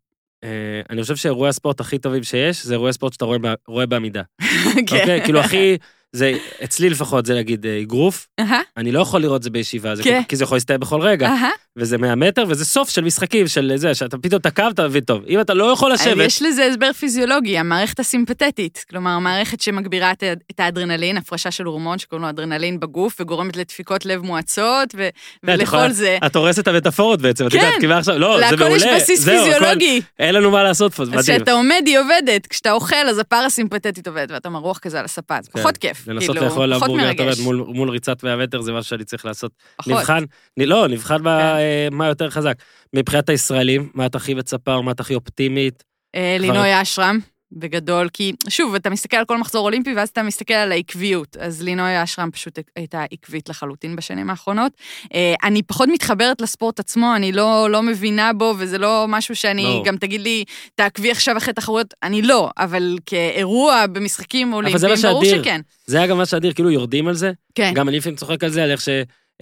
אה, 0.43 0.81
אני 0.89 1.01
חושב 1.01 1.15
שאירועי 1.15 1.49
הספורט 1.49 1.79
הכי 1.79 1.97
טובים 1.97 2.23
שיש, 2.23 2.65
זה 2.65 2.73
אירועי 2.73 2.93
ספורט 2.93 3.13
שאתה 3.13 3.25
רואה, 3.25 3.37
רואה 3.67 3.85
בעמידה. 3.85 4.21
כן. 4.41 4.99
אוקיי? 4.99 5.21
כאילו, 5.23 5.39
הכי, 5.39 5.77
זה, 6.15 6.33
אצלי 6.63 6.89
לפחות, 6.89 7.25
זה 7.25 7.35
נגיד 7.35 7.65
אה, 7.65 7.81
אגרוף, 7.81 8.27
אהה, 8.39 8.59
אני 8.77 8.91
לא 8.91 8.99
יכול 8.99 9.21
לראות 9.21 9.37
את 9.37 9.43
זה 9.43 9.49
בישיבה, 9.49 9.95
זה 9.95 10.03
כן. 10.03 10.21
כל- 10.21 10.27
כי 10.29 10.35
זה 10.35 10.43
יכול 10.43 10.55
להסתיים 10.55 10.79
בכל 10.79 11.01
רגע, 11.01 11.27
אהה. 11.27 11.49
וזה 11.77 11.97
100 11.97 12.15
מטר, 12.15 12.45
וזה 12.47 12.65
סוף 12.65 12.89
של 12.89 13.01
משחקים, 13.03 13.47
של 13.47 13.71
זה, 13.75 13.95
שאתה 13.95 14.17
פתאום 14.17 14.41
תקע 14.41 14.67
ואתה 14.67 14.87
מבין 14.87 15.03
טוב. 15.03 15.23
אם 15.27 15.41
אתה 15.41 15.53
לא 15.53 15.63
יכול 15.73 15.91
אבל 15.91 16.01
לשבת, 16.01 16.25
יש 16.25 16.41
לזה 16.41 16.65
הסבר 16.65 16.93
פיזיולוגי, 16.93 17.57
המערכת 17.57 17.99
הסימפתטית, 17.99 18.85
כלומר, 18.89 19.11
המערכת 19.11 19.61
שמגבירה 19.61 20.11
את, 20.11 20.23
את 20.51 20.59
האדרנלין, 20.59 21.17
הפרשה 21.17 21.51
של 21.51 21.63
הורמון 21.65 21.99
שקוראים 21.99 22.23
לו 22.23 22.29
אדרנלין 22.29 22.79
בגוף, 22.79 23.15
וגורמת 23.21 23.57
לדפיקות 23.57 24.05
לב 24.05 24.21
מואצות, 24.21 24.89
ו, 24.95 24.97
כן, 24.97 25.53
את 25.53 25.59
ולכל 25.59 25.91
זה. 25.91 26.17
את 26.25 26.35
הורסת 26.35 26.59
את 26.59 26.67
המטאפורות 26.67 27.21
בעצם, 27.21 27.47
את 27.47 27.51
כן. 27.51 27.57
יודעת, 27.57 27.73
כי 27.79 27.87
מה 27.87 27.97
עכשיו, 27.97 28.17
לא, 28.19 28.35
זה 28.35 28.41
להכל 28.41 28.55
מעולה. 28.55 28.75
יש 28.75 28.83
בסיס 29.01 29.29
פיזיולוגי. 29.29 30.01
אין 30.19 30.35
לנו 30.35 30.51
מה 30.51 30.63
לעשות 30.63 30.93
פה, 30.93 31.05
זה 31.05 31.11
אז 31.11 31.17
מדהים. 31.19 31.37
כשאתה 31.39 31.51
עומד 31.51 31.81
היא 31.85 31.99
עובדת, 31.99 32.47
כשאתה 32.47 32.71
אוכל 32.71 32.95
אז 33.09 33.19
הפרסימפטית 33.19 34.07
עובדת, 34.07 34.31
ואתה 34.31 34.49
מרוח 34.49 34.77
כזה 34.77 34.99
על 34.99 35.05
הספה, 35.05 35.35
זה 35.41 35.49
כן. 35.51 35.59
פחות 35.59 35.77
כיף, 35.77 36.02
לנסות 36.07 36.35
כאילו, 36.35 36.45
לאכול 36.49 36.73
פחות 36.75 36.89
המבורגר, 36.89 37.11
אתה 37.11 37.23
מרגש. 37.23 37.37
יודע, 37.39 37.43
מול- 37.43 37.65
מול 37.75 37.89
ריצת 37.89 38.23
100 38.23 38.37
מטר 38.37 38.61
זה 38.61 38.71
משהו 38.73 38.89
שאני 38.89 39.03
צריך 39.03 39.25
לעשות. 39.25 39.51
פחות. 39.77 39.93
נבחן, 39.93 40.23
לא, 40.57 40.87
נבחן 40.87 41.17
כן. 41.17 41.23
ב- 41.23 41.27
אה, 41.27 41.87
מה 41.91 42.07
יותר 42.07 42.29
חזק. 42.29 42.55
מבחינת 42.95 43.29
הישראלים, 43.29 43.89
מה 43.93 44.05
את 44.05 44.15
הכי 44.15 44.33
מצפה 44.33 44.73
או 44.75 44.83
מה 44.83 44.91
את 44.91 44.99
הכי 44.99 45.15
אופטימית? 45.15 45.83
אה, 46.15 46.37
לינוי 46.39 46.81
אשרם, 46.81 47.19
בגדול, 47.55 48.09
כי 48.13 48.33
שוב, 48.49 48.75
אתה 48.75 48.89
מסתכל 48.89 49.17
על 49.17 49.25
כל 49.25 49.37
מחזור 49.37 49.65
אולימפי, 49.65 49.93
ואז 49.95 50.09
אתה 50.09 50.23
מסתכל 50.23 50.53
על 50.53 50.71
העקביות. 50.71 51.37
אז 51.37 51.61
לינוי 51.61 52.03
אשרם 52.03 52.31
פשוט 52.31 52.59
הייתה 52.75 53.03
עקבית 53.11 53.49
לחלוטין 53.49 53.95
בשנים 53.95 54.29
האחרונות. 54.29 54.71
אה, 55.13 55.33
אני 55.43 55.63
פחות 55.63 55.89
מתחברת 55.89 56.41
לספורט 56.41 56.79
עצמו, 56.79 57.15
אני 57.15 57.31
לא, 57.31 57.67
לא 57.69 57.83
מבינה 57.83 58.33
בו, 58.33 58.53
וזה 58.57 58.77
לא 58.77 59.05
משהו 59.09 59.35
שאני, 59.35 59.63
לא. 59.63 59.83
גם 59.85 59.97
תגיד 59.97 60.21
לי, 60.21 60.43
תעקבי 60.75 61.11
עכשיו 61.11 61.37
אחרי 61.37 61.53
תחרויות, 61.53 61.93
אני 62.03 62.21
לא, 62.21 62.49
אבל 62.57 62.97
כאירוע 63.05 63.85
במשחקים 63.87 64.53
אולימפיים, 64.53 64.95
ברור. 65.03 65.25
שכן. 65.25 65.61
זה 65.85 65.97
היה 65.97 66.07
גם 66.07 66.17
מה 66.17 66.25
שאדיר, 66.25 66.53
כאילו 66.53 66.71
יורדים 66.71 67.07
על 67.07 67.15
זה. 67.15 67.31
כן. 67.55 67.71
גם 67.75 67.89
אני 67.89 67.97
לפעמים 67.97 68.15
צוחק 68.15 68.43
על 68.43 68.49
זה, 68.49 68.63
על 68.63 68.71
איך 68.71 68.81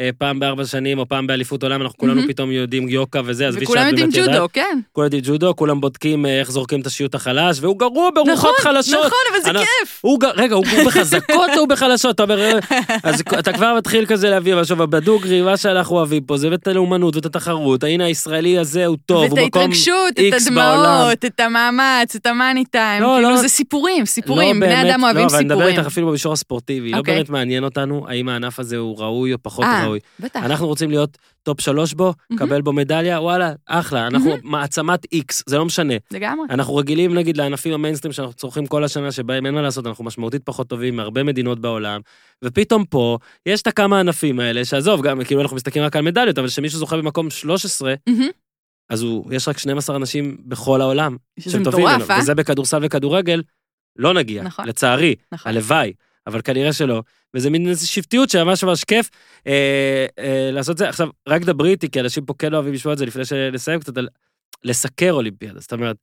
שפעם 0.09 0.39
בארבע 0.39 0.65
שנים 0.65 0.99
או 0.99 1.07
פעם 1.07 1.27
באליפות 1.27 1.63
עולם, 1.63 1.81
אנחנו 1.81 1.97
כולנו. 1.97 2.21
פתאום 2.27 2.51
יודעים 2.51 2.89
יוקה 2.89 3.21
וזה, 3.25 3.47
עזבי 3.47 3.63
וכולם 3.63 3.87
יודעים. 3.87 4.09
ג'ודו, 4.13 4.47
כן. 4.53 4.79
כולם 4.91 5.05
יודעים 5.05 5.23
ג'ודו, 5.25 5.55
כולם 5.55 5.81
בודקים 5.81 6.25
אה, 6.25 6.39
איך 6.39 6.51
זורקים 6.51 6.81
את 6.81 6.87
השיוט 6.87 7.15
החלש, 7.15 7.57
והוא 7.61 7.79
גרוע 7.79 8.09
ברוחות 8.15 8.33
נכון, 8.35 8.51
חלשות. 8.61 9.05
נכון, 9.05 9.19
אבל 9.31 9.53
זה 9.53 9.59
כיף. 9.59 10.01
רגע, 10.35 10.55
הוא 10.55 10.65
בחזקות 10.85 11.49
או 11.57 11.67
בחלשות? 11.67 12.15
אתה 12.15 12.23
אומר, 12.23 12.41
אה, 12.41 12.59
אז 13.03 13.23
אתה 13.39 13.53
כבר 13.53 13.73
מתחיל 13.77 14.05
כזה 14.05 14.29
להביא, 14.29 14.53
אבל 14.53 14.61
עכשיו 14.61 14.77
בדוגרי, 14.77 15.41
מה 15.41 15.57
שאנחנו 15.57 15.95
אוהבים 15.95 16.23
פה, 16.23 16.37
זה 16.37 16.51
ואת 16.51 16.67
הלאומנות 16.67 17.15
ואת 17.15 17.25
התחרות, 17.25 17.83
הנה 17.83 18.05
הישראלי 18.05 18.57
הזה 18.57 18.85
הוא 18.85 18.97
טוב, 19.05 19.21
ואת 19.21 19.31
הוא 19.31 19.39
מקום 19.39 19.61
ההתרגשות, 19.61 20.11
את 20.13 20.17
X 20.17 20.53
בעולם. 20.53 20.79
הדמעות, 20.79 21.25
את 21.25 21.39
המאמץ, 21.39 22.15
את 22.15 22.25
המאני 22.25 22.65
טיים, 22.65 23.03
לא, 23.03 23.13
כאילו 23.15 23.29
לא. 23.29 23.37
זה 23.37 23.47
סיפורים, 23.47 24.05
סיפורים, 24.05 24.61
לא 24.61 24.67
בני 24.67 24.75
באמת, 24.75 24.91
אדם 24.91 25.03
אוהבים 25.03 25.21
לא, 25.21 25.27
אבל 25.27 25.35
אני 25.35 25.45
מדבר 25.45 25.55
סיפורים. 25.55 25.77
איתך 25.77 25.87
אפילו 25.87 26.07
במישור 26.07 26.33
הספורטיבי, 26.33 26.91
לא 26.91 26.97
אוקיי. 26.97 27.13
באמת 27.13 27.29
מעניין 27.29 27.63
אותנו 27.63 28.05
האם 28.07 28.29
הענף 28.29 28.59
הזה 28.59 28.77
הוא 28.77 28.99
ראוי 28.99 29.33
או 29.33 29.37
פחות 29.41 29.65
אה, 29.65 29.83
ראוי. 29.91 29.99
בטח. 30.19 30.43
אנחנו 30.43 30.67
רוצים 30.67 30.89
להיות 30.89 31.17
top 31.43 31.61
שלוש 31.61 31.93
בו, 31.93 32.13
קבל 32.37 32.61
בו 32.61 32.73
מדליה, 32.73 33.21
וואלה, 33.21 33.53
אחלה, 33.65 34.07
אנחנו 34.07 34.35
מעצמת 34.43 35.05
איקס, 35.11 35.43
זה 35.47 35.57
לא 35.57 35.65
משנה. 35.65 35.93
לגמרי. 36.11 36.45
אנחנו 36.49 36.75
רגילים 36.75 37.13
נגיד 37.13 37.37
לענפים 37.37 37.73
המיינסטרים 37.73 38.13
שאנחנו 38.13 38.33
צורכים 38.33 38.67
כל 38.67 38.83
השנה, 38.83 39.11
שבהם 39.11 39.45
אין 39.45 39.53
מה 39.53 39.61
לעשות, 39.61 39.87
אנחנו 39.87 40.03
משמעותית 40.03 40.41
פחות 40.43 40.67
טובים 40.67 40.95
מהרבה 40.95 41.23
מדינות 41.23 41.59
בעולם, 41.59 42.01
ופתאום 42.43 42.85
פה, 42.85 43.17
יש 43.45 43.61
את 43.61 43.67
הכמה 43.67 43.99
ענפים 43.99 44.39
האלה, 44.39 44.65
שעזוב, 44.65 45.01
גם 45.01 45.23
כאילו 45.23 45.41
אנחנו 45.41 45.55
מסתכלים 45.55 45.85
רק 45.85 45.95
על 45.95 46.01
מדליות, 46.01 46.37
אבל 46.37 46.47
כשמישהו 46.47 46.79
זוכה 46.79 46.97
במקום 46.97 47.29
13, 47.29 47.93
מהמם. 48.07 48.29
אז 48.89 49.01
הוא, 49.01 49.25
יש 49.31 49.47
רק 49.47 49.57
12 49.57 49.95
אנשים 49.95 50.37
בכל 50.45 50.81
העולם, 50.81 51.17
שזה 51.39 51.59
מטורף, 51.59 52.11
אה? 52.11 52.19
וזה 52.19 52.35
בכדורסל 52.35 52.79
וכדורגל, 52.81 53.41
לא 53.95 54.13
נגיע, 54.13 54.43
נכון. 54.43 54.67
לצערי, 54.67 55.15
נכון. 55.31 55.51
הלוואי, 55.51 55.93
אבל 56.27 56.41
כנראה 56.41 56.73
שלא. 56.73 57.03
וזה 57.33 57.49
מין 57.49 57.69
איזו 57.69 57.91
שבטיות 57.91 58.29
שממש 58.29 58.63
ממש 58.63 58.83
כיף 58.83 59.09
אה, 59.47 60.05
אה, 60.19 60.49
לעשות 60.51 60.77
זה. 60.77 60.89
עכשיו, 60.89 61.09
רק 61.27 61.41
דברי 61.41 61.69
איתי, 61.69 61.89
כי 61.89 61.99
אנשים 61.99 62.25
פה 62.25 62.33
כן 62.39 62.53
אוהבים 62.53 62.73
לשמוע 62.73 62.93
את 62.93 62.97
זה 62.97 63.05
לפני 63.05 63.25
שנסיים 63.25 63.79
קצת, 63.79 63.97
על 63.97 64.07
לסקר 64.63 65.11
אולימפיאדה. 65.11 65.59
זאת 65.59 65.73
אומרת, 65.73 65.95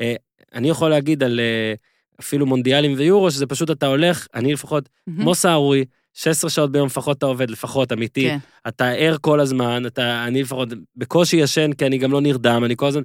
אה, 0.00 0.14
אני 0.54 0.68
יכול 0.68 0.90
להגיד 0.90 1.22
על 1.22 1.40
אה, 1.40 1.74
אפילו 2.20 2.46
מונדיאלים 2.46 2.94
ויורו, 2.96 3.30
שזה 3.30 3.46
פשוט 3.46 3.70
אתה 3.70 3.86
הולך, 3.86 4.26
אני 4.34 4.52
לפחות, 4.52 4.88
מהמם. 5.06 5.22
כמו 5.22 5.34
סהרורי, 5.34 5.84
16 6.14 6.50
שעות 6.50 6.72
ביום 6.72 6.86
לפחות 6.86 7.18
אתה 7.18 7.26
עובד, 7.26 7.50
לפחות, 7.50 7.92
אמיתי. 7.92 8.22
כן. 8.22 8.38
אתה 8.68 8.90
ער 8.90 9.16
כל 9.20 9.40
הזמן, 9.40 9.86
אתה, 9.86 10.24
אני 10.26 10.42
לפחות 10.42 10.68
בקושי 10.96 11.36
ישן, 11.36 11.72
כי 11.72 11.86
אני 11.86 11.98
גם 11.98 12.12
לא 12.12 12.20
נרדם, 12.20 12.62
אני 12.64 12.76
כל 12.76 12.86
הזמן... 12.86 13.02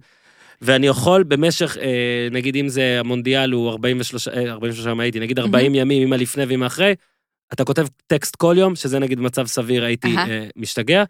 ואני 0.62 0.88
יכול 0.88 1.24
במשך, 1.24 1.78
אה, 1.82 2.28
נגיד 2.32 2.56
אם 2.56 2.68
זה 2.68 3.00
המונדיאל 3.00 3.52
הוא 3.52 3.70
43, 3.70 4.28
אה, 4.28 4.52
43 4.52 4.86
יום 4.86 5.00
הייתי, 5.00 5.20
נגיד 5.20 5.40
40 5.40 5.76
ימים, 5.76 6.02
עם 6.08 6.14
הלפני 6.14 6.44
ועם 6.46 6.64
האחרי, 6.64 6.96
אתה 7.54 7.66
כותב 7.66 7.88
טקסט 8.08 8.36
כל 8.36 8.56
יום, 8.58 8.76
שזה 8.76 9.00
נגיד 9.00 9.20
במצב 9.20 9.46
סביר 9.46 9.84
הייתי 9.84 10.16
אהה. 10.18 10.30
אה, 10.30 10.48
משתגע, 10.56 11.04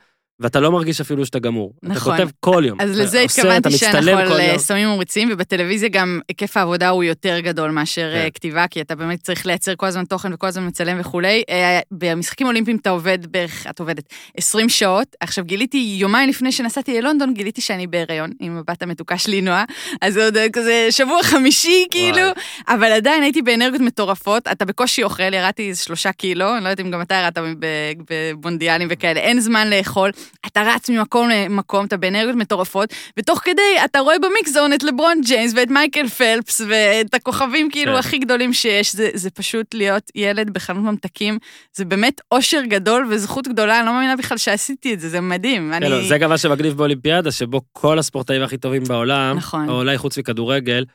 ואתה 0.44 0.60
לא 0.60 0.72
מרגיש 0.72 1.02
אפילו 1.02 1.26
שאתה 1.26 1.40
גמור. 1.40 1.74
נכון. 1.84 2.16
אתה 2.16 2.24
כותב 2.24 2.36
כל 2.40 2.64
יום. 2.68 2.82
אז 2.82 3.00
לזה 3.00 3.22
התכוונתי 3.22 3.72
שאנחנו 3.72 4.12
על 4.12 4.32
אה. 4.32 4.60
סמים 4.60 4.88
ממריצים, 4.88 5.30
ובטלוויזיה 5.32 5.90
גם 5.90 6.20
היקף 6.30 6.58
העבודה 6.58 6.90
הוא 6.90 7.04
יותר 7.04 7.40
גדול 7.40 7.72
מאשר 7.72 8.12
כן. 8.14 8.18
אה, 8.18 8.30
כתיבה, 8.30 8.68
כי 8.68 8.82
אתה 8.82 8.96
באמת 8.96 9.24
צריך 9.24 9.46
לייצר 9.46 9.76
כל 9.76 9.86
הזמן 9.86 10.06
תוכן 10.06 10.34
וכל 10.34 10.48
הזמן 10.48 10.68
מצלם 10.68 11.00
וכולי. 11.00 11.44
אה, 11.50 11.80
במשחקים 11.92 12.48
אולימפיים 12.48 12.78
אתה 12.78 12.90
עובד 12.90 13.32
בערך, 13.32 13.68
את 13.70 13.80
עובדת 13.80 14.04
20 14.38 14.70
שעות. 14.70 15.16
עכשיו 15.20 15.46
גיליתי, 15.46 15.96
יומיים 16.00 16.30
לפני 16.30 16.52
שנסעתי 16.52 17.02
ללונדון, 17.02 17.34
גיליתי 17.34 17.62
שאני 17.62 17.88
בהיריון 17.88 18.32
עם 18.40 18.58
הבת 18.58 18.84
המתוקה 18.84 19.18
שלי, 19.18 19.42
נועה. 19.42 19.64
אז 20.02 20.14
זה 20.14 20.26
עוד 20.26 20.38
כזה 20.54 20.88
שבוע 20.90 21.24
חמישי, 21.24 21.86
כאילו. 21.92 22.28
אבל 22.68 22.92
עדיין 22.92 23.24
הייתי 23.24 23.42
באנרגיות 23.42 23.82
מטורפות, 23.82 24.48
אתה 24.48 24.66
בקושי 24.66 25.04
אוכל, 25.04 25.34
ירדתי 25.34 25.70
איזה 25.70 25.84
שלושה 25.84 26.12
קילו, 26.12 26.56
אני 26.56 26.64
לא 26.64 26.70
יודעת 26.70 26.86
אם 26.86 26.92
גם 26.92 27.02
אתה 27.02 27.16
ירדת 27.16 27.38
ב- 27.60 27.94
במונדיאלים 28.10 28.88
וכאלה, 28.92 29.20
אין 29.20 29.40
זמן 29.40 29.70
לאכול, 29.70 30.12
אתה 30.46 30.64
רץ 30.64 30.90
ממקום 30.90 31.30
למקום, 31.30 31.86
אתה 31.86 31.98
באנרגיות 31.98 32.36
מטורפות, 32.36 32.94
ותוך 33.18 33.40
כדי 33.44 33.62
אתה 33.86 34.00
רואה 34.00 34.16
במיקזון 34.20 34.74
את 34.74 34.84
לברון 34.84 35.22
ג'יימס 35.22 35.54
ואת 35.56 35.70
מייקל 35.70 36.08
פלפס 36.08 36.62
ואת 36.68 37.14
הכוכבים 37.14 37.70
כאילו 37.72 37.94
כן. 37.94 38.00
הכי 38.00 38.18
גדולים 38.18 38.54
שיש, 38.54 38.96
זה, 38.96 39.10
זה 39.14 39.30
פשוט 39.30 39.74
להיות 39.74 40.12
ילד 40.16 40.50
בחנות 40.50 40.84
ממתקים, 40.84 41.38
זה 41.74 41.86
באמת 41.86 42.22
אושר 42.32 42.62
גדול 42.68 43.08
וזכות 43.10 43.48
גדולה, 43.48 43.80
אני 43.80 43.86
לא 43.86 43.94
מאמינה 43.94 44.16
בכלל 44.16 44.38
שעשיתי 44.38 44.94
את 44.94 45.00
זה, 45.00 45.10
זה 45.10 45.22
מדהים. 45.22 45.74
כן, 45.80 45.92
לא, 45.92 46.08
זה 46.08 46.18
גם 46.18 46.30
מה 46.30 46.38
שמגניב 46.38 46.74
באולימפיאדה, 46.74 47.32
שבו 47.32 47.62
כל 47.72 48.00
הספורטאים 48.00 48.42
הכי 48.42 48.58
טובים 48.58 48.84
בעולם, 48.84 49.38
נכון. 49.38 49.70
או 49.70 49.74
אולי 49.74 49.98
חוץ 49.98 50.18
מכדורגל, 50.18 50.86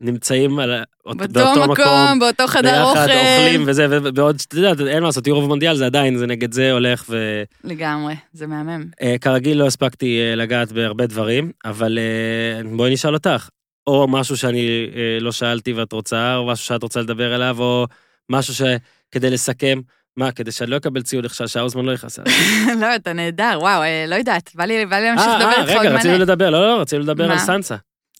נמצאים 0.00 0.58
על, 0.58 0.82
אות- 1.06 1.16
באותו 1.16 1.68
מקום, 1.72 2.18
באותו 2.20 2.46
חדר 2.46 2.62
ביחד, 2.62 2.82
אוכל. 3.08 3.12
אוכלים 3.12 3.64
וזה, 3.66 3.86
ובעוד, 3.90 4.36
אתה 4.48 4.56
יודע, 4.56 4.90
אין 4.90 5.00
מה 5.00 5.06
לעשות, 5.08 5.26
יורו 5.26 5.44
ומונדיאל 5.44 5.76
זה 5.76 5.86
עדיין, 5.86 6.16
זה 6.18 6.26
נגד 6.26 6.52
זה 6.52 6.72
הולך, 6.72 7.04
ו... 7.08 7.42
לגמרי, 7.64 8.14
זה 8.32 8.46
מהמם. 8.46 8.84
אה, 9.02 9.14
כרגיל 9.20 9.58
לא 9.58 9.66
הספקתי 9.66 10.20
אה, 10.20 10.34
לגעת 10.34 10.72
בהרבה 10.72 11.06
דברים, 11.06 11.50
אבל 11.64 11.98
אה, 11.98 12.70
בואי 12.76 12.92
נשאל 12.92 13.14
אותך. 13.14 13.48
או 13.86 14.08
משהו 14.08 14.36
שאני 14.36 14.66
אה, 14.96 15.18
לא 15.20 15.32
שאלתי 15.32 15.72
ואת 15.72 15.92
רוצה, 15.92 16.36
או 16.36 16.46
משהו 16.46 16.64
שאת 16.66 16.82
רוצה 16.82 17.00
לדבר 17.00 17.34
עליו, 17.34 17.56
או 17.60 17.86
משהו 18.30 18.54
שכדי 18.54 19.30
לסכם, 19.30 19.80
מה, 20.16 20.32
כדי 20.32 20.50
שאני 20.52 20.70
לא 20.70 20.76
אקבל 20.76 21.02
ציון 21.02 21.24
איך 21.24 21.34
שהאוזמן 21.46 21.84
לא 21.84 21.92
יכעס 21.92 22.18
עליי. 22.18 22.34
לא, 22.80 22.94
אתה 22.94 23.12
נהדר, 23.12 23.58
וואו, 23.60 23.82
אה, 23.82 24.04
לא 24.08 24.14
יודעת, 24.14 24.50
בא 24.54 24.64
לי 24.64 24.84
להמשיך 24.86 25.26
אה, 25.26 25.38
לדבר 25.38 25.50
אה, 25.52 25.60
איתך 25.60 25.72
עוד 25.72 25.80
רגע, 25.86 25.96
רצינו 25.96 26.14
מלא. 26.14 26.22
לדבר, 26.22 26.50
לא, 26.50 26.68
לא, 26.68 26.80
רצינו 26.80 27.02
לדבר? 27.02 27.32
על 27.32 27.38
סנסה. 27.38 27.76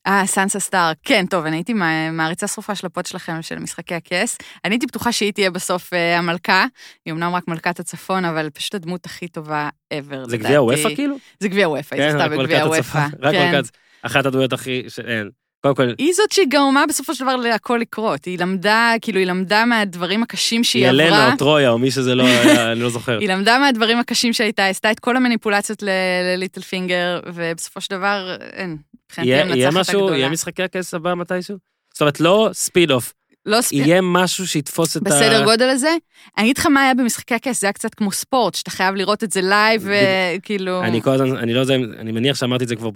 אה, 0.09 0.27
סנסה 0.27 0.61
סטארק. 0.61 0.93
כן, 1.05 1.27
טוב, 1.27 1.47
אני 1.47 1.57
הייתי 1.57 1.73
מע- 1.73 2.11
מעריצה 2.11 2.47
שרופה 2.47 2.75
של 2.75 2.87
הפוד 2.87 3.07
שלכם, 3.07 3.43
של 3.43 3.59
משחקי 3.59 3.95
הכס. 3.95 4.39
אני 4.65 4.75
הייתי 4.75 4.87
בטוחה 4.87 5.13
שהיא 5.13 5.33
תהיה 5.33 5.51
בסוף 5.51 5.93
אה, 5.93 6.19
המלכה. 6.19 6.67
היא 7.05 7.13
אמנם 7.15 7.35
רק 7.35 7.49
מלכת 7.49 7.81
הצפון, 7.81 8.25
אבל 8.25 8.51
פשוט 8.51 8.75
הדמות 8.75 9.07
הכי 9.07 9.29
טובה 9.29 9.69
ever, 9.95 10.29
זה 10.29 10.37
גביע 10.37 10.63
אופ"א 10.63 10.95
כאילו? 10.95 11.17
זה 11.41 11.49
גביע 11.49 11.69
אופ"א, 11.69 11.95
היא 11.95 12.03
כן, 12.03 12.13
זכתה 12.13 12.29
בגביע 12.29 12.67
אופ"א. 12.67 13.07
רק 13.21 13.35
כן. 13.35 13.53
מלכת, 13.55 13.71
אחת 14.03 14.27
הדמויות 14.27 14.53
הכי, 14.53 14.83
שאין. 14.89 15.31
קודם 15.61 15.75
כל, 15.75 15.95
היא 15.99 16.13
זאת 16.15 16.33
שגרמה 16.33 16.85
בסופו 16.89 17.15
של 17.15 17.25
דבר 17.25 17.37
להכל 17.37 17.79
לקרות. 17.81 18.25
היא 18.25 18.39
למדה, 18.39 18.93
כאילו, 19.01 19.19
היא 19.19 19.27
למדה 19.27 19.65
מהדברים 19.65 20.23
הקשים 20.23 20.65
שהיא 20.65 20.89
עברה. 20.89 21.05
הלנה 21.05 21.33
או 21.33 21.37
טרויה, 21.37 21.71
או 21.71 21.79
מי 21.79 21.91
שזה 21.91 22.15
לא 22.15 22.23
היה, 22.23 22.73
אני 22.73 22.81
לא 22.81 22.91
זוכר. 22.91 23.19
היא 23.19 23.29
למדה 23.29 23.59
מהדברים 23.59 23.99
הקשים 23.99 24.33
שהייתה, 24.33 24.67
עשתה 24.67 24.91
את 24.91 25.01
כל 25.01 25.17
המניפולציות 25.17 25.83
לליטל 25.83 26.61
פינגר, 26.61 27.21
ובסופו 27.27 27.81
של 27.81 27.97
דבר, 27.97 28.37
אין. 28.53 28.77
יהיה 29.19 29.71
משהו. 29.71 30.15
יהיה 30.15 30.29
משחקי 30.29 30.63
הכס 30.63 30.95
הבא 30.95 31.15
מתישהו? 31.15 31.57
זאת 31.95 32.01
אומרת, 32.01 32.21
לא 32.21 32.51
spin 32.53 32.91
off, 32.91 33.13
לא 33.47 33.61
ספ... 33.61 33.73
יהיה 33.73 34.01
משהו 34.03 34.47
שיתפוס 34.47 34.97
את 34.97 35.07
ה... 35.07 35.11
בסדר 35.11 35.45
גודל 35.45 35.69
הזה. 35.69 35.97
אני 36.39 36.45
אגיד 36.45 36.59
לך 36.59 36.67
מה 36.67 36.83
היה 36.83 36.95
במשחקי 36.95 37.35
הכס, 37.35 37.61
זה 37.61 37.67
היה 37.67 37.73
קצת 37.73 37.95
כמו 37.95 38.13
ספורט, 38.13 38.55
שאתה 38.55 38.71
חייב 38.71 38.95
לראות 38.95 39.25
את 39.25 39.33
זה 39.33 39.41
live, 39.41 39.89
וכאילו... 39.89 40.83
אני 40.83 41.03
כל 41.03 41.11
הזמן, 41.11 41.37
אני 41.37 41.55
לא 41.55 41.61
יודע, 41.61 41.75
אני 41.75 42.13
מניח 42.13 42.37
שאמרתי 42.37 42.65
את 42.65 42.69
זה 42.69 42.77
כבר 42.77 42.91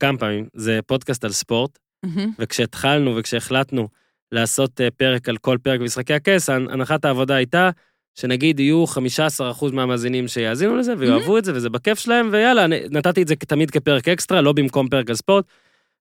כמה 0.00 0.18
פעמים, 0.18 0.46
זה 0.54 0.80
פודקאסט 0.86 1.24
על 1.24 1.32
ספורט, 1.32 1.78
מהמם. 2.02 2.30
וכשהתחלנו 2.38 3.16
וכשהחלטנו 3.16 3.88
לעשות 4.32 4.80
אה, 4.80 4.90
פרק 4.90 5.28
על 5.28 5.36
כל 5.36 5.58
פרק 5.62 5.80
במשחקי 5.80 6.14
הכס, 6.14 6.50
הנ- 6.50 6.68
הנחת 6.72 7.04
העבודה 7.04 7.34
הייתה 7.34 7.70
שנגיד 8.14 8.60
יהיו 8.60 8.84
15% 8.86 8.90
מהמאזינים 9.72 10.28
שיאזינו 10.28 10.76
לזה 10.76 10.94
ויאהבו 10.98 11.38
את 11.38 11.44
זה 11.44 11.52
וזה 11.54 11.70
בכיף 11.70 11.98
שלהם, 11.98 12.28
ויאללה, 12.32 12.66
נתתי 12.66 13.22
את 13.22 13.28
זה 13.28 13.36
תמיד 13.36 13.70
כפרק 13.70 14.08
אקסטרה, 14.08 14.40
לא 14.40 14.52
במקום 14.52 14.88
פרק 14.88 15.10
על 15.10 15.16
ספורט, 15.16 15.44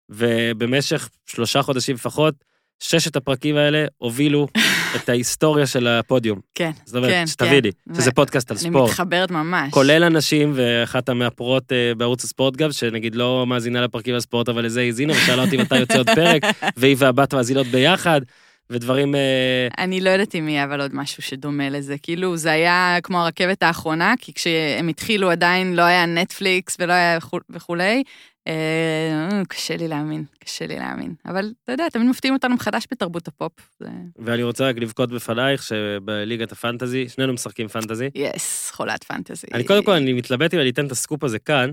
ובמשך 0.10 1.10
שלושה 1.26 1.62
חודשים 1.62 1.96
לפחות, 1.96 2.36
ששת 2.80 3.16
הפרקים 3.16 3.58
האלה 3.58 3.86
הובילו 3.98 4.48
את 4.96 5.10
ההיסטוריה 5.10 5.68
של 5.68 5.88
הפודיום. 5.88 6.40
כן, 6.56 6.72
זאת 6.86 6.96
אומרת, 6.96 7.10
כן, 7.12 7.28
שתביני, 7.28 7.72
כן. 7.88 7.94
שזה 7.96 8.10
ו- 8.10 8.14
פודקאסט 8.16 8.52
על 8.52 8.58
אני 8.62 8.70
ספורט. 8.70 8.90
מתחברת 8.90 9.32
ממש. 9.32 9.72
כולל 9.72 10.04
אנשים, 10.04 10.52
ואחת 10.56 11.10
המאפרות 11.10 11.72
אה, 11.72 11.92
בערוץ 11.98 12.24
הספורט 12.24 12.56
גם, 12.56 12.72
שנגיד 12.72 13.16
לא 13.16 13.46
מאזינה 13.48 13.82
לפרקים 13.82 14.14
על 14.14 14.20
ספורט, 14.20 14.50
אבל 14.50 14.66
לזה 14.66 14.82
האזינה, 14.82 15.14
ושאלה 15.14 15.42
אותי 15.44 15.58
מתי 15.58 15.78
יוצא 15.78 15.98
עוד 15.98 16.10
פרק, 16.10 16.42
והיא 16.78 16.96
והבת 17.00 17.34
מאזינות 17.34 17.68
ביחד, 17.68 18.22
ודברים... 18.70 19.16
אה, 19.16 19.68
אני 19.78 20.02
לא 20.02 20.10
יודעת 20.10 20.36
אם 20.36 20.50
יהיה 20.50 20.64
אבל 20.64 20.82
עוד 20.82 20.96
משהו 20.96 21.24
שדומה 21.24 21.70
לזה. 21.70 21.96
כאילו, 22.02 22.38
זה 22.38 22.52
היה 22.52 22.98
כמו 23.04 23.22
הרכבת 23.22 23.64
האחרונה, 23.64 24.14
כי 24.20 24.34
כשהם 24.34 24.88
התחילו 24.88 25.30
עדיין 25.32 25.76
לא 25.76 25.82
היה 25.82 26.06
נטפליקס 26.06 26.76
ולא 26.80 26.94
היה 26.94 27.18
וכו- 27.18 27.40
וכולי. 27.50 28.04
אה, 28.50 29.42
קשה 29.48 29.78
לי 29.78 29.88
להאמין, 29.88 30.26
קשה 30.40 30.68
לי 30.68 30.76
להאמין. 30.76 31.14
אבל 31.26 31.54
אתה 31.64 31.72
יודע, 31.72 31.90
תמיד 31.90 32.08
מפתיעים 32.08 32.34
אותנו 32.34 32.56
מחדש 32.56 32.88
בתרבות 32.92 33.28
הפופ. 33.28 33.82
ואני 34.16 34.44
רוצה 34.44 34.70
רק 34.70 34.76
לבכות 34.78 35.12
בפנייך, 35.12 35.64
שבליגת 35.64 36.52
ה 36.52 36.58
fantasy, 36.58 37.10
שנינו 37.10 37.34
משחקים 37.34 37.68
fantasy. 37.68 38.10
yes, 38.16 38.72
חולת 38.72 39.04
fantasy. 39.04 39.48
אני 39.54 39.64
קודם 39.64 39.84
כל, 39.84 39.92
אני 39.92 40.14
מתלבט 40.14 40.54
אם 40.54 40.60
אני 40.60 40.70
אתן 40.70 40.86
את 40.86 40.92
הסקופ 40.92 41.24
הזה 41.24 41.40
כאן, 41.40 41.72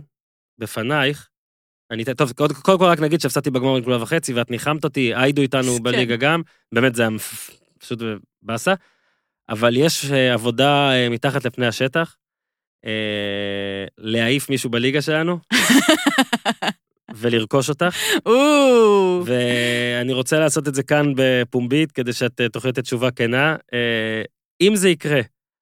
בפנייך. 0.58 1.28
אני 1.90 2.02
אתן, 2.02 2.12
טוב, 2.12 2.32
קודם 2.32 2.78
כל 2.78 2.84
רק 2.84 3.00
נגיד 3.00 3.20
שהפסדתי 3.20 3.50
בגמר 3.50 3.74
בנקודה 3.74 4.02
וחצי, 4.02 4.32
ואת 4.32 4.50
ניחמת 4.50 4.84
אותי, 4.84 5.14
היידו 5.14 5.42
איתנו 5.42 5.76
כן. 5.76 5.82
בליגה 5.82 6.16
גם, 6.16 6.42
באמת 6.72 6.94
זה 6.94 7.02
היה 7.02 7.10
פשוט 7.78 7.98
באסה. 8.42 8.74
אבל 9.48 9.76
יש 9.76 10.10
אה, 10.10 10.32
עבודה 10.32 10.92
אה, 10.92 11.08
מתחת 11.08 11.44
לפני 11.44 11.66
השטח, 11.66 12.16
אה, 12.86 13.84
להעיף 13.98 14.50
מישהו 14.50 14.70
בליגה 14.70 15.02
שלנו, 15.02 15.38
ולרכוש 17.18 17.68
אותך, 17.68 17.96
או, 18.26 19.22
ואני 19.26 20.12
רוצה 20.12 20.38
לעשות 20.38 20.68
את 20.68 20.74
זה 20.74 20.82
כאן 20.82 21.12
בפומבית, 21.16 21.92
כדי 21.92 22.12
שאת 22.12 22.40
אה, 22.40 22.48
תוכלי 22.48 22.70
לתת 22.70 22.82
תשובה 22.82 23.10
כנה. 23.10 23.56
אה, 23.74 24.22
אם 24.60 24.76
זה 24.76 24.88
יקרה, 24.88 25.20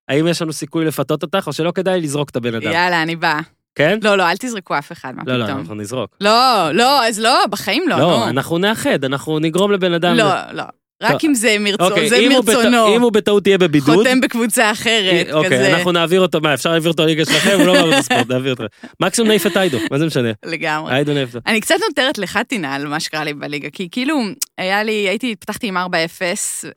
האם 0.09 0.27
יש 0.27 0.43
לנו 0.43 0.53
סיכוי 0.53 0.85
לפתות 0.85 1.23
אותך, 1.23 1.45
או 1.47 1.53
שלא 1.53 1.71
כדאי 1.71 2.01
לזרוק 2.01 2.31
את 2.31 2.37
הבן 2.37 2.55
אדם? 2.55 2.73
יאללה, 2.73 3.03
אני 3.03 3.17
באה. 3.17 3.41
כן? 3.75 3.99
לא, 4.03 4.17
לא, 4.19 4.31
אל 4.31 4.37
תזרקו 4.37 4.79
אף 4.79 4.93
אחד, 4.93 5.15
מה 5.17 5.23
לא, 5.27 5.37
לא, 5.37 5.45
פתאום. 5.45 5.59
אנחנו 5.59 5.75
נזרוק. 5.75 6.17
לא, 6.21 6.71
לא, 6.73 7.07
אז 7.07 7.21
לא, 7.21 7.47
בחיים 7.51 7.89
לא, 7.89 7.99
לא, 7.99 8.07
נו. 8.07 8.29
אנחנו 8.29 8.59
נאחד, 8.59 9.05
אנחנו 9.05 9.39
נגרום 9.39 9.73
לבן 9.73 9.93
אדם... 9.93 10.17
לא, 10.17 10.53
לא. 10.53 10.65
רק 11.05 11.25
אם 11.25 11.35
זה 11.35 11.57
מרצו, 11.61 11.85
אוקיי, 11.85 12.09
זה 12.09 12.17
אם 12.17 12.33
הוא 12.33 12.45
בט- 12.45 12.55
מרצונו. 12.55 12.97
אם 12.97 13.03
הוא 13.03 13.13
בטעות 13.13 13.47
יהיה 13.47 13.59
בבידוד, 13.59 13.97
חותם 13.97 14.21
בקבוצה 14.21 14.71
אחרת, 14.71 15.27
אוקיי, 15.33 15.51
כזה. 15.59 15.75
אנחנו 15.77 15.93
נעביר 15.93 16.21
אותו, 16.21 16.41
מה, 16.41 16.55
אפשר 16.55 16.71
להעביר 16.71 16.91
אותו 16.91 17.03
לליגה 17.03 17.25
שלכם? 17.25 17.57
הוא 17.59 17.67
לא 17.67 17.73
בערוץ 17.73 17.95
הספורט, 17.95 18.29
נעביר 18.31 18.53
אותו. 18.53 18.65
מקסימום 19.01 19.29
נעיף 19.29 19.47
את 19.47 19.57
איידו, 19.57 19.79
מה 19.91 19.99
זה 19.99 20.07
משנה? 20.07 20.29
לגמרי. 20.47 20.93
איידו 20.93 21.15
נעיף 21.15 21.35
אותו. 21.35 21.51
אני 21.51 21.61
קצת 21.61 21.75
נותרת 21.89 22.19
לך 22.19 22.39
טינה 22.49 22.75
על 22.75 22.87
מה 22.87 23.01
שקרה 23.01 23.25
לי 23.25 23.35
בליגה, 23.35 23.69
כי 23.73 23.89
כאילו, 23.91 24.19
היה 24.59 24.83
לי, 24.83 24.93
הייתי, 24.93 25.37
פתחתי 25.37 25.67
עם 25.67 25.77
4-0, 25.77 25.81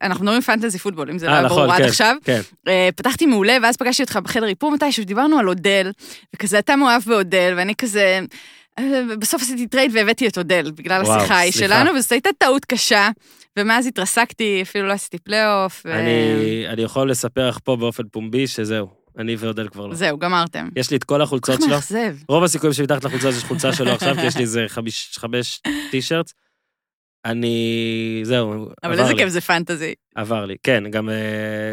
אנחנו 0.02 0.26
מדברים 0.26 0.42
פנטזי 0.42 0.80
פוטבול, 0.80 1.10
אם 1.10 1.18
זה 1.20 1.26
לא 1.26 1.32
אה, 1.32 1.38
היה 1.38 1.46
נכון, 1.46 1.58
ברור 1.58 1.74
עד 1.74 1.82
כן, 1.82 1.88
עכשיו. 1.88 2.16
כן. 2.24 2.42
אה, 2.68 2.90
פתחתי 2.96 3.26
מעולה, 3.26 3.58
ואז 3.64 3.78
פגשתי 3.78 4.04
אותך 4.04 4.20
בחדר 4.24 4.48
איפור 4.48 4.72
מתישהו, 4.72 5.04
דיברנו 5.04 5.40
על 5.40 5.50
אודל, 5.50 5.92
וכזה 6.36 6.60
אתה 6.60 6.76
מאוהב 6.76 7.02
באודל, 7.08 7.54
ואני 7.58 7.76
כזה... 7.76 8.20
בסוף 9.20 9.42
עשיתי 9.42 9.68
trade 9.68 9.92
והבאתי 9.96 10.28
את 10.28 10.38
אודל, 10.38 10.72
בגלל 10.76 11.02
וואו, 11.02 11.18
השיחה 11.20 11.36
ההיא. 11.36 11.52
שלנו, 11.52 11.92
וזאת 11.98 12.12
הייתה 12.12 12.30
טעות 12.38 12.66
קשה, 12.66 13.10
ומאז 13.60 13.88
התרסקתי, 13.88 14.60
אפילו 14.62 14.88
לא 14.88 14.94
עשיתי 14.94 15.18
פלייאוף. 15.18 15.82
ו- 15.86 15.94
אני 15.94 16.24
אני 16.70 16.82
יכול 16.82 17.12
לספר 17.12 17.50
לך 17.50 17.58
פה 17.64 17.76
באופן 17.76 18.04
פומבי 18.12 18.48
שזהו, 18.48 18.88
אני 19.18 19.36
ואודל 19.36 19.68
כבר 19.70 19.88
לא. 19.88 19.96
זהו, 19.96 20.18
גמרתם. 20.20 20.70
יש 20.76 20.92
לי 20.92 20.98
את 20.98 21.04
כל 21.04 21.22
החולצות 21.22 21.60
שלו. 21.62 21.70
מאכזב. 21.70 22.16
רוב 22.30 22.44
הסיכויים 22.44 22.74
שמתחת 22.74 23.04
לחולצה 23.04 23.30
יש 23.30 23.44
חולצה 23.44 23.74
שלו 23.74 23.92
עכשיו, 23.92 24.16
כי 24.16 24.26
יש 24.26 24.36
לי 24.36 24.42
איזה 24.42 24.66
חמיש- 24.68 25.16
חמש 25.20 25.62
T-shirts. 25.92 26.34
אני... 27.26 28.20
זהו, 28.24 28.70
אבל 28.84 29.00
איזה. 29.00 29.14
כיף 29.16 29.30
זה 29.30 29.42
fantasy. 29.42 29.94
עבר 30.16 30.46
לי, 30.46 30.56
כן, 30.64 30.84
גם, 30.92 31.10
אה, 31.10 31.16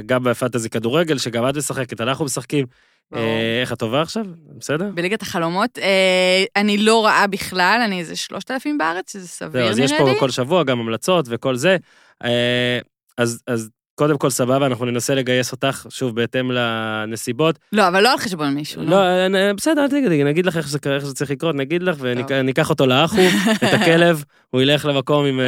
גם 0.07 0.25
בפנטזי 0.25 0.71
כדורגל, 0.71 1.19
שגם 1.19 1.49
את 1.49 1.57
משחקת, 1.57 2.01
אנחנו 2.01 2.25
משחקים. 2.25 2.67
אה, 3.15 3.59
איך 3.61 3.73
את 3.73 3.79
טובה 3.79 4.03
עכשיו? 4.03 4.25
בסדר? 4.59 4.91
בליגת 4.95 5.23
החלומות, 5.23 5.79
אה, 5.79 6.45
אני 6.57 6.79
לא 6.79 7.05
רעה 7.05 7.27
בכלל, 7.27 7.81
אני 7.85 8.01
איזה 8.01 8.17
3,000 8.17 8.79
בארץ, 8.79 9.13
שזה 9.13 9.29
סביר 9.29 9.65
אז 9.69 9.79
יש 9.79 9.93
נראה 9.93 10.05
פה 10.05 10.13
לי. 10.13 10.19
כל 10.19 10.31
שבוע 10.31 10.65
גם 10.65 10.81
המלצות 10.81 11.27
וכל 11.29 11.57
זה. 11.57 11.77
אה, 12.25 12.79
אז, 13.19 13.41
אז 13.47 13.71
קודם 13.95 14.19
כל 14.19 14.31
סבבה, 14.31 14.67
אנחנו 14.67 14.85
ננסה 14.85 15.15
לגייס 15.15 15.53
אותך, 15.53 15.87
שוב, 15.89 16.17
בהתאם 16.17 16.51
לנסיבות. 16.51 17.59
לא, 17.73 17.89
אבל 17.89 18.03
לא 18.03 18.13
על 18.13 18.19
חשבון 18.19 18.55
מישהו, 18.55 18.83
לא, 18.85 19.29
לא. 19.29 19.53
בסדר, 19.53 19.83
אל 19.83 19.89
תגידי, 19.89 20.25
נגיד 20.25 20.47
לך 20.47 20.57
איך 20.57 20.69
זה, 20.69 20.79
איך 20.87 21.05
זה 21.05 21.15
צריך 21.15 21.31
לקרות, 21.31 21.55
נגיד 21.55 21.83
לך. 21.83 21.97
וניקח 22.01 22.71
אותו 22.71 22.87
לאחו, 22.87 23.17
את 23.57 23.75
הכלב, 23.75 24.25
הוא 24.51 24.63
ילך 24.63 24.85
למקום 24.85 25.25
עם 25.27 25.41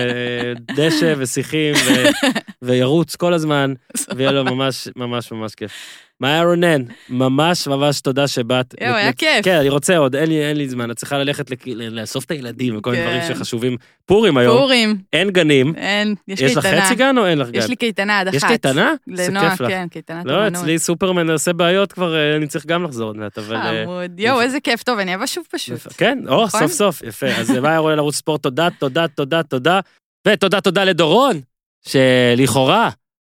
דשא 0.76 1.14
ושיחים, 1.18 1.74
ו- 1.74 2.26
וירוץ 2.62 3.16
כל 3.16 3.32
הזמן, 3.34 3.72
ויהיה 4.16 4.32
לו 4.32 4.44
ממש 4.44 4.88
ממש 4.96 5.32
ממש 5.32 5.54
כיף. 5.54 5.72
מאיה 6.20 6.42
רונן, 6.42 6.82
ממש 7.08 7.66
ממש 7.68 8.00
תודה 8.00 8.28
שבאת. 8.28 8.74
יואו, 8.80 8.94
היה 8.94 9.12
כיף. 9.12 9.44
כן, 9.44 9.56
אני 9.56 9.68
רוצה 9.68 9.96
עוד, 9.96 10.16
אין 10.16 10.28
לי, 10.28 10.44
אין 10.48 10.56
לי 10.56 10.68
זמן, 10.68 10.90
את 10.90 10.96
צריכה 10.96 11.18
ללכת 11.18 11.50
לכ- 11.50 11.66
לאסוף 11.90 12.24
את 12.24 12.30
הילדים 12.30 12.78
וכל 12.78 12.90
מיני 12.90 13.04
כן. 13.04 13.18
דברים 13.20 13.34
שחשובים. 13.36 13.76
פורים 14.06 14.36
היום, 14.36 14.58
פורים, 14.58 14.98
אין 15.12 15.30
גנים. 15.30 15.74
אין, 15.76 16.14
יש 16.28 16.40
יש 16.40 16.56
לך 16.56 16.62
קייטנה. 16.66 16.84
חצי 16.84 16.94
גן 16.94 17.18
או 17.18 17.26
אין 17.26 17.38
לך 17.38 17.48
גן? 17.50 17.58
יש 17.58 17.68
לי 17.68 17.76
קייטנה 17.76 18.20
עד 18.20 18.28
אחת. 18.28 18.36
יש 18.36 18.44
קייטנה? 18.44 18.94
זה 19.14 19.28
לנועה, 19.28 19.50
כיף 19.50 19.60
לך. 19.60 19.68
כן, 19.68 19.86
קייטנת 19.90 20.24
לא, 20.26 20.46
אמנות. 20.46 20.62
אצלי 20.62 20.78
סופרמן 20.78 21.30
עושה 21.30 21.52
בעיות 21.52 21.92
כבר, 21.92 22.14
אה, 22.16 22.36
אני 22.36 22.46
צריך 22.46 22.66
גם 22.66 22.84
לחזור 22.84 23.06
עוד 23.06 23.16
מעט, 23.16 23.38
אבל... 23.38 23.56
אה, 23.56 23.82
חמוד. 23.84 24.20
יואו, 24.20 24.40
איזה 24.40 24.60
כיף. 24.60 24.82
טוב, 24.82 24.98
אני 24.98 25.14
אבוא 25.14 25.26
שוב 25.26 25.44
פשוט. 25.50 25.78
כן, 25.96 26.18
או, 26.28 26.44
נכון? 26.44 26.60
סוף 26.60 26.72
סוף, 26.72 27.02
יפה. 27.02 27.26
אז 27.26 27.50
מאיה 27.50 27.78
רונן 27.78 27.98
ערוץ 27.98 28.14
ספורט, 28.14 28.42
תודה, 28.42 28.68
תודה, 28.78 29.08
תודה, 29.08 29.42
תודה. 29.42 29.80
ותודה, 30.28 30.60
תודה 30.60 30.84
לדורון, 30.84 31.40
שלכאורה, 31.88 32.90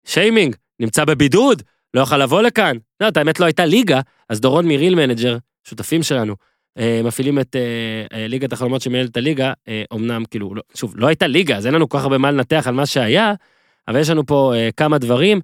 שיימינג, 0.06 0.56
נמצא 0.80 1.04
בבידוד, 1.04 1.62
לא 1.94 2.00
יוכל 2.00 2.16
לבוא 2.16 2.42
לכאן. 2.42 2.76
לא, 3.00 3.08
את 3.08 3.16
האמת 3.16 3.40
לא 3.40 3.44
הייתה 3.44 3.64
ליגה, 3.64 4.00
אז 4.28 4.40
דורון 4.40 4.68
מ 4.68 4.74
Real 4.74 4.94
Manager, 4.94 5.36
שותפים 5.64 6.02
שלנו, 6.02 6.34
אה, 6.78 7.00
מפעילים 7.04 7.38
את 7.38 7.56
אה, 7.56 8.18
אה, 8.18 8.26
ליגת 8.26 8.52
החלומות 8.52 8.82
שמנהלת 8.82 9.16
הליגה, 9.16 9.52
אמנם, 9.94 10.24
כאילו, 10.30 10.54
לא, 10.54 10.62
שוב, 10.74 10.94
לא 10.96 11.06
הייתה 11.06 11.26
ליגה, 11.26 11.56
אז 11.56 11.66
אין 11.66 11.74
לנו 11.74 11.88
כל 11.88 11.98
כך 11.98 12.04
הרבה 12.04 12.18
מה 12.18 12.30
לנתח 12.30 12.64
על 12.66 12.74
מה 12.74 12.86
שהיה, 12.86 13.34
אבל 13.88 14.00
יש 14.00 14.10
לנו 14.10 14.26
פה 14.26 14.52
כמה 14.76 14.98
דברים. 14.98 15.40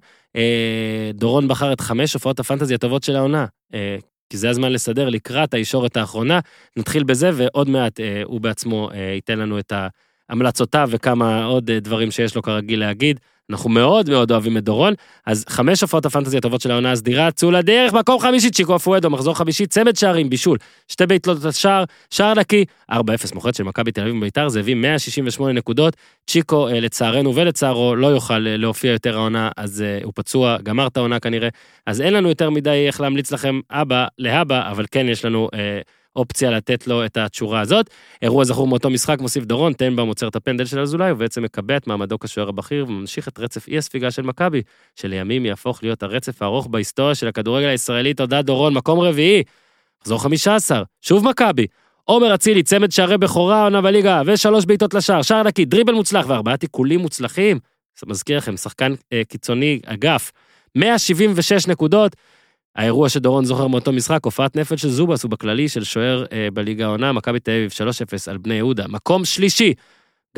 דורון 1.13 1.47
בחר 1.47 1.73
את 1.73 1.81
חמש 1.81 2.13
הופעות 2.13 2.39
ה 2.39 2.43
fantasy 2.43 2.73
הטובות 2.73 3.03
של 3.03 3.15
העונה, 3.15 3.45
כי 4.29 4.37
זה 4.37 4.49
הזמן 4.49 4.71
לסדר 4.71 5.09
לקראת 5.09 5.53
הישורת 5.53 5.97
האחרונה. 5.97 6.39
נתחיל 6.77 7.03
בזה, 7.03 7.29
ועוד 7.33 7.69
מעט 7.69 7.99
הוא 8.23 8.41
בעצמו 8.41 8.89
ייתן 9.15 9.39
לנו 9.39 9.59
את 9.59 9.73
המלצותיו 10.29 10.89
וכמה 10.91 11.45
עוד 11.45 11.71
דברים 11.71 12.11
שיש 12.11 12.35
לו 12.35 12.41
כרגיל 12.41 12.79
להגיד. 12.79 13.19
אנחנו 13.49 13.69
מאוד 13.69 14.09
מאוד 14.09 14.31
אוהבים 14.31 14.57
את 14.57 14.63
דורון. 14.63 14.93
אז 15.25 15.45
חמש 15.49 15.81
הופעות 15.81 16.05
הפנטזי 16.05 16.37
הטובות 16.37 16.61
של 16.61 16.71
העונה 16.71 16.91
הסדירה, 16.91 17.31
צאו 17.31 17.51
לדרך, 17.51 17.93
מקום 17.93 18.19
חמישי, 18.19 18.51
צ'יקו 18.51 18.75
אפואדו, 18.75 19.09
מחזור 19.09 19.33
חמישי, 19.37 19.67
צמד 19.67 19.95
שערים, 19.95 20.29
בישול, 20.29 20.57
שתי 20.87 21.05
בעיטות 21.05 21.43
לשער, 21.43 21.83
שער 22.09 22.33
נקי, 22.33 22.65
4-0 22.91 22.95
מוחץ 23.33 23.57
של 23.57 23.63
מכבי 23.63 23.91
תל 23.91 24.01
אביב 24.01 24.15
וביתר, 24.15 24.49
זה 24.49 24.59
הביא 24.59 24.75
168 24.75 25.53
נקודות. 25.53 25.95
צ'יקו, 26.27 26.67
אה, 26.67 26.79
לצערנו 26.79 27.35
ולצערו, 27.35 27.95
לא 27.95 28.07
יוכל 28.07 28.47
אה, 28.47 28.57
להופיע 28.57 28.91
יותר 28.91 29.17
העונה, 29.17 29.49
אז 29.57 29.81
אה, 29.81 29.99
הוא 30.03 30.13
פצוע, 30.15 30.57
גמר 30.63 30.87
את 30.87 30.97
העונה 30.97 31.19
כנראה. 31.19 31.49
אז 31.87 32.01
אין 32.01 32.13
לנו 32.13 32.29
יותר 32.29 32.49
מדי 32.49 32.83
איך 32.87 33.01
להמליץ 33.01 33.31
לכם 33.31 33.59
אבא 33.71 34.07
להבא, 34.17 34.71
אבל 34.71 34.85
כן 34.91 35.05
יש 35.09 35.25
לנו 35.25 35.49
אה, 35.53 35.79
אופציה 36.15 36.51
לתת 36.51 36.87
לו 36.87 37.05
את 37.05 37.17
התשורה 37.17 37.61
הזאת. 37.61 37.89
אירוע 38.21 38.43
זכור 38.43 38.67
מאותו 38.67 38.89
משחק, 38.89 39.19
מוסיף 39.19 39.43
דורון, 39.43 39.73
טנבאום 39.73 40.09
עוצר 40.09 40.27
את 40.27 40.35
הפנדל 40.35 40.65
של 40.65 40.79
אזולאי, 40.79 41.11
ובעצם 41.11 41.43
מקבע 41.43 41.77
את 41.77 41.87
מעמדו 41.87 42.19
כשוער 42.19 42.49
הבכיר, 42.49 42.85
וממשיך 42.87 43.27
את 43.27 43.39
רצף 43.39 43.67
אי 43.67 43.77
הספיגה 43.77 44.11
של 44.11 44.21
מכבי, 44.21 44.61
שלימים 44.95 45.45
יהפוך 45.45 45.83
להיות 45.83 46.03
הרצף 46.03 46.41
הארוך 46.41 46.67
בהיסטוריה 46.67 47.15
של 47.15 47.27
הכדורגל 47.27 47.67
הישראלי. 47.67 48.13
תודה 48.13 48.41
דורון, 48.41 48.73
מקום 48.73 48.99
רביעי. 48.99 49.43
מחזור 50.01 50.23
15, 50.23 50.83
שוב 51.01 51.25
מכבי. 51.29 51.67
עומר 52.03 52.35
אצילי, 52.35 52.63
צמד 52.63 52.91
שערי 52.91 53.17
בכורה 53.17 53.63
עונה 53.63 53.81
בליגה, 53.81 54.21
ושלוש 54.25 54.65
בעיטות 54.65 54.93
לשער, 54.93 55.21
שער 55.21 55.43
נקי, 55.43 55.65
דריבל 55.65 55.93
מוצלח 55.93 56.25
וארבעה 56.27 56.57
תיקולים 56.57 56.99
מוצלחים. 56.99 57.59
מזכיר 58.07 58.37
לכם, 58.37 58.57
שחקן 58.57 58.93
אה, 59.13 59.21
קיצוני, 59.27 59.79
אגף, 59.85 60.31
176 60.75 61.67
נקודות. 61.67 62.15
האירוע 62.75 63.09
שדורון 63.09 63.45
זוכר 63.45 63.67
מאותו 63.67 63.91
משחק, 63.91 64.25
הופעת 64.25 64.55
נפל 64.55 64.77
של 64.77 64.89
זובס 64.89 65.25
ובכללי 65.25 65.69
של 65.69 65.83
שוער 65.83 66.25
אה, 66.31 66.47
בליגה 66.53 66.85
העונה, 66.85 67.11
מכבי 67.11 67.39
תל 67.39 67.51
אביב 67.51 67.71
3-0 67.71 68.31
על 68.31 68.37
בני 68.37 68.53
יהודה. 68.53 68.85
מקום 68.87 69.25
שלישי, 69.25 69.73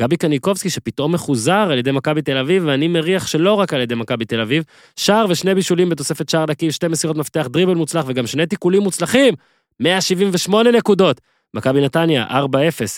גבי 0.00 0.16
קניקובסקי 0.16 0.70
שפתאום 0.70 1.14
מחוזר 1.14 1.68
על 1.70 1.78
ידי 1.78 1.92
מכבי 1.92 2.22
תל 2.22 2.36
אביב, 2.36 2.62
ואני 2.66 2.88
מריח 2.88 3.26
שלא 3.26 3.52
רק 3.52 3.74
על 3.74 3.80
ידי 3.80 3.94
מכבי 3.94 4.24
תל 4.24 4.40
אביב, 4.40 4.64
שער 4.96 5.26
ושני 5.28 5.54
בישולים 5.54 5.88
בתוספת 5.88 6.28
שער 6.28 6.44
נקי, 6.48 6.72
שתי 6.72 6.88
מסירות 6.88 7.16
מפתח, 7.16 7.46
דריבל 7.50 7.74
מוצלח 7.74 8.04
וגם 8.08 8.26
שני 8.26 8.46
תיקולים 8.46 8.82
מוצלחים, 8.82 9.34
178 9.80 10.70
נקודות. 10.70 11.20
מכבי 11.54 11.80
נתניה, 11.80 12.26
4-0, 12.26 12.32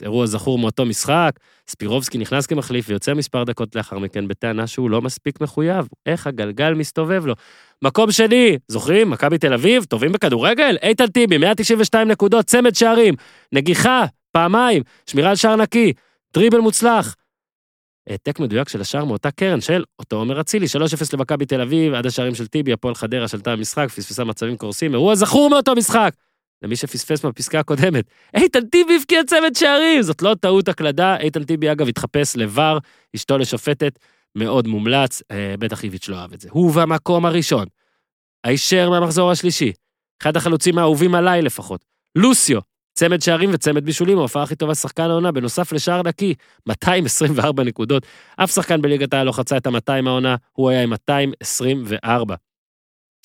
אירוע 0.02 0.27
זכור 0.27 0.59
מאותו 0.59 0.86
משחק, 0.86 1.31
ספירובסקי 1.68 2.18
נכנס 2.18 2.47
כמחליף 2.47 2.89
ויוצא 2.89 3.14
מספר 3.14 3.44
דקות 3.44 3.77
לאחר 3.77 3.98
מכן 3.98 4.28
בטענה 4.28 4.66
שהוא 4.66 4.90
לא 4.90 5.02
מספיק 5.02 5.40
מחויב. 5.40 5.89
איך 6.06 6.27
הגלגל 6.27 6.74
מסתובב 6.74 7.27
לו. 7.27 7.35
מקום 7.82 8.12
שני, 8.12 8.59
זוכרים? 8.68 9.10
מכבי 9.10 9.39
תל 9.39 9.52
אביב, 9.52 9.85
טובים 9.85 10.12
בכדורגל? 10.12 10.77
איתן 10.82 11.06
טיבי, 11.06 11.39
192 11.39 12.09
נקודות, 12.09 12.47
צמד 12.47 12.74
שערים, 12.74 13.14
נגיחה, 13.52 14.05
פעמיים, 14.32 14.82
שמירה 15.06 15.31
על 15.31 15.36
שער 15.36 15.56
נקי, 15.56 15.93
דריבל 16.35 16.59
מוצלח. 16.59 17.16
העתק 18.09 18.40
מדויק 18.40 18.68
של 18.68 18.81
השער 18.81 19.05
מאותה 19.05 19.31
קרן 19.31 19.60
של 19.60 19.85
אותו 19.98 20.16
עומר 20.16 20.40
אצילי, 20.40 20.66
3-0 20.66 20.70
למכבי 21.12 21.47
תל 21.47 21.60
אביב, 21.60 21.94
עד 21.94 22.06
השערים 22.06 22.35
של 22.35 22.47
טיבי, 22.47 22.72
הפועל 22.72 22.94
חדרה 22.94 23.28
שלטה 23.28 23.56
במשחק, 23.56 23.89
פספסה 23.89 24.24
מצבים 24.24 24.56
קורסים, 24.56 24.93
אירוע 24.93 25.14
זכור 25.14 25.51
מאותו 25.51 25.74
משחק. 25.74 26.14
למי 26.62 26.77
שפספס 26.77 27.24
מהפסקה 27.24 27.61
הקודמת, 27.61 28.05
איתן 28.35 28.66
טיבי 28.66 28.97
הבקיע 28.97 29.24
צמד 29.27 29.55
שערים, 29.55 30.03
זאת 30.03 30.23
לא 30.23 30.35
טעות 30.41 30.69
הקלדה, 30.69 31.16
איתן 31.16 31.45
טיבי 31.45 31.73
אגב 31.73 31.89
התחפש 31.89 32.37
לבר, 32.37 32.78
אשתו 33.16 33.39
לשופטת, 33.39 33.99
מאוד 34.35 34.66
מומלץ, 34.66 35.23
אה, 35.31 35.55
בטח 35.59 35.85
איביץ' 35.85 36.09
לא 36.09 36.16
אהב 36.16 36.32
את 36.32 36.41
זה. 36.41 36.49
הוא 36.53 36.73
במקום 36.73 37.27
הראשון, 37.27 37.66
הישר 38.45 38.91
מהמחזור 38.91 39.31
השלישי, 39.31 39.73
אחד 40.23 40.37
החלוצים 40.37 40.78
האהובים 40.78 41.15
עליי 41.15 41.43
לפחות, 41.43 41.85
לוסיו, 42.16 42.61
צמד 42.95 43.23
שערים 43.23 43.51
וצמד 43.53 43.85
בישולים, 43.85 44.19
ההופעה 44.19 44.43
הכי 44.43 44.57
טובה 44.57 44.74
שחקן 44.74 45.03
העונה, 45.03 45.32
בנוסף 45.32 45.73
לשער 45.73 46.03
נקי, 46.03 46.35
224 46.66 47.65
נקודות. 47.65 48.07
אף 48.37 48.51
שחקן 48.51 48.82
בליגת 48.82 49.15
העל 49.15 49.27
לא 49.27 49.32
חצה 49.32 49.57
את 49.57 49.66
ה-200 49.66 50.07
העונה, 50.07 50.37
הוא 50.53 50.70
היה 50.70 50.82
עם 50.82 50.91
224. 50.91 52.35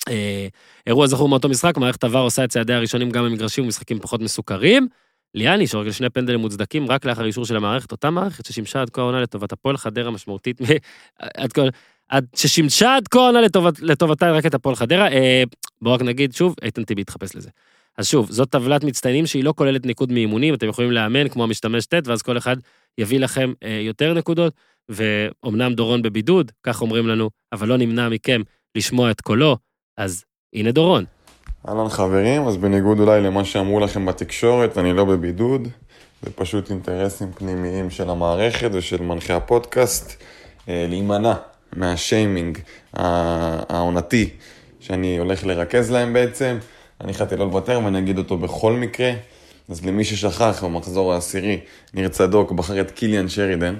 אה, 0.08 0.48
אירוע 0.86 1.06
זכור 1.06 1.28
מאותו 1.28 1.48
משחק, 1.48 1.76
מערכת 1.76 2.04
עבר 2.04 2.18
עושה 2.18 2.44
את 2.44 2.50
צעדיה 2.50 2.76
הראשונים 2.76 3.10
גם 3.10 3.24
במגרשים 3.24 3.64
ומשחקים 3.64 3.98
פחות 3.98 4.20
מסוכרים. 4.20 4.88
ליאני 5.34 5.66
שהורגל 5.66 5.92
שני 5.92 6.10
פנדלים 6.10 6.40
מוצדקים 6.40 6.90
רק 6.90 7.04
לאחר 7.04 7.24
אישור 7.24 7.44
של 7.44 7.56
המערכת, 7.56 7.92
אותה 7.92 8.10
מערכת 8.10 8.46
ששימשה 8.46 8.82
עד 8.82 8.90
כה 8.90 9.00
העונה 9.00 9.20
לטובת 9.20 9.52
הפועל 9.52 9.76
חדרה 9.76 10.10
משמעותית, 10.10 10.60
מ- 10.60 10.64
עד 11.36 11.52
כה, 11.52 11.62
עד 12.08 12.26
ששימשה 12.36 12.96
עד 12.96 13.08
כה 13.08 13.18
העונה 13.18 13.40
לטובת, 13.40 13.80
לטובתה 13.80 14.32
רק 14.32 14.46
את 14.46 14.54
הפועל 14.54 14.76
חדרה. 14.76 15.08
אה, 15.08 15.42
בואו 15.82 15.94
רק 15.94 16.02
נגיד 16.02 16.34
שוב, 16.34 16.54
איתן 16.62 16.84
טיבי 16.84 17.00
יתחפש 17.00 17.36
לזה. 17.36 17.50
אז 17.98 18.08
שוב, 18.08 18.30
זאת 18.30 18.50
טבלת 18.50 18.84
מצטיינים 18.84 19.26
שהיא 19.26 19.44
לא 19.44 19.52
כוללת 19.56 19.86
ניקוד 19.86 20.12
מאימונים, 20.12 20.54
אתם 20.54 20.68
יכולים 20.68 20.90
לאמן 20.90 21.28
כמו 21.28 21.44
המשתמש 21.44 21.86
ט', 21.86 21.94
ואז 22.04 22.22
כל 22.22 22.38
אחד 22.38 22.56
יביא 22.98 23.20
לכם 23.20 23.52
אה, 23.62 23.80
יותר 23.82 24.14
נקודות, 24.14 24.52
ואומנם 24.88 25.74
דורון 25.74 26.02
בבידוד, 26.02 26.52
כך 26.62 26.82
אומרים 26.82 27.08
לנו, 27.08 27.30
אבל 27.52 27.68
לא 27.68 27.76
נמנע 27.76 28.08
מכם 28.08 28.42
לשמוע 28.74 29.10
את 29.10 29.20
קולו, 29.20 29.56
אז 29.96 30.24
הנה 30.54 30.72
דורון. 30.72 31.04
אהלן 31.68 31.88
חברים, 31.88 32.46
אז 32.46 32.56
בניגוד 32.56 33.00
אולי 33.00 33.20
למה 33.20 33.44
שאמרו 33.44 33.80
לכם 33.80 34.06
בתקשורת, 34.06 34.78
אני 34.78 34.92
לא 34.92 35.04
בבידוד, 35.04 35.68
זה 36.22 36.30
פשוט 36.34 36.70
אינטרסים 36.70 37.32
פנימיים 37.32 37.90
של 37.90 38.10
המערכת 38.10 38.70
ושל 38.72 39.02
מנחי 39.02 39.32
הפודקאסט, 39.32 40.22
אה, 40.68 40.86
להימנע 40.88 41.32
מהשיימינג 41.76 42.58
העונתי 42.92 44.30
שאני 44.80 45.18
הולך 45.18 45.46
לרכז 45.46 45.90
להם 45.90 46.12
בעצם. 46.12 46.58
אני 47.00 47.10
החלטתי 47.10 47.36
לא 47.36 47.44
לוותר 47.44 47.80
ואני 47.84 47.98
אגיד 47.98 48.18
אותו 48.18 48.38
בכל 48.38 48.72
מקרה. 48.72 49.12
אז 49.68 49.86
למי 49.86 50.04
ששכח, 50.04 50.64
במחזור 50.64 51.12
העשירי, 51.12 51.60
ניר 51.94 52.08
צדוק 52.08 52.52
בחר 52.52 52.80
את 52.80 52.90
קיליאן 52.90 53.28
שרידן, 53.28 53.74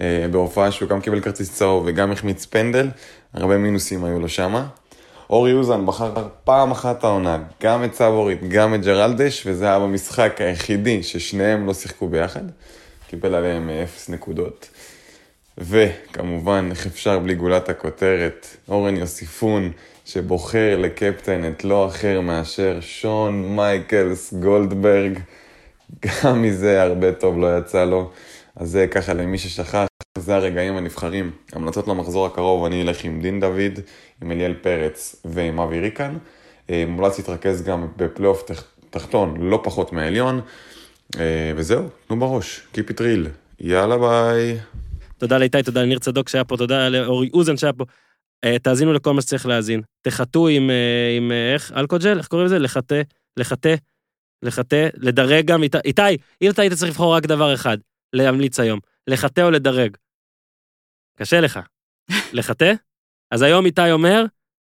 אה, 0.00 0.26
בהופעה 0.30 0.70
שהוא 0.70 0.88
גם 0.88 1.00
קיבל 1.00 1.20
כרטיס 1.20 1.54
צהוב 1.54 1.84
וגם 1.86 2.12
החמיץ 2.12 2.44
פנדל, 2.44 2.88
הרבה 3.32 3.58
מינוסים 3.58 4.04
היו 4.04 4.20
לו 4.20 4.28
שמה. 4.28 4.66
אורי 5.30 5.52
אוזן 5.52 5.86
בחר 5.86 6.12
פעם 6.44 6.70
אחת 6.70 7.04
העונה, 7.04 7.38
גם 7.62 7.84
את 7.84 7.94
סבורית, 7.94 8.48
גם 8.48 8.74
את 8.74 8.84
ג'רלדש, 8.84 9.46
וזה 9.46 9.64
היה 9.64 9.78
במשחק 9.78 10.40
היחידי 10.40 11.02
ששניהם 11.02 11.66
לא 11.66 11.74
שיחקו 11.74 12.08
ביחד. 12.08 12.42
קיבל 13.08 13.34
עליהם 13.34 13.70
אפס 13.70 14.08
נקודות. 14.08 14.68
וכמובן, 15.58 16.68
איך 16.70 16.86
אפשר 16.86 17.18
בלי 17.18 17.34
גולת 17.34 17.68
הכותרת, 17.68 18.46
אורן 18.68 18.96
יוסיפון, 18.96 19.72
שבוחר 20.04 20.78
לקפטן 20.78 21.48
את 21.48 21.64
לא 21.64 21.86
אחר 21.86 22.20
מאשר 22.20 22.78
שון 22.80 23.56
מייקלס 23.56 24.34
גולדברג. 24.34 25.18
גם 26.06 26.42
מזה 26.42 26.82
הרבה 26.82 27.12
טוב 27.12 27.38
לא 27.38 27.58
יצא 27.58 27.84
לו. 27.84 28.10
אז 28.56 28.70
זה 28.70 28.86
ככה 28.90 29.12
למי 29.12 29.38
ששכח, 29.38 29.86
זה 30.20 30.36
הרגעים 30.36 30.76
הנבחרים. 30.76 31.30
המלצות 31.52 31.88
למחזור 31.88 32.26
הקרוב, 32.26 32.64
אני 32.64 32.82
אלך 32.82 33.04
עם 33.04 33.22
דין 33.22 33.40
דוד, 33.40 33.80
עם 34.22 34.32
אליאל 34.32 34.54
פרץ 34.54 35.16
ועם 35.24 35.60
אבי 35.60 35.80
ריקן. 35.80 36.16
אה, 36.70 36.84
מומלץ 36.88 37.18
להתרכז 37.18 37.62
גם 37.62 37.88
בפלייאוף 37.96 38.50
תחתון, 38.90 39.36
לא 39.40 39.60
פחות 39.64 39.92
מהעליון. 39.92 40.40
אה, 41.18 41.52
וזהו, 41.56 41.88
תנו 42.06 42.20
בראש, 42.20 42.60
Keep 42.74 42.90
it 42.90 42.98
real. 42.98 43.28
יאללה 43.60 43.98
ביי. 43.98 44.58
תודה 45.18 45.38
לאיתי, 45.38 45.62
תודה 45.62 45.82
לניר 45.82 45.98
צדוק 45.98 46.28
שהיה 46.28 46.44
פה, 46.44 46.56
תודה 46.56 46.88
לאורי 46.88 47.30
אוזן 47.32 47.56
שהיה 47.56 47.72
פה. 47.72 47.84
אה, 48.44 48.58
תאזינו 48.58 48.92
לכל 48.92 49.14
מה 49.14 49.22
שצריך 49.22 49.46
להאזין. 49.46 49.82
תחטאו 50.02 50.48
עם, 50.48 50.70
עם 51.16 51.32
איך? 51.52 51.72
אלכוג'ל? 51.76 52.18
איך 52.18 52.26
קוראים 52.26 52.46
לזה? 52.46 52.58
לחטא, 52.58 53.02
לחטא, 53.36 53.74
לחטא, 54.42 54.88
לדרג 54.94 55.46
גם. 55.46 55.62
איתי, 55.62 56.16
אתה 56.50 56.62
היית 56.62 56.72
צריך 56.72 56.90
לבחור 56.90 57.14
רק 57.14 57.26
דבר 57.26 57.54
אחד, 57.54 57.78
להמליץ 58.12 58.60
היום, 58.60 58.80
לחטא 59.06 59.40
או 59.40 59.50
לדרג? 59.50 59.96
קשה 61.18 61.40
לך. 61.40 61.60
לחטא? 62.32 62.72
אז 63.30 63.42
היום 63.42 63.66
איתי 63.66 63.92
אומר 63.92 64.24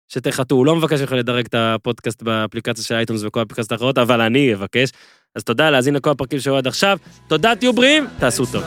שתחטאו, 0.08 0.56
הוא 0.56 0.66
לא 0.66 0.76
מבקש 0.76 1.00
ממך 1.00 1.12
לדרג 1.12 1.46
את 1.46 1.54
הפודקאסט 1.54 2.22
באפליקציה 2.22 2.84
של 2.84 2.94
אייטונס 2.94 3.22
וכל 3.24 3.40
האפליקציות 3.40 3.72
האחרות, 3.72 3.98
אבל 3.98 4.20
אני 4.20 4.54
אבקש. 4.54 4.90
אז 5.34 5.44
תודה 5.44 5.70
להאזין 5.70 5.94
לכל 5.94 6.10
הפרקים 6.10 6.40
שהיו 6.40 6.56
עד 6.56 6.66
עכשיו, 6.66 6.98
תודה, 7.28 7.56
תהיו 7.56 7.72
בריאים, 7.72 8.06
תעשו 8.18 8.46
טוב. 8.46 8.64